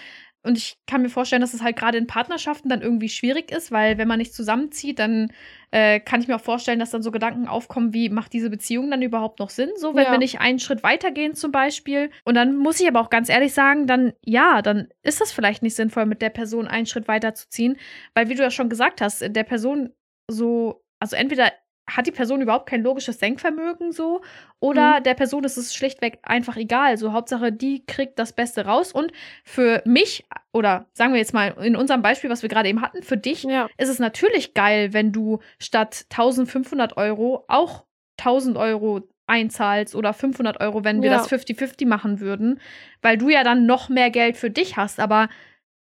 Und 0.45 0.59
ich 0.59 0.77
kann 0.87 1.03
mir 1.03 1.09
vorstellen, 1.09 1.41
dass 1.41 1.55
es 1.55 1.63
halt 1.63 1.77
gerade 1.77 1.99
in 1.99 2.09
Partnerschaften 2.09 2.69
dann 2.69 2.83
irgendwie 2.83 3.09
schwierig 3.09 3.53
ist, 3.53 3.71
weil 3.71 3.97
wenn 3.97 4.09
man 4.09 4.19
nicht 4.19 4.35
zusammenzieht, 4.35 4.99
dann 4.99 5.33
äh, 5.71 6.01
kann 6.01 6.21
ich 6.21 6.27
mir 6.27 6.35
auch 6.35 6.41
vorstellen, 6.41 6.81
dass 6.81 6.91
dann 6.91 7.03
so 7.03 7.13
Gedanken 7.13 7.47
aufkommen, 7.47 7.95
wie 7.95 8.09
macht 8.09 8.33
diese 8.33 8.51
Beziehung 8.51 8.91
dann 8.91 9.03
überhaupt 9.03 9.39
noch 9.39 9.51
Sinn? 9.51 9.71
So, 9.77 9.95
wenn 9.95 10.05
ja. 10.05 10.11
wir 10.11 10.19
nicht 10.19 10.41
einen 10.41 10.59
Schritt 10.59 10.83
weitergehen 10.83 11.35
zum 11.35 11.53
Beispiel. 11.53 12.11
Und 12.25 12.35
dann 12.35 12.57
muss 12.57 12.81
ich 12.81 12.89
aber 12.89 13.01
auch 13.01 13.11
ganz 13.11 13.29
ehrlich 13.29 13.55
sagen, 13.55 13.87
dann 13.87 14.15
ja, 14.25 14.63
dann 14.63 14.89
ist 15.03 15.21
das 15.21 15.31
vielleicht 15.31 15.63
nicht 15.63 15.77
sinnvoll, 15.77 16.07
mit 16.07 16.23
der 16.23 16.31
Person 16.31 16.67
einen 16.67 16.87
Schritt 16.87 17.07
weiterzuziehen, 17.07 17.77
weil 18.15 18.29
wie 18.29 18.35
du 18.35 18.43
ja 18.43 18.51
schon 18.51 18.69
gesagt 18.69 19.01
hast, 19.01 19.21
der 19.25 19.45
Person 19.45 19.91
so, 20.29 20.82
also 21.03 21.17
entweder 21.17 21.53
hat 21.91 22.07
die 22.07 22.13
Person 22.13 22.41
überhaupt 22.41 22.69
kein 22.69 22.85
logisches 22.85 23.19
Denkvermögen 23.19 23.91
so 23.91 24.23
oder 24.61 25.01
mhm. 25.01 25.03
der 25.03 25.15
Person 25.15 25.43
ist 25.43 25.57
es 25.57 25.75
schlichtweg 25.75 26.21
einfach 26.23 26.57
egal. 26.57 26.97
So 26.97 27.13
Hauptsache, 27.13 27.51
die 27.51 27.85
kriegt 27.85 28.21
das 28.21 28.33
Beste 28.33 28.67
raus 28.67 28.93
und 28.93 29.13
für 29.45 29.83
mich 29.85 30.25
oder 30.53 30.87
sagen 30.93 31.13
wir 31.13 31.19
jetzt 31.19 31.35
mal 31.35 31.57
in 31.61 31.75
unserem 31.75 32.01
Beispiel, 32.01 32.31
was 32.31 32.43
wir 32.43 32.49
gerade 32.49 32.69
eben 32.69 32.83
hatten, 32.83 33.03
für 33.03 33.17
dich 33.17 33.43
ja. 33.43 33.69
ist 33.79 33.89
es 33.89 33.99
natürlich 33.99 34.55
geil, 34.55 34.93
wenn 34.93 35.11
du 35.11 35.41
statt 35.59 36.07
1500 36.11 36.97
Euro 36.97 37.45
auch 37.49 37.85
1000 38.21 38.57
Euro 38.57 39.01
einzahlst 39.27 39.97
oder 39.97 40.13
500 40.13 40.61
Euro, 40.61 40.85
wenn 40.85 41.03
wir 41.03 41.11
ja. 41.11 41.17
das 41.17 41.29
50-50 41.33 41.89
machen 41.89 42.21
würden, 42.21 42.61
weil 43.01 43.19
du 43.19 43.29
ja 43.29 43.43
dann 43.43 43.67
noch 43.67 43.89
mehr 43.89 44.11
Geld 44.11 44.37
für 44.37 44.51
dich 44.51 44.77
hast. 44.77 45.01
Aber 45.01 45.29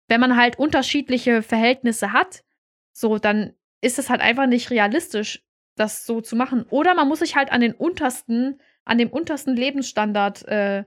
wenn 0.09 0.21
man 0.21 0.37
halt 0.37 0.59
unterschiedliche 0.59 1.41
Verhältnisse 1.41 2.13
hat, 2.13 2.43
so 2.93 3.17
dann 3.17 3.53
ist 3.87 3.99
es 3.99 4.09
halt 4.09 4.21
einfach 4.21 4.45
nicht 4.45 4.69
realistisch, 4.69 5.43
das 5.75 6.05
so 6.05 6.21
zu 6.21 6.35
machen. 6.35 6.65
Oder 6.69 6.93
man 6.93 7.07
muss 7.07 7.19
sich 7.19 7.35
halt 7.35 7.51
an 7.51 7.61
den 7.61 7.73
untersten, 7.73 8.59
an 8.85 8.97
dem 8.97 9.09
untersten 9.09 9.55
Lebensstandard 9.55 10.47
äh, 10.47 10.83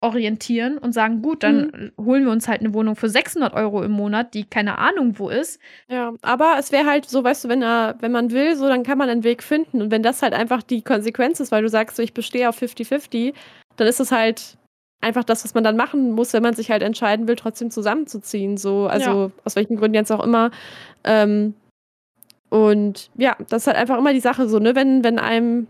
orientieren 0.00 0.78
und 0.78 0.92
sagen, 0.92 1.22
gut, 1.22 1.44
dann 1.44 1.92
mhm. 1.96 2.04
holen 2.04 2.24
wir 2.24 2.32
uns 2.32 2.48
halt 2.48 2.60
eine 2.60 2.74
Wohnung 2.74 2.96
für 2.96 3.08
600 3.08 3.54
Euro 3.54 3.82
im 3.82 3.92
Monat, 3.92 4.34
die 4.34 4.44
keine 4.44 4.78
Ahnung 4.78 5.18
wo 5.18 5.28
ist. 5.28 5.60
Ja, 5.88 6.12
aber 6.22 6.56
es 6.58 6.72
wäre 6.72 6.86
halt 6.86 7.08
so, 7.08 7.22
weißt 7.22 7.44
du, 7.44 7.48
wenn, 7.48 7.62
er, 7.62 7.96
wenn 8.00 8.10
man 8.10 8.32
will, 8.32 8.56
so, 8.56 8.68
dann 8.68 8.82
kann 8.82 8.98
man 8.98 9.08
einen 9.08 9.22
Weg 9.22 9.44
finden. 9.44 9.80
Und 9.80 9.90
wenn 9.92 10.02
das 10.02 10.20
halt 10.22 10.34
einfach 10.34 10.62
die 10.62 10.82
Konsequenz 10.82 11.38
ist, 11.38 11.52
weil 11.52 11.62
du 11.62 11.68
sagst, 11.68 11.96
so, 11.96 12.02
ich 12.02 12.14
bestehe 12.14 12.48
auf 12.48 12.60
50-50, 12.60 13.32
dann 13.76 13.86
ist 13.86 14.00
es 14.00 14.10
halt 14.10 14.58
einfach 15.00 15.24
das, 15.24 15.44
was 15.44 15.54
man 15.54 15.64
dann 15.64 15.76
machen 15.76 16.12
muss, 16.12 16.32
wenn 16.32 16.42
man 16.42 16.54
sich 16.54 16.70
halt 16.70 16.82
entscheiden 16.82 17.28
will, 17.28 17.36
trotzdem 17.36 17.70
zusammenzuziehen. 17.70 18.56
So, 18.56 18.86
also 18.86 19.10
ja. 19.10 19.30
aus 19.44 19.56
welchen 19.56 19.76
Gründen 19.76 19.94
jetzt 19.94 20.10
auch 20.12 20.24
immer. 20.24 20.50
Ähm, 21.04 21.54
und 22.52 23.10
ja, 23.16 23.34
das 23.48 23.62
ist 23.62 23.66
halt 23.66 23.78
einfach 23.78 23.96
immer 23.96 24.12
die 24.12 24.20
Sache 24.20 24.46
so, 24.46 24.58
ne, 24.58 24.74
wenn, 24.74 25.02
wenn 25.02 25.18
einem 25.18 25.68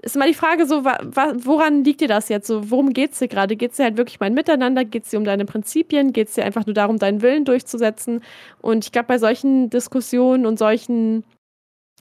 ist 0.00 0.16
immer 0.16 0.26
die 0.26 0.32
Frage 0.32 0.64
so, 0.64 0.86
woran 0.86 1.84
liegt 1.84 2.00
dir 2.00 2.08
das 2.08 2.30
jetzt 2.30 2.46
so? 2.46 2.70
Worum 2.70 2.94
geht 2.94 3.12
es 3.12 3.18
dir 3.18 3.28
gerade? 3.28 3.54
Geht 3.56 3.72
es 3.72 3.76
dir 3.76 3.84
halt 3.84 3.98
wirklich 3.98 4.18
mal 4.18 4.30
Miteinander? 4.30 4.86
Geht 4.86 5.04
es 5.04 5.10
dir 5.10 5.18
um 5.18 5.26
deine 5.26 5.44
Prinzipien? 5.44 6.14
Geht 6.14 6.28
es 6.28 6.34
dir 6.34 6.46
einfach 6.46 6.64
nur 6.64 6.72
darum, 6.72 6.98
deinen 6.98 7.20
Willen 7.20 7.44
durchzusetzen? 7.44 8.22
Und 8.62 8.86
ich 8.86 8.92
glaube, 8.92 9.08
bei 9.08 9.18
solchen 9.18 9.68
Diskussionen 9.68 10.46
und 10.46 10.58
solchen 10.58 11.24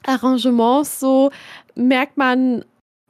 Arrangements 0.07 1.01
so 1.01 1.29
merkt 1.75 2.15
man 2.15 2.63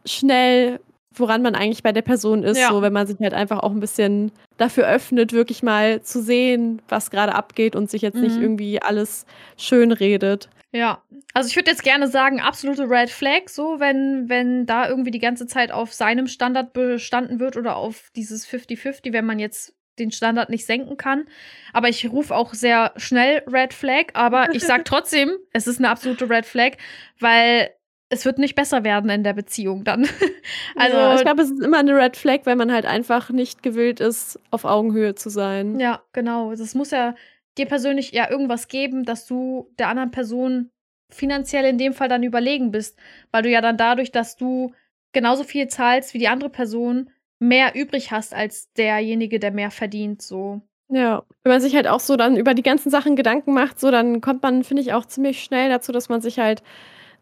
schnell, 0.08 0.80
woran 1.14 1.42
man 1.42 1.56
eigentlich 1.56 1.84
bei 1.84 1.92
der 1.92 2.02
Person 2.02 2.44
ist, 2.44 2.60
ja. 2.60 2.70
so 2.70 2.82
wenn 2.82 2.94
man 2.94 3.08
sich 3.08 3.18
halt 3.20 3.34
einfach 3.34 3.60
auch 3.60 3.72
ein 3.72 3.80
bisschen 3.80 4.32
dafür 4.58 4.88
öffnet, 4.88 5.34
wirklich 5.34 5.64
mal 5.64 6.02
zu 6.02 6.22
sehen, 6.22 6.82
was 6.88 7.10
gerade 7.12 7.36
abgeht 7.36 7.76
und 7.76 7.90
sich 7.90 8.02
jetzt 8.02 8.16
mhm. 8.16 8.22
nicht 8.22 8.38
irgendwie 8.38 8.82
alles 8.82 9.26
schön 9.58 9.92
redet. 9.92 10.50
Ja, 10.72 11.02
also 11.34 11.48
ich 11.48 11.56
würde 11.56 11.72
jetzt 11.72 11.84
gerne 11.84 12.08
sagen, 12.08 12.40
absolute 12.40 12.88
Red 12.88 13.10
Flag, 13.10 13.48
so 13.50 13.80
wenn, 13.80 14.30
wenn 14.30 14.68
da 14.68 14.88
irgendwie 14.88 15.12
die 15.12 15.20
ganze 15.20 15.48
Zeit 15.48 15.72
auf 15.72 15.94
seinem 15.94 16.28
Standard 16.28 16.74
bestanden 16.74 17.40
wird 17.40 17.58
oder 17.58 17.76
auf 17.76 18.12
dieses 18.16 18.48
50-50, 18.48 19.12
wenn 19.12 19.26
man 19.26 19.40
jetzt 19.40 19.74
den 19.98 20.12
Standard 20.12 20.50
nicht 20.50 20.66
senken 20.66 20.96
kann. 20.96 21.26
Aber 21.74 21.90
ich 21.90 22.10
rufe 22.10 22.36
auch 22.36 22.54
sehr 22.54 22.94
schnell 22.96 23.44
Red 23.48 23.74
Flag, 23.74 24.06
aber 24.14 24.54
ich 24.54 24.64
sage 24.64 24.84
trotzdem, 24.86 25.32
es 25.54 25.68
ist 25.68 25.80
eine 25.80 25.90
absolute 25.90 26.30
Red 26.30 26.46
Flag, 26.46 26.74
weil 27.20 27.72
es 28.10 28.26
wird 28.26 28.40
nicht 28.40 28.56
besser 28.56 28.84
werden 28.84 29.10
in 29.10 29.24
der 29.24 29.34
Beziehung 29.34 29.84
dann. 29.84 30.08
also 30.76 30.98
ja, 30.98 31.16
ich 31.16 31.22
glaube, 31.22 31.44
es 31.44 31.52
ist 31.52 31.62
immer 31.62 31.78
eine 31.78 31.96
Red 31.96 32.18
Flag, 32.18 32.40
wenn 32.46 32.58
man 32.58 32.72
halt 32.72 32.86
einfach 32.86 33.30
nicht 33.30 33.64
gewillt 33.64 34.00
ist, 34.00 34.40
auf 34.52 34.66
Augenhöhe 34.66 35.16
zu 35.16 35.30
sein. 35.30 35.80
Ja, 35.80 36.02
genau. 36.12 36.54
Das 36.56 36.74
muss 36.74 36.92
ja 36.92 37.16
dir 37.58 37.68
persönlich 37.68 38.12
ja 38.12 38.30
irgendwas 38.30 38.68
geben, 38.68 39.06
dass 39.06 39.28
du 39.28 39.72
der 39.78 39.90
anderen 39.90 40.12
Person 40.12 40.72
finanziell 41.12 41.66
in 41.66 41.78
dem 41.78 41.94
Fall 41.94 42.10
dann 42.10 42.24
überlegen 42.24 42.72
bist, 42.72 42.98
weil 43.32 43.44
du 43.44 43.50
ja 43.50 43.62
dann 43.62 43.78
dadurch, 43.78 44.12
dass 44.12 44.36
du 44.36 44.74
genauso 45.12 45.44
viel 45.44 45.68
zahlst 45.68 46.14
wie 46.14 46.20
die 46.20 46.28
andere 46.28 46.50
Person, 46.50 47.10
mehr 47.40 47.74
übrig 47.76 48.12
hast 48.12 48.34
als 48.34 48.72
derjenige, 48.74 49.40
der 49.40 49.52
mehr 49.52 49.72
verdient, 49.72 50.22
so. 50.22 50.62
Ja, 50.92 51.24
wenn 51.44 51.52
man 51.52 51.62
sich 51.62 51.76
halt 51.76 51.88
auch 51.88 52.00
so 52.00 52.16
dann 52.16 52.36
über 52.36 52.54
die 52.54 52.64
ganzen 52.64 52.90
Sachen 52.90 53.16
Gedanken 53.16 53.54
macht, 53.54 53.80
so 53.80 53.92
dann 53.92 54.22
kommt 54.22 54.44
man, 54.44 54.64
finde 54.64 54.82
ich, 54.82 54.94
auch 54.94 55.06
ziemlich 55.06 55.44
schnell 55.44 55.70
dazu, 55.70 55.92
dass 55.92 56.10
man 56.10 56.22
sich 56.22 56.40
halt 56.40 56.64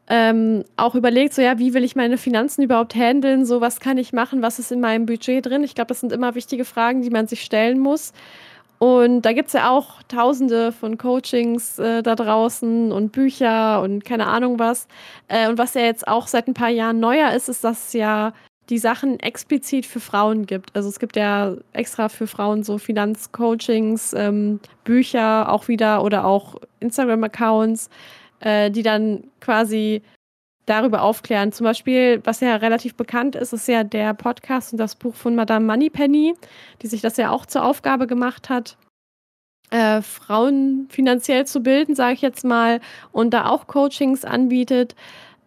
ähm, 0.10 0.64
auch 0.78 0.96
überlegt, 0.96 1.34
so 1.34 1.42
ja, 1.42 1.60
wie 1.60 1.74
will 1.74 1.84
ich 1.84 1.96
meine 1.96 2.18
Finanzen 2.18 2.64
überhaupt 2.64 2.96
handeln, 2.96 3.46
so 3.46 3.60
was 3.60 3.80
kann 3.80 3.98
ich 3.98 4.14
machen, 4.14 4.42
was 4.42 4.60
ist 4.60 4.72
in 4.72 4.80
meinem 4.80 5.06
Budget 5.06 5.46
drin. 5.46 5.64
Ich 5.64 5.76
glaube, 5.76 5.90
das 5.90 6.00
sind 6.00 6.14
immer 6.14 6.36
wichtige 6.36 6.66
Fragen, 6.66 7.02
die 7.02 7.10
man 7.10 7.28
sich 7.28 7.42
stellen 7.42 7.80
muss. 7.80 8.14
Und 8.80 9.24
da 9.24 9.34
gibt 9.34 9.48
es 9.48 9.54
ja 9.54 9.72
auch 9.72 10.04
tausende 10.04 10.72
von 10.72 10.98
Coachings 10.98 11.80
äh, 11.80 12.04
da 12.04 12.16
draußen 12.16 12.92
und 12.92 13.12
Bücher 13.12 13.82
und 13.82 14.06
keine 14.06 14.28
Ahnung 14.28 14.60
was. 14.60 14.88
Äh, 15.28 15.50
und 15.50 15.58
was 15.58 15.74
ja 15.74 15.82
jetzt 15.82 16.08
auch 16.08 16.28
seit 16.28 16.48
ein 16.48 16.54
paar 16.54 16.70
Jahren 16.70 17.00
neuer 17.00 17.32
ist, 17.32 17.50
ist, 17.50 17.64
dass 17.64 17.88
es 17.88 17.94
ja 17.94 18.34
die 18.70 18.78
Sachen 18.78 19.20
explizit 19.20 19.86
für 19.86 20.00
Frauen 20.00 20.46
gibt. 20.46 20.76
Also 20.76 20.90
es 20.90 21.00
gibt 21.00 21.16
ja 21.16 21.56
extra 21.74 22.10
für 22.10 22.28
Frauen 22.28 22.64
so 22.64 22.78
Finanzcoachings, 22.78 24.14
ähm, 24.14 24.60
Bücher 24.84 25.52
auch 25.52 25.68
wieder 25.68 26.04
oder 26.04 26.26
auch 26.26 26.56
Instagram-Accounts, 26.80 27.90
äh, 28.40 28.72
die 28.72 28.84
dann 28.84 29.24
quasi 29.40 30.02
darüber 30.66 31.02
aufklären. 31.02 31.52
Zum 31.52 31.64
Beispiel, 31.64 32.22
was 32.26 32.42
ja 32.42 32.56
relativ 32.58 32.96
bekannt 32.96 33.36
ist, 33.36 33.54
ist 33.54 33.68
ja 33.68 33.84
der 33.84 34.14
Podcast 34.14 34.74
und 34.74 34.80
das 34.80 34.96
Buch 34.96 35.16
von 35.16 35.36
Madame 35.36 35.66
Moneypenny, 35.66 36.36
die 36.82 36.88
sich 36.88 37.02
das 37.02 37.18
ja 37.18 37.32
auch 37.32 37.46
zur 37.46 37.64
Aufgabe 37.64 38.06
gemacht 38.06 38.50
hat, 38.50 38.78
äh, 39.72 40.02
Frauen 40.02 40.88
finanziell 40.90 41.46
zu 41.46 41.62
bilden, 41.62 41.96
sage 41.96 42.14
ich 42.14 42.22
jetzt 42.22 42.44
mal, 42.46 42.80
und 43.12 43.34
da 43.34 43.50
auch 43.50 43.68
Coachings 43.68 44.26
anbietet. 44.26 44.96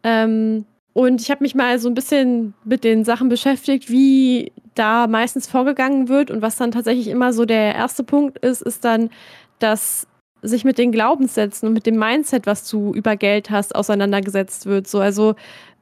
Ähm, 0.03 0.65
und 0.93 1.21
ich 1.21 1.31
habe 1.31 1.45
mich 1.45 1.55
mal 1.55 1.79
so 1.79 1.89
ein 1.89 1.95
bisschen 1.95 2.55
mit 2.65 2.83
den 2.83 3.05
Sachen 3.05 3.29
beschäftigt, 3.29 3.91
wie 3.91 4.53
da 4.75 5.07
meistens 5.07 5.47
vorgegangen 5.47 6.09
wird. 6.09 6.31
Und 6.31 6.43
was 6.43 6.57
dann 6.57 6.73
tatsächlich 6.73 7.09
immer 7.09 7.33
so 7.33 7.45
der 7.45 7.75
erste 7.75 8.03
Punkt 8.03 8.39
ist, 8.39 8.63
ist 8.63 8.85
dann, 8.85 9.11
dass 9.59 10.07
sich 10.43 10.65
mit 10.65 10.79
den 10.79 10.93
Glaubenssätzen 10.93 11.69
und 11.69 11.75
mit 11.75 11.87
dem 11.87 11.97
Mindset, 11.97 12.47
was 12.47 12.69
du 12.69 12.93
über 12.95 13.17
Geld 13.17 13.51
hast, 13.51 13.75
auseinandergesetzt 13.75 14.67
wird. 14.67 14.89
So, 14.89 15.01
also, 15.01 15.35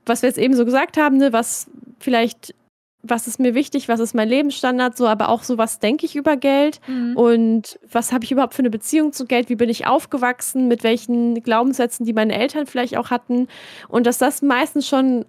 was 0.07 0.23
wir 0.23 0.29
jetzt 0.29 0.39
eben 0.39 0.55
so 0.55 0.65
gesagt 0.65 0.97
haben, 0.97 1.19
ne, 1.19 1.33
was 1.33 1.71
vielleicht, 2.01 2.55
was 3.03 3.27
ist 3.27 3.39
mir 3.39 3.55
wichtig, 3.55 3.89
was 3.89 4.01
ist 4.01 4.15
mein 4.15 4.29
Lebensstandard, 4.29 4.97
so, 4.97 5.07
aber 5.07 5.29
auch 5.29 5.43
so, 5.43 5.59
was 5.59 5.79
denke 5.79 6.07
ich 6.07 6.17
über 6.17 6.37
Geld 6.37 6.81
mhm. 6.87 7.17
und 7.17 7.79
was 7.91 8.13
habe 8.13 8.25
ich 8.25 8.33
überhaupt 8.33 8.55
für 8.55 8.63
eine 8.63 8.71
Beziehung 8.71 9.13
zu 9.13 9.27
Geld, 9.27 9.49
wie 9.49 9.57
bin 9.57 9.69
ich 9.69 9.87
aufgewachsen, 9.87 10.69
mit 10.69 10.83
welchen 10.83 11.43
Glaubenssätzen, 11.43 12.05
die 12.07 12.13
meine 12.13 12.39
Eltern 12.39 12.67
vielleicht 12.67 12.97
auch 12.97 13.11
hatten. 13.11 13.49
Und 13.89 14.07
dass 14.07 14.19
das 14.19 14.43
meistens 14.43 14.89
schon 14.89 15.25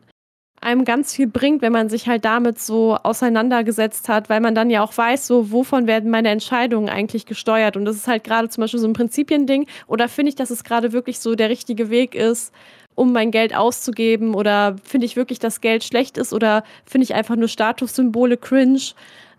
einem 0.62 0.86
ganz 0.86 1.14
viel 1.14 1.28
bringt, 1.28 1.62
wenn 1.62 1.72
man 1.72 1.90
sich 1.90 2.08
halt 2.08 2.26
damit 2.26 2.60
so 2.60 2.96
auseinandergesetzt 2.96 4.10
hat, 4.10 4.30
weil 4.30 4.42
man 4.42 4.56
dann 4.56 4.70
ja 4.70 4.84
auch 4.84 4.96
weiß, 4.96 5.28
so 5.28 5.52
wovon 5.52 5.88
werden 5.88 6.10
meine 6.10 6.30
Entscheidungen 6.30 6.90
eigentlich 6.90 7.26
gesteuert. 7.26 7.78
Und 7.78 7.86
das 7.86 7.96
ist 7.96 8.08
halt 8.08 8.24
gerade 8.24 8.50
zum 8.50 8.62
Beispiel 8.62 8.80
so 8.80 8.88
ein 8.88 8.94
Prinzipiending. 8.94 9.68
Oder 9.88 10.10
finde 10.10 10.30
ich, 10.30 10.36
dass 10.36 10.50
es 10.50 10.64
gerade 10.64 10.92
wirklich 10.92 11.20
so 11.20 11.36
der 11.36 11.50
richtige 11.50 11.90
Weg 11.90 12.16
ist, 12.16 12.54
um 12.96 13.14
mein 13.14 13.32
Geld 13.32 13.56
auszugeben? 13.56 14.36
Oder 14.36 14.76
finde 14.84 15.06
ich 15.06 15.16
wirklich, 15.16 15.40
dass 15.40 15.62
Geld 15.62 15.84
schlecht 15.84 16.18
ist? 16.18 16.34
Oder 16.34 16.64
finde 16.86 17.06
ich 17.06 17.14
einfach 17.14 17.36
nur 17.36 17.48
Statussymbole 17.48 18.38
cringe? 18.38 18.80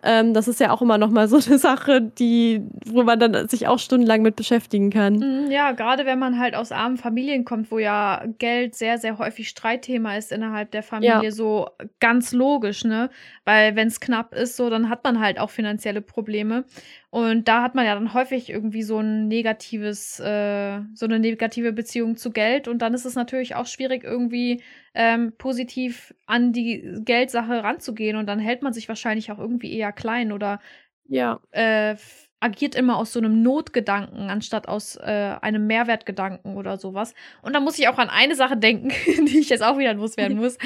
Ähm, 0.03 0.35
das 0.35 0.49
ist 0.49 0.61
ja 0.61 0.71
auch 0.71 0.83
immer 0.83 0.99
noch 0.99 1.11
mal 1.11 1.29
so 1.29 1.37
eine 1.47 1.59
Sache, 1.59 2.01
die, 2.01 2.63
wo 2.87 3.03
man 3.03 3.19
dann 3.19 3.49
sich 3.49 3.67
auch 3.67 3.79
stundenlang 3.79 4.23
mit 4.23 4.37
beschäftigen 4.37 4.91
kann. 4.91 5.15
Mhm, 5.15 5.51
ja, 5.51 5.73
gerade 5.73 6.07
wenn 6.07 6.19
man 6.19 6.39
halt 6.39 6.55
aus 6.55 6.73
armen 6.73 6.97
Familien 6.97 7.45
kommt, 7.45 7.71
wo 7.71 7.79
ja 7.79 8.25
Geld 8.39 8.75
sehr, 8.75 8.99
sehr 8.99 9.19
häufig 9.19 9.49
Streitthema 9.49 10.17
ist 10.17 10.33
innerhalb 10.33 10.71
der 10.71 10.83
Familie, 10.83 11.25
ja. 11.25 11.31
so 11.31 11.69
ganz 12.01 12.33
logisch, 12.33 12.85
ne? 12.85 13.11
Weil 13.45 13.77
wenn 13.77 13.89
es 13.89 14.01
knapp 14.01 14.35
ist, 14.35 14.57
so, 14.57 14.71
dann 14.71 14.89
hat 14.89 15.05
man 15.05 15.21
halt 15.21 15.39
auch 15.39 15.51
finanzielle 15.51 16.01
Probleme. 16.01 16.65
Und 17.11 17.49
da 17.49 17.63
hat 17.63 17.75
man 17.75 17.87
ja 17.87 17.95
dann 17.95 18.15
häufig 18.15 18.51
irgendwie 18.51 18.85
so 18.85 18.99
ein 19.01 19.27
negatives, 19.27 20.21
äh, 20.21 20.81
so 20.95 21.07
eine 21.07 21.19
negative 21.19 21.73
Beziehung 21.73 22.17
zu 22.17 22.31
Geld. 22.31 22.69
Und 22.69 22.79
dann 22.83 22.95
ist 22.95 23.05
es 23.05 23.17
natürlich 23.17 23.57
auch 23.57 23.67
schwierig, 23.67 24.05
irgendwie 24.05 24.63
ähm, 24.95 25.33
positiv 25.37 26.15
an 26.27 26.53
die 26.53 27.01
Geldsache 27.05 27.65
ranzugehen. 27.65 28.17
Und 28.17 28.27
dann 28.27 28.39
hält 28.39 28.63
man 28.63 28.73
sich 28.73 28.89
wahrscheinlich 28.89 29.33
auch 29.33 29.41
irgendwie 29.41 29.77
eher 29.77 29.91
klein 29.91 30.31
oder 30.31 30.61
ja. 31.09 31.41
äh, 31.51 31.97
agiert 32.39 32.77
immer 32.77 32.97
aus 32.97 33.13
so 33.13 33.19
einem 33.19 33.43
Notgedanken 33.43 34.31
anstatt 34.31 34.69
aus 34.69 34.95
äh, 34.97 35.37
einem 35.41 35.67
Mehrwertgedanken 35.67 36.57
oder 36.57 36.79
sowas. 36.79 37.15
Und 37.43 37.55
da 37.55 37.61
muss 37.61 37.79
ich 37.79 37.89
auch 37.89 37.99
an 37.99 38.09
eine 38.09 38.37
Sache 38.37 38.57
denken, 38.57 38.89
die 39.27 39.41
ich 39.41 39.51
jetzt 39.51 39.63
auch 39.63 39.79
wieder 39.79 39.95
loswerden 39.95 40.39
muss. 40.41 40.59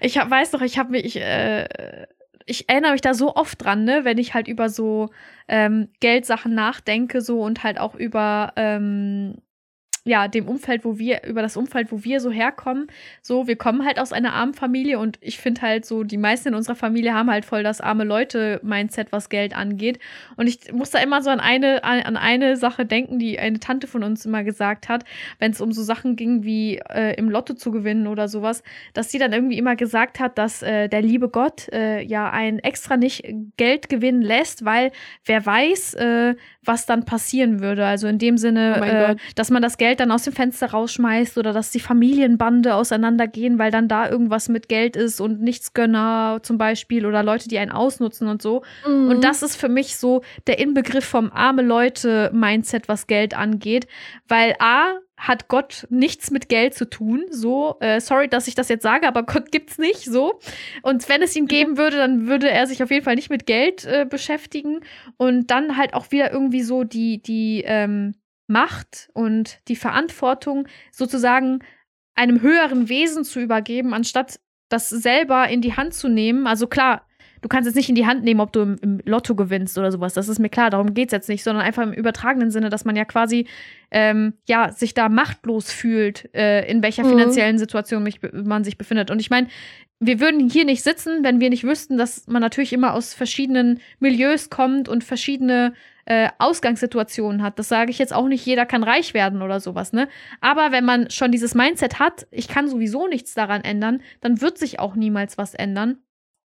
Ich 0.00 0.16
hab, 0.16 0.30
weiß 0.30 0.52
doch, 0.52 0.62
ich 0.62 0.78
habe 0.78 0.92
mich, 0.92 1.16
äh, 1.16 2.06
ich 2.48 2.68
erinnere 2.68 2.92
mich 2.92 3.00
da 3.00 3.14
so 3.14 3.34
oft 3.36 3.62
dran, 3.62 3.84
ne, 3.84 4.04
wenn 4.04 4.18
ich 4.18 4.34
halt 4.34 4.48
über 4.48 4.68
so 4.68 5.10
ähm, 5.48 5.88
Geldsachen 6.00 6.54
nachdenke, 6.54 7.20
so 7.20 7.42
und 7.42 7.62
halt 7.62 7.78
auch 7.78 7.94
über 7.94 8.52
ähm, 8.56 9.36
ja, 10.08 10.26
dem 10.26 10.48
Umfeld, 10.48 10.84
wo 10.84 10.98
wir, 10.98 11.22
über 11.24 11.42
das 11.42 11.56
Umfeld, 11.56 11.92
wo 11.92 12.02
wir 12.02 12.20
so 12.20 12.30
herkommen. 12.30 12.86
So, 13.20 13.46
wir 13.46 13.56
kommen 13.56 13.84
halt 13.84 14.00
aus 14.00 14.12
einer 14.12 14.32
armen 14.32 14.54
Familie 14.54 14.98
und 14.98 15.18
ich 15.20 15.38
finde 15.38 15.60
halt 15.60 15.84
so, 15.84 16.02
die 16.02 16.16
meisten 16.16 16.48
in 16.48 16.54
unserer 16.54 16.76
Familie 16.76 17.12
haben 17.12 17.30
halt 17.30 17.44
voll 17.44 17.62
das 17.62 17.82
arme 17.82 18.04
Leute-Mindset, 18.04 19.12
was 19.12 19.28
Geld 19.28 19.54
angeht. 19.54 19.98
Und 20.36 20.46
ich 20.46 20.72
muss 20.72 20.90
da 20.90 20.98
immer 20.98 21.22
so 21.22 21.28
an 21.28 21.40
eine, 21.40 21.84
an 21.84 22.16
eine 22.16 22.56
Sache 22.56 22.86
denken, 22.86 23.18
die 23.18 23.38
eine 23.38 23.60
Tante 23.60 23.86
von 23.86 24.02
uns 24.02 24.24
immer 24.24 24.44
gesagt 24.44 24.88
hat, 24.88 25.04
wenn 25.38 25.52
es 25.52 25.60
um 25.60 25.72
so 25.72 25.82
Sachen 25.82 26.16
ging 26.16 26.42
wie 26.42 26.78
äh, 26.88 27.14
im 27.16 27.28
Lotto 27.28 27.52
zu 27.52 27.70
gewinnen 27.70 28.06
oder 28.06 28.28
sowas, 28.28 28.62
dass 28.94 29.10
sie 29.10 29.18
dann 29.18 29.34
irgendwie 29.34 29.58
immer 29.58 29.76
gesagt 29.76 30.20
hat, 30.20 30.38
dass 30.38 30.62
äh, 30.62 30.88
der 30.88 31.02
liebe 31.02 31.28
Gott 31.28 31.68
äh, 31.70 32.00
ja 32.00 32.30
ein 32.30 32.60
extra 32.60 32.96
nicht 32.96 33.28
Geld 33.58 33.90
gewinnen 33.90 34.22
lässt, 34.22 34.64
weil 34.64 34.90
wer 35.26 35.44
weiß, 35.44 35.94
äh, 35.94 36.34
was 36.68 36.86
dann 36.86 37.04
passieren 37.04 37.60
würde. 37.60 37.86
Also 37.86 38.06
in 38.06 38.18
dem 38.18 38.36
Sinne, 38.36 38.78
oh 38.80 38.84
äh, 38.84 39.16
dass 39.34 39.50
man 39.50 39.62
das 39.62 39.78
Geld 39.78 39.98
dann 40.00 40.12
aus 40.12 40.22
dem 40.22 40.34
Fenster 40.34 40.70
rausschmeißt 40.70 41.38
oder 41.38 41.52
dass 41.52 41.70
die 41.70 41.80
Familienbande 41.80 42.74
auseinandergehen, 42.74 43.58
weil 43.58 43.70
dann 43.70 43.88
da 43.88 44.08
irgendwas 44.08 44.48
mit 44.48 44.68
Geld 44.68 44.94
ist 44.94 45.20
und 45.20 45.40
Nichtsgönner 45.40 46.40
zum 46.42 46.58
Beispiel 46.58 47.06
oder 47.06 47.22
Leute, 47.22 47.48
die 47.48 47.58
einen 47.58 47.72
ausnutzen 47.72 48.28
und 48.28 48.42
so. 48.42 48.62
Mhm. 48.86 49.08
Und 49.08 49.24
das 49.24 49.42
ist 49.42 49.56
für 49.56 49.68
mich 49.68 49.96
so 49.96 50.22
der 50.46 50.58
Inbegriff 50.58 51.04
vom 51.04 51.32
arme 51.32 51.62
Leute-Mindset, 51.62 52.86
was 52.86 53.06
Geld 53.06 53.34
angeht, 53.34 53.88
weil 54.28 54.54
A, 54.60 54.98
hat 55.18 55.48
Gott 55.48 55.86
nichts 55.90 56.30
mit 56.30 56.48
Geld 56.48 56.74
zu 56.74 56.88
tun. 56.88 57.26
So, 57.30 57.76
äh, 57.80 58.00
sorry, 58.00 58.28
dass 58.28 58.48
ich 58.48 58.54
das 58.54 58.68
jetzt 58.68 58.82
sage, 58.82 59.06
aber 59.06 59.24
Gott 59.24 59.52
gibt's 59.52 59.76
nicht 59.76 60.04
so. 60.04 60.40
Und 60.82 61.06
wenn 61.08 61.20
es 61.20 61.36
ihn 61.36 61.46
geben 61.46 61.76
würde, 61.76 61.98
dann 61.98 62.26
würde 62.26 62.50
er 62.50 62.66
sich 62.66 62.82
auf 62.82 62.90
jeden 62.90 63.04
Fall 63.04 63.16
nicht 63.16 63.30
mit 63.30 63.44
Geld 63.46 63.84
äh, 63.84 64.06
beschäftigen. 64.08 64.80
Und 65.16 65.50
dann 65.50 65.76
halt 65.76 65.92
auch 65.94 66.10
wieder 66.10 66.32
irgendwie 66.32 66.62
so 66.62 66.84
die, 66.84 67.20
die, 67.20 67.64
ähm, 67.66 68.14
Macht 68.48 69.10
und 69.12 69.58
die 69.68 69.76
Verantwortung 69.76 70.66
sozusagen 70.90 71.60
einem 72.14 72.40
höheren 72.40 72.88
Wesen 72.88 73.22
zu 73.22 73.40
übergeben, 73.40 73.94
anstatt 73.94 74.40
das 74.70 74.88
selber 74.88 75.48
in 75.48 75.60
die 75.60 75.76
Hand 75.76 75.94
zu 75.94 76.08
nehmen. 76.08 76.46
Also 76.46 76.66
klar, 76.66 77.06
du 77.40 77.48
kannst 77.48 77.66
jetzt 77.66 77.76
nicht 77.76 77.88
in 77.88 77.94
die 77.94 78.06
Hand 78.06 78.24
nehmen, 78.24 78.40
ob 78.40 78.52
du 78.52 78.60
im, 78.60 78.76
im 78.80 79.00
Lotto 79.04 79.34
gewinnst 79.34 79.78
oder 79.78 79.92
sowas. 79.92 80.14
Das 80.14 80.28
ist 80.28 80.38
mir 80.38 80.48
klar, 80.48 80.70
darum 80.70 80.94
geht 80.94 81.08
es 81.08 81.12
jetzt 81.12 81.28
nicht, 81.28 81.42
sondern 81.42 81.64
einfach 81.64 81.82
im 81.82 81.92
übertragenen 81.92 82.50
Sinne, 82.50 82.70
dass 82.70 82.84
man 82.84 82.96
ja 82.96 83.04
quasi 83.04 83.46
ähm, 83.90 84.34
ja, 84.46 84.70
sich 84.72 84.94
da 84.94 85.08
machtlos 85.08 85.72
fühlt, 85.72 86.34
äh, 86.34 86.68
in 86.70 86.82
welcher 86.82 87.04
mhm. 87.04 87.10
finanziellen 87.10 87.58
Situation 87.58 88.02
mich, 88.02 88.20
man 88.32 88.64
sich 88.64 88.78
befindet. 88.78 89.10
Und 89.10 89.20
ich 89.20 89.30
meine, 89.30 89.48
wir 90.00 90.20
würden 90.20 90.48
hier 90.48 90.64
nicht 90.64 90.82
sitzen, 90.82 91.24
wenn 91.24 91.40
wir 91.40 91.50
nicht 91.50 91.64
wüssten, 91.64 91.98
dass 91.98 92.26
man 92.26 92.40
natürlich 92.40 92.72
immer 92.72 92.94
aus 92.94 93.14
verschiedenen 93.14 93.80
Milieus 93.98 94.48
kommt 94.48 94.88
und 94.88 95.02
verschiedene 95.02 95.72
äh, 96.04 96.28
Ausgangssituationen 96.38 97.42
hat. 97.42 97.58
Das 97.58 97.68
sage 97.68 97.90
ich 97.90 97.98
jetzt 97.98 98.14
auch 98.14 98.28
nicht, 98.28 98.46
jeder 98.46 98.64
kann 98.64 98.82
reich 98.82 99.12
werden 99.12 99.42
oder 99.42 99.60
sowas, 99.60 99.92
ne? 99.92 100.08
Aber 100.40 100.72
wenn 100.72 100.84
man 100.84 101.10
schon 101.10 101.32
dieses 101.32 101.54
Mindset 101.54 101.98
hat, 101.98 102.26
ich 102.30 102.48
kann 102.48 102.68
sowieso 102.68 103.08
nichts 103.08 103.34
daran 103.34 103.62
ändern, 103.62 104.00
dann 104.20 104.40
wird 104.40 104.56
sich 104.56 104.78
auch 104.78 104.94
niemals 104.94 105.36
was 105.36 105.54
ändern. 105.54 105.98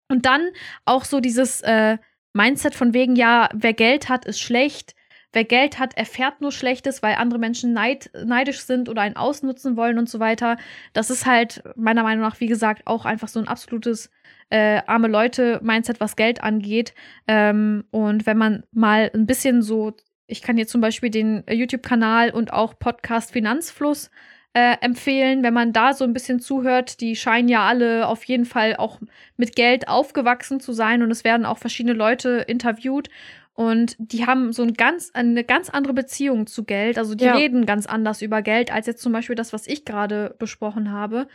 Und 0.09 0.25
dann 0.25 0.49
auch 0.85 1.05
so 1.05 1.19
dieses 1.19 1.61
äh, 1.61 1.97
Mindset 2.33 2.75
von 2.75 2.93
wegen, 2.93 3.15
ja, 3.15 3.49
wer 3.53 3.73
Geld 3.73 4.09
hat, 4.09 4.25
ist 4.25 4.39
schlecht. 4.39 4.95
Wer 5.31 5.45
Geld 5.45 5.79
hat, 5.79 5.97
erfährt 5.97 6.41
nur 6.41 6.51
Schlechtes, 6.51 7.01
weil 7.01 7.15
andere 7.15 7.39
Menschen 7.39 7.73
neid, 7.73 8.11
neidisch 8.23 8.61
sind 8.61 8.87
oder 8.87 9.01
einen 9.01 9.15
ausnutzen 9.15 9.75
wollen 9.75 9.97
und 9.97 10.07
so 10.07 10.19
weiter. 10.19 10.57
Das 10.93 11.09
ist 11.09 11.25
halt 11.25 11.63
meiner 11.75 12.03
Meinung 12.03 12.23
nach, 12.23 12.39
wie 12.39 12.45
gesagt, 12.45 12.83
auch 12.85 13.05
einfach 13.05 13.27
so 13.27 13.39
ein 13.39 13.47
absolutes 13.47 14.11
äh, 14.49 14.81
arme 14.85 15.07
Leute-Mindset, 15.07 15.99
was 15.99 16.15
Geld 16.15 16.43
angeht. 16.43 16.93
Ähm, 17.27 17.85
und 17.89 18.27
wenn 18.27 18.37
man 18.37 18.63
mal 18.71 19.09
ein 19.15 19.25
bisschen 19.25 19.63
so, 19.63 19.93
ich 20.27 20.43
kann 20.43 20.55
hier 20.55 20.67
zum 20.67 20.81
Beispiel 20.81 21.09
den 21.09 21.43
YouTube-Kanal 21.49 22.29
und 22.29 22.53
auch 22.53 22.77
Podcast 22.77 23.31
Finanzfluss 23.31 24.11
äh, 24.53 24.77
empfehlen, 24.81 25.43
wenn 25.43 25.53
man 25.53 25.73
da 25.73 25.93
so 25.93 26.03
ein 26.03 26.13
bisschen 26.13 26.39
zuhört. 26.39 27.01
Die 27.01 27.15
scheinen 27.15 27.49
ja 27.49 27.67
alle 27.67 28.07
auf 28.07 28.23
jeden 28.23 28.45
Fall 28.45 28.75
auch 28.75 28.99
mit 29.35 29.55
Geld 29.55 29.87
aufgewachsen 29.87 30.59
zu 30.59 30.73
sein 30.73 31.01
und 31.01 31.11
es 31.11 31.23
werden 31.23 31.45
auch 31.45 31.57
verschiedene 31.57 31.93
Leute 31.93 32.45
interviewt. 32.47 33.09
Und 33.55 33.95
die 33.99 34.25
haben 34.25 34.51
so 34.51 34.63
ein 34.63 34.73
ganz, 34.73 35.11
eine 35.13 35.43
ganz 35.43 35.69
andere 35.69 35.93
Beziehung 35.93 36.47
zu 36.47 36.63
Geld. 36.63 36.97
Also 36.97 37.13
die 37.13 37.25
ja. 37.25 37.35
reden 37.35 37.65
ganz 37.65 37.85
anders 37.85 38.21
über 38.21 38.41
Geld 38.41 38.71
als 38.71 38.87
jetzt 38.87 39.01
zum 39.01 39.11
Beispiel 39.13 39.35
das, 39.35 39.53
was 39.53 39.67
ich 39.67 39.85
gerade 39.85 40.35
besprochen 40.39 40.91
habe. 40.91 41.27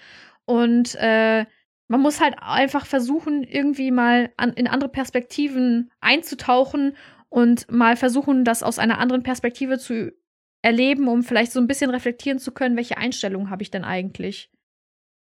Und 0.45 0.97
äh, 0.97 1.45
man 1.87 2.01
muss 2.01 2.21
halt 2.21 2.37
einfach 2.41 2.87
versuchen, 2.87 3.45
irgendwie 3.45 3.91
mal 3.91 4.31
an, 4.37 4.53
in 4.53 4.69
andere 4.69 4.91
Perspektiven 4.91 5.91
einzutauchen 6.01 6.97
und 7.29 7.71
mal 7.71 7.97
versuchen, 7.97 8.45
das 8.45 8.63
aus 8.63 8.79
einer 8.79 8.99
anderen 8.99 9.23
Perspektive 9.23 9.79
zu 9.79 10.13
erleben, 10.69 11.09
um 11.09 11.23
vielleicht 11.23 11.53
so 11.53 11.61
ein 11.61 11.67
bisschen 11.67 11.89
reflektieren 11.89 12.39
zu 12.39 12.53
können, 12.53 12.77
welche 12.77 12.99
Einstellung 12.99 13.49
habe 13.49 13.63
ich 13.63 13.71
denn 13.71 13.85
eigentlich? 13.85 14.51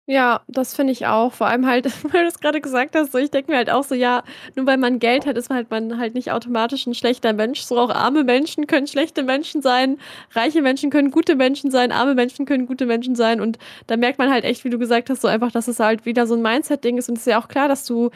Ja, 0.09 0.41
das 0.47 0.73
finde 0.73 0.91
ich 0.93 1.05
auch. 1.05 1.33
Vor 1.33 1.47
allem 1.47 1.65
halt, 1.65 1.85
weil 2.13 2.23
du 2.23 2.27
es 2.27 2.39
gerade 2.39 2.59
gesagt 2.59 2.95
hast, 2.95 3.13
so 3.13 3.17
ich 3.17 3.31
denke 3.31 3.51
mir 3.51 3.57
halt 3.57 3.69
auch 3.69 3.83
so, 3.83 3.95
ja, 3.95 4.23
nur 4.55 4.65
weil 4.65 4.77
man 4.77 4.99
Geld 4.99 5.25
hat, 5.25 5.37
ist 5.37 5.49
man 5.49 5.57
halt 5.57 5.71
man 5.71 5.97
halt 5.97 6.15
nicht 6.15 6.31
automatisch 6.31 6.85
ein 6.85 6.93
schlechter 6.95 7.31
Mensch. 7.33 7.61
So 7.61 7.77
auch 7.77 7.89
arme 7.89 8.25
Menschen 8.25 8.67
können 8.67 8.87
schlechte 8.87 9.23
Menschen 9.23 9.61
sein, 9.61 9.99
reiche 10.31 10.61
Menschen 10.61 10.89
können 10.89 11.11
gute 11.11 11.35
Menschen 11.35 11.71
sein, 11.71 11.91
arme 11.93 12.15
Menschen 12.15 12.45
können 12.45 12.67
gute 12.67 12.85
Menschen 12.85 13.15
sein. 13.15 13.39
Und 13.39 13.57
da 13.87 13.95
merkt 13.95 14.17
man 14.19 14.29
halt 14.29 14.43
echt, 14.43 14.65
wie 14.65 14.69
du 14.69 14.79
gesagt 14.79 15.09
hast, 15.09 15.21
so 15.21 15.29
einfach, 15.29 15.51
dass 15.51 15.69
es 15.69 15.79
halt 15.79 16.05
wieder 16.05 16.27
so 16.27 16.35
ein 16.35 16.41
Mindset-Ding 16.41 16.97
ist. 16.97 17.09
Und 17.09 17.15
es 17.15 17.21
ist 17.27 17.31
ja 17.31 17.41
auch 17.41 17.47
klar, 17.47 17.69
dass 17.69 17.85
du 17.85 18.11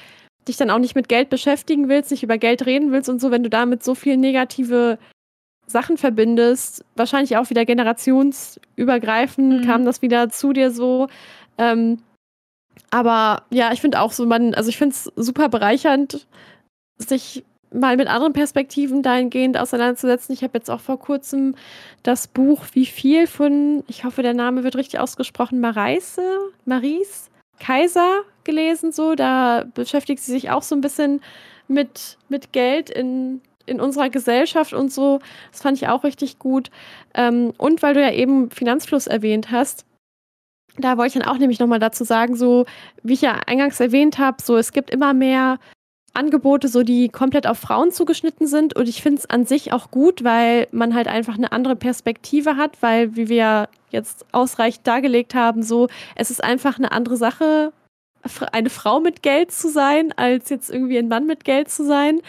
dich 0.47 0.57
dann 0.57 0.69
auch 0.69 0.79
nicht 0.79 0.95
mit 0.95 1.09
Geld 1.09 1.29
beschäftigen 1.29 1.87
willst, 1.87 2.11
nicht 2.11 2.23
über 2.23 2.37
Geld 2.37 2.65
reden 2.65 2.91
willst 2.91 3.09
und 3.09 3.21
so, 3.21 3.31
wenn 3.31 3.43
du 3.43 3.49
damit 3.49 3.83
so 3.83 3.95
viel 3.95 4.17
negative 4.17 4.97
Sachen 5.71 5.97
verbindest, 5.97 6.85
wahrscheinlich 6.95 7.37
auch 7.37 7.49
wieder 7.49 7.65
generationsübergreifend, 7.65 9.61
mhm. 9.61 9.65
kam 9.65 9.85
das 9.85 10.01
wieder 10.01 10.29
zu 10.29 10.53
dir 10.53 10.71
so. 10.71 11.07
Ähm, 11.57 11.99
aber 12.89 13.43
ja, 13.49 13.71
ich 13.71 13.81
finde 13.81 13.99
auch 13.99 14.11
so, 14.11 14.25
man, 14.25 14.53
also 14.53 14.69
ich 14.69 14.77
finde 14.77 14.93
es 14.93 15.11
super 15.15 15.49
bereichernd, 15.49 16.27
sich 16.97 17.43
mal 17.73 17.95
mit 17.95 18.07
anderen 18.07 18.33
Perspektiven 18.33 19.01
dahingehend 19.01 19.57
auseinanderzusetzen. 19.57 20.33
Ich 20.33 20.43
habe 20.43 20.57
jetzt 20.57 20.69
auch 20.69 20.81
vor 20.81 20.99
kurzem 20.99 21.55
das 22.03 22.27
Buch 22.27 22.65
Wie 22.73 22.85
viel 22.85 23.27
von, 23.27 23.83
ich 23.87 24.03
hoffe, 24.03 24.23
der 24.23 24.33
Name 24.33 24.63
wird 24.63 24.75
richtig 24.75 24.99
ausgesprochen, 24.99 25.61
Mareise, 25.61 26.21
Maries 26.65 27.29
Kaiser 27.59 28.21
gelesen. 28.43 28.91
So, 28.91 29.15
da 29.15 29.65
beschäftigt 29.73 30.21
sie 30.21 30.31
sich 30.31 30.49
auch 30.49 30.63
so 30.63 30.75
ein 30.75 30.81
bisschen 30.81 31.21
mit, 31.67 32.17
mit 32.27 32.51
Geld 32.51 32.89
in, 32.89 33.41
in 33.65 33.81
unserer 33.81 34.09
Gesellschaft 34.09 34.73
und 34.73 34.91
so. 34.91 35.19
Das 35.51 35.61
fand 35.61 35.77
ich 35.77 35.87
auch 35.87 36.03
richtig 36.03 36.39
gut. 36.39 36.69
Ähm, 37.13 37.53
und 37.57 37.81
weil 37.81 37.93
du 37.93 38.01
ja 38.01 38.11
eben 38.11 38.51
Finanzfluss 38.51 39.07
erwähnt 39.07 39.51
hast, 39.51 39.85
da 40.77 40.97
wollte 40.97 41.17
ich 41.17 41.23
dann 41.23 41.33
auch 41.33 41.37
nämlich 41.37 41.59
nochmal 41.59 41.79
dazu 41.79 42.03
sagen, 42.03 42.35
so 42.35 42.65
wie 43.03 43.13
ich 43.13 43.21
ja 43.21 43.39
eingangs 43.45 43.79
erwähnt 43.79 44.17
habe, 44.19 44.41
so 44.41 44.55
es 44.57 44.71
gibt 44.71 44.89
immer 44.89 45.13
mehr 45.13 45.59
Angebote, 46.13 46.67
so 46.67 46.83
die 46.83 47.09
komplett 47.09 47.47
auf 47.47 47.57
Frauen 47.57 47.91
zugeschnitten 47.91 48.47
sind. 48.47 48.75
Und 48.75 48.87
ich 48.87 49.01
finde 49.01 49.19
es 49.19 49.29
an 49.29 49.45
sich 49.45 49.71
auch 49.73 49.91
gut, 49.91 50.23
weil 50.23 50.67
man 50.71 50.93
halt 50.93 51.07
einfach 51.07 51.37
eine 51.37 51.51
andere 51.51 51.75
Perspektive 51.75 52.57
hat, 52.57 52.81
weil, 52.81 53.15
wie 53.15 53.29
wir 53.29 53.69
jetzt 53.91 54.25
ausreichend 54.31 54.87
dargelegt 54.87 55.35
haben, 55.35 55.63
so 55.63 55.87
es 56.15 56.31
ist 56.31 56.43
einfach 56.43 56.77
eine 56.77 56.91
andere 56.91 57.17
Sache, 57.17 57.73
eine 58.51 58.69
Frau 58.69 58.99
mit 58.99 59.23
Geld 59.23 59.51
zu 59.51 59.69
sein, 59.69 60.13
als 60.15 60.49
jetzt 60.49 60.69
irgendwie 60.69 60.97
ein 60.97 61.07
Mann 61.07 61.25
mit 61.25 61.43
Geld 61.43 61.69
zu 61.69 61.85
sein. 61.85 62.21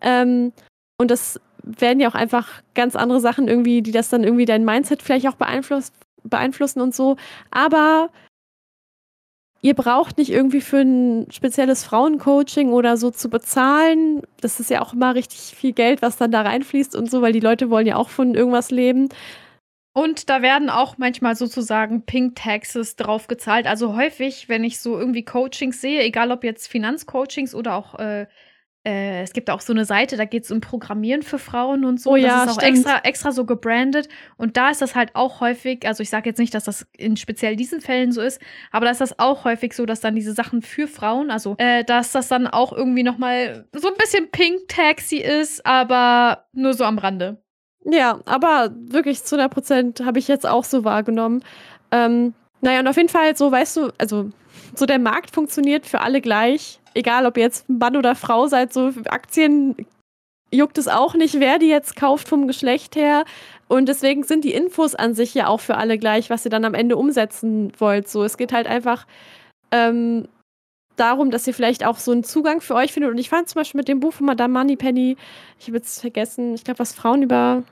Ähm, 0.00 0.52
und 0.98 1.10
das 1.10 1.40
werden 1.62 2.00
ja 2.00 2.08
auch 2.08 2.14
einfach 2.14 2.62
ganz 2.74 2.96
andere 2.96 3.20
Sachen 3.20 3.48
irgendwie, 3.48 3.82
die 3.82 3.92
das 3.92 4.08
dann 4.08 4.24
irgendwie 4.24 4.44
dein 4.44 4.64
Mindset 4.64 5.02
vielleicht 5.02 5.28
auch 5.28 5.36
beeinflusst, 5.36 5.94
beeinflussen 6.24 6.80
und 6.80 6.94
so. 6.94 7.16
Aber 7.50 8.10
ihr 9.60 9.74
braucht 9.74 10.18
nicht 10.18 10.30
irgendwie 10.30 10.60
für 10.60 10.80
ein 10.80 11.30
spezielles 11.30 11.84
Frauencoaching 11.84 12.70
oder 12.72 12.96
so 12.96 13.10
zu 13.10 13.28
bezahlen. 13.28 14.22
Das 14.40 14.60
ist 14.60 14.70
ja 14.70 14.82
auch 14.82 14.92
immer 14.92 15.14
richtig 15.14 15.56
viel 15.56 15.72
Geld, 15.72 16.02
was 16.02 16.16
dann 16.16 16.30
da 16.32 16.42
reinfließt 16.42 16.94
und 16.96 17.10
so, 17.10 17.22
weil 17.22 17.32
die 17.32 17.40
Leute 17.40 17.70
wollen 17.70 17.86
ja 17.86 17.96
auch 17.96 18.08
von 18.08 18.34
irgendwas 18.34 18.70
leben. 18.70 19.08
Und 19.94 20.30
da 20.30 20.42
werden 20.42 20.70
auch 20.70 20.96
manchmal 20.96 21.34
sozusagen 21.34 22.02
Pink 22.02 22.36
Taxes 22.36 22.94
drauf 22.94 23.26
gezahlt. 23.26 23.66
Also 23.66 23.96
häufig, 23.96 24.48
wenn 24.48 24.62
ich 24.62 24.78
so 24.78 24.96
irgendwie 24.98 25.24
Coachings 25.24 25.80
sehe, 25.80 26.02
egal 26.02 26.30
ob 26.30 26.44
jetzt 26.44 26.68
Finanzcoachings 26.68 27.54
oder 27.54 27.74
auch 27.74 27.98
äh, 27.98 28.26
äh, 28.88 29.20
es 29.20 29.34
gibt 29.34 29.50
auch 29.50 29.60
so 29.60 29.74
eine 29.74 29.84
Seite, 29.84 30.16
da 30.16 30.24
geht 30.24 30.44
es 30.44 30.50
um 30.50 30.62
Programmieren 30.62 31.20
für 31.20 31.38
Frauen 31.38 31.84
und 31.84 32.00
so. 32.00 32.12
Oh 32.12 32.16
ja, 32.16 32.46
das 32.46 32.52
ist 32.52 32.58
auch 32.58 32.62
extra, 32.62 32.98
extra 33.04 33.32
so 33.32 33.44
gebrandet. 33.44 34.08
Und 34.38 34.56
da 34.56 34.70
ist 34.70 34.80
das 34.80 34.94
halt 34.94 35.14
auch 35.14 35.40
häufig, 35.40 35.86
also 35.86 36.02
ich 36.02 36.08
sage 36.08 36.30
jetzt 36.30 36.38
nicht, 36.38 36.54
dass 36.54 36.64
das 36.64 36.86
in 36.96 37.18
speziell 37.18 37.54
diesen 37.54 37.82
Fällen 37.82 38.12
so 38.12 38.22
ist, 38.22 38.40
aber 38.72 38.86
da 38.86 38.92
ist 38.92 39.02
das 39.02 39.18
auch 39.18 39.44
häufig 39.44 39.74
so, 39.74 39.84
dass 39.84 40.00
dann 40.00 40.14
diese 40.14 40.32
Sachen 40.32 40.62
für 40.62 40.88
Frauen, 40.88 41.30
also 41.30 41.54
äh, 41.58 41.84
dass 41.84 42.12
das 42.12 42.28
dann 42.28 42.46
auch 42.46 42.72
irgendwie 42.72 43.02
nochmal 43.02 43.66
so 43.74 43.88
ein 43.88 43.94
bisschen 43.98 44.30
Pink 44.30 44.68
Taxi 44.68 45.18
ist, 45.18 45.66
aber 45.66 46.46
nur 46.54 46.72
so 46.72 46.84
am 46.84 46.96
Rande. 46.96 47.42
Ja, 47.84 48.20
aber 48.24 48.74
wirklich 48.74 49.22
zu 49.22 49.36
100 49.36 49.52
Prozent 49.52 50.00
habe 50.00 50.18
ich 50.18 50.28
jetzt 50.28 50.46
auch 50.46 50.64
so 50.64 50.84
wahrgenommen. 50.84 51.44
Ähm, 51.90 52.32
naja, 52.62 52.80
und 52.80 52.88
auf 52.88 52.96
jeden 52.96 53.08
Fall, 53.10 53.36
so 53.36 53.52
weißt 53.52 53.76
du, 53.76 53.90
also 53.98 54.30
so 54.74 54.86
der 54.86 54.98
Markt 54.98 55.34
funktioniert 55.34 55.86
für 55.86 56.00
alle 56.00 56.22
gleich. 56.22 56.80
Egal, 56.98 57.26
ob 57.26 57.36
ihr 57.36 57.44
jetzt 57.44 57.68
Mann 57.68 57.96
oder 57.96 58.16
Frau 58.16 58.48
seid, 58.48 58.72
so 58.72 58.92
Aktien 59.08 59.76
juckt 60.50 60.78
es 60.78 60.88
auch 60.88 61.14
nicht, 61.14 61.38
wer 61.38 61.60
die 61.60 61.68
jetzt 61.68 61.94
kauft 61.94 62.28
vom 62.28 62.48
Geschlecht 62.48 62.96
her. 62.96 63.24
Und 63.68 63.88
deswegen 63.88 64.24
sind 64.24 64.44
die 64.44 64.52
Infos 64.52 64.96
an 64.96 65.14
sich 65.14 65.32
ja 65.32 65.46
auch 65.46 65.60
für 65.60 65.76
alle 65.76 65.96
gleich, 65.96 66.28
was 66.28 66.44
ihr 66.44 66.50
dann 66.50 66.64
am 66.64 66.74
Ende 66.74 66.96
umsetzen 66.96 67.70
wollt. 67.78 68.08
So, 68.08 68.24
es 68.24 68.36
geht 68.36 68.52
halt 68.52 68.66
einfach 68.66 69.06
ähm, 69.70 70.26
darum, 70.96 71.30
dass 71.30 71.46
ihr 71.46 71.54
vielleicht 71.54 71.86
auch 71.86 71.98
so 71.98 72.10
einen 72.10 72.24
Zugang 72.24 72.60
für 72.60 72.74
euch 72.74 72.92
findet. 72.92 73.12
Und 73.12 73.18
ich 73.18 73.28
fand 73.28 73.48
zum 73.48 73.60
Beispiel 73.60 73.78
mit 73.78 73.86
dem 73.86 74.00
Buch 74.00 74.14
von 74.14 74.26
Madame 74.26 74.58
Moneypenny, 74.58 75.16
ich 75.60 75.68
habe 75.68 75.76
jetzt 75.76 76.00
vergessen, 76.00 76.52
ich 76.56 76.64
glaube, 76.64 76.80
was 76.80 76.94
Frauen 76.94 77.22
über 77.22 77.62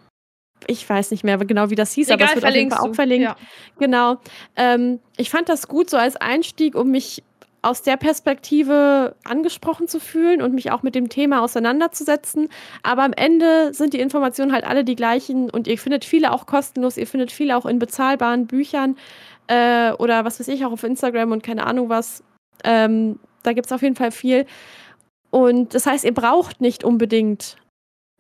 ich 0.69 0.89
weiß 0.89 1.11
nicht 1.11 1.25
mehr 1.25 1.37
genau, 1.39 1.69
wie 1.69 1.75
das 1.75 1.93
hieß, 1.93 2.09
Egal, 2.09 2.29
aber 2.29 2.29
es 2.29 2.35
wird 2.37 2.45
auf 2.47 2.55
jeden 2.55 2.71
Fall 2.71 2.89
auch 2.89 2.95
verlinkt. 2.95 3.25
Ja. 3.25 3.37
Genau. 3.79 4.19
Ähm, 4.55 5.01
ich 5.17 5.31
fand 5.31 5.49
das 5.49 5.67
gut 5.69 5.91
so 5.91 5.97
als 5.97 6.17
Einstieg, 6.17 6.77
um 6.77 6.91
mich 6.91 7.23
aus 7.67 7.83
der 7.83 7.97
Perspektive 7.97 9.17
angesprochen 9.25 9.89
zu 9.89 9.99
fühlen 9.99 10.41
und 10.41 10.55
mich 10.55 10.71
auch 10.71 10.83
mit 10.83 10.95
dem 10.95 11.09
Thema 11.09 11.43
auseinanderzusetzen. 11.43 12.49
Aber 12.83 13.03
am 13.03 13.13
Ende 13.13 13.75
sind 13.75 13.93
die 13.93 14.01
Informationen 14.01 14.53
halt 14.53 14.65
alle 14.65 14.85
die 14.85 14.95
gleichen 14.95 15.51
und 15.51 15.67
ihr 15.67 15.77
findet 15.77 16.05
viele 16.05 16.33
auch 16.33 16.47
kostenlos, 16.47 16.97
ihr 16.97 17.09
findet 17.09 17.33
viele 17.33 17.57
auch 17.57 17.67
in 17.67 17.81
bezahlbaren 17.81 18.47
Büchern 18.47 18.97
äh, 19.49 19.93
oder 19.93 20.25
was 20.25 20.39
weiß 20.39 20.49
ich, 20.49 20.65
auch 20.65 20.73
auf 20.73 20.85
Instagram 20.85 21.33
und 21.33 21.43
keine 21.43 21.67
Ahnung 21.67 21.89
was. 21.89 22.23
Ähm, 22.63 23.19
da 23.43 23.53
gibt 23.53 23.67
es 23.67 23.73
auf 23.73 23.83
jeden 23.83 23.97
Fall 23.97 24.13
viel. 24.13 24.47
Und 25.31 25.75
das 25.75 25.87
heißt, 25.87 26.05
ihr 26.05 26.15
braucht 26.15 26.61
nicht 26.61 26.85
unbedingt 26.85 27.57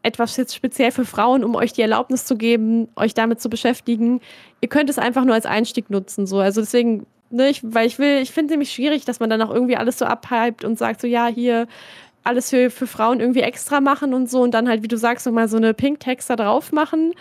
etwas 0.02 0.36
jetzt 0.36 0.54
speziell 0.54 0.92
für 0.92 1.04
Frauen, 1.04 1.44
um 1.44 1.54
euch 1.54 1.72
die 1.72 1.82
Erlaubnis 1.82 2.24
zu 2.24 2.36
geben, 2.36 2.88
euch 2.96 3.14
damit 3.14 3.40
zu 3.40 3.48
beschäftigen. 3.48 4.20
Ihr 4.60 4.68
könnt 4.68 4.90
es 4.90 4.98
einfach 4.98 5.24
nur 5.24 5.34
als 5.34 5.46
Einstieg 5.46 5.88
nutzen. 5.88 6.26
So. 6.26 6.38
Also 6.38 6.60
deswegen, 6.60 7.06
ne, 7.30 7.48
ich, 7.48 7.60
weil 7.62 7.86
ich 7.86 7.98
will, 7.98 8.18
ich 8.18 8.32
finde 8.32 8.46
es 8.46 8.50
nämlich 8.52 8.72
schwierig, 8.72 9.04
dass 9.04 9.20
man 9.20 9.30
dann 9.30 9.42
auch 9.42 9.52
irgendwie 9.52 9.76
alles 9.76 9.98
so 9.98 10.04
abhypt 10.04 10.64
und 10.64 10.78
sagt, 10.78 11.00
so 11.00 11.06
ja, 11.06 11.26
hier 11.26 11.66
alles 12.24 12.50
für, 12.50 12.70
für 12.70 12.86
Frauen 12.86 13.20
irgendwie 13.20 13.40
extra 13.40 13.80
machen 13.80 14.12
und 14.12 14.28
so 14.28 14.42
und 14.42 14.52
dann 14.52 14.68
halt, 14.68 14.82
wie 14.82 14.88
du 14.88 14.98
sagst, 14.98 15.26
nochmal 15.26 15.48
so 15.48 15.56
eine 15.56 15.74
Pink-Text 15.74 16.28
da 16.28 16.36
drauf 16.36 16.72
machen, 16.72 17.12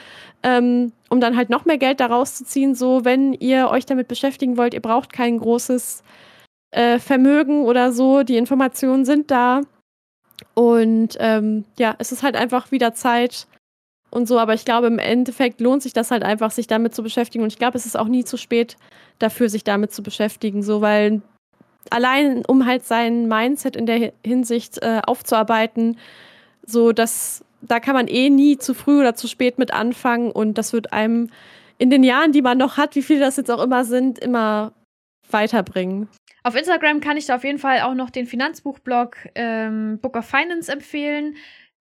ähm, 0.42 0.92
um 1.10 1.22
dann 1.22 1.38
halt 1.38 1.50
noch 1.50 1.66
mehr 1.66 1.78
Geld 1.78 2.00
daraus 2.00 2.36
zu 2.36 2.44
ziehen. 2.44 2.74
So, 2.74 3.06
wenn 3.06 3.34
ihr 3.34 3.70
euch 3.70 3.86
damit 3.86 4.08
beschäftigen 4.08 4.58
wollt, 4.58 4.74
ihr 4.74 4.82
braucht 4.82 5.14
kein 5.14 5.38
großes 5.38 6.04
äh, 6.72 6.98
Vermögen 7.00 7.66
oder 7.66 7.92
so, 7.92 8.24
die 8.24 8.38
Informationen 8.38 9.06
sind 9.06 9.30
da. 9.30 9.62
Und 10.56 11.18
ähm, 11.20 11.66
ja, 11.78 11.96
es 12.00 12.12
ist 12.12 12.24
halt 12.24 12.36
einfach 12.36 12.72
wieder 12.72 12.94
Zeit 12.94 13.48
und 14.12 14.28
so, 14.28 14.40
aber 14.40 14.54
ich 14.54 14.66
glaube, 14.66 14.88
im 14.88 15.00
Endeffekt 15.00 15.60
lohnt 15.62 15.84
sich 15.84 15.94
das 15.94 16.12
halt 16.12 16.24
einfach, 16.24 16.52
sich 16.52 16.68
damit 16.68 16.96
zu 16.96 17.04
beschäftigen. 17.04 17.44
Und 17.44 17.52
ich 17.52 17.60
glaube, 17.60 17.78
es 17.78 17.86
ist 17.86 17.98
auch 17.98 18.08
nie 18.08 18.24
zu 18.24 18.38
spät 18.38 18.78
dafür, 19.20 19.50
sich 19.50 19.64
damit 19.64 19.94
zu 19.94 20.04
beschäftigen, 20.04 20.64
so, 20.64 20.82
weil 20.82 21.22
allein 21.90 22.46
um 22.46 22.66
halt 22.66 22.86
sein 22.86 23.28
Mindset 23.28 23.76
in 23.76 23.86
der 23.86 24.14
Hinsicht 24.26 24.82
äh, 24.82 25.02
aufzuarbeiten, 25.06 25.98
so 26.66 26.92
dass 26.92 27.44
da 27.62 27.80
kann 27.80 27.96
man 27.96 28.08
eh 28.08 28.30
nie 28.30 28.58
zu 28.58 28.74
früh 28.74 29.00
oder 29.00 29.16
zu 29.16 29.28
spät 29.28 29.58
mit 29.58 29.74
anfangen 29.74 30.32
und 30.32 30.58
das 30.58 30.74
wird 30.74 30.94
einem 30.94 31.30
in 31.78 31.90
den 31.90 32.04
Jahren, 32.04 32.32
die 32.32 32.42
man 32.42 32.58
noch 32.58 32.78
hat, 32.78 32.96
wie 32.96 33.02
viele 33.02 33.20
das 33.20 33.38
jetzt 33.38 33.52
auch 33.52 33.62
immer 33.62 33.86
sind, 33.86 34.20
immer 34.20 34.72
weiterbringen. 35.30 36.08
Auf 36.44 36.56
Instagram 36.56 37.02
kann 37.02 37.18
ich 37.18 37.26
da 37.26 37.36
auf 37.36 37.44
jeden 37.44 37.58
Fall 37.58 37.82
auch 37.82 37.96
noch 37.96 38.12
den 38.12 38.28
Finanzbuchblog 38.28 39.18
ähm, 39.34 40.00
Book 40.00 40.16
of 40.16 40.26
Finance 40.26 40.72
empfehlen. 40.72 41.36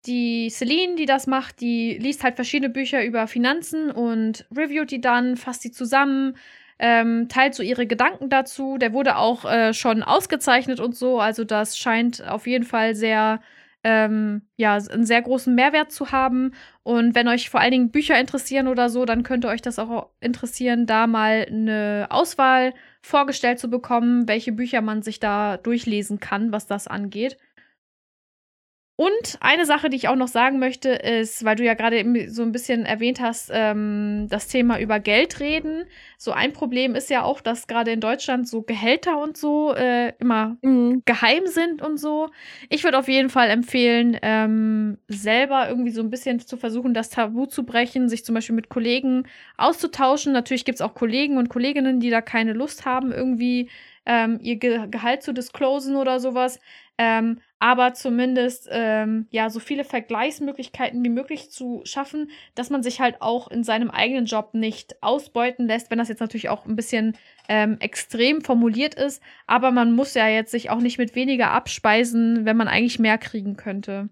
Die 0.06 0.50
Celine, 0.50 0.96
die 0.96 1.06
das 1.06 1.26
macht, 1.26 1.60
die 1.60 1.96
liest 1.98 2.24
halt 2.24 2.36
verschiedene 2.36 2.68
Bücher 2.70 3.04
über 3.04 3.26
Finanzen 3.26 3.90
und 3.90 4.46
reviewt 4.54 4.90
die 4.90 5.00
dann, 5.00 5.36
fasst 5.36 5.64
die 5.64 5.70
zusammen, 5.70 6.36
ähm, 6.78 7.28
teilt 7.28 7.54
so 7.54 7.62
ihre 7.62 7.86
Gedanken 7.86 8.28
dazu. 8.28 8.76
Der 8.78 8.92
wurde 8.92 9.16
auch 9.16 9.44
äh, 9.44 9.72
schon 9.72 10.02
ausgezeichnet 10.02 10.80
und 10.80 10.94
so. 10.94 11.20
Also 11.20 11.44
das 11.44 11.78
scheint 11.78 12.22
auf 12.26 12.46
jeden 12.46 12.64
Fall 12.64 12.94
sehr 12.94 13.40
ähm, 13.84 14.42
ja, 14.56 14.74
einen 14.74 15.04
sehr 15.04 15.22
großen 15.22 15.54
Mehrwert 15.54 15.92
zu 15.92 16.10
haben. 16.10 16.52
Und 16.82 17.14
wenn 17.14 17.28
euch 17.28 17.50
vor 17.50 17.60
allen 17.60 17.70
Dingen 17.70 17.90
Bücher 17.90 18.18
interessieren 18.18 18.66
oder 18.66 18.88
so, 18.88 19.04
dann 19.04 19.22
könnte 19.22 19.48
euch 19.48 19.62
das 19.62 19.78
auch 19.78 20.08
interessieren, 20.20 20.86
da 20.86 21.06
mal 21.06 21.46
eine 21.48 22.06
Auswahl 22.10 22.72
vorgestellt 23.02 23.58
zu 23.58 23.68
bekommen, 23.68 24.26
welche 24.26 24.52
Bücher 24.52 24.80
man 24.80 25.02
sich 25.02 25.20
da 25.20 25.58
durchlesen 25.58 26.18
kann, 26.18 26.50
was 26.50 26.66
das 26.66 26.88
angeht. 26.88 27.36
Und 28.96 29.38
eine 29.40 29.66
Sache, 29.66 29.90
die 29.90 29.96
ich 29.96 30.06
auch 30.06 30.14
noch 30.14 30.28
sagen 30.28 30.60
möchte, 30.60 30.90
ist, 30.90 31.44
weil 31.44 31.56
du 31.56 31.64
ja 31.64 31.74
gerade 31.74 32.28
so 32.28 32.42
ein 32.42 32.52
bisschen 32.52 32.86
erwähnt 32.86 33.20
hast, 33.20 33.50
ähm, 33.52 34.28
das 34.30 34.46
Thema 34.46 34.78
über 34.78 35.00
Geld 35.00 35.40
reden. 35.40 35.86
So 36.16 36.30
ein 36.30 36.52
Problem 36.52 36.94
ist 36.94 37.10
ja 37.10 37.24
auch, 37.24 37.40
dass 37.40 37.66
gerade 37.66 37.90
in 37.90 37.98
Deutschland 37.98 38.46
so 38.46 38.62
Gehälter 38.62 39.20
und 39.20 39.36
so 39.36 39.74
äh, 39.74 40.12
immer 40.20 40.58
mhm. 40.62 41.02
geheim 41.06 41.44
sind 41.46 41.82
und 41.82 41.98
so. 41.98 42.28
Ich 42.68 42.84
würde 42.84 42.98
auf 42.98 43.08
jeden 43.08 43.30
Fall 43.30 43.50
empfehlen, 43.50 44.16
ähm, 44.22 44.98
selber 45.08 45.68
irgendwie 45.68 45.90
so 45.90 46.00
ein 46.00 46.10
bisschen 46.10 46.38
zu 46.38 46.56
versuchen, 46.56 46.94
das 46.94 47.10
Tabu 47.10 47.46
zu 47.46 47.64
brechen, 47.64 48.08
sich 48.08 48.24
zum 48.24 48.36
Beispiel 48.36 48.54
mit 48.54 48.68
Kollegen 48.68 49.26
auszutauschen. 49.56 50.32
Natürlich 50.32 50.64
gibt 50.64 50.76
es 50.76 50.82
auch 50.82 50.94
Kollegen 50.94 51.36
und 51.36 51.48
Kolleginnen, 51.48 51.98
die 51.98 52.10
da 52.10 52.20
keine 52.20 52.52
Lust 52.52 52.86
haben, 52.86 53.10
irgendwie 53.10 53.70
ähm, 54.06 54.38
ihr 54.42 54.56
Ge 54.56 54.86
Gehalt 54.88 55.22
zu 55.22 55.32
disclosen 55.32 55.96
oder 55.96 56.20
sowas. 56.20 56.60
Ähm, 56.96 57.40
aber 57.58 57.94
zumindest 57.94 58.68
ähm, 58.70 59.26
ja 59.30 59.50
so 59.50 59.58
viele 59.58 59.84
Vergleichsmöglichkeiten 59.84 61.02
wie 61.02 61.08
möglich 61.08 61.50
zu 61.50 61.80
schaffen, 61.84 62.30
dass 62.54 62.70
man 62.70 62.82
sich 62.82 63.00
halt 63.00 63.20
auch 63.20 63.48
in 63.48 63.64
seinem 63.64 63.90
eigenen 63.90 64.26
Job 64.26 64.50
nicht 64.52 65.02
ausbeuten 65.02 65.66
lässt, 65.66 65.90
wenn 65.90 65.98
das 65.98 66.08
jetzt 66.08 66.20
natürlich 66.20 66.50
auch 66.50 66.66
ein 66.66 66.76
bisschen 66.76 67.16
ähm, 67.48 67.78
extrem 67.80 68.42
formuliert 68.42 68.94
ist. 68.94 69.22
Aber 69.46 69.70
man 69.70 69.92
muss 69.92 70.14
ja 70.14 70.28
jetzt 70.28 70.52
sich 70.52 70.70
auch 70.70 70.80
nicht 70.80 70.98
mit 70.98 71.14
weniger 71.14 71.50
abspeisen, 71.50 72.44
wenn 72.44 72.56
man 72.56 72.68
eigentlich 72.68 72.98
mehr 72.98 73.18
kriegen 73.18 73.56
könnte. 73.56 74.08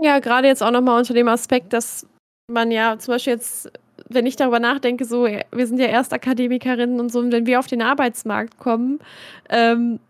Ja, 0.00 0.18
gerade 0.20 0.46
jetzt 0.46 0.62
auch 0.62 0.70
nochmal 0.70 0.98
unter 0.98 1.14
dem 1.14 1.28
Aspekt, 1.28 1.72
dass 1.72 2.06
man 2.46 2.70
ja 2.70 2.98
zum 2.98 3.14
Beispiel 3.14 3.32
jetzt 3.32 3.70
wenn 4.08 4.26
ich 4.26 4.36
darüber 4.36 4.60
nachdenke, 4.60 5.04
so, 5.04 5.24
wir 5.24 5.66
sind 5.66 5.78
ja 5.78 5.86
erst 5.86 6.12
Akademikerinnen 6.12 7.00
und 7.00 7.10
so, 7.10 7.18
und 7.18 7.32
wenn 7.32 7.46
wir 7.46 7.58
auf 7.58 7.66
den 7.66 7.82
Arbeitsmarkt 7.82 8.58
kommen, 8.58 9.00
ähm, 9.48 10.00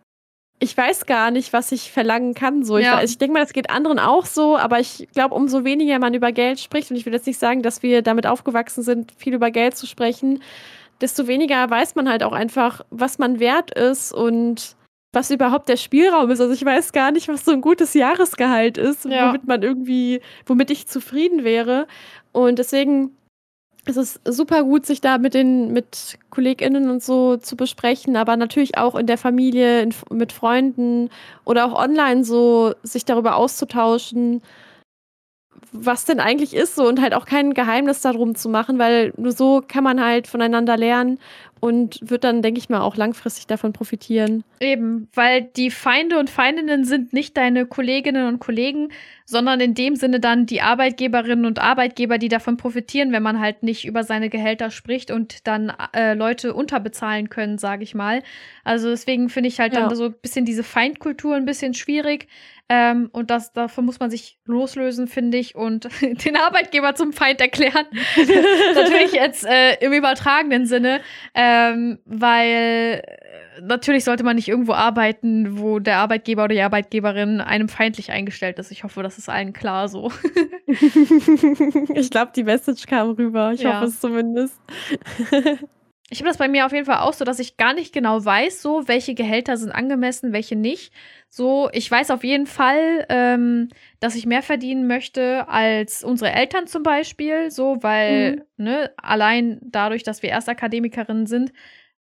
ich 0.59 0.77
weiß 0.77 1.07
gar 1.07 1.31
nicht, 1.31 1.53
was 1.53 1.71
ich 1.73 1.93
verlangen 1.93 2.35
kann. 2.35 2.65
So. 2.65 2.79
Ja. 2.79 3.03
Ich, 3.03 3.11
ich 3.11 3.19
denke 3.19 3.35
mal, 3.35 3.41
das 3.41 3.53
geht 3.53 3.71
anderen 3.71 3.99
auch 3.99 4.25
so, 4.25 4.57
aber 4.57 4.81
ich 4.81 5.09
glaube, 5.13 5.35
umso 5.35 5.65
weniger 5.65 5.99
man 5.99 6.15
über 6.15 6.33
Geld 6.33 6.61
spricht, 6.61 6.91
und 6.91 6.97
ich 6.97 7.05
will 7.05 7.13
jetzt 7.13 7.27
nicht 7.27 7.39
sagen, 7.39 7.63
dass 7.63 7.83
wir 7.83 8.03
damit 8.03 8.27
aufgewachsen 8.27 8.83
sind, 8.83 9.13
viel 9.17 9.35
über 9.35 9.51
Geld 9.51 9.77
zu 9.77 9.87
sprechen, 9.87 10.43
desto 11.01 11.27
weniger 11.27 11.69
weiß 11.69 11.95
man 11.95 12.09
halt 12.09 12.23
auch 12.23 12.33
einfach, 12.33 12.81
was 12.91 13.19
man 13.19 13.39
wert 13.39 13.71
ist 13.73 14.13
und 14.13 14.77
was 15.13 15.31
überhaupt 15.31 15.69
der 15.69 15.77
Spielraum 15.77 16.31
ist. 16.31 16.41
Also 16.41 16.53
ich 16.53 16.65
weiß 16.65 16.93
gar 16.93 17.11
nicht, 17.11 17.29
was 17.29 17.45
so 17.45 17.53
ein 17.53 17.61
gutes 17.61 17.95
Jahresgehalt 17.95 18.79
ist, 18.79 19.05
ja. 19.05 19.29
womit 19.29 19.47
man 19.47 19.63
irgendwie, 19.63 20.21
womit 20.47 20.71
ich 20.71 20.87
zufrieden 20.87 21.45
wäre. 21.45 21.87
Und 22.33 22.59
deswegen 22.59 23.17
es 23.89 23.97
ist 23.97 24.21
super 24.25 24.65
gut, 24.65 24.87
sich 24.87 25.01
da 25.01 25.19
mit 25.19 25.35
den 25.35 25.73
mit 25.73 26.19
KollegInnen 26.31 26.91
und 26.91 27.03
so 27.03 27.37
zu 27.37 27.57
besprechen, 27.57 28.17
aber 28.17 28.37
natürlich 28.37 28.77
auch 28.77 28.95
in 28.95 29.07
der 29.07 29.19
Familie, 29.19 29.83
in, 29.83 29.95
mit 30.11 30.33
Freunden 30.33 31.11
oder 31.45 31.67
auch 31.67 31.81
online 31.81 32.25
so 32.25 32.75
sich 32.83 33.05
darüber 33.05 33.37
auszutauschen, 33.37 34.43
was 35.73 36.05
denn 36.05 36.21
eigentlich 36.21 36.55
ist 36.55 36.75
so 36.75 36.87
und 36.87 37.01
halt 37.01 37.15
auch 37.15 37.27
kein 37.27 37.55
Geheimnis 37.55 38.01
darum 38.01 38.35
zu 38.35 38.49
machen, 38.49 38.79
weil 38.79 39.13
nur 39.17 39.33
so 39.33 39.63
kann 39.67 39.85
man 39.85 40.03
halt 40.03 40.27
voneinander 40.27 40.77
lernen 40.77 41.19
und 41.61 41.99
wird 42.03 42.25
dann, 42.25 42.43
denke 42.43 42.59
ich 42.59 42.69
mal, 42.69 42.81
auch 42.81 42.97
langfristig 42.97 43.47
davon 43.47 43.73
profitieren. 43.73 44.45
Eben, 44.61 45.09
weil 45.15 45.43
die 45.43 45.71
Feinde 45.71 46.19
und 46.19 46.31
Feindinnen 46.31 46.85
sind 46.85 47.13
nicht 47.13 47.37
deine 47.37 47.67
Kolleginnen 47.67 48.29
und 48.29 48.41
Kollegen, 48.41 48.91
sondern 49.27 49.61
in 49.61 49.75
dem 49.75 49.97
Sinne 49.97 50.21
dann 50.21 50.47
die 50.47 50.63
Arbeitgeberinnen 50.63 51.45
und 51.45 51.59
Arbeitgeber, 51.59 52.17
die 52.17 52.29
davon 52.29 52.57
profitieren, 52.57 53.11
wenn 53.13 53.25
man 53.25 53.41
halt 53.41 53.65
nicht 53.65 53.85
über 53.85 54.05
seine 54.05 54.31
Gehälter 54.31 54.71
spricht 54.71 55.11
und 55.11 55.47
dann 55.49 55.73
äh, 55.95 56.15
Leute 56.15 56.55
unterbezahlen 56.55 57.29
können, 57.29 57.59
sage 57.59 57.83
ich 57.83 57.95
mal. 57.95 58.23
Also 58.63 58.89
deswegen 58.89 59.29
finde 59.29 59.49
ich 59.49 59.59
halt 59.59 59.75
ja. 59.75 59.81
dann 59.81 59.97
so 59.97 60.07
ein 60.07 60.15
bisschen 60.23 60.45
diese 60.45 60.63
Feindkultur 60.63 61.35
ein 61.35 61.45
bisschen 61.45 61.75
schwierig. 61.75 62.29
Ähm, 62.69 63.11
und 63.13 63.31
das, 63.31 63.53
davon 63.53 63.85
muss 63.85 64.01
man 64.01 64.11
sich 64.11 64.39
loslösen, 64.45 65.07
finde 65.07 65.39
ich, 65.39 65.55
und 65.55 65.89
den 66.25 66.37
Arbeitgeber 66.37 66.95
zum 66.95 67.13
Feind 67.13 67.41
erklären. 67.41 67.87
natürlich 68.75 69.13
jetzt 69.13 69.45
äh, 69.45 69.75
im 69.81 69.93
übertragenen 69.93 70.67
Sinne, 70.67 71.01
ähm, 71.35 71.99
weil 72.05 73.03
natürlich 73.61 74.05
sollte 74.05 74.25
man 74.25 74.37
nicht 74.37 74.49
irgendwo 74.49 74.73
arbeiten, 74.73 75.59
wo 75.59 75.79
der 75.79 75.99
Arbeitgeber 75.99 76.45
oder 76.45 76.55
die 76.55 76.63
Arbeitgeberin 76.63 77.41
einem 77.41 77.69
feindlich 77.69 78.11
eingestellt 78.11 78.59
ist. 78.59 78.71
Ich 78.71 78.85
hoffe, 78.85 79.03
das 79.03 79.19
ist 79.19 79.29
allen 79.29 79.53
klar 79.53 79.89
so. 79.89 80.11
ich 81.95 82.11
glaube, 82.11 82.33
die 82.35 82.45
Message 82.45 82.87
kam 82.87 83.11
rüber. 83.11 83.53
Ich 83.53 83.63
ja. 83.63 83.77
hoffe 83.77 83.87
es 83.87 84.01
zumindest. 84.01 84.61
ich 86.11 86.21
habe 86.21 86.29
das 86.29 86.39
bei 86.39 86.49
mir 86.49 86.67
auf 86.67 86.73
jeden 86.73 86.87
Fall 86.87 87.01
auch 87.01 87.13
so, 87.13 87.25
dass 87.25 87.39
ich 87.39 87.57
gar 87.57 87.75
nicht 87.75 87.93
genau 87.93 88.25
weiß, 88.25 88.63
so 88.63 88.87
welche 88.87 89.15
Gehälter 89.15 89.57
sind 89.57 89.73
angemessen, 89.73 90.33
welche 90.33 90.57
nicht. 90.57 90.93
So, 91.29 91.69
ich 91.73 91.91
weiß 91.91 92.11
auf 92.13 92.23
jeden 92.23 92.47
Fall, 92.47 93.07
ähm, 93.09 93.69
dass 94.01 94.15
ich 94.15 94.27
mehr 94.27 94.43
verdienen 94.43 94.87
möchte 94.87 95.49
als 95.49 96.05
unsere 96.05 96.33
Eltern 96.33 96.67
zum 96.67 96.83
Beispiel, 96.83 97.51
so, 97.51 97.79
weil, 97.81 98.37
mhm. 98.57 98.65
ne, 98.65 98.91
allein 98.97 99.59
dadurch, 99.63 100.05
dass 100.05 100.23
wir 100.23 100.31
Erstakademikerinnen 100.31 101.27
sind, 101.27 101.53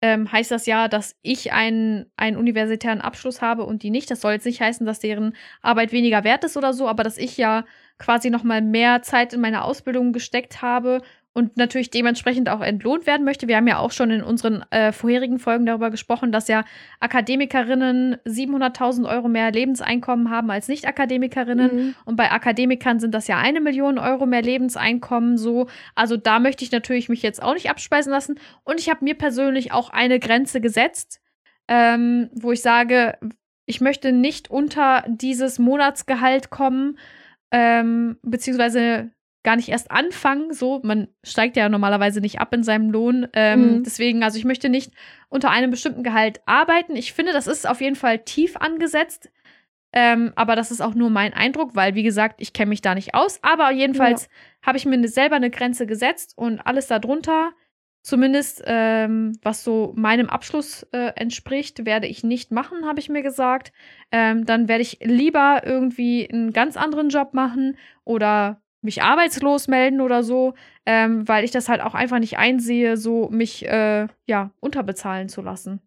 ähm, 0.02 0.30
heißt 0.30 0.50
das 0.50 0.66
ja, 0.66 0.88
dass 0.88 1.16
ich 1.22 1.52
einen, 1.52 2.06
einen 2.16 2.36
universitären 2.36 3.00
Abschluss 3.00 3.42
habe 3.42 3.64
und 3.64 3.82
die 3.82 3.90
nicht. 3.90 4.10
Das 4.10 4.20
soll 4.20 4.32
jetzt 4.32 4.46
nicht 4.46 4.60
heißen, 4.60 4.86
dass 4.86 5.00
deren 5.00 5.34
Arbeit 5.62 5.92
weniger 5.92 6.24
wert 6.24 6.44
ist 6.44 6.56
oder 6.56 6.72
so, 6.72 6.88
aber 6.88 7.02
dass 7.02 7.18
ich 7.18 7.36
ja 7.36 7.64
quasi 7.98 8.30
noch 8.30 8.42
mal 8.42 8.62
mehr 8.62 9.02
Zeit 9.02 9.34
in 9.34 9.40
meine 9.40 9.62
Ausbildung 9.62 10.12
gesteckt 10.12 10.62
habe 10.62 11.02
und 11.32 11.56
natürlich 11.56 11.90
dementsprechend 11.90 12.48
auch 12.48 12.60
entlohnt 12.60 13.06
werden 13.06 13.24
möchte. 13.24 13.46
Wir 13.46 13.56
haben 13.56 13.68
ja 13.68 13.78
auch 13.78 13.92
schon 13.92 14.10
in 14.10 14.22
unseren 14.22 14.64
äh, 14.70 14.90
vorherigen 14.90 15.38
Folgen 15.38 15.64
darüber 15.64 15.90
gesprochen, 15.90 16.32
dass 16.32 16.48
ja 16.48 16.64
Akademikerinnen 16.98 18.16
700.000 18.26 19.08
Euro 19.08 19.28
mehr 19.28 19.52
Lebenseinkommen 19.52 20.30
haben 20.30 20.50
als 20.50 20.66
Nicht-Akademikerinnen. 20.66 21.76
Mhm. 21.76 21.94
Und 22.04 22.16
bei 22.16 22.32
Akademikern 22.32 22.98
sind 22.98 23.14
das 23.14 23.28
ja 23.28 23.38
eine 23.38 23.60
Million 23.60 23.98
Euro 23.98 24.26
mehr 24.26 24.42
Lebenseinkommen 24.42 25.38
so. 25.38 25.68
Also 25.94 26.16
da 26.16 26.40
möchte 26.40 26.64
ich 26.64 26.72
natürlich 26.72 27.08
mich 27.08 27.22
jetzt 27.22 27.42
auch 27.42 27.54
nicht 27.54 27.70
abspeisen 27.70 28.10
lassen. 28.10 28.40
Und 28.64 28.80
ich 28.80 28.90
habe 28.90 29.04
mir 29.04 29.14
persönlich 29.14 29.70
auch 29.70 29.90
eine 29.90 30.18
Grenze 30.18 30.60
gesetzt, 30.60 31.20
ähm, 31.68 32.28
wo 32.32 32.50
ich 32.50 32.60
sage, 32.60 33.18
ich 33.66 33.80
möchte 33.80 34.10
nicht 34.10 34.50
unter 34.50 35.04
dieses 35.06 35.60
Monatsgehalt 35.60 36.50
kommen, 36.50 36.98
ähm, 37.52 38.18
beziehungsweise 38.22 39.12
gar 39.42 39.56
nicht 39.56 39.68
erst 39.68 39.90
anfangen. 39.90 40.52
So, 40.52 40.80
man 40.82 41.08
steigt 41.22 41.56
ja 41.56 41.68
normalerweise 41.68 42.20
nicht 42.20 42.40
ab 42.40 42.52
in 42.52 42.62
seinem 42.62 42.90
Lohn. 42.90 43.26
Ähm, 43.32 43.78
mhm. 43.78 43.84
Deswegen, 43.84 44.22
also 44.22 44.38
ich 44.38 44.44
möchte 44.44 44.68
nicht 44.68 44.92
unter 45.28 45.50
einem 45.50 45.70
bestimmten 45.70 46.02
Gehalt 46.02 46.40
arbeiten. 46.46 46.96
Ich 46.96 47.12
finde, 47.12 47.32
das 47.32 47.46
ist 47.46 47.68
auf 47.68 47.80
jeden 47.80 47.96
Fall 47.96 48.18
tief 48.18 48.56
angesetzt. 48.56 49.30
Ähm, 49.92 50.32
aber 50.36 50.54
das 50.54 50.70
ist 50.70 50.80
auch 50.80 50.94
nur 50.94 51.10
mein 51.10 51.34
Eindruck, 51.34 51.74
weil, 51.74 51.94
wie 51.94 52.02
gesagt, 52.02 52.40
ich 52.40 52.52
kenne 52.52 52.68
mich 52.68 52.82
da 52.82 52.94
nicht 52.94 53.14
aus. 53.14 53.40
Aber 53.42 53.72
jedenfalls 53.72 54.24
ja. 54.24 54.66
habe 54.66 54.78
ich 54.78 54.86
mir 54.86 54.98
ne, 54.98 55.08
selber 55.08 55.36
eine 55.36 55.50
Grenze 55.50 55.86
gesetzt 55.86 56.34
und 56.36 56.60
alles 56.60 56.86
darunter, 56.86 57.52
zumindest 58.02 58.62
ähm, 58.66 59.32
was 59.42 59.64
so 59.64 59.92
meinem 59.96 60.30
Abschluss 60.30 60.84
äh, 60.92 61.12
entspricht, 61.16 61.86
werde 61.86 62.06
ich 62.06 62.22
nicht 62.22 62.52
machen, 62.52 62.86
habe 62.86 63.00
ich 63.00 63.08
mir 63.08 63.22
gesagt. 63.22 63.72
Ähm, 64.12 64.46
dann 64.46 64.68
werde 64.68 64.82
ich 64.82 64.98
lieber 65.02 65.62
irgendwie 65.64 66.28
einen 66.30 66.52
ganz 66.52 66.76
anderen 66.76 67.08
Job 67.08 67.34
machen 67.34 67.76
oder 68.04 68.62
mich 68.82 69.02
arbeitslos 69.02 69.68
melden 69.68 70.00
oder 70.00 70.22
so, 70.22 70.54
ähm, 70.86 71.28
weil 71.28 71.44
ich 71.44 71.50
das 71.50 71.68
halt 71.68 71.80
auch 71.80 71.94
einfach 71.94 72.18
nicht 72.18 72.38
einsehe, 72.38 72.96
so 72.96 73.28
mich 73.30 73.66
äh, 73.66 74.06
ja 74.26 74.50
unterbezahlen 74.60 75.28
zu 75.28 75.42
lassen. 75.42 75.80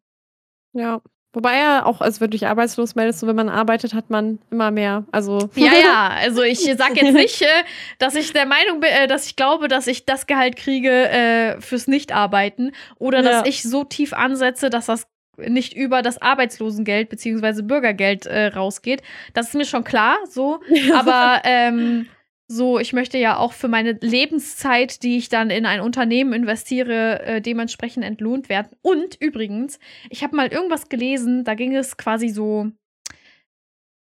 Ja. 0.73 1.01
Wobei 1.35 1.57
ja 1.57 1.83
auch, 1.83 1.99
also 1.99 2.21
wenn 2.21 2.29
du 2.29 2.37
dich 2.37 2.45
arbeitslos 2.45 2.93
meldest, 2.93 3.19
so 3.19 3.25
wenn 3.25 3.35
man 3.35 3.49
arbeitet, 3.49 3.95
hat 3.95 4.11
man 4.11 4.37
immer 4.51 4.69
mehr. 4.69 5.05
Also. 5.11 5.49
Ja, 5.55 5.71
ja, 5.73 6.09
also 6.21 6.43
ich 6.43 6.59
sag 6.59 6.95
jetzt 6.95 7.13
nicht, 7.13 7.41
äh, 7.41 7.63
dass 7.97 8.13
ich 8.13 8.33
der 8.33 8.45
Meinung 8.45 8.79
bin, 8.79 8.91
äh, 8.91 9.07
dass 9.07 9.25
ich 9.25 9.35
glaube, 9.35 9.67
dass 9.67 9.87
ich 9.87 10.05
das 10.05 10.27
Gehalt 10.27 10.57
kriege 10.57 11.09
äh, 11.09 11.59
fürs 11.59 11.87
Nichtarbeiten 11.87 12.71
oder 12.99 13.23
dass 13.23 13.47
ich 13.47 13.63
so 13.63 13.83
tief 13.83 14.13
ansetze, 14.13 14.69
dass 14.69 14.85
das 14.85 15.07
nicht 15.37 15.75
über 15.75 16.03
das 16.03 16.21
Arbeitslosengeld 16.21 17.09
bzw. 17.09 17.63
Bürgergeld 17.63 18.27
äh, 18.27 18.47
rausgeht. 18.47 19.01
Das 19.33 19.47
ist 19.47 19.55
mir 19.55 19.65
schon 19.65 19.83
klar, 19.83 20.17
so. 20.29 20.59
Aber 20.93 21.41
ähm, 21.45 22.07
so, 22.53 22.79
ich 22.79 22.93
möchte 22.93 23.17
ja 23.17 23.37
auch 23.37 23.53
für 23.53 23.67
meine 23.67 23.93
Lebenszeit, 23.99 25.03
die 25.03 25.17
ich 25.17 25.29
dann 25.29 25.49
in 25.49 25.65
ein 25.65 25.81
Unternehmen 25.81 26.33
investiere, 26.33 27.21
äh, 27.23 27.41
dementsprechend 27.41 28.05
entlohnt 28.05 28.49
werden. 28.49 28.77
Und 28.81 29.15
übrigens, 29.19 29.79
ich 30.09 30.23
habe 30.23 30.35
mal 30.35 30.47
irgendwas 30.47 30.89
gelesen, 30.89 31.43
da 31.43 31.55
ging 31.55 31.75
es 31.75 31.97
quasi 31.97 32.29
so 32.29 32.71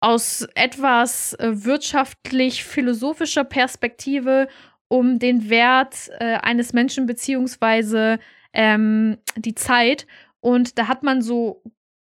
aus 0.01 0.47
etwas 0.55 1.35
äh, 1.35 1.64
wirtschaftlich-philosophischer 1.64 3.44
Perspektive 3.44 4.48
um 4.89 5.18
den 5.18 5.48
Wert 5.48 6.10
äh, 6.18 6.36
eines 6.36 6.72
Menschen 6.72 7.06
beziehungsweise 7.06 8.18
ähm, 8.52 9.18
die 9.36 9.55
Zeit. 9.55 10.06
Und 10.40 10.78
da 10.78 10.89
hat 10.89 11.02
man 11.02 11.22
so, 11.22 11.62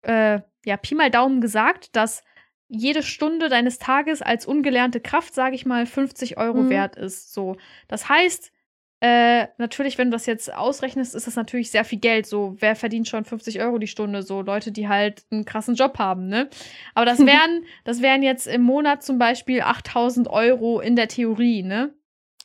äh, 0.03 0.41
ja, 0.65 0.77
Pi 0.77 0.95
mal 0.95 1.11
Daumen 1.11 1.41
gesagt, 1.41 1.97
dass 1.97 2.23
jede 2.69 3.03
Stunde 3.03 3.49
deines 3.49 3.79
Tages 3.79 4.23
als 4.23 4.47
ungelernte 4.47 5.01
Kraft, 5.01 5.35
sage 5.35 5.55
ich 5.55 5.67
mal, 5.67 5.87
50 5.87 6.37
Euro 6.37 6.63
mhm. 6.63 6.71
wert 6.71 6.97
ist. 6.97 7.33
So. 7.33 7.57
Das 7.89 8.09
heißt, 8.09 8.53
äh, 9.01 9.47
natürlich, 9.59 9.97
wenn 9.97 10.11
du 10.11 10.17
das 10.17 10.27
jetzt 10.27 10.53
ausrechnest, 10.53 11.15
ist 11.15 11.27
das 11.27 11.37
natürlich 11.37 11.71
sehr 11.71 11.85
viel 11.85 12.01
Geld. 12.01 12.27
So, 12.27 12.57
wer 12.59 12.75
verdient 12.75 13.07
schon 13.07 13.25
50 13.25 13.61
Euro 13.63 13.79
die 13.79 13.87
Stunde? 13.87 14.23
So 14.23 14.43
Leute, 14.43 14.73
die 14.73 14.89
halt 14.89 15.25
einen 15.31 15.45
krassen 15.45 15.77
Job 15.77 15.99
haben, 15.99 16.27
ne? 16.27 16.51
Aber 16.95 17.07
das 17.07 17.19
wären, 17.27 17.65
das 17.85 18.03
wären 18.03 18.23
jetzt 18.23 18.47
im 18.47 18.63
Monat 18.63 19.03
zum 19.03 19.19
Beispiel 19.19 19.63
8000 19.63 20.29
Euro 20.29 20.81
in 20.81 20.97
der 20.97 21.09
Theorie, 21.09 21.63
ne? 21.63 21.95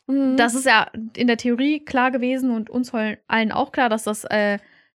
Mhm. 0.06 0.38
Das 0.38 0.54
ist 0.54 0.66
ja 0.66 0.91
in 1.16 1.28
der 1.28 1.38
Theorie 1.38 1.80
klar 1.84 2.12
gewesen 2.12 2.52
und 2.52 2.70
uns 2.70 2.94
allen 2.94 3.52
auch 3.52 3.72
klar, 3.72 3.90
dass 3.90 4.04
das 4.04 4.24
äh, 4.26 4.60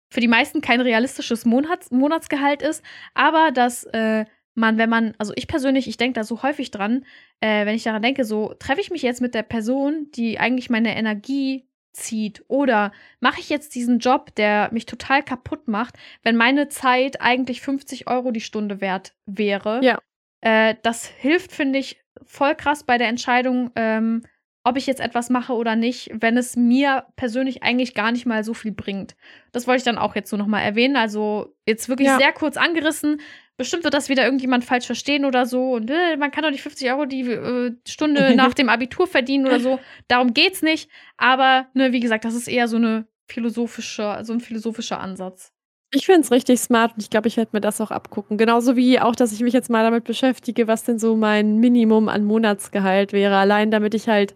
für 0.10 0.22
die 0.22 0.28
meisten 0.28 0.62
kein 0.62 0.82
realistisches 0.82 1.46
Monats 1.46 1.92
Monatsgehalt 1.92 2.64
ist, 2.64 2.84
aber 3.14 3.52
dass 3.52 3.84
äh, 3.86 4.26
man, 4.56 4.78
wenn 4.78 4.90
man, 4.90 5.14
also 5.18 5.34
ich 5.36 5.48
persönlich, 5.48 5.88
ich 5.88 5.98
denke 5.98 6.20
da 6.20 6.24
so 6.24 6.44
häufig 6.44 6.72
dran, 6.72 7.06
äh, 7.40 7.66
wenn 7.66 7.76
ich 7.76 7.84
daran 7.84 8.02
denke, 8.02 8.26
so 8.26 8.54
treffe 8.60 8.82
ich 8.82 8.92
mich 8.92 9.02
jetzt 9.02 9.22
mit 9.22 9.34
der 9.34 9.44
Person, 9.44 10.08
die 10.14 10.40
eigentlich 10.40 10.70
meine 10.70 10.96
Energie 10.96 11.68
zieht 11.94 12.44
oder 12.48 12.92
mache 13.20 13.40
ich 13.40 13.50
jetzt 13.50 13.76
diesen 13.76 14.00
Job, 14.00 14.34
der 14.36 14.70
mich 14.72 14.86
total 14.86 15.24
kaputt 15.24 15.68
macht, 15.68 15.96
wenn 16.24 16.36
meine 16.36 16.68
Zeit 16.68 17.22
eigentlich 17.22 17.62
50 17.62 18.08
Euro 18.08 18.32
die 18.32 18.42
Stunde 18.42 18.82
wert 18.82 19.14
wäre. 19.26 19.80
Ja. 19.84 20.00
Äh, 20.42 20.76
das 20.82 21.06
hilft, 21.06 21.52
finde 21.52 21.80
ich, 21.80 22.04
voll 22.26 22.56
krass 22.56 22.84
bei 22.84 22.98
der 22.98 23.08
Entscheidung, 23.08 23.72
ähm, 23.76 24.24
ob 24.66 24.78
ich 24.78 24.88
jetzt 24.88 25.02
etwas 25.02 25.30
mache 25.30 25.54
oder 25.54 25.76
nicht, 25.76 26.10
wenn 26.14 26.38
es 26.38 26.56
mir 26.56 27.06
persönlich 27.16 27.64
eigentlich 27.64 27.94
gar 27.94 28.12
nicht 28.12 28.26
mal 28.26 28.44
so 28.44 28.54
viel 28.54 28.72
bringt. 28.72 29.16
Das 29.52 29.68
wollte 29.68 29.80
ich 29.80 29.84
dann 29.84 29.98
auch 29.98 30.16
jetzt 30.16 30.30
so 30.30 30.38
nochmal 30.38 30.64
erwähnen. 30.64 30.96
Also 30.96 31.54
jetzt 31.66 31.90
wirklich 31.90 32.08
ja. 32.08 32.18
sehr 32.18 32.32
kurz 32.32 32.56
angerissen 32.56 33.20
bestimmt 33.58 33.84
wird 33.84 33.94
das 33.94 34.10
wieder 34.10 34.26
irgendjemand 34.26 34.66
falsch 34.66 34.86
verstehen 34.86 35.26
oder 35.26 35.46
so. 35.46 35.74
Und 35.74 35.90
äh, 35.90 36.18
man 36.18 36.32
kann 36.32 36.44
doch 36.44 36.52
nicht 36.52 36.64
50 36.64 36.90
Euro 36.92 37.06
die 37.06 37.22
äh, 37.22 37.76
Stunde 37.88 38.34
nach 38.36 38.54
dem 38.54 38.70
Abitur 38.70 39.08
verdienen 39.08 39.46
oder 39.46 39.60
so. 39.60 39.80
Darum 40.08 40.34
geht's 40.34 40.62
nicht. 40.62 40.90
Aber, 41.18 41.68
ne, 41.74 41.92
wie 41.92 42.00
gesagt, 42.00 42.26
das 42.26 42.36
ist 42.36 42.48
eher 42.48 42.68
so 42.68 42.78
eine 42.78 43.06
philosophische, 43.28 44.20
so 44.24 44.34
ein 44.34 44.40
philosophischer 44.40 45.00
Ansatz. 45.00 45.52
Ich 45.96 46.08
finde 46.08 46.22
es 46.22 46.32
richtig 46.32 46.60
smart 46.60 46.94
und 46.96 47.04
ich 47.04 47.12
glaube, 47.12 47.28
ich 47.28 47.38
werde 47.38 47.52
mir 47.54 47.62
das 47.62 47.80
auch 47.80 47.92
abgucken. 47.92 48.38
Genauso 48.40 48.76
wie 48.76 49.00
auch, 49.00 49.16
dass 49.16 49.32
ich 49.32 49.42
mich 49.42 49.54
jetzt 49.54 49.70
mal 49.70 49.84
damit 49.84 50.06
beschäftige, 50.06 50.68
was 50.68 50.84
denn 50.84 50.98
so 50.98 51.16
mein 51.16 51.60
Minimum 51.60 52.10
an 52.10 52.26
Monatsgehalt 52.26 53.14
wäre. 53.14 53.38
Allein 53.38 53.70
damit 53.70 53.94
ich 53.94 54.08
halt, 54.08 54.36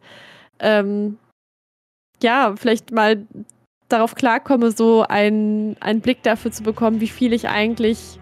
ähm, 0.60 1.18
ja, 2.22 2.54
vielleicht 2.56 2.92
mal 2.92 3.26
darauf 3.90 4.14
klarkomme, 4.14 4.70
so 4.70 5.02
einen, 5.02 5.76
einen 5.80 6.02
Blick 6.02 6.22
dafür 6.22 6.52
zu 6.52 6.62
bekommen, 6.62 7.02
wie 7.02 7.08
viel 7.08 7.34
ich 7.34 7.50
eigentlich 7.50 8.20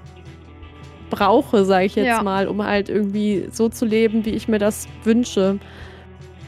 brauche, 1.09 1.65
sage 1.65 1.85
ich 1.85 1.95
jetzt 1.95 2.07
ja. 2.07 2.23
mal, 2.23 2.47
um 2.47 2.63
halt 2.63 2.89
irgendwie 2.89 3.47
so 3.51 3.69
zu 3.69 3.85
leben, 3.85 4.25
wie 4.25 4.31
ich 4.31 4.47
mir 4.47 4.59
das 4.59 4.87
wünsche. 5.03 5.59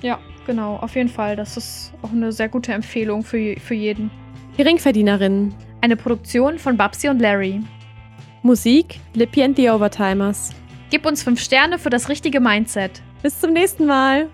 Ja, 0.01 0.19
genau, 0.45 0.77
auf 0.77 0.95
jeden 0.95 1.09
Fall. 1.09 1.35
Das 1.35 1.57
ist 1.57 1.93
auch 2.01 2.11
eine 2.11 2.31
sehr 2.31 2.49
gute 2.49 2.73
Empfehlung 2.73 3.23
für, 3.23 3.55
für 3.59 3.73
jeden. 3.73 4.11
Geringverdienerinnen. 4.57 5.53
Eine 5.81 5.95
Produktion 5.95 6.57
von 6.57 6.77
Babsi 6.77 7.09
und 7.09 7.19
Larry. 7.19 7.61
Musik 8.41 8.99
Lippy 9.13 9.43
and 9.43 9.55
the 9.57 9.69
Overtimers. 9.69 10.51
Gib 10.89 11.05
uns 11.05 11.21
fünf 11.21 11.41
Sterne 11.41 11.77
für 11.77 11.89
das 11.89 12.09
richtige 12.09 12.39
Mindset. 12.39 13.01
Bis 13.21 13.39
zum 13.39 13.53
nächsten 13.53 13.85
Mal. 13.85 14.27